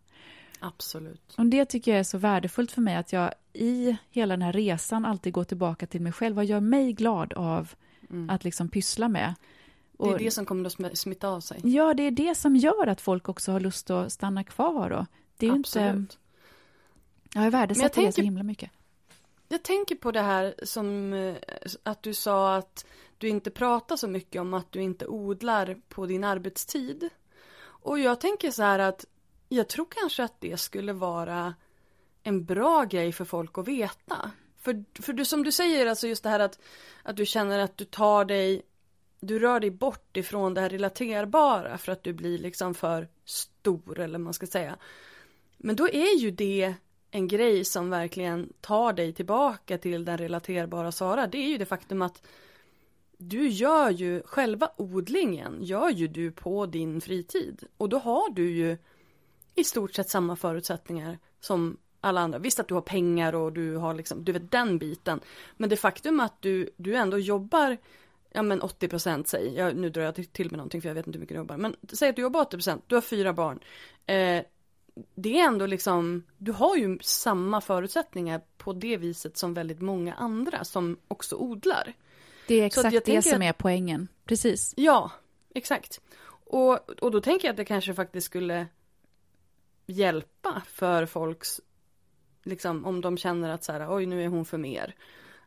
Absolut. 0.66 1.34
Och 1.38 1.46
det 1.46 1.64
tycker 1.64 1.90
jag 1.90 2.00
är 2.00 2.04
så 2.04 2.18
värdefullt 2.18 2.72
för 2.72 2.80
mig, 2.80 2.96
att 2.96 3.12
jag 3.12 3.34
i 3.52 3.96
hela 4.10 4.32
den 4.32 4.42
här 4.42 4.52
resan 4.52 5.04
alltid 5.04 5.32
går 5.32 5.44
tillbaka 5.44 5.86
till 5.86 6.00
mig 6.00 6.12
själv. 6.12 6.36
Vad 6.36 6.44
gör 6.44 6.60
mig 6.60 6.92
glad 6.92 7.32
av 7.32 7.74
mm. 8.10 8.30
att 8.30 8.44
liksom 8.44 8.68
pyssla 8.68 9.08
med? 9.08 9.34
Och, 9.96 10.08
det 10.08 10.14
är 10.14 10.18
det 10.18 10.30
som 10.30 10.46
kommer 10.46 10.86
att 10.86 10.98
smitta 10.98 11.28
av 11.28 11.40
sig. 11.40 11.60
Ja, 11.64 11.94
det 11.94 12.02
är 12.02 12.10
det 12.10 12.34
som 12.34 12.56
gör 12.56 12.86
att 12.86 13.00
folk 13.00 13.28
också 13.28 13.52
har 13.52 13.60
lust 13.60 13.90
att 13.90 14.12
stanna 14.12 14.44
kvar. 14.44 14.90
Och 14.90 15.06
det 15.36 15.46
är 15.46 15.52
Absolut. 15.52 15.94
inte... 15.94 16.16
Ja, 17.34 17.44
jag 17.44 17.50
värdesätter 17.50 18.02
det 18.02 18.12
så 18.12 18.22
himla 18.22 18.42
mycket. 18.42 18.70
Jag 19.48 19.62
tänker 19.62 19.94
på 19.94 20.12
det 20.12 20.20
här 20.20 20.54
som 20.62 21.12
eh, 21.12 21.34
att 21.82 22.02
du 22.02 22.14
sa 22.14 22.56
att 22.56 22.86
du 23.18 23.28
inte 23.28 23.50
pratar 23.50 23.96
så 23.96 24.08
mycket 24.08 24.40
om 24.40 24.54
att 24.54 24.72
du 24.72 24.82
inte 24.82 25.06
odlar 25.06 25.76
på 25.88 26.06
din 26.06 26.24
arbetstid. 26.24 27.08
Och 27.62 27.98
jag 27.98 28.20
tänker 28.20 28.50
så 28.50 28.62
här 28.62 28.78
att 28.78 29.04
jag 29.54 29.68
tror 29.68 29.86
kanske 29.90 30.24
att 30.24 30.40
det 30.40 30.56
skulle 30.56 30.92
vara 30.92 31.54
en 32.22 32.44
bra 32.44 32.84
grej 32.84 33.12
för 33.12 33.24
folk 33.24 33.58
att 33.58 33.68
veta. 33.68 34.30
För, 34.58 34.84
för 35.02 35.12
du, 35.12 35.24
som 35.24 35.44
du 35.44 35.52
säger, 35.52 35.86
alltså 35.86 36.06
just 36.08 36.22
det 36.22 36.28
här 36.28 36.40
att, 36.40 36.58
att 37.02 37.16
du 37.16 37.26
känner 37.26 37.58
att 37.58 37.76
du 37.76 37.84
tar 37.84 38.24
dig, 38.24 38.62
du 39.20 39.38
rör 39.38 39.60
dig 39.60 39.70
bort 39.70 40.16
ifrån 40.16 40.54
det 40.54 40.60
här 40.60 40.68
relaterbara 40.68 41.78
för 41.78 41.92
att 41.92 42.02
du 42.02 42.12
blir 42.12 42.38
liksom 42.38 42.74
för 42.74 43.08
stor 43.24 44.00
eller 44.00 44.18
man 44.18 44.34
ska 44.34 44.46
säga. 44.46 44.76
Men 45.56 45.76
då 45.76 45.88
är 45.88 46.18
ju 46.18 46.30
det 46.30 46.74
en 47.10 47.28
grej 47.28 47.64
som 47.64 47.90
verkligen 47.90 48.52
tar 48.60 48.92
dig 48.92 49.12
tillbaka 49.12 49.78
till 49.78 50.04
den 50.04 50.18
relaterbara 50.18 50.92
Sara. 50.92 51.26
Det 51.26 51.38
är 51.38 51.48
ju 51.48 51.58
det 51.58 51.66
faktum 51.66 52.02
att 52.02 52.22
du 53.18 53.48
gör 53.48 53.90
ju 53.90 54.22
själva 54.22 54.70
odlingen, 54.76 55.58
gör 55.60 55.90
ju 55.90 56.08
du 56.08 56.32
på 56.32 56.66
din 56.66 57.00
fritid. 57.00 57.64
Och 57.76 57.88
då 57.88 57.98
har 57.98 58.30
du 58.30 58.50
ju 58.50 58.78
i 59.54 59.64
stort 59.64 59.94
sett 59.94 60.08
samma 60.10 60.36
förutsättningar 60.36 61.18
som 61.40 61.76
alla 62.00 62.20
andra. 62.20 62.38
Visst 62.38 62.60
att 62.60 62.68
du 62.68 62.74
har 62.74 62.80
pengar 62.80 63.32
och 63.34 63.52
du 63.52 63.76
har 63.76 63.94
liksom, 63.94 64.24
du 64.24 64.32
vet 64.32 64.50
den 64.50 64.78
biten. 64.78 65.20
Men 65.56 65.68
det 65.70 65.76
faktum 65.76 66.20
att 66.20 66.42
du, 66.42 66.70
du 66.76 66.94
ändå 66.96 67.18
jobbar, 67.18 67.76
ja 68.32 68.42
men 68.42 68.60
80 68.62 68.88
procent 68.88 69.28
säg, 69.28 69.54
jag, 69.54 69.76
nu 69.76 69.90
drar 69.90 70.02
jag 70.02 70.32
till 70.32 70.50
med 70.50 70.58
någonting 70.58 70.82
för 70.82 70.88
jag 70.88 70.94
vet 70.94 71.06
inte 71.06 71.16
hur 71.16 71.20
mycket 71.20 71.34
du 71.34 71.38
jobbar. 71.38 71.56
Men 71.56 71.76
säg 71.92 72.08
att 72.10 72.16
du 72.16 72.22
jobbar 72.22 72.40
80 72.40 72.56
procent, 72.56 72.84
du 72.86 72.94
har 72.94 73.02
fyra 73.02 73.32
barn. 73.32 73.60
Eh, 74.06 74.42
det 75.14 75.40
är 75.40 75.44
ändå 75.46 75.66
liksom, 75.66 76.22
du 76.38 76.52
har 76.52 76.76
ju 76.76 76.98
samma 77.02 77.60
förutsättningar 77.60 78.40
på 78.56 78.72
det 78.72 78.96
viset 78.96 79.36
som 79.36 79.54
väldigt 79.54 79.80
många 79.80 80.14
andra 80.14 80.64
som 80.64 80.96
också 81.08 81.36
odlar. 81.36 81.92
Det 82.48 82.54
är 82.54 82.66
exakt 82.66 83.04
det 83.04 83.22
som 83.22 83.34
att- 83.34 83.42
är 83.42 83.52
poängen. 83.52 84.08
Precis. 84.24 84.74
Ja, 84.76 85.10
exakt. 85.54 86.00
Och, 86.46 86.90
och 86.90 87.10
då 87.10 87.20
tänker 87.20 87.48
jag 87.48 87.52
att 87.52 87.56
det 87.56 87.64
kanske 87.64 87.94
faktiskt 87.94 88.26
skulle 88.26 88.66
hjälpa 89.86 90.62
för 90.66 91.06
folks, 91.06 91.60
liksom 92.42 92.84
om 92.84 93.00
de 93.00 93.16
känner 93.16 93.48
att 93.48 93.64
så 93.64 93.72
här, 93.72 93.96
oj 93.96 94.06
nu 94.06 94.24
är 94.24 94.28
hon 94.28 94.44
för 94.44 94.58
mer. 94.58 94.94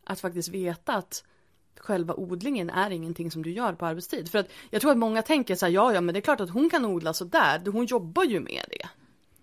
Att 0.03 0.19
faktiskt 0.19 0.49
veta 0.49 0.93
att 0.93 1.23
själva 1.79 2.13
odlingen 2.13 2.69
är 2.69 2.89
ingenting 2.89 3.31
som 3.31 3.43
du 3.43 3.51
gör 3.51 3.73
på 3.73 3.85
arbetstid. 3.85 4.31
För 4.31 4.39
att 4.39 4.49
jag 4.69 4.81
tror 4.81 4.91
att 4.91 4.97
många 4.97 5.21
tänker 5.21 5.55
så 5.55 5.65
här, 5.65 5.73
ja 5.73 5.93
ja 5.93 6.01
men 6.01 6.13
det 6.13 6.19
är 6.19 6.21
klart 6.21 6.39
att 6.39 6.49
hon 6.49 6.69
kan 6.69 6.85
odla 6.85 7.13
så 7.13 7.25
där, 7.25 7.71
hon 7.71 7.85
jobbar 7.85 8.23
ju 8.23 8.39
med 8.39 8.65
det. 8.69 8.87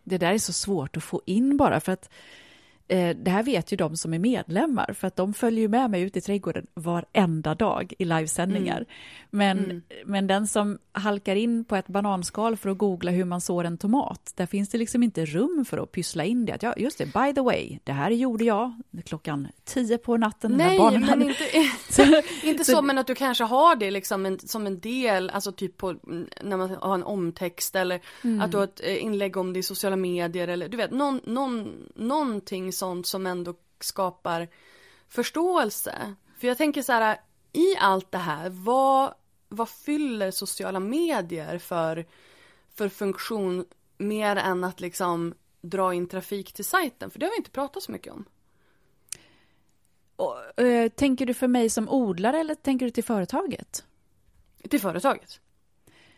Det 0.04 0.18
där 0.18 0.32
är 0.32 0.38
så 0.38 0.52
svårt 0.52 0.96
att 0.96 1.04
få 1.04 1.22
in 1.24 1.56
bara 1.56 1.80
för 1.80 1.92
att 1.92 2.10
det 3.16 3.30
här 3.30 3.42
vet 3.42 3.72
ju 3.72 3.76
de 3.76 3.96
som 3.96 4.14
är 4.14 4.18
medlemmar 4.18 4.92
för 4.92 5.06
att 5.06 5.16
de 5.16 5.34
följer 5.34 5.60
ju 5.60 5.68
med 5.68 5.90
mig 5.90 6.02
ut 6.02 6.16
i 6.16 6.20
trädgården 6.20 6.66
varenda 6.74 7.54
dag 7.54 7.92
i 7.98 8.04
livesändningar. 8.04 8.84
Men, 9.30 9.82
men 10.06 10.26
den 10.26 10.46
som 10.46 10.78
halkar 10.92 11.36
in 11.36 11.64
på 11.64 11.76
ett 11.76 11.86
bananskal 11.86 12.56
för 12.56 12.70
att 12.70 12.78
googla 12.78 13.10
hur 13.10 13.24
man 13.24 13.40
sår 13.40 13.64
en 13.64 13.78
tomat, 13.78 14.32
där 14.36 14.46
finns 14.46 14.68
det 14.68 14.78
liksom 14.78 15.02
inte 15.02 15.24
rum 15.26 15.64
för 15.68 15.78
att 15.78 15.92
pyssla 15.92 16.24
in 16.24 16.44
det. 16.46 16.52
Att, 16.52 16.62
ja, 16.62 16.74
just 16.76 16.98
det, 16.98 17.06
by 17.06 17.34
the 17.34 17.40
way, 17.40 17.78
det 17.84 17.92
här 17.92 18.10
gjorde 18.10 18.44
jag 18.44 18.72
klockan 19.04 19.48
tio 19.64 19.98
på 19.98 20.16
natten. 20.16 20.52
när 20.52 20.66
Nej, 20.66 20.98
men 20.98 21.22
inte, 21.22 21.44
inte 22.48 22.64
så- 22.64 22.72
så, 22.72 22.82
men 22.82 22.98
att 22.98 23.06
du 23.06 23.14
kanske 23.14 23.44
har 23.44 23.76
det 23.76 23.90
liksom 23.90 24.26
en, 24.26 24.38
som 24.38 24.66
en 24.66 24.80
del, 24.80 25.30
alltså 25.30 25.52
typ 25.52 25.76
på, 25.76 25.94
när 26.42 26.56
man 26.56 26.76
har 26.80 26.94
en 26.94 27.04
omtext 27.04 27.76
eller 27.76 28.00
att 28.40 28.50
du 28.50 28.56
har 28.56 28.64
ett 28.64 28.80
eh, 28.84 29.02
inlägg 29.04 29.36
om 29.36 29.52
det 29.52 29.58
i 29.58 29.62
sociala 29.62 29.96
medier 29.96 30.48
eller 30.48 30.68
du 30.68 30.76
vet, 30.76 30.90
någon, 30.90 31.20
någon, 31.24 31.72
någonting 31.94 32.72
sånt 32.74 33.06
som 33.06 33.26
ändå 33.26 33.54
skapar 33.80 34.48
förståelse. 35.08 36.14
För 36.38 36.48
jag 36.48 36.58
tänker 36.58 36.82
så 36.82 36.92
här, 36.92 37.20
i 37.52 37.76
allt 37.76 38.12
det 38.12 38.18
här, 38.18 38.50
vad, 38.50 39.14
vad 39.48 39.68
fyller 39.68 40.30
sociala 40.30 40.80
medier 40.80 41.58
för, 41.58 42.06
för 42.74 42.88
funktion 42.88 43.64
mer 43.98 44.36
än 44.36 44.64
att 44.64 44.80
liksom 44.80 45.34
dra 45.60 45.94
in 45.94 46.08
trafik 46.08 46.52
till 46.52 46.64
sajten? 46.64 47.10
För 47.10 47.18
det 47.18 47.26
har 47.26 47.30
vi 47.30 47.36
inte 47.36 47.50
pratat 47.50 47.82
så 47.82 47.92
mycket 47.92 48.12
om. 48.12 48.24
Och, 50.16 50.60
eh, 50.60 50.88
tänker 50.88 51.26
du 51.26 51.34
för 51.34 51.48
mig 51.48 51.70
som 51.70 51.88
odlare 51.88 52.40
eller 52.40 52.54
tänker 52.54 52.86
du 52.86 52.90
till 52.90 53.04
företaget? 53.04 53.84
Till 54.70 54.80
företaget. 54.80 55.40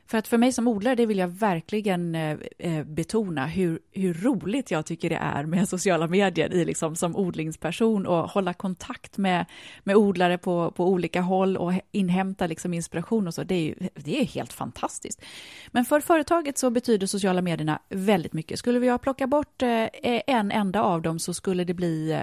För 0.07 0.19
att 0.19 0.29
för 0.29 0.39
mig 0.39 0.53
som 0.53 0.69
odlare, 0.69 0.95
det 0.95 1.07
vill 1.07 1.19
jag 1.19 1.29
verkligen 1.29 2.15
eh, 2.15 2.39
eh, 2.59 2.85
betona 2.85 3.47
hur, 3.47 3.79
hur 3.93 4.15
roligt 4.15 4.71
jag 4.71 4.87
tycker 4.87 5.11
det 5.11 5.17
är 5.17 5.45
med 5.45 5.69
sociala 5.69 6.07
medier 6.07 6.53
i 6.53 6.65
liksom, 6.65 6.97
som 6.97 7.17
odlingsperson 7.17 8.07
och 8.07 8.31
hålla 8.31 8.55
kontakt 8.55 9.19
med, 9.19 9.47
med 9.85 9.97
odlare 9.97 10.39
på, 10.39 10.71
på 10.71 10.89
olika 10.89 11.21
håll 11.21 11.57
och 11.57 11.73
inhämta 11.93 12.47
liksom, 12.47 12.75
inspiration 12.75 13.27
och 13.27 13.35
så. 13.35 13.45
Det 13.45 13.55
är, 13.55 13.63
ju, 13.63 13.75
det 13.95 14.21
är 14.21 14.25
helt 14.25 14.53
fantastiskt. 14.53 15.25
Men 15.71 15.85
för 15.85 16.01
företaget 16.01 16.59
så 16.59 16.71
betyder 16.71 17.07
sociala 17.07 17.43
medierna 17.43 17.79
väldigt 17.89 18.33
mycket. 18.33 18.59
Skulle 18.59 18.79
vi 18.79 18.89
ha 18.89 18.99
plockat 18.99 19.29
bort 19.29 19.63
eh, 19.63 19.89
en 20.27 20.51
enda 20.51 20.83
av 20.83 21.03
dem 21.03 21.19
så 21.19 21.35
skulle 21.35 21.65
det 21.65 21.75
bli 21.75 22.21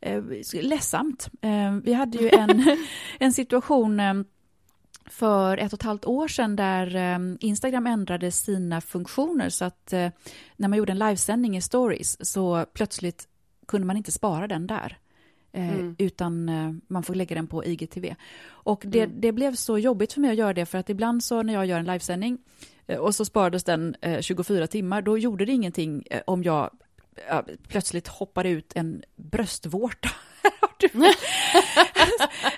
eh, 0.00 0.22
ledsamt. 0.52 1.28
Eh, 1.40 1.74
vi 1.84 1.92
hade 1.92 2.18
ju 2.18 2.28
en, 2.28 2.76
en 3.18 3.32
situation 3.32 4.24
för 5.06 5.56
ett 5.56 5.72
och 5.72 5.78
ett 5.78 5.82
halvt 5.82 6.04
år 6.04 6.28
sedan 6.28 6.56
där 6.56 6.96
eh, 6.96 7.18
Instagram 7.40 7.86
ändrade 7.86 8.30
sina 8.30 8.80
funktioner 8.80 9.48
så 9.48 9.64
att 9.64 9.92
eh, 9.92 10.10
när 10.56 10.68
man 10.68 10.78
gjorde 10.78 10.92
en 10.92 10.98
livesändning 10.98 11.56
i 11.56 11.62
stories 11.62 12.30
så 12.30 12.66
plötsligt 12.72 13.28
kunde 13.66 13.86
man 13.86 13.96
inte 13.96 14.12
spara 14.12 14.48
den 14.48 14.66
där. 14.66 14.98
Eh, 15.52 15.90
Utan 15.98 16.48
eh, 16.48 16.72
man 16.88 17.02
får 17.02 17.14
lägga 17.14 17.36
den 17.36 17.46
på 17.46 17.64
IGTV. 17.64 18.14
Och 18.44 18.82
det, 18.86 19.06
det 19.06 19.32
blev 19.32 19.54
så 19.54 19.78
jobbigt 19.78 20.12
för 20.12 20.20
mig 20.20 20.30
att 20.30 20.36
göra 20.36 20.54
det 20.54 20.66
för 20.66 20.78
att 20.78 20.90
ibland 20.90 21.24
så 21.24 21.42
när 21.42 21.52
jag 21.52 21.66
gör 21.66 21.78
en 21.78 21.84
livesändning 21.84 22.38
och 22.98 23.14
så 23.14 23.24
sparades 23.24 23.64
den 23.64 23.96
eh, 24.00 24.20
24 24.20 24.66
timmar, 24.66 25.02
då 25.02 25.18
gjorde 25.18 25.44
det 25.44 25.52
ingenting 25.52 26.04
om 26.26 26.42
jag 26.42 26.70
plötsligt 27.68 28.08
hoppade 28.08 28.48
ut 28.48 28.72
en 28.74 29.02
bröstvårta. 29.16 30.10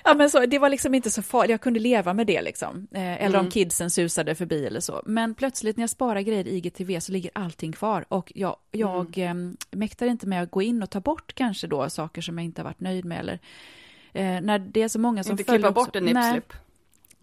Ja, 0.03 0.13
men 0.13 0.29
så, 0.29 0.45
det 0.45 0.59
var 0.59 0.69
liksom 0.69 0.93
inte 0.93 1.09
så 1.11 1.21
farligt, 1.21 1.49
jag 1.51 1.61
kunde 1.61 1.79
leva 1.79 2.13
med 2.13 2.27
det 2.27 2.41
liksom. 2.41 2.87
Eh, 2.91 3.23
eller 3.23 3.39
om 3.39 3.51
kidsen 3.51 3.89
susade 3.89 4.35
förbi 4.35 4.65
eller 4.65 4.79
så. 4.79 5.01
Men 5.05 5.35
plötsligt 5.35 5.77
när 5.77 5.83
jag 5.83 5.89
sparar 5.89 6.21
grejer 6.21 6.47
i 6.47 6.55
IGTV 6.55 6.99
så 6.99 7.11
ligger 7.11 7.31
allting 7.35 7.71
kvar 7.71 8.05
och 8.09 8.31
jag, 8.35 8.55
jag 8.71 9.17
eh, 9.17 9.33
mäktar 9.71 10.05
inte 10.05 10.27
med 10.27 10.43
att 10.43 10.51
gå 10.51 10.61
in 10.61 10.83
och 10.83 10.89
ta 10.89 10.99
bort 10.99 11.33
kanske 11.35 11.67
då 11.67 11.89
saker 11.89 12.21
som 12.21 12.37
jag 12.37 12.45
inte 12.45 12.61
har 12.61 12.63
varit 12.65 12.79
nöjd 12.79 13.05
med 13.05 13.19
eller 13.19 13.39
eh, 14.13 14.41
när 14.41 14.59
det 14.59 14.81
är 14.81 14.87
så 14.87 14.99
många 14.99 15.23
som 15.23 15.31
Inte 15.31 15.43
följer 15.43 15.59
klippa 15.59 15.69
också- 15.81 15.85
bort 15.85 15.95
en 15.95 16.03
Nej, 16.03 16.33
nipslip. 16.33 16.53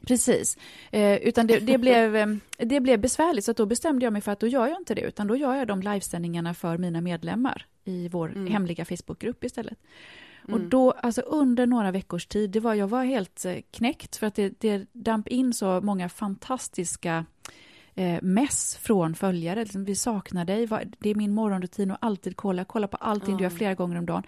Precis. 0.06 0.58
Eh, 0.90 1.14
utan 1.16 1.46
det, 1.46 1.58
det, 1.58 1.78
blev, 1.78 2.16
eh, 2.16 2.26
det 2.58 2.80
blev 2.80 2.98
besvärligt, 3.00 3.44
så 3.44 3.52
då 3.52 3.66
bestämde 3.66 4.06
jag 4.06 4.12
mig 4.12 4.22
för 4.22 4.32
att 4.32 4.40
då 4.40 4.46
gör 4.46 4.66
jag 4.68 4.80
inte 4.80 4.94
det, 4.94 5.00
utan 5.02 5.26
då 5.26 5.36
gör 5.36 5.54
jag 5.54 5.66
de 5.68 5.82
livesändningarna 5.82 6.54
för 6.54 6.78
mina 6.78 7.00
medlemmar 7.00 7.66
i 7.84 8.08
vår 8.08 8.48
hemliga 8.48 8.84
Facebookgrupp 8.84 9.44
istället. 9.44 9.78
Och 10.48 10.60
då, 10.60 10.90
alltså 10.90 11.20
under 11.20 11.66
några 11.66 11.90
veckors 11.90 12.26
tid, 12.26 12.50
det 12.50 12.60
var, 12.60 12.74
jag 12.74 12.88
var 12.88 13.04
helt 13.04 13.44
eh, 13.44 13.56
knäckt 13.70 14.16
för 14.16 14.26
att 14.26 14.34
det, 14.34 14.60
det 14.60 14.86
damp 14.92 15.28
in 15.28 15.54
så 15.54 15.80
många 15.80 16.08
fantastiska 16.08 17.24
eh, 17.94 18.22
mess 18.22 18.76
från 18.76 19.14
följare. 19.14 19.60
Liksom, 19.60 19.84
vi 19.84 19.94
saknar 19.94 20.44
dig, 20.44 20.68
det 20.98 21.10
är 21.10 21.14
min 21.14 21.34
morgonrutin 21.34 21.90
och 21.90 21.96
alltid 22.00 22.36
kolla, 22.36 22.64
kolla 22.64 22.88
på 22.88 22.96
allting 22.96 23.36
du 23.36 23.42
gör 23.42 23.50
flera 23.50 23.74
gånger 23.74 23.98
om 23.98 24.06
dagen. 24.06 24.22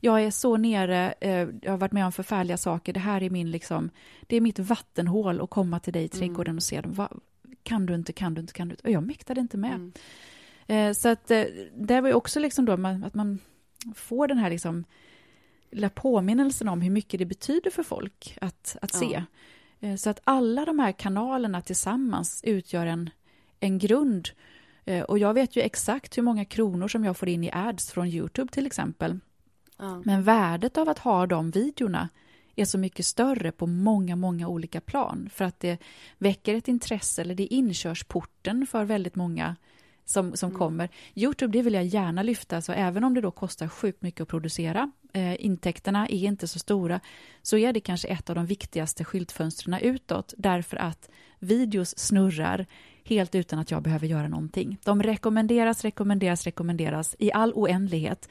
Jag 0.00 0.22
är 0.22 0.30
så 0.30 0.56
nere, 0.56 1.14
eh, 1.20 1.48
jag 1.62 1.70
har 1.70 1.78
varit 1.78 1.92
med 1.92 2.06
om 2.06 2.12
förfärliga 2.12 2.56
saker, 2.56 2.92
det 2.92 3.00
här 3.00 3.22
är 3.22 3.30
min 3.30 3.50
liksom, 3.50 3.90
det 4.26 4.36
är 4.36 4.40
mitt 4.40 4.58
vattenhål 4.58 5.40
att 5.40 5.50
komma 5.50 5.80
till 5.80 5.92
dig 5.92 6.04
i 6.04 6.08
trädgården 6.08 6.56
och 6.56 6.62
se 6.62 6.80
dem. 6.80 6.92
Va, 6.92 7.08
kan 7.62 7.86
du 7.86 7.94
inte, 7.94 8.12
kan 8.12 8.34
du 8.34 8.40
inte, 8.40 8.52
kan 8.52 8.68
du 8.68 8.72
inte? 8.72 8.88
Och 8.88 8.90
jag 8.90 9.02
mäktade 9.02 9.40
inte 9.40 9.56
med. 9.56 9.92
Eh, 10.66 10.92
så 10.92 11.08
att 11.08 11.30
eh, 11.30 11.44
det 11.76 12.00
var 12.00 12.08
ju 12.08 12.14
också 12.14 12.40
liksom 12.40 12.64
då 12.64 12.76
man, 12.76 13.04
att 13.04 13.14
man 13.14 13.38
får 13.94 14.28
den 14.28 14.38
här 14.38 14.50
liksom 14.50 14.84
lilla 15.70 15.90
påminnelsen 15.90 16.68
om 16.68 16.80
hur 16.80 16.90
mycket 16.90 17.18
det 17.18 17.26
betyder 17.26 17.70
för 17.70 17.82
folk 17.82 18.38
att, 18.40 18.76
att 18.82 18.94
se. 18.94 19.24
Eh, 19.80 19.96
Så 19.96 20.10
att 20.10 20.20
alla 20.24 20.64
de 20.64 20.78
här 20.78 20.92
kanalerna 20.92 21.60
tillsammans 21.62 22.40
utgör 22.44 22.86
en, 22.86 23.10
en 23.60 23.78
grund. 23.78 24.28
Eh, 24.84 25.02
Och 25.02 25.18
jag 25.18 25.34
vet 25.34 25.56
ju 25.56 25.62
exakt 25.62 26.18
hur 26.18 26.22
många 26.22 26.44
kronor 26.44 26.88
som 26.88 27.04
jag 27.04 27.16
får 27.16 27.28
in 27.28 27.44
i 27.44 27.50
ads 27.52 27.90
från 27.90 28.08
Youtube 28.08 28.52
till 28.52 28.66
exempel. 28.66 29.18
Ja. 29.78 30.02
Men 30.04 30.22
värdet 30.22 30.78
av 30.78 30.88
att 30.88 30.98
ha 30.98 31.26
de 31.26 31.50
videorna 31.50 32.08
är 32.56 32.64
så 32.64 32.78
mycket 32.78 33.06
större 33.06 33.52
på 33.52 33.66
många, 33.66 34.16
många 34.16 34.48
olika 34.48 34.80
plan. 34.80 35.28
För 35.32 35.44
att 35.44 35.60
det 35.60 35.78
väcker 36.18 36.54
ett 36.54 36.68
intresse, 36.68 37.22
eller 37.22 37.34
det 37.34 37.42
är 37.42 37.56
inkörsporten 37.56 38.66
för 38.66 38.84
väldigt 38.84 39.16
många 39.16 39.56
som, 40.10 40.36
som 40.36 40.50
kommer. 40.50 40.88
Youtube, 41.14 41.52
det 41.58 41.62
vill 41.62 41.74
jag 41.74 41.84
gärna 41.84 42.22
lyfta, 42.22 42.62
så 42.62 42.72
även 42.72 43.04
om 43.04 43.14
det 43.14 43.20
då 43.20 43.30
kostar 43.30 43.68
sjukt 43.68 44.02
mycket 44.02 44.20
att 44.20 44.28
producera, 44.28 44.90
eh, 45.12 45.44
intäkterna 45.44 46.08
är 46.08 46.24
inte 46.24 46.48
så 46.48 46.58
stora, 46.58 47.00
så 47.42 47.56
är 47.56 47.72
det 47.72 47.80
kanske 47.80 48.08
ett 48.08 48.30
av 48.30 48.36
de 48.36 48.46
viktigaste 48.46 49.04
skyltfönstren 49.04 49.80
utåt, 49.80 50.34
därför 50.36 50.76
att 50.76 51.10
videos 51.38 51.98
snurrar 51.98 52.66
helt 53.04 53.34
utan 53.34 53.58
att 53.58 53.70
jag 53.70 53.82
behöver 53.82 54.06
göra 54.06 54.28
någonting. 54.28 54.78
De 54.84 55.02
rekommenderas, 55.02 55.82
rekommenderas, 55.84 56.44
rekommenderas 56.44 57.16
i 57.18 57.32
all 57.32 57.52
oändlighet. 57.54 58.28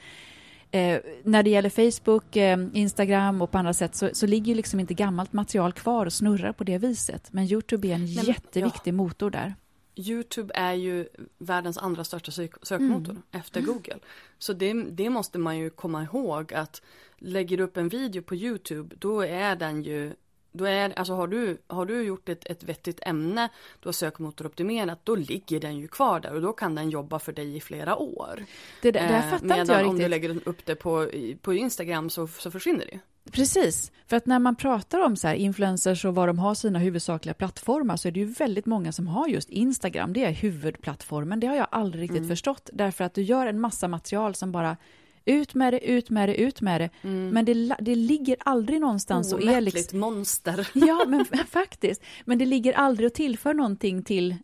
Eh, 0.71 0.99
när 1.23 1.43
det 1.43 1.49
gäller 1.49 1.69
Facebook, 1.69 2.35
eh, 2.35 2.59
Instagram 2.73 3.41
och 3.41 3.51
på 3.51 3.57
andra 3.57 3.73
sätt 3.73 3.95
så, 3.95 4.09
så 4.13 4.27
ligger 4.27 4.47
ju 4.47 4.55
liksom 4.55 4.79
inte 4.79 4.93
gammalt 4.93 5.33
material 5.33 5.73
kvar 5.73 6.05
och 6.05 6.13
snurrar 6.13 6.51
på 6.51 6.63
det 6.63 6.77
viset. 6.77 7.33
Men 7.33 7.45
Youtube 7.45 7.87
är 7.87 7.95
en 7.95 8.15
men- 8.15 8.25
jätteviktig 8.25 8.93
motor 8.93 9.29
där. 9.29 9.55
Youtube 9.95 10.53
är 10.55 10.73
ju 10.73 11.07
världens 11.37 11.77
andra 11.77 12.03
största 12.03 12.31
sök 12.31 12.53
sökmotor 12.61 13.11
Mm. 13.11 13.23
efter 13.31 13.61
Google. 13.61 13.99
Så 14.37 14.53
det, 14.53 14.73
det 14.73 15.09
måste 15.09 15.39
man 15.39 15.57
ju 15.57 15.69
komma 15.69 16.03
ihåg 16.03 16.53
att 16.53 16.81
lägger 17.17 17.57
du 17.57 17.63
upp 17.63 17.77
en 17.77 17.89
video 17.89 18.21
på 18.21 18.35
Youtube 18.35 18.95
då 18.99 19.21
är 19.21 19.55
den 19.55 19.83
ju 19.83 20.13
då 20.51 20.65
är, 20.65 20.99
alltså 20.99 21.13
har 21.13 21.27
du, 21.27 21.57
har 21.67 21.85
du 21.85 22.01
gjort 22.01 22.29
ett, 22.29 22.45
ett 22.45 22.63
vettigt 22.63 22.99
ämne, 23.01 23.49
du 23.79 23.87
har 23.87 23.93
sökmotoroptimerat, 23.93 24.99
då 25.03 25.15
ligger 25.15 25.59
den 25.59 25.77
ju 25.77 25.87
kvar 25.87 26.19
där 26.19 26.33
och 26.33 26.41
då 26.41 26.53
kan 26.53 26.75
den 26.75 26.89
jobba 26.89 27.19
för 27.19 27.31
dig 27.31 27.55
i 27.55 27.61
flera 27.61 27.95
år. 27.97 28.45
Det, 28.81 28.91
det 28.91 28.99
där 28.99 29.17
Eh, 29.17 29.29
fattar 29.29 29.45
medan 29.45 29.59
inte 29.61 29.73
jag 29.73 29.87
om 29.87 29.97
du 29.97 30.07
lägger 30.07 30.47
upp 30.49 30.65
det 30.65 30.75
på, 30.75 31.09
på 31.41 31.53
Instagram 31.53 32.09
så, 32.09 32.27
så 32.27 32.51
försvinner 32.51 32.85
det. 32.85 32.99
Precis, 33.31 33.91
för 34.07 34.17
att 34.17 34.25
när 34.25 34.39
man 34.39 34.55
pratar 34.55 34.99
om 35.05 35.15
så 35.15 35.27
här 35.27 35.35
influencers 35.35 36.05
och 36.05 36.15
vad 36.15 36.29
de 36.29 36.39
har 36.39 36.55
sina 36.55 36.79
huvudsakliga 36.79 37.33
plattformar 37.33 37.97
så 37.97 38.07
är 38.07 38.11
det 38.11 38.19
ju 38.19 38.25
väldigt 38.25 38.65
många 38.65 38.91
som 38.91 39.07
har 39.07 39.27
just 39.27 39.49
Instagram, 39.49 40.13
det 40.13 40.23
är 40.23 40.31
huvudplattformen. 40.31 41.39
Det 41.39 41.47
har 41.47 41.55
jag 41.55 41.67
aldrig 41.71 42.03
riktigt 42.03 42.17
Mm. 42.17 42.29
förstått, 42.29 42.69
därför 42.73 43.03
att 43.03 43.13
du 43.13 43.21
gör 43.21 43.47
en 43.47 43.59
massa 43.59 43.87
material 43.87 44.35
som 44.35 44.51
bara 44.51 44.77
ut 45.25 45.53
med 45.53 45.73
det, 45.73 45.79
ut 45.89 46.09
med 46.09 46.29
det, 46.29 46.35
ut 46.35 46.61
med 46.61 46.81
det. 46.81 46.89
Men 47.07 47.45
det, 47.45 47.75
det 47.79 47.95
ligger 47.95 48.35
aldrig 48.39 48.81
någonstans 48.81 49.33
och 49.33 49.41
är 49.43 49.61
liksom... 49.61 49.99
monster. 49.99 50.67
Ja, 50.73 51.05
men 51.07 51.25
faktiskt. 51.47 52.01
Men 52.25 52.37
det 52.37 52.45
ligger 52.45 52.73
aldrig 52.73 53.07
och 53.07 53.13
tillför 53.13 53.53
någonting 53.53 54.03
till, 54.03 54.35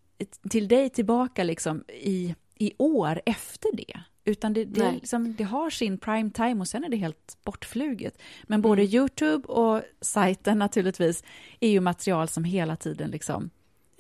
till 0.50 0.68
dig 0.68 0.90
tillbaka 0.90 1.44
liksom 1.44 1.84
i, 1.88 2.36
i 2.56 2.72
år 2.78 3.22
efter 3.26 3.76
det. 3.76 4.00
Utan 4.26 4.54
det, 4.54 4.66
det, 4.66 4.92
liksom, 4.92 5.36
det, 5.36 5.44
har 5.44 5.70
sin 5.70 5.98
prime 5.98 6.30
time 6.30 6.62
och 6.62 6.68
sen 6.68 6.84
är 6.84 6.90
det 6.90 6.98
helt 6.98 7.38
bortfluget. 7.44 8.22
Men 8.44 8.62
både 8.62 8.82
mm. 8.82 8.96
Youtube 8.96 9.48
och 9.48 9.82
sajten 10.02 10.60
naturligtvis 10.60 11.24
är 11.60 11.70
ju 11.70 11.80
material 11.80 12.28
som 12.28 12.44
hela 12.44 12.76
tiden 12.76 13.12
liksom, 13.12 13.50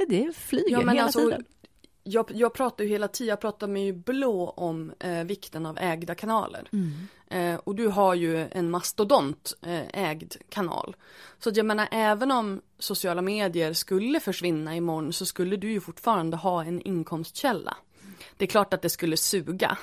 det 0.07 0.35
flyger 0.35 0.69
ja, 0.69 0.79
hela 0.79 1.03
alltså, 1.03 1.19
tiden. 1.19 1.45
Jag, 2.03 2.31
jag 2.33 2.53
pratar 2.53 2.83
ju 2.83 2.89
hela 2.89 3.07
tiden, 3.07 3.29
jag 3.29 3.41
pratar 3.41 3.67
med 3.67 3.85
ju 3.85 3.93
blå 3.93 4.49
om 4.49 4.93
eh, 4.99 5.23
vikten 5.23 5.65
av 5.65 5.77
ägda 5.77 6.15
kanaler. 6.15 6.69
Mm. 6.71 6.91
Eh, 7.27 7.59
och 7.63 7.75
du 7.75 7.87
har 7.87 8.13
ju 8.13 8.47
en 8.51 8.69
mastodont 8.69 9.53
eh, 9.61 10.09
ägd 10.09 10.35
kanal. 10.49 10.95
Så 11.39 11.51
jag 11.53 11.65
menar 11.65 11.87
även 11.91 12.31
om 12.31 12.61
sociala 12.79 13.21
medier 13.21 13.73
skulle 13.73 14.19
försvinna 14.19 14.75
imorgon 14.75 15.13
så 15.13 15.25
skulle 15.25 15.55
du 15.55 15.71
ju 15.71 15.81
fortfarande 15.81 16.37
ha 16.37 16.63
en 16.63 16.81
inkomstkälla. 16.81 17.77
Det 18.37 18.45
är 18.45 18.49
klart 18.49 18.73
att 18.73 18.81
det 18.81 18.89
skulle 18.89 19.17
suga 19.17 19.77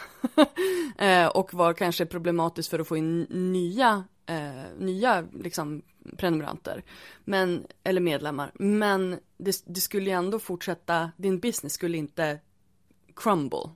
eh, 0.99 1.27
och 1.27 1.55
var 1.55 1.73
kanske 1.73 2.07
problematiskt 2.07 2.71
för 2.71 2.79
att 2.79 2.89
få 2.89 2.97
in 2.97 3.21
nya, 3.31 4.05
eh, 4.27 4.79
nya 4.79 5.27
liksom, 5.33 5.83
prenumeranter, 6.17 6.83
men, 7.25 7.67
eller 7.85 8.01
medlemmar. 8.01 8.53
Men 8.55 9.19
det, 9.37 9.63
det 9.67 9.81
skulle 9.81 10.11
ju 10.11 10.17
ändå 10.17 10.39
fortsätta, 10.39 11.11
din 11.17 11.39
business 11.39 11.73
skulle 11.73 11.99
inte 11.99 12.39
crumble, 13.17 13.71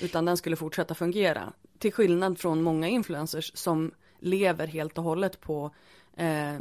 utan 0.00 0.24
den 0.24 0.36
skulle 0.36 0.56
fortsätta 0.56 0.94
fungera. 0.94 1.52
Till 1.78 1.92
skillnad 1.92 2.38
från 2.38 2.62
många 2.62 2.88
influencers 2.88 3.52
som 3.54 3.92
lever 4.18 4.66
helt 4.66 4.98
och 4.98 5.04
hållet 5.04 5.40
på 5.40 5.74
eh, 6.16 6.58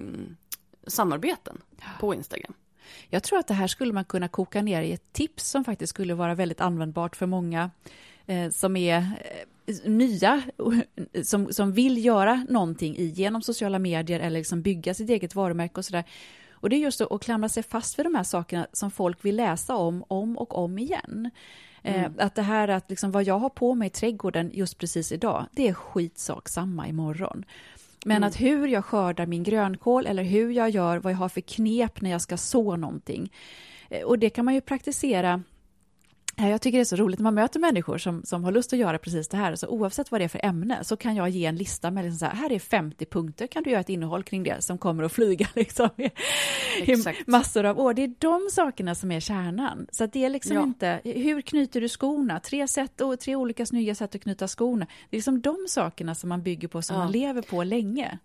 samarbeten 0.87 1.61
på 1.99 2.13
Instagram. 2.13 2.53
Jag 3.09 3.23
tror 3.23 3.39
att 3.39 3.47
det 3.47 3.53
här 3.53 3.67
skulle 3.67 3.93
man 3.93 4.05
kunna 4.05 4.27
koka 4.27 4.61
ner 4.61 4.81
i 4.81 4.91
ett 4.91 5.13
tips 5.13 5.49
som 5.49 5.63
faktiskt 5.63 5.89
skulle 5.89 6.13
vara 6.13 6.35
väldigt 6.35 6.61
användbart 6.61 7.15
för 7.15 7.25
många 7.25 7.71
eh, 8.25 8.49
som 8.49 8.75
är 8.75 8.97
eh, 8.97 9.89
nya, 9.89 10.41
som, 11.23 11.53
som 11.53 11.71
vill 11.71 12.05
göra 12.05 12.45
någonting 12.49 12.97
i, 12.97 13.05
genom 13.05 13.41
sociala 13.41 13.79
medier 13.79 14.19
eller 14.19 14.39
liksom 14.39 14.61
bygga 14.61 14.93
sitt 14.93 15.09
eget 15.09 15.35
varumärke 15.35 15.79
och 15.79 15.85
sådär. 15.85 16.03
Och 16.59 16.69
det 16.69 16.75
är 16.75 16.79
just 16.79 17.01
att 17.01 17.21
klamra 17.21 17.49
sig 17.49 17.63
fast 17.63 17.99
vid 17.99 18.05
de 18.05 18.15
här 18.15 18.23
sakerna 18.23 18.67
som 18.73 18.91
folk 18.91 19.25
vill 19.25 19.35
läsa 19.35 19.75
om, 19.75 20.03
om 20.07 20.37
och 20.37 20.57
om 20.57 20.77
igen. 20.77 21.31
Eh, 21.83 22.03
mm. 22.03 22.13
Att 22.17 22.35
det 22.35 22.41
här 22.41 22.67
att 22.67 22.89
liksom 22.89 23.11
vad 23.11 23.23
jag 23.23 23.39
har 23.39 23.49
på 23.49 23.75
mig 23.75 23.87
i 23.87 23.89
trädgården 23.89 24.51
just 24.53 24.77
precis 24.77 25.11
idag, 25.11 25.45
det 25.51 25.67
är 25.67 25.73
skitsak 25.73 26.49
samma 26.49 26.87
imorgon. 26.87 27.45
Men 28.05 28.17
mm. 28.17 28.27
att 28.27 28.41
hur 28.41 28.67
jag 28.67 28.85
skördar 28.85 29.25
min 29.25 29.43
grönkål 29.43 30.07
eller 30.07 30.23
hur 30.23 30.51
jag 30.51 30.69
gör, 30.69 30.97
vad 30.97 31.13
jag 31.13 31.17
har 31.17 31.29
för 31.29 31.41
knep 31.41 32.01
när 32.01 32.09
jag 32.09 32.21
ska 32.21 32.37
så 32.37 32.75
någonting. 32.75 33.31
Eh, 33.89 34.01
och 34.01 34.19
det 34.19 34.29
kan 34.29 34.45
man 34.45 34.53
ju 34.53 34.61
praktisera 34.61 35.43
jag 36.45 36.61
tycker 36.61 36.77
det 36.77 36.81
är 36.81 36.85
så 36.85 36.95
roligt 36.95 37.19
när 37.19 37.23
man 37.23 37.33
möter 37.33 37.59
människor 37.59 37.97
som, 37.97 38.23
som 38.23 38.43
har 38.43 38.51
lust 38.51 38.73
att 38.73 38.79
göra 38.79 38.97
precis 38.97 39.27
det 39.27 39.37
här. 39.37 39.55
Så 39.55 39.67
oavsett 39.67 40.11
vad 40.11 40.21
det 40.21 40.25
är 40.25 40.29
för 40.29 40.45
ämne 40.45 40.83
så 40.83 40.97
kan 40.97 41.15
jag 41.15 41.29
ge 41.29 41.45
en 41.45 41.55
lista 41.55 41.91
med 41.91 42.03
liksom 42.03 42.19
så 42.19 42.25
här, 42.25 42.33
här 42.33 42.51
är 42.51 42.59
50 42.59 43.05
punkter, 43.05 43.47
kan 43.47 43.63
du 43.63 43.69
göra 43.69 43.81
ett 43.81 43.89
innehåll 43.89 44.23
kring 44.23 44.43
det 44.43 44.61
som 44.61 44.77
kommer 44.77 45.03
att 45.03 45.11
flyga 45.11 45.47
liksom, 45.55 45.89
i 45.97 46.95
massor 47.27 47.65
av 47.65 47.79
år. 47.79 47.93
Det 47.93 48.03
är 48.03 48.13
de 48.19 48.49
sakerna 48.51 48.95
som 48.95 49.11
är 49.11 49.19
kärnan. 49.19 49.87
Så 49.91 50.05
det 50.05 50.25
är 50.25 50.29
liksom 50.29 50.55
ja. 50.55 50.63
inte, 50.63 51.01
hur 51.03 51.41
knyter 51.41 51.81
du 51.81 51.89
skorna? 51.89 52.39
Tre, 52.39 52.67
sätt, 52.67 53.01
och 53.01 53.19
tre 53.19 53.35
olika 53.35 53.65
snygga 53.65 53.95
sätt 53.95 54.15
att 54.15 54.21
knyta 54.21 54.47
skorna. 54.47 54.85
Det 55.09 55.15
är 55.15 55.17
liksom 55.17 55.41
de 55.41 55.57
sakerna 55.67 56.15
som 56.15 56.29
man 56.29 56.43
bygger 56.43 56.67
på, 56.67 56.81
som 56.81 56.95
ja. 56.95 57.03
man 57.03 57.11
lever 57.11 57.41
på 57.41 57.63
länge. 57.63 58.19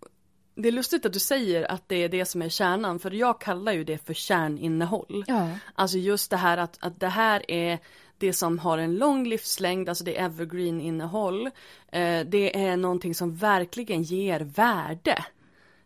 Det 0.55 0.67
är 0.67 0.71
lustigt 0.71 1.05
att 1.05 1.13
du 1.13 1.19
säger 1.19 1.71
att 1.71 1.89
det 1.89 1.95
är 1.95 2.09
det 2.09 2.25
som 2.25 2.41
är 2.41 2.49
kärnan, 2.49 2.99
för 2.99 3.11
jag 3.11 3.41
kallar 3.41 3.71
ju 3.71 3.83
det 3.83 3.97
för 3.97 4.13
kärninnehåll. 4.13 5.23
Ja. 5.27 5.49
Alltså 5.75 5.97
just 5.97 6.29
det 6.29 6.37
här 6.37 6.57
att, 6.57 6.77
att 6.81 6.99
det 6.99 7.07
här 7.07 7.51
är 7.51 7.79
det 8.17 8.33
som 8.33 8.59
har 8.59 8.77
en 8.77 8.95
lång 8.95 9.27
livslängd, 9.27 9.89
alltså 9.89 10.03
det 10.03 10.17
är 10.17 10.25
evergreen 10.25 10.81
innehåll. 10.81 11.47
Eh, 11.91 12.25
det 12.25 12.65
är 12.65 12.77
någonting 12.77 13.15
som 13.15 13.35
verkligen 13.35 14.03
ger 14.03 14.39
värde 14.39 15.25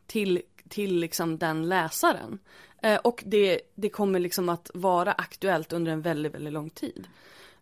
till, 0.08 0.41
till 0.70 0.99
liksom 0.99 1.38
den 1.38 1.70
läsaren. 1.70 2.40
Eh, 2.82 2.95
och 2.95 3.24
det, 3.26 3.62
det 3.76 3.90
kommer 3.90 4.20
liksom 4.20 4.49
att 4.49 4.72
vara 4.74 5.12
aktuellt 5.12 5.74
under 5.74 5.91
en 5.91 6.02
väldigt, 6.02 6.34
väldigt 6.34 6.54
lång 6.54 6.70
tid. 6.70 7.08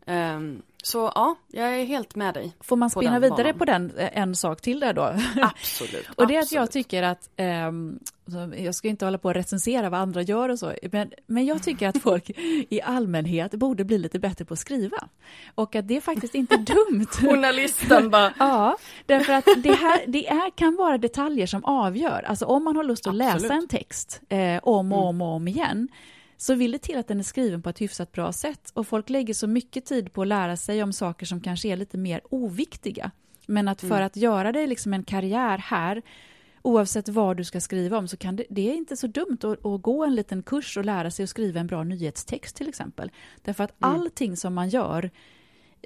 Um, 0.06 0.62
så 0.86 1.12
ja, 1.16 1.36
jag 1.48 1.80
är 1.80 1.86
helt 1.86 2.16
med 2.16 2.34
dig. 2.34 2.56
Får 2.60 2.76
man 2.76 2.90
spinna 2.90 3.20
vidare 3.20 3.54
banan. 3.54 3.58
på 3.58 3.66
den 3.66 3.92
eh, 3.98 4.18
en 4.18 4.36
sak 4.36 4.62
till 4.62 4.80
där 4.80 4.94
då? 4.94 5.16
Absolut. 5.42 6.08
och 6.16 6.28
det 6.28 6.36
är 6.36 6.42
att 6.42 6.52
jag 6.52 6.72
tycker 6.72 7.04
att, 7.04 7.30
um, 7.38 8.00
jag 8.58 8.76
ska 8.76 8.88
inte 8.88 9.06
hålla 9.06 9.18
på 9.18 9.30
att 9.30 9.36
recensera 9.36 9.90
vad 9.90 10.00
andra 10.00 10.22
gör 10.22 10.50
och 10.50 10.60
så, 10.60 10.74
men, 10.92 11.12
men 11.26 11.46
jag 11.46 11.64
tycker 11.64 11.88
att 11.88 12.02
folk 12.02 12.30
i 12.70 12.82
allmänhet 12.82 13.52
borde 13.52 13.84
bli 13.84 13.98
lite 13.98 14.20
bättre 14.20 14.46
på 14.46 14.54
att 14.54 14.60
skriva. 14.60 14.98
Och 15.56 15.76
att 15.76 15.88
det 15.88 15.98
är 15.98 16.02
faktiskt 16.02 16.36
inte 16.36 16.58
dumt. 16.90 17.08
Journalisten 17.12 18.10
bara. 18.10 18.34
ja, 18.40 18.78
därför 19.06 19.34
att 19.34 19.46
det 19.58 19.74
här 19.74 20.04
det 20.08 20.28
är, 20.28 20.50
kan 20.50 20.76
vara 20.76 20.98
detaljer 20.98 21.48
som 21.48 21.66
avgör. 21.66 22.26
Alltså 22.28 22.46
om 22.46 22.64
man 22.64 22.76
har 22.76 22.84
lust 22.84 23.08
att 23.08 23.14
Absolut. 23.14 23.42
läsa 23.42 23.54
en 23.54 23.68
text 23.68 24.22
eh, 24.30 24.60
om 24.64 24.94
och 24.94 25.06
om 25.08 25.22
och 25.22 25.28
om 25.28 25.48
igen, 25.48 25.88
så 26.38 26.56
vill 26.56 26.72
det 26.72 26.78
till 26.78 26.98
att 26.98 27.08
den 27.08 27.20
är 27.20 27.24
skriven 27.24 27.62
på 27.62 27.70
ett 27.70 27.82
hyfsat 27.82 28.12
bra 28.12 28.32
sätt. 28.32 28.72
Och 28.74 28.88
folk 28.88 29.10
lägger 29.10 29.34
så 29.34 29.48
mycket 29.48 29.86
tid 29.86 30.14
på 30.14 30.22
att 30.22 30.28
lära 30.28 30.58
sig 30.58 30.84
om 30.84 30.94
saker 30.94 31.26
som 31.26 31.42
kanske 31.42 31.68
är 31.68 31.76
lite 31.76 31.98
mer 31.98 32.22
oviktiga. 32.30 33.12
Men 33.48 33.68
att 33.68 33.82
för 33.82 33.88
mm. 33.88 34.06
att 34.06 34.16
göra 34.16 34.52
det 34.52 34.68
liksom 34.68 34.94
en 34.94 35.04
karriär 35.04 35.58
här, 35.58 36.02
oavsett 36.62 37.10
vad 37.10 37.38
du 37.38 37.44
ska 37.44 37.62
skriva 37.62 37.98
om, 37.98 38.08
så 38.08 38.18
kan 38.18 38.36
det, 38.36 38.46
det 38.50 38.70
är 38.70 38.76
inte 38.76 38.98
så 38.98 39.08
dumt 39.08 39.38
att, 39.44 39.66
att, 39.66 39.82
gå 39.82 40.06
en 40.06 40.16
liten 40.16 40.44
kurs 40.44 40.78
och 40.78 40.86
lära 40.86 41.12
sig 41.12 41.24
att 41.24 41.30
skriva 41.30 41.60
en 41.60 41.68
bra 41.68 41.84
nyhetstext 41.84 42.56
till 42.56 42.70
exempel. 42.70 43.12
Därför 43.42 43.64
att 43.64 43.84
mm. 43.84 43.96
allting 43.96 44.38
som 44.38 44.54
man 44.54 44.70
gör 44.70 45.12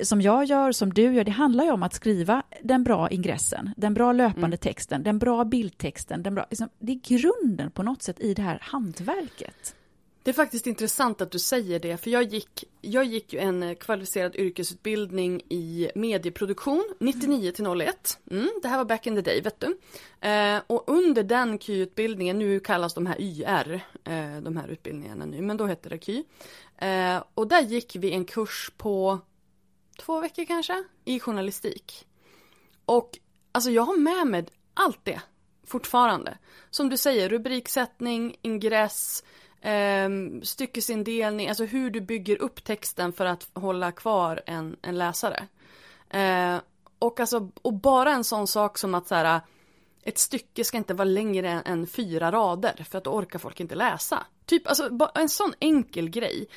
som 0.02 0.22
jag 0.22 0.46
gör, 0.46 0.72
som 0.72 0.94
du 0.94 1.14
gör, 1.14 1.24
det 1.24 1.32
handlar 1.32 1.64
ju 1.64 1.72
om 1.72 1.84
att 1.84 1.94
skriva 1.94 2.44
den 2.64 2.84
bra 2.84 3.10
ingressen, 3.10 3.74
den 3.78 3.94
bra 3.94 4.12
löpande 4.12 4.48
mm. 4.48 4.58
texten, 4.58 5.04
den 5.04 5.20
bra 5.20 5.46
bildtexten. 5.46 6.24
Den 6.24 6.36
bra, 6.36 6.46
liksom, 6.50 6.70
det 6.80 6.92
är 6.92 7.00
grunden 7.04 7.72
på 7.72 7.84
något 7.84 8.02
sätt 8.02 8.20
i 8.20 8.34
det 8.34 8.42
här 8.42 8.60
hantverket. 8.62 9.76
Det 10.24 10.32
är 10.32 10.34
faktiskt 10.34 10.68
intressant 10.68 11.22
att 11.22 11.32
du 11.32 11.40
säger 11.40 11.80
det, 11.80 11.98
för 11.98 12.10
jag 12.10 12.24
gick, 12.24 12.64
jag 12.82 13.06
gick 13.06 13.34
ju 13.34 13.40
en 13.40 13.64
eh, 13.64 13.76
kvalificerad 13.76 14.36
yrkesutbildning 14.36 15.42
i 15.50 15.90
medieproduktion 15.96 16.94
99 17.00 17.52
till 17.52 17.66
01. 17.66 18.20
Mm, 18.32 18.50
det 18.62 18.68
här 18.68 18.78
var 18.78 18.86
back 18.86 19.08
in 19.08 19.16
the 19.16 19.22
day, 19.22 19.42
vet 19.42 19.60
du. 19.60 19.80
Eh, 20.28 20.62
och 20.68 20.84
under 20.88 21.24
den 21.24 21.60
KY-utbildningen, 21.60 22.40
nu 22.40 22.60
kallas 22.60 22.94
de 22.94 23.06
här 23.06 23.22
YR, 23.22 23.74
eh, 24.04 24.42
de 24.42 24.58
här 24.58 24.68
utbildningarna 24.68 25.26
nu, 25.26 25.42
men 25.42 25.58
då 25.58 25.66
hette 25.66 25.90
det 25.90 25.98
KY. 25.98 26.24
Eh, 26.78 27.24
och 27.34 27.48
där 27.48 27.62
gick 27.62 27.96
vi 27.96 28.12
en 28.12 28.26
kurs 28.26 28.72
på 28.78 29.20
två 30.00 30.20
veckor 30.20 30.46
kanske, 30.46 30.84
i 31.06 31.20
journalistik. 31.20 32.08
Och 32.86 33.18
alltså 33.52 33.72
jag 33.72 33.84
har 33.84 33.98
med 33.98 34.28
mig 34.28 34.46
allt 34.74 35.00
det 35.06 35.22
fortfarande. 35.70 36.38
Som 36.70 36.90
du 36.90 36.98
säger, 36.98 37.30
rubriksättning, 37.30 38.36
ingress, 38.42 39.24
eh, 39.62 40.10
styckesindelning, 40.44 41.50
alltså 41.50 41.64
hur 41.64 41.90
du 41.90 42.02
bygger 42.02 42.42
upp 42.42 42.64
texten 42.64 43.14
för 43.14 43.26
att 43.26 43.48
hålla 43.54 43.92
kvar 43.92 44.42
en, 44.46 44.76
en 44.82 44.98
läsare. 44.98 45.48
Eh, 46.10 46.58
och 47.00 47.20
alltså, 47.20 47.52
och 47.62 47.74
bara 47.74 48.12
en 48.12 48.24
sån 48.24 48.48
sak 48.48 48.78
som 48.78 48.96
att 48.96 49.08
så 49.08 49.16
här, 49.16 49.42
ett 50.04 50.18
stycke 50.18 50.64
ska 50.64 50.78
inte 50.78 50.94
vara 50.94 51.06
längre 51.06 51.50
än, 51.50 51.62
än 51.66 51.88
fyra 51.88 52.32
rader 52.32 52.86
för 52.90 52.98
att 52.98 53.04
då 53.04 53.12
orkar 53.12 53.40
folk 53.40 53.60
inte 53.60 53.76
läsa. 53.76 54.26
Typ, 54.46 54.68
alltså 54.68 55.10
en 55.16 55.30
sån 55.30 55.54
enkel 55.60 56.10
grej. 56.10 56.48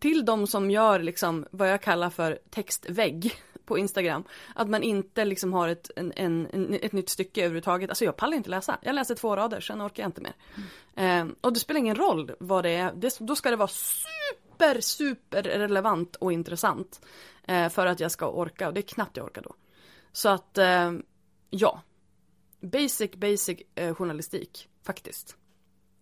Till 0.00 0.24
de 0.24 0.46
som 0.46 0.70
gör 0.70 0.98
liksom 0.98 1.46
vad 1.50 1.70
jag 1.70 1.82
kallar 1.82 2.10
för 2.10 2.38
textvägg 2.50 3.34
på 3.66 3.78
Instagram. 3.78 4.24
Att 4.54 4.68
man 4.68 4.82
inte 4.82 5.24
liksom 5.24 5.52
har 5.52 5.68
ett, 5.68 5.90
en, 5.96 6.12
en, 6.16 6.74
ett 6.74 6.92
nytt 6.92 7.08
stycke 7.08 7.40
överhuvudtaget. 7.40 7.90
Alltså 7.90 8.04
jag 8.04 8.16
pallar 8.16 8.36
inte 8.36 8.50
läsa. 8.50 8.78
Jag 8.82 8.94
läser 8.94 9.14
två 9.14 9.36
rader, 9.36 9.60
sen 9.60 9.82
orkar 9.82 10.02
jag 10.02 10.08
inte 10.08 10.20
mer. 10.20 10.34
Mm. 10.94 11.28
Eh, 11.30 11.36
och 11.40 11.52
det 11.52 11.60
spelar 11.60 11.78
ingen 11.78 11.96
roll 11.96 12.32
vad 12.40 12.64
det 12.64 12.70
är. 12.70 12.92
Det, 12.92 13.18
då 13.20 13.36
ska 13.36 13.50
det 13.50 13.56
vara 13.56 13.68
super, 13.68 14.80
super 14.80 15.42
relevant 15.42 16.16
och 16.16 16.32
intressant. 16.32 17.00
Eh, 17.46 17.68
för 17.68 17.86
att 17.86 18.00
jag 18.00 18.10
ska 18.10 18.28
orka. 18.28 18.68
Och 18.68 18.74
det 18.74 18.80
är 18.80 18.82
knappt 18.82 19.16
jag 19.16 19.26
orkar 19.26 19.42
då. 19.42 19.54
Så 20.12 20.28
att, 20.28 20.58
eh, 20.58 20.92
ja. 21.50 21.82
Basic, 22.60 23.10
basic 23.10 23.58
eh, 23.74 23.94
journalistik, 23.94 24.68
faktiskt. 24.82 25.36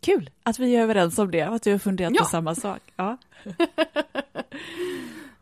Kul 0.00 0.30
att 0.42 0.58
vi 0.58 0.76
är 0.76 0.82
överens 0.82 1.18
om 1.18 1.30
det, 1.30 1.42
att 1.42 1.62
du 1.62 1.72
har 1.72 1.78
funderat 1.78 2.12
ja. 2.14 2.22
på 2.22 2.28
samma 2.28 2.54
sak. 2.54 2.82
Ja. 2.96 3.18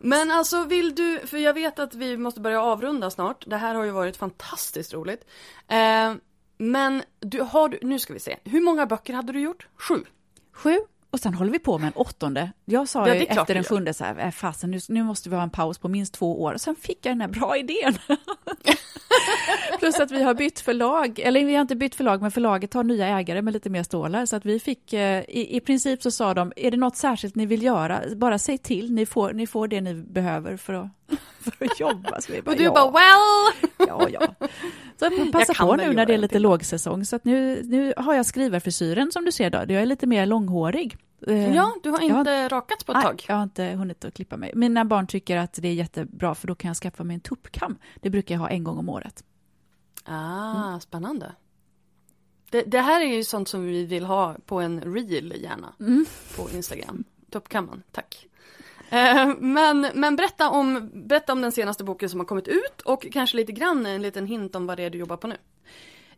Men 0.04 0.30
alltså 0.30 0.64
vill 0.64 0.94
du, 0.94 1.20
för 1.26 1.38
jag 1.38 1.54
vet 1.54 1.78
att 1.78 1.94
vi 1.94 2.16
måste 2.16 2.40
börja 2.40 2.62
avrunda 2.62 3.10
snart. 3.10 3.44
Det 3.46 3.56
här 3.56 3.74
har 3.74 3.84
ju 3.84 3.90
varit 3.90 4.16
fantastiskt 4.16 4.94
roligt. 4.94 5.24
Eh, 5.68 6.14
men 6.58 7.02
du 7.20 7.40
har, 7.40 7.78
nu 7.82 7.98
ska 7.98 8.12
vi 8.12 8.20
se, 8.20 8.36
hur 8.44 8.60
många 8.60 8.86
böcker 8.86 9.14
hade 9.14 9.32
du 9.32 9.40
gjort? 9.40 9.68
Sju? 9.76 10.04
Sju, 10.52 10.78
och 11.12 11.20
sen 11.20 11.34
håller 11.34 11.52
vi 11.52 11.58
på 11.58 11.78
med 11.78 11.86
en 11.86 11.92
åttonde. 11.92 12.52
Jag 12.64 12.88
sa 12.88 13.08
ja, 13.08 13.14
ju 13.14 13.22
efter 13.22 13.54
den 13.54 13.64
sjunde 13.64 13.94
så 13.94 14.04
här, 14.04 14.18
äh, 14.18 14.30
fasen 14.30 14.70
nu, 14.70 14.78
nu 14.88 15.02
måste 15.02 15.28
vi 15.28 15.36
ha 15.36 15.42
en 15.42 15.50
paus 15.50 15.78
på 15.78 15.88
minst 15.88 16.14
två 16.14 16.42
år. 16.42 16.54
Och 16.54 16.60
sen 16.60 16.76
fick 16.76 17.06
jag 17.06 17.10
den 17.10 17.20
här 17.20 17.28
bra 17.28 17.56
idén. 17.58 17.98
Plus 19.78 20.00
att 20.00 20.10
vi 20.10 20.22
har 20.22 20.34
bytt 20.34 20.60
förlag, 20.60 21.18
eller 21.18 21.44
vi 21.44 21.54
har 21.54 21.60
inte 21.60 21.76
bytt 21.76 21.94
förlag, 21.94 22.22
men 22.22 22.30
förlaget 22.30 22.74
har 22.74 22.84
nya 22.84 23.06
ägare 23.06 23.42
med 23.42 23.52
lite 23.52 23.70
mer 23.70 23.82
stålar. 23.82 24.26
Så 24.26 24.36
att 24.36 24.44
vi 24.44 24.60
fick, 24.60 24.92
eh, 24.92 25.24
i, 25.28 25.56
i 25.56 25.60
princip 25.60 26.02
så 26.02 26.10
sa 26.10 26.34
de, 26.34 26.52
är 26.56 26.70
det 26.70 26.76
något 26.76 26.96
särskilt 26.96 27.34
ni 27.34 27.46
vill 27.46 27.62
göra, 27.62 28.02
bara 28.16 28.38
säg 28.38 28.58
till, 28.58 28.92
ni 28.92 29.06
får, 29.06 29.32
ni 29.32 29.46
får 29.46 29.68
det 29.68 29.80
ni 29.80 29.94
behöver 29.94 30.56
för 30.56 30.74
att 30.74 30.88
för 31.40 31.64
att 31.64 31.80
jobba. 31.80 32.20
Så 32.20 32.32
vi 32.32 32.42
bara, 32.42 32.50
Och 32.50 32.56
du 32.56 32.64
ja, 32.64 32.72
bara 32.74 32.90
well! 32.90 33.70
ja, 33.88 34.08
ja. 34.08 34.48
Så 34.98 35.04
jag 35.18 35.32
passa 35.32 35.54
på 35.66 35.76
nu 35.76 35.92
när 35.92 36.06
det 36.06 36.14
är 36.14 36.18
lite 36.18 36.32
till. 36.32 36.42
lågsäsong. 36.42 37.04
Så 37.04 37.16
att 37.16 37.24
nu, 37.24 37.62
nu 37.64 37.94
har 37.96 38.14
jag 38.14 38.26
skrivarfrisyren 38.26 39.12
som 39.12 39.24
du 39.24 39.32
ser 39.32 39.50
då. 39.50 39.58
Jag 39.58 39.70
är 39.82 39.86
lite 39.86 40.06
mer 40.06 40.26
långhårig. 40.26 40.96
Eh, 41.26 41.54
Ja, 41.54 41.74
du 41.82 41.90
har 41.90 42.00
jag 42.00 42.18
inte 42.20 42.48
rakats 42.48 42.84
på 42.84 42.92
ett 42.92 42.96
Nej, 42.96 43.04
tag. 43.04 43.24
jag 43.28 43.34
har 43.36 43.42
inte 43.42 43.64
hunnit 43.64 44.04
att 44.04 44.14
klippa 44.14 44.36
mig. 44.36 44.52
Mina 44.54 44.84
barn 44.84 45.06
tycker 45.06 45.36
att 45.36 45.52
det 45.62 45.68
är 45.68 45.72
jättebra 45.74 46.34
för 46.34 46.46
då 46.48 46.54
kan 46.54 46.68
jag 46.68 46.76
skaffa 46.76 47.04
mig 47.04 47.14
en 47.14 47.20
tuppkam. 47.20 47.78
Det 48.00 48.10
brukar 48.10 48.34
jag 48.34 48.40
ha 48.40 48.48
en 48.48 48.64
gång 48.64 48.78
om 48.78 48.88
året. 48.88 49.24
Ah, 50.04 50.66
Mm. 50.68 50.80
spännande. 50.80 51.32
Det, 52.50 52.62
det 52.62 52.80
här 52.80 53.00
är 53.00 53.04
ju 53.16 53.24
sånt 53.24 53.48
som 53.48 53.64
vi 53.66 53.84
vill 53.84 54.04
ha 54.04 54.36
på 54.46 54.60
en 54.60 54.80
reel 54.80 55.34
gärna. 55.42 55.72
Mm. 55.80 56.04
På 56.36 56.50
Instagram. 56.50 57.04
Toppkammen, 57.30 57.82
tack. 57.92 58.26
Eh, 58.92 59.34
men 59.38 59.86
men 59.94 60.16
berätta, 60.16 60.50
om, 60.50 60.90
berätta 60.94 61.32
om 61.32 61.40
den 61.40 61.52
senaste 61.52 61.84
boken 61.84 62.08
som 62.08 62.20
har 62.20 62.26
kommit 62.26 62.48
ut 62.48 62.80
och 62.84 63.06
kanske 63.12 63.36
lite 63.36 63.52
grann 63.52 63.86
en 63.86 64.02
liten 64.02 64.26
hint 64.26 64.54
om 64.54 64.66
vad 64.66 64.76
det 64.76 64.84
är 64.84 64.90
du 64.90 64.98
jobbar 64.98 65.16
på 65.16 65.26
nu. 65.26 65.36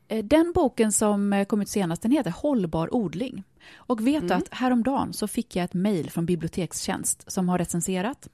Eh, 0.08 0.24
Den 0.24 0.52
boken 0.52 0.92
som 0.92 1.32
eh, 1.32 1.44
kom 1.44 1.62
ut 1.62 1.68
senast 1.68 2.02
den 2.02 2.10
heter 2.10 2.30
Hållbar 2.30 2.94
odling. 2.94 3.44
Och 3.74 4.06
vet 4.06 4.28
du 4.28 4.34
att 4.34 4.48
häromdagen 4.50 5.12
så 5.12 5.28
fick 5.28 5.56
jag 5.56 5.64
ett 5.64 5.74
mejl 5.74 6.10
från 6.10 6.26
Bibliotekstjänst 6.26 7.32
som 7.32 7.48
har 7.48 7.58
recenserat. 7.58 8.28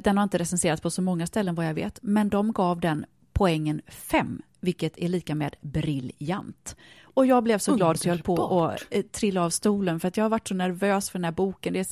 Den 0.00 0.16
har 0.16 0.22
inte 0.22 0.38
recenserats 0.38 0.82
på 0.82 0.90
så 0.90 1.02
många 1.02 1.26
ställen 1.26 1.54
vad 1.54 1.66
jag 1.66 1.74
vet, 1.74 1.98
men 2.02 2.28
de 2.28 2.52
gav 2.52 2.80
den 2.80 3.04
poängen 3.32 3.80
5, 3.88 4.42
vilket 4.60 4.98
är 4.98 5.08
lika 5.08 5.34
med 5.34 5.56
briljant. 5.60 6.76
Och 7.14 7.26
jag 7.26 7.42
blev 7.44 7.58
så 7.58 7.74
glad 7.74 7.98
så 7.98 8.08
jag 8.08 8.14
höll 8.14 8.22
på 8.22 8.64
att 8.66 8.86
eh, 8.90 9.02
trilla 9.02 9.44
av 9.44 9.50
stolen 9.50 10.00
för 10.00 10.08
att 10.08 10.16
jag 10.16 10.24
har 10.24 10.28
varit 10.30 10.48
så 10.48 10.54
nervös 10.54 11.10
för 11.10 11.18
den 11.18 11.24
här 11.24 11.32
boken. 11.32 11.72
Det 11.72 11.80
är, 11.80 11.86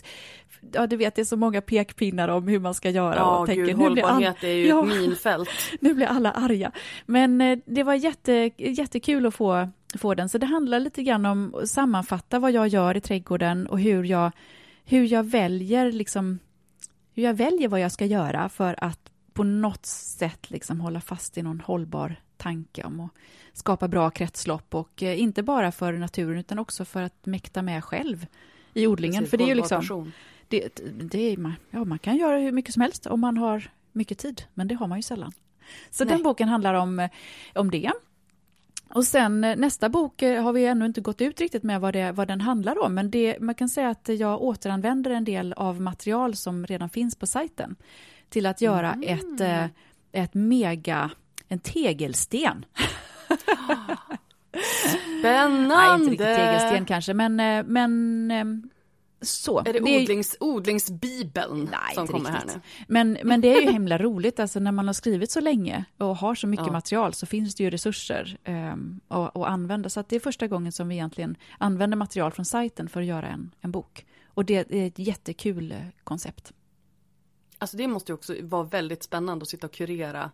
ja, 0.72 0.86
du 0.86 0.96
vet, 0.96 1.14
det 1.14 1.20
är 1.20 1.24
så 1.24 1.36
många 1.36 1.60
pekpinnar 1.60 2.28
om 2.28 2.48
hur 2.48 2.58
man 2.58 2.74
ska 2.74 2.90
göra. 2.90 3.16
Ja, 3.16 3.38
och 3.38 3.46
tänker, 3.46 3.64
gud, 3.64 3.78
nu 3.78 3.90
blir 3.90 4.02
all- 4.02 4.12
hållbarhet 4.12 4.44
är 4.44 4.48
ju 4.48 4.66
Ja. 4.68 4.82
ett 4.92 4.98
minfält. 4.98 5.48
nu 5.80 5.94
blir 5.94 6.06
alla 6.06 6.32
arga. 6.32 6.72
Men 7.06 7.40
eh, 7.40 7.58
det 7.66 7.82
var 7.82 7.94
jätte, 7.94 8.50
jättekul 8.56 9.26
att 9.26 9.34
få, 9.34 9.68
få 9.98 10.14
den. 10.14 10.28
Så 10.28 10.38
det 10.38 10.46
handlar 10.46 10.80
lite 10.80 11.02
grann 11.02 11.26
om 11.26 11.54
att 11.54 11.68
sammanfatta 11.68 12.38
vad 12.38 12.52
jag 12.52 12.68
gör 12.68 12.96
i 12.96 13.00
trädgården 13.00 13.66
och 13.66 13.80
hur 13.80 14.04
jag, 14.04 14.30
hur 14.84 15.12
jag 15.12 15.22
väljer 15.22 15.92
liksom, 15.92 16.38
hur 17.14 17.22
jag 17.22 17.34
väljer 17.34 17.68
vad 17.68 17.80
jag 17.80 17.92
ska 17.92 18.04
göra 18.06 18.48
för 18.48 18.84
att 18.84 19.00
på 19.32 19.42
något 19.44 19.86
sätt 19.86 20.50
liksom 20.50 20.80
hålla 20.80 21.00
fast 21.00 21.38
i 21.38 21.42
någon 21.42 21.60
hållbar 21.60 22.16
tanke 22.40 22.84
om 22.84 23.00
att 23.00 23.10
skapa 23.52 23.88
bra 23.88 24.10
kretslopp 24.10 24.74
och 24.74 25.02
eh, 25.02 25.20
inte 25.20 25.42
bara 25.42 25.72
för 25.72 25.92
naturen 25.92 26.38
utan 26.38 26.58
också 26.58 26.84
för 26.84 27.02
att 27.02 27.26
mäkta 27.26 27.62
med 27.62 27.84
själv 27.84 28.26
i 28.74 28.86
odlingen. 28.86 29.18
Precis, 29.18 29.30
för 29.30 29.36
det 29.36 29.44
är 29.44 29.48
ju 29.48 29.54
liksom, 29.54 30.12
det, 30.48 30.80
det 31.00 31.32
är, 31.32 31.54
ja, 31.70 31.84
man 31.84 31.98
kan 31.98 32.16
göra 32.16 32.38
hur 32.38 32.52
mycket 32.52 32.74
som 32.74 32.82
helst 32.82 33.06
om 33.06 33.20
man 33.20 33.36
har 33.36 33.70
mycket 33.92 34.18
tid, 34.18 34.42
men 34.54 34.68
det 34.68 34.74
har 34.74 34.86
man 34.86 34.98
ju 34.98 35.02
sällan. 35.02 35.32
Så 35.90 36.04
Nej. 36.04 36.14
den 36.14 36.22
boken 36.22 36.48
handlar 36.48 36.74
om, 36.74 36.98
eh, 36.98 37.10
om 37.54 37.70
det. 37.70 37.92
Och 38.94 39.04
sen 39.04 39.44
eh, 39.44 39.56
nästa 39.56 39.88
bok 39.88 40.22
har 40.22 40.52
vi 40.52 40.66
ännu 40.66 40.86
inte 40.86 41.00
gått 41.00 41.20
ut 41.20 41.40
riktigt 41.40 41.62
med 41.62 41.80
vad, 41.80 41.92
det, 41.92 42.12
vad 42.12 42.28
den 42.28 42.40
handlar 42.40 42.84
om, 42.84 42.94
men 42.94 43.10
det, 43.10 43.40
man 43.40 43.54
kan 43.54 43.68
säga 43.68 43.88
att 43.88 44.08
jag 44.08 44.42
återanvänder 44.42 45.10
en 45.10 45.24
del 45.24 45.52
av 45.52 45.80
material 45.80 46.36
som 46.36 46.66
redan 46.66 46.90
finns 46.90 47.16
på 47.16 47.26
sajten 47.26 47.76
till 48.28 48.46
att 48.46 48.60
göra 48.60 48.92
Mm. 48.92 49.18
ett, 49.18 49.70
ett 50.12 50.34
mega, 50.34 51.10
en 51.50 51.58
tegelsten. 51.58 52.64
Spännande! 55.20 55.68
Nej, 55.76 55.94
inte 55.94 56.10
riktigt 56.10 56.26
tegelsten 56.36 56.84
kanske, 56.84 57.14
men, 57.14 57.40
eh, 57.40 57.64
men 57.66 58.30
eh, 58.30 58.44
så. 59.22 59.58
Är 59.58 59.64
det, 59.72 59.78
är- 59.78 60.02
odlings, 60.02 60.36
odlingsbibeln 60.40 61.68
Nej, 61.72 61.94
som 61.94 62.06
kommer 62.06 62.30
här 62.30 62.40
riktigt. 62.40 62.54
nu? 62.56 62.84
Men, 62.88 63.18
men 63.24 63.40
det 63.40 63.54
är 63.54 63.62
ju 63.62 63.70
himla 63.72 63.98
roligt, 63.98 64.40
alltså 64.40 64.60
när 64.60 64.72
man 64.72 64.86
har 64.86 64.92
skrivit 64.94 65.30
så 65.30 65.40
länge 65.40 65.84
och 65.98 66.16
har 66.16 66.34
så 66.34 66.46
mycket 66.46 66.66
Ja. 66.66 66.72
material 66.72 67.14
så 67.14 67.26
finns 67.26 67.54
det 67.54 67.64
ju 67.64 67.70
resurser 67.70 68.38
um, 68.46 69.00
att, 69.08 69.36
att 69.36 69.46
använda. 69.48 69.88
Så 69.88 70.00
att 70.00 70.08
det 70.08 70.16
är 70.16 70.20
första 70.20 70.46
gången 70.46 70.72
som 70.72 70.88
vi 70.88 70.94
egentligen 70.94 71.36
använder 71.58 71.96
material 71.96 72.32
från 72.32 72.44
sajten 72.44 72.88
för 72.88 73.00
att 73.00 73.06
göra 73.06 73.28
en, 73.28 73.54
en 73.60 73.70
bok. 73.70 74.06
Och 74.34 74.44
det 74.44 74.72
är 74.72 74.86
ett 74.86 74.98
jättekul 74.98 75.72
eh, 75.72 75.78
koncept. 76.04 76.52
Alltså 77.58 77.76
det 77.76 77.88
måste 77.88 78.12
ju 78.12 78.14
också 78.14 78.34
vara 78.42 78.62
väldigt 78.62 79.02
spännande 79.02 79.42
att 79.42 79.48
sitta 79.48 79.66
och 79.66 79.72
kurera 79.72 80.30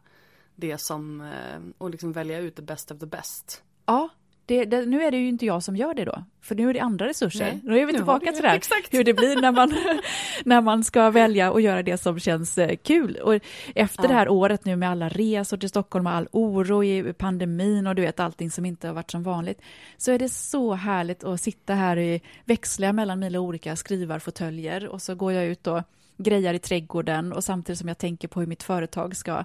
det 0.56 0.78
som 0.78 1.20
eh, 1.20 1.60
och 1.78 1.90
liksom 1.90 2.12
välja 2.12 2.38
ut 2.38 2.56
the 2.56 2.62
best 2.62 2.90
of 2.90 2.98
the 2.98 3.06
best. 3.06 3.62
Ja, 3.86 4.08
det, 4.46 4.64
det, 4.64 4.86
nu 4.86 5.02
är 5.02 5.10
det 5.10 5.16
ju 5.16 5.28
inte 5.28 5.46
jag 5.46 5.62
som 5.62 5.76
gör 5.76 5.94
det 5.94 6.04
då, 6.04 6.24
för 6.42 6.54
nu 6.54 6.70
är 6.70 6.74
det 6.74 6.80
andra 6.80 7.06
resurser. 7.08 7.44
Nej, 7.44 7.60
Då 7.62 7.72
är 7.72 7.86
vi 7.86 7.92
nu 7.92 7.98
tillbaka 7.98 8.32
till 8.32 8.42
det 8.42 8.48
här, 8.48 8.56
exakt. 8.62 8.94
hur 8.94 9.04
det 9.04 9.14
blir 9.14 9.40
när 9.40 9.52
man, 9.52 9.74
när 10.44 10.60
man 10.60 10.84
ska 10.84 11.10
välja 11.10 11.52
och 11.52 11.60
göra 11.60 11.82
det 11.82 11.98
som 11.98 12.18
känns 12.18 12.58
eh, 12.58 12.76
kul. 12.76 13.16
Och 13.16 13.34
efter 13.74 14.02
Ja. 14.02 14.08
det 14.08 14.14
här 14.14 14.28
året 14.28 14.64
nu 14.64 14.76
med 14.76 14.90
alla 14.90 15.08
resor 15.08 15.56
till 15.56 15.68
Stockholm 15.68 16.06
och 16.06 16.12
all 16.12 16.28
oro 16.32 16.84
i 16.84 17.12
pandemin 17.12 17.86
och 17.86 17.94
du 17.94 18.02
vet 18.02 18.20
allting 18.20 18.50
som 18.50 18.64
inte 18.64 18.86
har 18.86 18.94
varit 18.94 19.10
som 19.10 19.22
vanligt, 19.22 19.60
så 19.96 20.12
är 20.12 20.18
det 20.18 20.28
så 20.28 20.74
härligt 20.74 21.24
att 21.24 21.40
sitta 21.40 21.74
här 21.74 21.98
i 21.98 22.20
växla 22.44 22.92
mellan 22.92 23.18
mina 23.20 23.40
olika 23.40 23.76
skrivarfåtöljer 23.76 24.86
och 24.88 25.02
så 25.02 25.14
går 25.14 25.32
jag 25.32 25.44
ut 25.44 25.66
och 25.66 25.82
grejar 26.18 26.54
i 26.54 26.58
trädgården 26.58 27.32
och 27.32 27.44
samtidigt 27.44 27.78
som 27.78 27.88
jag 27.88 27.98
tänker 27.98 28.28
på 28.28 28.40
hur 28.40 28.46
mitt 28.46 28.62
företag 28.62 29.16
ska 29.16 29.44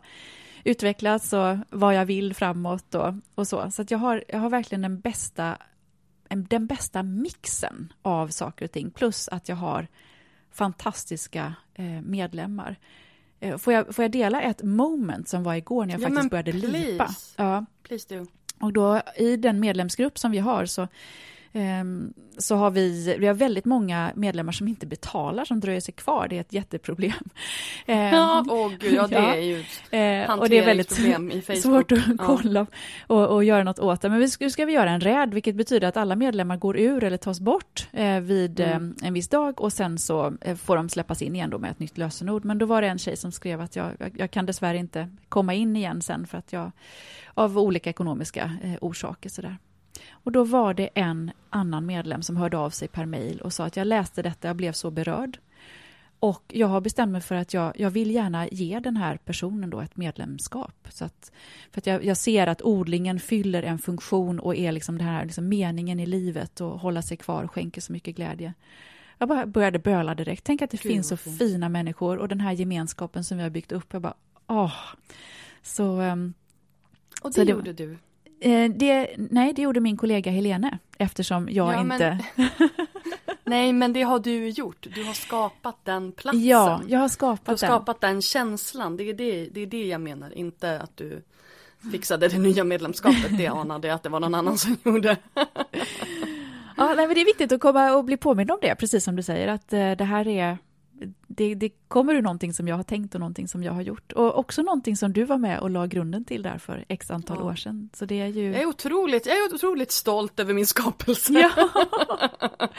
utvecklas 0.63 1.33
och 1.33 1.57
vad 1.69 1.95
jag 1.95 2.05
vill 2.05 2.33
framåt 2.35 2.95
och, 2.95 3.13
och 3.35 3.47
så. 3.47 3.71
Så 3.71 3.81
att 3.81 3.91
jag, 3.91 3.97
har, 3.97 4.23
jag 4.27 4.39
har 4.39 4.49
verkligen 4.49 4.81
den 4.81 4.99
bästa, 4.99 5.57
en- 6.29 6.45
den 6.49 6.67
bästa 6.67 7.03
mixen 7.03 7.93
av 8.01 8.27
saker 8.27 8.65
och 8.65 8.71
ting. 8.71 8.91
Plus 8.91 9.27
att 9.27 9.49
jag 9.49 9.55
har 9.55 9.87
fantastiska 10.51 11.53
eh, 11.73 11.85
medlemmar. 11.85 12.75
Eh, 13.39 13.57
får, 13.57 13.73
jag, 13.73 13.95
får 13.95 14.03
jag 14.03 14.11
dela 14.11 14.41
ett 14.41 14.63
moment 14.63 15.29
som 15.29 15.43
var 15.43 15.55
igår 15.55 15.85
när 15.85 15.93
jag 15.93 16.01
Ja, 16.01 16.07
faktiskt 16.09 16.29
började 16.31 16.51
lipa? 16.51 17.05
please. 17.05 17.33
Ja, 17.37 17.65
Please 17.83 18.15
do. 18.15 18.25
och 18.59 18.73
då 18.73 19.01
i 19.17 19.37
den 19.37 19.59
medlemsgrupp 19.59 20.17
som 20.19 20.31
vi 20.31 20.37
har 20.39 20.65
så, 20.65 20.87
så 22.37 22.55
har 22.55 22.71
vi, 22.71 23.15
vi 23.19 23.27
har 23.27 23.33
väldigt 23.33 23.65
många 23.65 24.11
medlemmar 24.15 24.51
som 24.51 24.67
inte 24.67 24.85
betalar, 24.85 25.45
som 25.45 25.59
dröjer 25.59 25.81
sig 25.81 25.93
kvar. 25.93 26.27
Det 26.27 26.35
är 26.37 26.41
ett 26.41 26.53
jätteproblem. 26.53 27.11
Ehm, 27.85 28.13
Ja, 28.13 28.45
åh 28.49 28.71
gud, 28.79 28.93
ja 28.93 29.07
det 29.07 29.15
är 29.15 29.35
ju 29.41 29.63
Eh, 29.91 30.39
och 30.39 30.49
det 30.49 30.57
är 30.57 30.65
väldigt 30.65 30.91
svårt 31.61 31.91
att 31.91 31.99
kolla 32.17 32.65
och, 33.07 33.27
och 33.27 33.43
göra 33.43 33.63
något 33.63 33.79
åt 33.79 34.01
det. 34.01 34.09
Men 34.09 34.19
vi 34.19 34.29
ska, 34.29 34.65
vi 34.65 34.73
göra 34.73 34.89
en 34.89 35.01
räd, 35.01 35.33
vilket 35.33 35.55
betyder 35.55 35.87
att 35.87 35.97
alla 35.97 36.15
medlemmar 36.15 36.57
går 36.57 36.77
ur 36.77 37.03
eller 37.03 37.17
tas 37.17 37.39
bort 37.39 37.87
eh, 37.91 38.19
vid 38.19 38.59
Mm. 38.59 38.95
en 39.03 39.13
viss 39.13 39.27
dag 39.27 39.61
och 39.61 39.73
sen 39.73 39.97
så 39.97 40.33
eh, 40.41 40.55
får 40.55 40.75
de 40.75 40.89
släppas 40.89 41.21
in 41.21 41.35
igen 41.35 41.49
då 41.49 41.57
med 41.59 41.71
ett 41.71 41.79
nytt 41.79 41.97
lösenord. 41.97 42.45
Men 42.45 42.57
då 42.57 42.65
var 42.65 42.81
det 42.81 42.87
en 42.87 42.97
tjej 42.97 43.17
som 43.17 43.31
skrev 43.31 43.61
att 43.61 43.75
jag, 43.75 43.91
jag, 43.99 44.11
jag 44.17 44.31
kan 44.31 44.45
dessvärre 44.45 44.77
inte 44.77 45.09
komma 45.29 45.53
in 45.53 45.75
igen 45.75 46.01
sen 46.01 46.27
för 46.27 46.37
att 46.37 46.53
jag 46.53 46.71
av 47.33 47.57
olika 47.59 47.89
ekonomiska 47.89 48.51
eh, 48.63 48.73
orsaker 48.81 49.29
sådär. 49.29 49.57
Och 50.23 50.31
då 50.31 50.43
var 50.43 50.73
det 50.73 50.89
en 50.95 51.31
annan 51.49 51.85
medlem 51.85 52.21
som 52.21 52.37
hörde 52.37 52.57
av 52.57 52.69
sig 52.69 52.87
per 52.87 53.05
mejl 53.05 53.41
och 53.41 53.53
sa 53.53 53.65
att 53.65 53.75
jag 53.77 53.87
läste 53.87 54.21
detta, 54.21 54.47
jag 54.47 54.55
blev 54.55 54.71
så 54.71 54.91
berörd. 54.91 55.39
Och 56.19 56.43
jag 56.47 56.67
har 56.67 56.81
bestämt 56.81 57.11
mig 57.11 57.21
för 57.21 57.35
att 57.35 57.53
jag, 57.53 57.73
jag 57.79 57.89
vill 57.89 58.11
gärna 58.11 58.47
ge 58.47 58.79
den 58.79 58.97
här 58.97 59.17
personen 59.17 59.69
då 59.69 59.81
ett 59.81 59.97
medlemskap. 59.97 60.87
Så 60.89 61.05
att, 61.05 61.31
för 61.71 61.81
att 61.81 61.87
jag, 61.87 62.05
jag 62.05 62.17
ser 62.17 62.47
att 62.47 62.61
odlingen 62.61 63.19
fyller 63.19 63.63
en 63.63 63.79
funktion 63.79 64.39
och 64.39 64.55
är 64.55 64.71
liksom 64.71 64.97
den 64.97 65.07
här 65.07 65.25
liksom 65.25 65.47
meningen 65.49 65.99
i 65.99 66.05
livet 66.05 66.61
och 66.61 66.79
hålla 66.79 67.01
sig 67.01 67.17
kvar 67.17 67.43
och 67.43 67.51
skänker 67.51 67.81
så 67.81 67.91
mycket 67.93 68.15
glädje. 68.15 68.53
Jag 69.17 69.27
bara 69.29 69.45
började 69.45 69.79
böla 69.79 70.15
direkt. 70.15 70.43
Tänk 70.43 70.61
att 70.61 70.69
det 70.71 70.81
Gud, 70.83 70.91
finns 70.91 71.07
så 71.07 71.17
fint. 71.17 71.37
fina 71.37 71.69
människor 71.69 72.17
och 72.17 72.27
den 72.27 72.39
här 72.39 72.51
gemenskapen 72.51 73.23
som 73.23 73.37
vi 73.37 73.43
har 73.43 73.49
byggt 73.49 73.71
upp. 73.71 73.93
Jag 73.93 74.01
bara, 74.01 74.13
åh. 74.47 74.73
Så 75.63 75.85
Och 75.87 76.03
ehm, 76.03 76.33
det, 77.23 77.31
Så 77.33 77.43
det- 77.43 77.51
gjorde 77.51 77.73
du. 77.73 77.97
Eh, 78.41 78.71
det, 78.71 79.09
nej, 79.17 79.53
det 79.53 79.61
gjorde 79.61 79.79
min 79.79 79.97
kollega 79.97 80.31
Helene 80.31 80.77
eftersom 80.97 81.49
jag 81.51 81.73
Ja, 81.73 81.83
men- 81.83 81.91
inte... 81.91 82.25
Nej, 83.43 83.73
men 83.73 83.93
det 83.93 84.01
har 84.01 84.19
du 84.19 84.49
gjort. 84.49 84.87
Du 84.95 85.03
har 85.03 85.13
skapat 85.13 85.75
den 85.83 86.11
platsen. 86.11 86.43
Ja, 86.47 86.81
jag 86.87 86.99
har 86.99 87.05
du 87.07 87.09
skapat 87.13 87.47
har 87.47 87.67
den. 87.67 87.75
skapat 87.77 88.01
den 88.01 88.21
känslan. 88.21 88.97
Det 88.97 89.03
är 89.09 89.13
det, 89.13 89.45
det 89.51 89.61
är 89.61 89.65
det 89.67 89.85
jag 89.85 90.01
menar. 90.01 90.37
Inte 90.37 90.79
att 90.79 90.97
du 90.97 91.23
fixade 91.91 92.27
det 92.27 92.37
nya 92.37 92.63
medlemskapet. 92.63 93.37
Det 93.37 93.47
anade 93.47 93.87
jag 93.87 93.95
att 93.95 94.03
det 94.03 94.09
var 94.09 94.19
någon 94.19 94.35
annan 94.35 94.57
som 94.57 94.77
gjorde. 94.83 95.17
Ja, 96.77 96.93
nej, 96.95 97.07
men 97.07 97.15
det 97.15 97.21
är 97.21 97.25
viktigt 97.25 97.51
att 97.51 97.61
komma 97.61 97.93
och 97.93 98.05
bli 98.05 98.17
påmind 98.17 98.51
om 98.51 98.57
det, 98.61 98.75
precis 98.75 99.03
som 99.03 99.15
du 99.15 99.23
säger, 99.23 99.47
att 99.47 99.73
eh, 99.73 99.91
det 99.91 100.03
här 100.03 100.27
är 100.27 100.57
det, 101.27 101.55
det 101.55 101.69
kommer 101.87 102.15
ur 102.15 102.21
någonting 102.21 102.53
som 102.53 102.67
jag 102.67 102.75
har 102.75 102.83
tänkt 102.83 103.13
och 103.15 103.19
någonting 103.19 103.47
som 103.47 103.63
jag 103.63 103.71
har 103.73 103.81
gjort. 103.81 104.11
Och 104.11 104.37
också 104.39 104.61
någonting 104.61 104.95
som 104.97 105.13
du 105.13 105.23
var 105.23 105.37
med 105.37 105.59
och 105.59 105.69
la 105.69 105.85
grunden 105.85 106.25
till 106.25 106.41
där 106.43 106.57
för 106.57 106.85
x 106.87 107.11
antal 107.11 107.37
Ja. 107.39 107.45
år 107.45 107.55
sedan. 107.55 107.89
Så 107.93 108.05
det 108.05 108.19
är 108.21 108.27
ju... 108.27 108.51
Jag 108.51 108.61
är 108.61 108.65
otroligt, 108.65 109.25
jag 109.25 109.37
är 109.37 109.55
otroligt 109.55 109.91
stolt 109.91 110.39
över 110.39 110.53
min 110.53 110.67
skapelse. 110.67 111.33
Ja. 111.33 111.51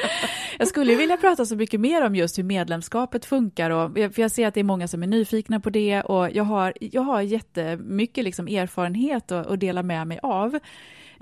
Jag 0.58 0.68
skulle 0.68 0.94
vilja 0.94 1.16
prata 1.16 1.46
så 1.46 1.56
mycket 1.56 1.80
mer 1.80 2.06
om 2.06 2.16
just 2.16 2.38
hur 2.38 2.42
medlemskapet 2.42 3.24
funkar. 3.24 3.70
Och, 3.70 3.94
för 3.94 4.20
jag 4.20 4.30
ser 4.30 4.46
att 4.46 4.54
det 4.54 4.60
är 4.60 4.64
många 4.64 4.88
som 4.88 5.02
är 5.02 5.06
nyfikna 5.06 5.60
på 5.60 5.70
det 5.70 6.02
och 6.02 6.30
jag 6.30 6.44
har, 6.44 6.72
jag 6.80 7.02
har 7.02 7.20
jättemycket 7.20 8.24
liksom 8.24 8.48
erfarenhet 8.48 9.32
att, 9.32 9.46
att 9.46 9.60
dela 9.60 9.82
med 9.82 10.06
mig 10.06 10.18
av. 10.22 10.58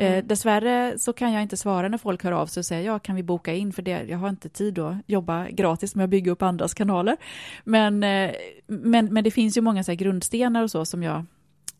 Eh, 0.00 0.12
mm. 0.12 0.26
dessvärre 0.26 0.98
så 0.98 1.12
kan 1.12 1.32
jag 1.32 1.42
inte 1.42 1.56
svara 1.56 1.88
när 1.88 1.98
folk 1.98 2.24
hör 2.24 2.32
av 2.32 2.46
sig 2.46 2.60
och 2.60 2.66
säger 2.66 2.86
ja, 2.86 2.98
kan 2.98 3.16
vi 3.16 3.22
boka 3.22 3.54
in 3.54 3.72
för 3.72 3.82
det? 3.82 4.02
Jag 4.02 4.18
har 4.18 4.28
inte 4.28 4.48
tid 4.48 4.78
att 4.78 4.96
jobba 5.06 5.48
gratis 5.50 5.94
med 5.94 6.04
att 6.04 6.10
bygga 6.10 6.32
upp 6.32 6.42
andras 6.42 6.74
kanaler. 6.74 7.16
Men, 7.64 8.02
eh, 8.04 8.30
men, 8.66 9.14
men 9.14 9.24
det 9.24 9.30
finns 9.30 9.56
ju 9.56 9.60
många 9.60 9.84
så 9.84 9.94
grundstenar 9.94 10.62
och 10.62 10.70
så 10.70 10.84
som 10.84 11.02
jag, 11.02 11.24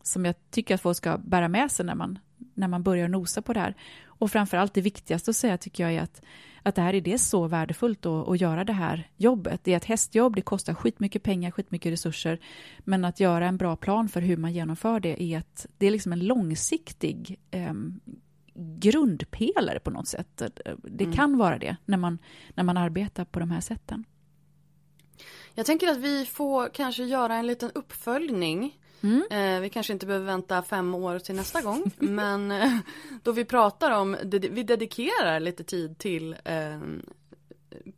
som 0.03 0.25
jag 0.25 0.35
tycker 0.51 0.75
att 0.75 0.81
folk 0.81 0.97
ska 0.97 1.17
bära 1.17 1.47
med 1.47 1.71
sig 1.71 1.85
när 1.85 1.95
man, 1.95 2.19
när 2.53 2.67
man 2.67 2.83
börjar 2.83 3.07
nosa 3.07 3.41
på 3.41 3.53
det 3.53 3.59
här. 3.59 3.75
Och 4.05 4.31
framför 4.31 4.57
allt 4.57 4.73
det 4.73 4.81
viktigaste 4.81 5.31
att 5.31 5.37
säga 5.37 5.57
tycker 5.57 5.83
jag 5.83 5.93
är 5.93 6.01
att, 6.01 6.21
att 6.63 6.75
det 6.75 6.81
här 6.81 6.93
är 6.93 7.01
det 7.01 7.17
så 7.17 7.47
värdefullt 7.47 8.05
att, 8.05 8.27
att 8.27 8.41
göra 8.41 8.63
det 8.63 8.73
här 8.73 9.09
jobbet. 9.17 9.63
Det 9.63 9.73
är 9.73 9.77
ett 9.77 9.85
hästjobb, 9.85 10.35
det 10.35 10.41
kostar 10.41 10.73
skitmycket 10.73 11.23
pengar, 11.23 11.51
skitmycket 11.51 11.91
resurser. 11.91 12.39
Men 12.79 13.05
att 13.05 13.19
göra 13.19 13.47
en 13.47 13.57
bra 13.57 13.75
plan 13.75 14.09
för 14.09 14.21
hur 14.21 14.37
man 14.37 14.53
genomför 14.53 14.99
det 14.99 15.23
är, 15.23 15.37
ett, 15.37 15.65
det 15.77 15.87
är 15.87 15.91
liksom 15.91 16.13
en 16.13 16.19
långsiktig 16.19 17.39
eh, 17.51 17.73
grundpelare 18.53 19.79
på 19.79 19.89
något 19.89 20.07
sätt. 20.07 20.41
Det 20.83 21.03
mm. 21.03 21.15
kan 21.15 21.37
vara 21.37 21.57
det 21.57 21.75
när 21.85 21.97
man, 21.97 22.17
när 22.55 22.63
man 22.63 22.77
arbetar 22.77 23.25
på 23.25 23.39
de 23.39 23.51
här 23.51 23.61
sätten. 23.61 24.03
Jag 25.53 25.65
tänker 25.65 25.87
att 25.87 25.97
vi 25.97 26.25
får 26.25 26.69
kanske 26.73 27.03
göra 27.03 27.35
en 27.35 27.47
liten 27.47 27.71
uppföljning 27.75 28.77
Mm. 29.03 29.23
Eh, 29.31 29.61
vi 29.61 29.69
kanske 29.69 29.93
inte 29.93 30.05
behöver 30.05 30.25
vänta 30.25 30.61
fem 30.61 30.95
år 30.95 31.19
till 31.19 31.35
nästa 31.35 31.61
gång. 31.61 31.91
men 31.97 32.51
eh, 32.51 32.77
då 33.23 33.31
vi 33.31 33.45
pratar 33.45 33.91
om, 33.91 34.17
vi 34.23 34.63
dedikerar 34.63 35.39
lite 35.39 35.63
tid 35.63 35.97
till 35.97 36.35
eh, 36.43 36.79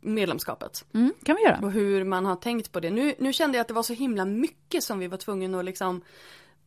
medlemskapet. 0.00 0.84
Mm, 0.94 1.14
kan 1.22 1.36
vi 1.36 1.42
göra. 1.42 1.58
Och 1.62 1.72
hur 1.72 2.04
man 2.04 2.26
har 2.26 2.36
tänkt 2.36 2.72
på 2.72 2.80
det. 2.80 2.90
Nu, 2.90 3.14
nu 3.18 3.32
kände 3.32 3.58
jag 3.58 3.60
att 3.60 3.68
det 3.68 3.74
var 3.74 3.82
så 3.82 3.92
himla 3.92 4.24
mycket 4.24 4.84
som 4.84 4.98
vi 4.98 5.06
var 5.06 5.18
tvungna 5.18 5.58
att 5.58 5.64
liksom 5.64 6.02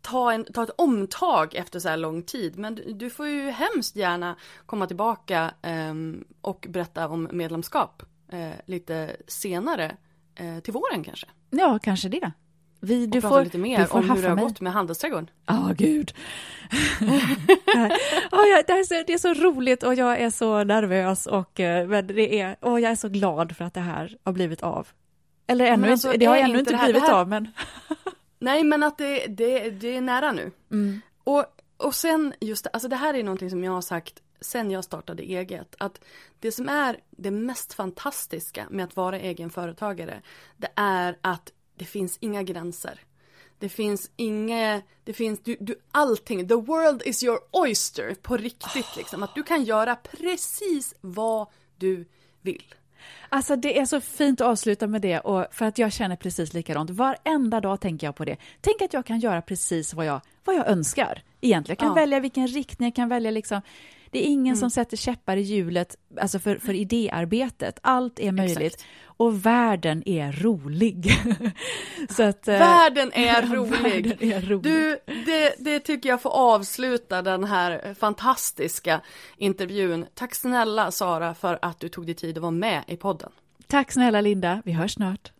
ta, 0.01 0.31
en, 0.31 0.45
ta 0.45 0.63
ett 0.63 0.69
omtag 0.77 1.55
efter 1.55 1.79
så 1.79 1.89
här 1.89 1.97
lång 1.97 2.23
tid. 2.23 2.57
Men 2.57 2.75
du, 2.75 2.93
du 2.93 3.09
får 3.09 3.27
ju 3.27 3.49
hemskt 3.49 3.95
gärna 3.95 4.35
komma 4.65 4.87
tillbaka 4.87 5.53
eh, 5.61 5.93
och 6.41 6.65
berätta 6.69 7.07
om 7.07 7.29
medlemskap 7.31 8.03
eh, 8.31 8.51
lite 8.65 9.15
senare. 9.27 9.97
Eh, 10.35 10.59
till 10.59 10.73
våren 10.73 11.03
kanske? 11.03 11.27
Ja, 11.49 11.79
kanske 11.83 12.09
det. 12.09 12.31
Vi, 12.79 13.05
du, 13.05 13.21
får, 13.21 13.43
lite 13.43 13.57
mer 13.57 13.85
får 13.85 13.99
om 13.99 14.09
hur 14.09 14.21
det 14.21 14.27
har 14.27 14.35
mig. 14.35 14.43
gått 14.43 14.61
med 14.61 14.73
handelsträdgården. 14.73 15.29
Ja, 15.45 15.53
oh, 15.53 15.73
gud. 15.73 16.13
oh, 17.01 17.07
ja, 18.31 18.63
det, 18.67 18.73
är 18.73 18.83
så, 18.83 19.03
det 19.07 19.13
är 19.13 19.17
så 19.17 19.33
roligt 19.33 19.83
och 19.83 19.95
jag 19.95 20.19
är 20.21 20.29
så 20.29 20.63
nervös 20.63 21.27
och 21.27 21.59
eh, 21.59 21.87
men 21.87 22.07
det 22.07 22.39
är, 22.39 22.55
oh, 22.61 22.81
jag 22.81 22.91
är 22.91 22.95
så 22.95 23.09
glad 23.09 23.55
för 23.55 23.65
att 23.65 23.73
det 23.73 23.79
här 23.79 24.17
har 24.23 24.33
blivit 24.33 24.63
av. 24.63 24.87
Eller 25.47 25.65
ännu 25.65 25.91
alltså, 25.91 26.07
inte, 26.07 26.17
det 26.17 26.25
har 26.25 26.37
ännu 26.37 26.59
inte 26.59 26.79
blivit 26.83 27.01
här, 27.01 27.13
av 27.13 27.27
men. 27.27 27.51
Nej 28.39 28.63
men 28.63 28.83
att 28.83 28.97
det, 28.97 29.25
det, 29.27 29.69
det 29.69 29.97
är 29.97 30.01
nära 30.01 30.31
nu. 30.31 30.51
Mm. 30.71 31.01
Och, 31.23 31.45
och 31.77 31.95
sen 31.95 32.33
just 32.39 32.63
det, 32.63 32.69
alltså 32.73 32.89
det 32.89 32.95
här 32.95 33.13
är 33.13 33.23
någonting 33.23 33.49
som 33.49 33.63
jag 33.63 33.71
har 33.71 33.81
sagt 33.81 34.21
sen 34.41 34.71
jag 34.71 34.83
startade 34.83 35.23
eget. 35.23 35.75
Att 35.79 36.01
det 36.39 36.51
som 36.51 36.69
är 36.69 36.99
det 37.09 37.31
mest 37.31 37.73
fantastiska 37.73 38.67
med 38.69 38.85
att 38.85 38.95
vara 38.95 39.19
egenföretagare 39.19 40.21
det 40.57 40.69
är 40.75 41.17
att 41.21 41.51
det 41.77 41.85
finns 41.85 42.17
inga 42.21 42.43
gränser. 42.43 42.99
Det 43.59 43.69
finns 43.69 44.11
inga, 44.15 44.81
det 45.03 45.13
finns, 45.13 45.39
du, 45.43 45.57
du, 45.59 45.75
allting, 45.91 46.47
the 46.47 46.55
world 46.55 47.01
is 47.05 47.23
your 47.23 47.39
oyster 47.51 48.15
på 48.21 48.37
riktigt 48.37 48.75
oh. 48.75 48.97
liksom. 48.97 49.23
Att 49.23 49.35
du 49.35 49.43
kan 49.43 49.63
göra 49.63 49.95
precis 49.95 50.95
vad 51.01 51.47
du 51.77 52.05
vill. 52.41 52.73
Alltså 53.29 53.55
det 53.55 53.79
är 53.79 53.85
så 53.85 54.01
fint 54.01 54.41
att 54.41 54.47
avsluta 54.47 54.87
med 54.87 55.01
det 55.01 55.19
och 55.19 55.45
för 55.51 55.65
att 55.65 55.77
jag 55.77 55.93
känner 55.93 56.15
precis 56.15 56.53
likadant. 56.53 56.89
Varenda 56.89 57.61
dag 57.61 57.81
tänker 57.81 58.07
jag 58.07 58.15
på 58.15 58.25
det. 58.25 58.37
Tänk 58.61 58.81
att 58.81 58.93
jag 58.93 59.05
kan 59.05 59.19
göra 59.19 59.41
precis 59.41 59.93
vad 59.93 60.05
jag, 60.05 60.21
vad 60.43 60.55
jag 60.55 60.67
önskar. 60.67 61.23
Egentligen. 61.41 61.75
Jag 61.75 61.79
kan 61.79 61.87
ja. 61.87 61.93
välja 61.93 62.19
vilken 62.19 62.47
riktning, 62.47 62.87
jag 62.87 62.95
kan 62.95 63.09
välja 63.09 63.31
liksom 63.31 63.61
det 64.11 64.19
är 64.19 64.27
ingen 64.27 64.53
mm. 64.53 64.55
som 64.55 64.69
sätter 64.69 64.97
käppar 64.97 65.37
i 65.37 65.41
hjulet 65.41 65.95
alltså 66.21 66.39
för, 66.39 66.57
för 66.57 66.73
idéarbetet. 66.73 67.79
Allt 67.83 68.19
är 68.19 68.31
möjligt. 68.31 68.73
Exakt. 68.73 68.85
Och 69.03 69.45
världen 69.45 70.03
är 70.05 70.31
rolig. 70.31 71.11
Så 72.09 72.23
att, 72.23 72.47
eh, 72.47 72.59
världen, 72.59 73.11
är 73.13 73.41
rolig. 73.55 74.07
världen 74.07 74.31
är 74.33 74.41
rolig. 74.41 74.63
Du, 74.63 74.99
det, 75.05 75.55
det 75.59 75.79
tycker 75.79 76.09
jag 76.09 76.21
får 76.21 76.29
avsluta 76.29 77.21
den 77.21 77.43
här 77.43 77.93
fantastiska 77.93 79.01
intervjun. 79.37 80.05
Tack 80.13 80.35
snälla 80.35 80.91
Sara 80.91 81.35
för 81.35 81.59
att 81.61 81.79
du 81.79 81.89
tog 81.89 82.05
dig 82.05 82.15
tid 82.15 82.37
att 82.37 82.41
vara 82.41 82.51
med 82.51 82.83
i 82.87 82.97
podden. 82.97 83.31
Tack 83.67 83.91
snälla 83.91 84.21
Linda, 84.21 84.61
vi 84.65 84.71
hörs 84.71 84.93
snart. 84.93 85.31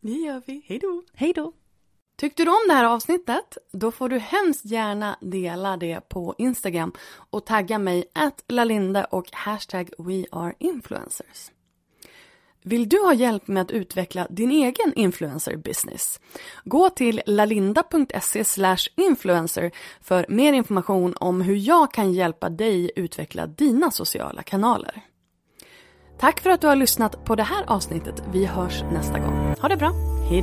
Det 0.00 0.12
gör 0.12 0.42
vi, 0.46 0.62
hej 0.66 0.78
då. 0.78 1.02
Hej 1.14 1.32
då. 1.32 1.52
Tyckte 2.20 2.44
du 2.44 2.50
om 2.50 2.64
det 2.68 2.74
här 2.74 2.84
avsnittet? 2.84 3.58
Då 3.72 3.90
får 3.90 4.08
du 4.08 4.18
hemskt 4.18 4.64
gärna 4.64 5.16
dela 5.20 5.76
det 5.76 6.08
på 6.08 6.34
Instagram 6.38 6.92
och 7.30 7.46
tagga 7.46 7.78
mig 7.78 8.04
att 8.14 8.44
lalinda 8.48 9.04
och 9.04 9.26
hashtag 9.32 9.90
weareinfluencers. 9.98 11.50
Vill 12.62 12.88
du 12.88 12.98
ha 12.98 13.14
hjälp 13.14 13.48
med 13.48 13.60
att 13.60 13.70
utveckla 13.70 14.26
din 14.30 14.50
egen 14.50 14.94
influencer 14.94 15.56
business? 15.56 16.20
Gå 16.64 16.90
till 16.90 17.22
lalinda.se 17.26 18.44
influencer 18.96 19.70
för 20.00 20.26
mer 20.28 20.52
information 20.52 21.14
om 21.20 21.40
hur 21.40 21.56
jag 21.56 21.92
kan 21.92 22.12
hjälpa 22.12 22.48
dig 22.48 22.90
utveckla 22.96 23.46
dina 23.46 23.90
sociala 23.90 24.42
kanaler. 24.42 25.00
Tack 26.18 26.40
för 26.40 26.50
att 26.50 26.60
du 26.60 26.66
har 26.66 26.76
lyssnat 26.76 27.24
på 27.24 27.34
det 27.34 27.42
här 27.42 27.64
avsnittet. 27.66 28.22
Vi 28.32 28.44
hörs 28.44 28.82
nästa 28.92 29.18
gång. 29.18 29.54
Ha 29.60 29.68
det 29.68 29.76
bra. 29.76 29.92
Hej 30.30 30.42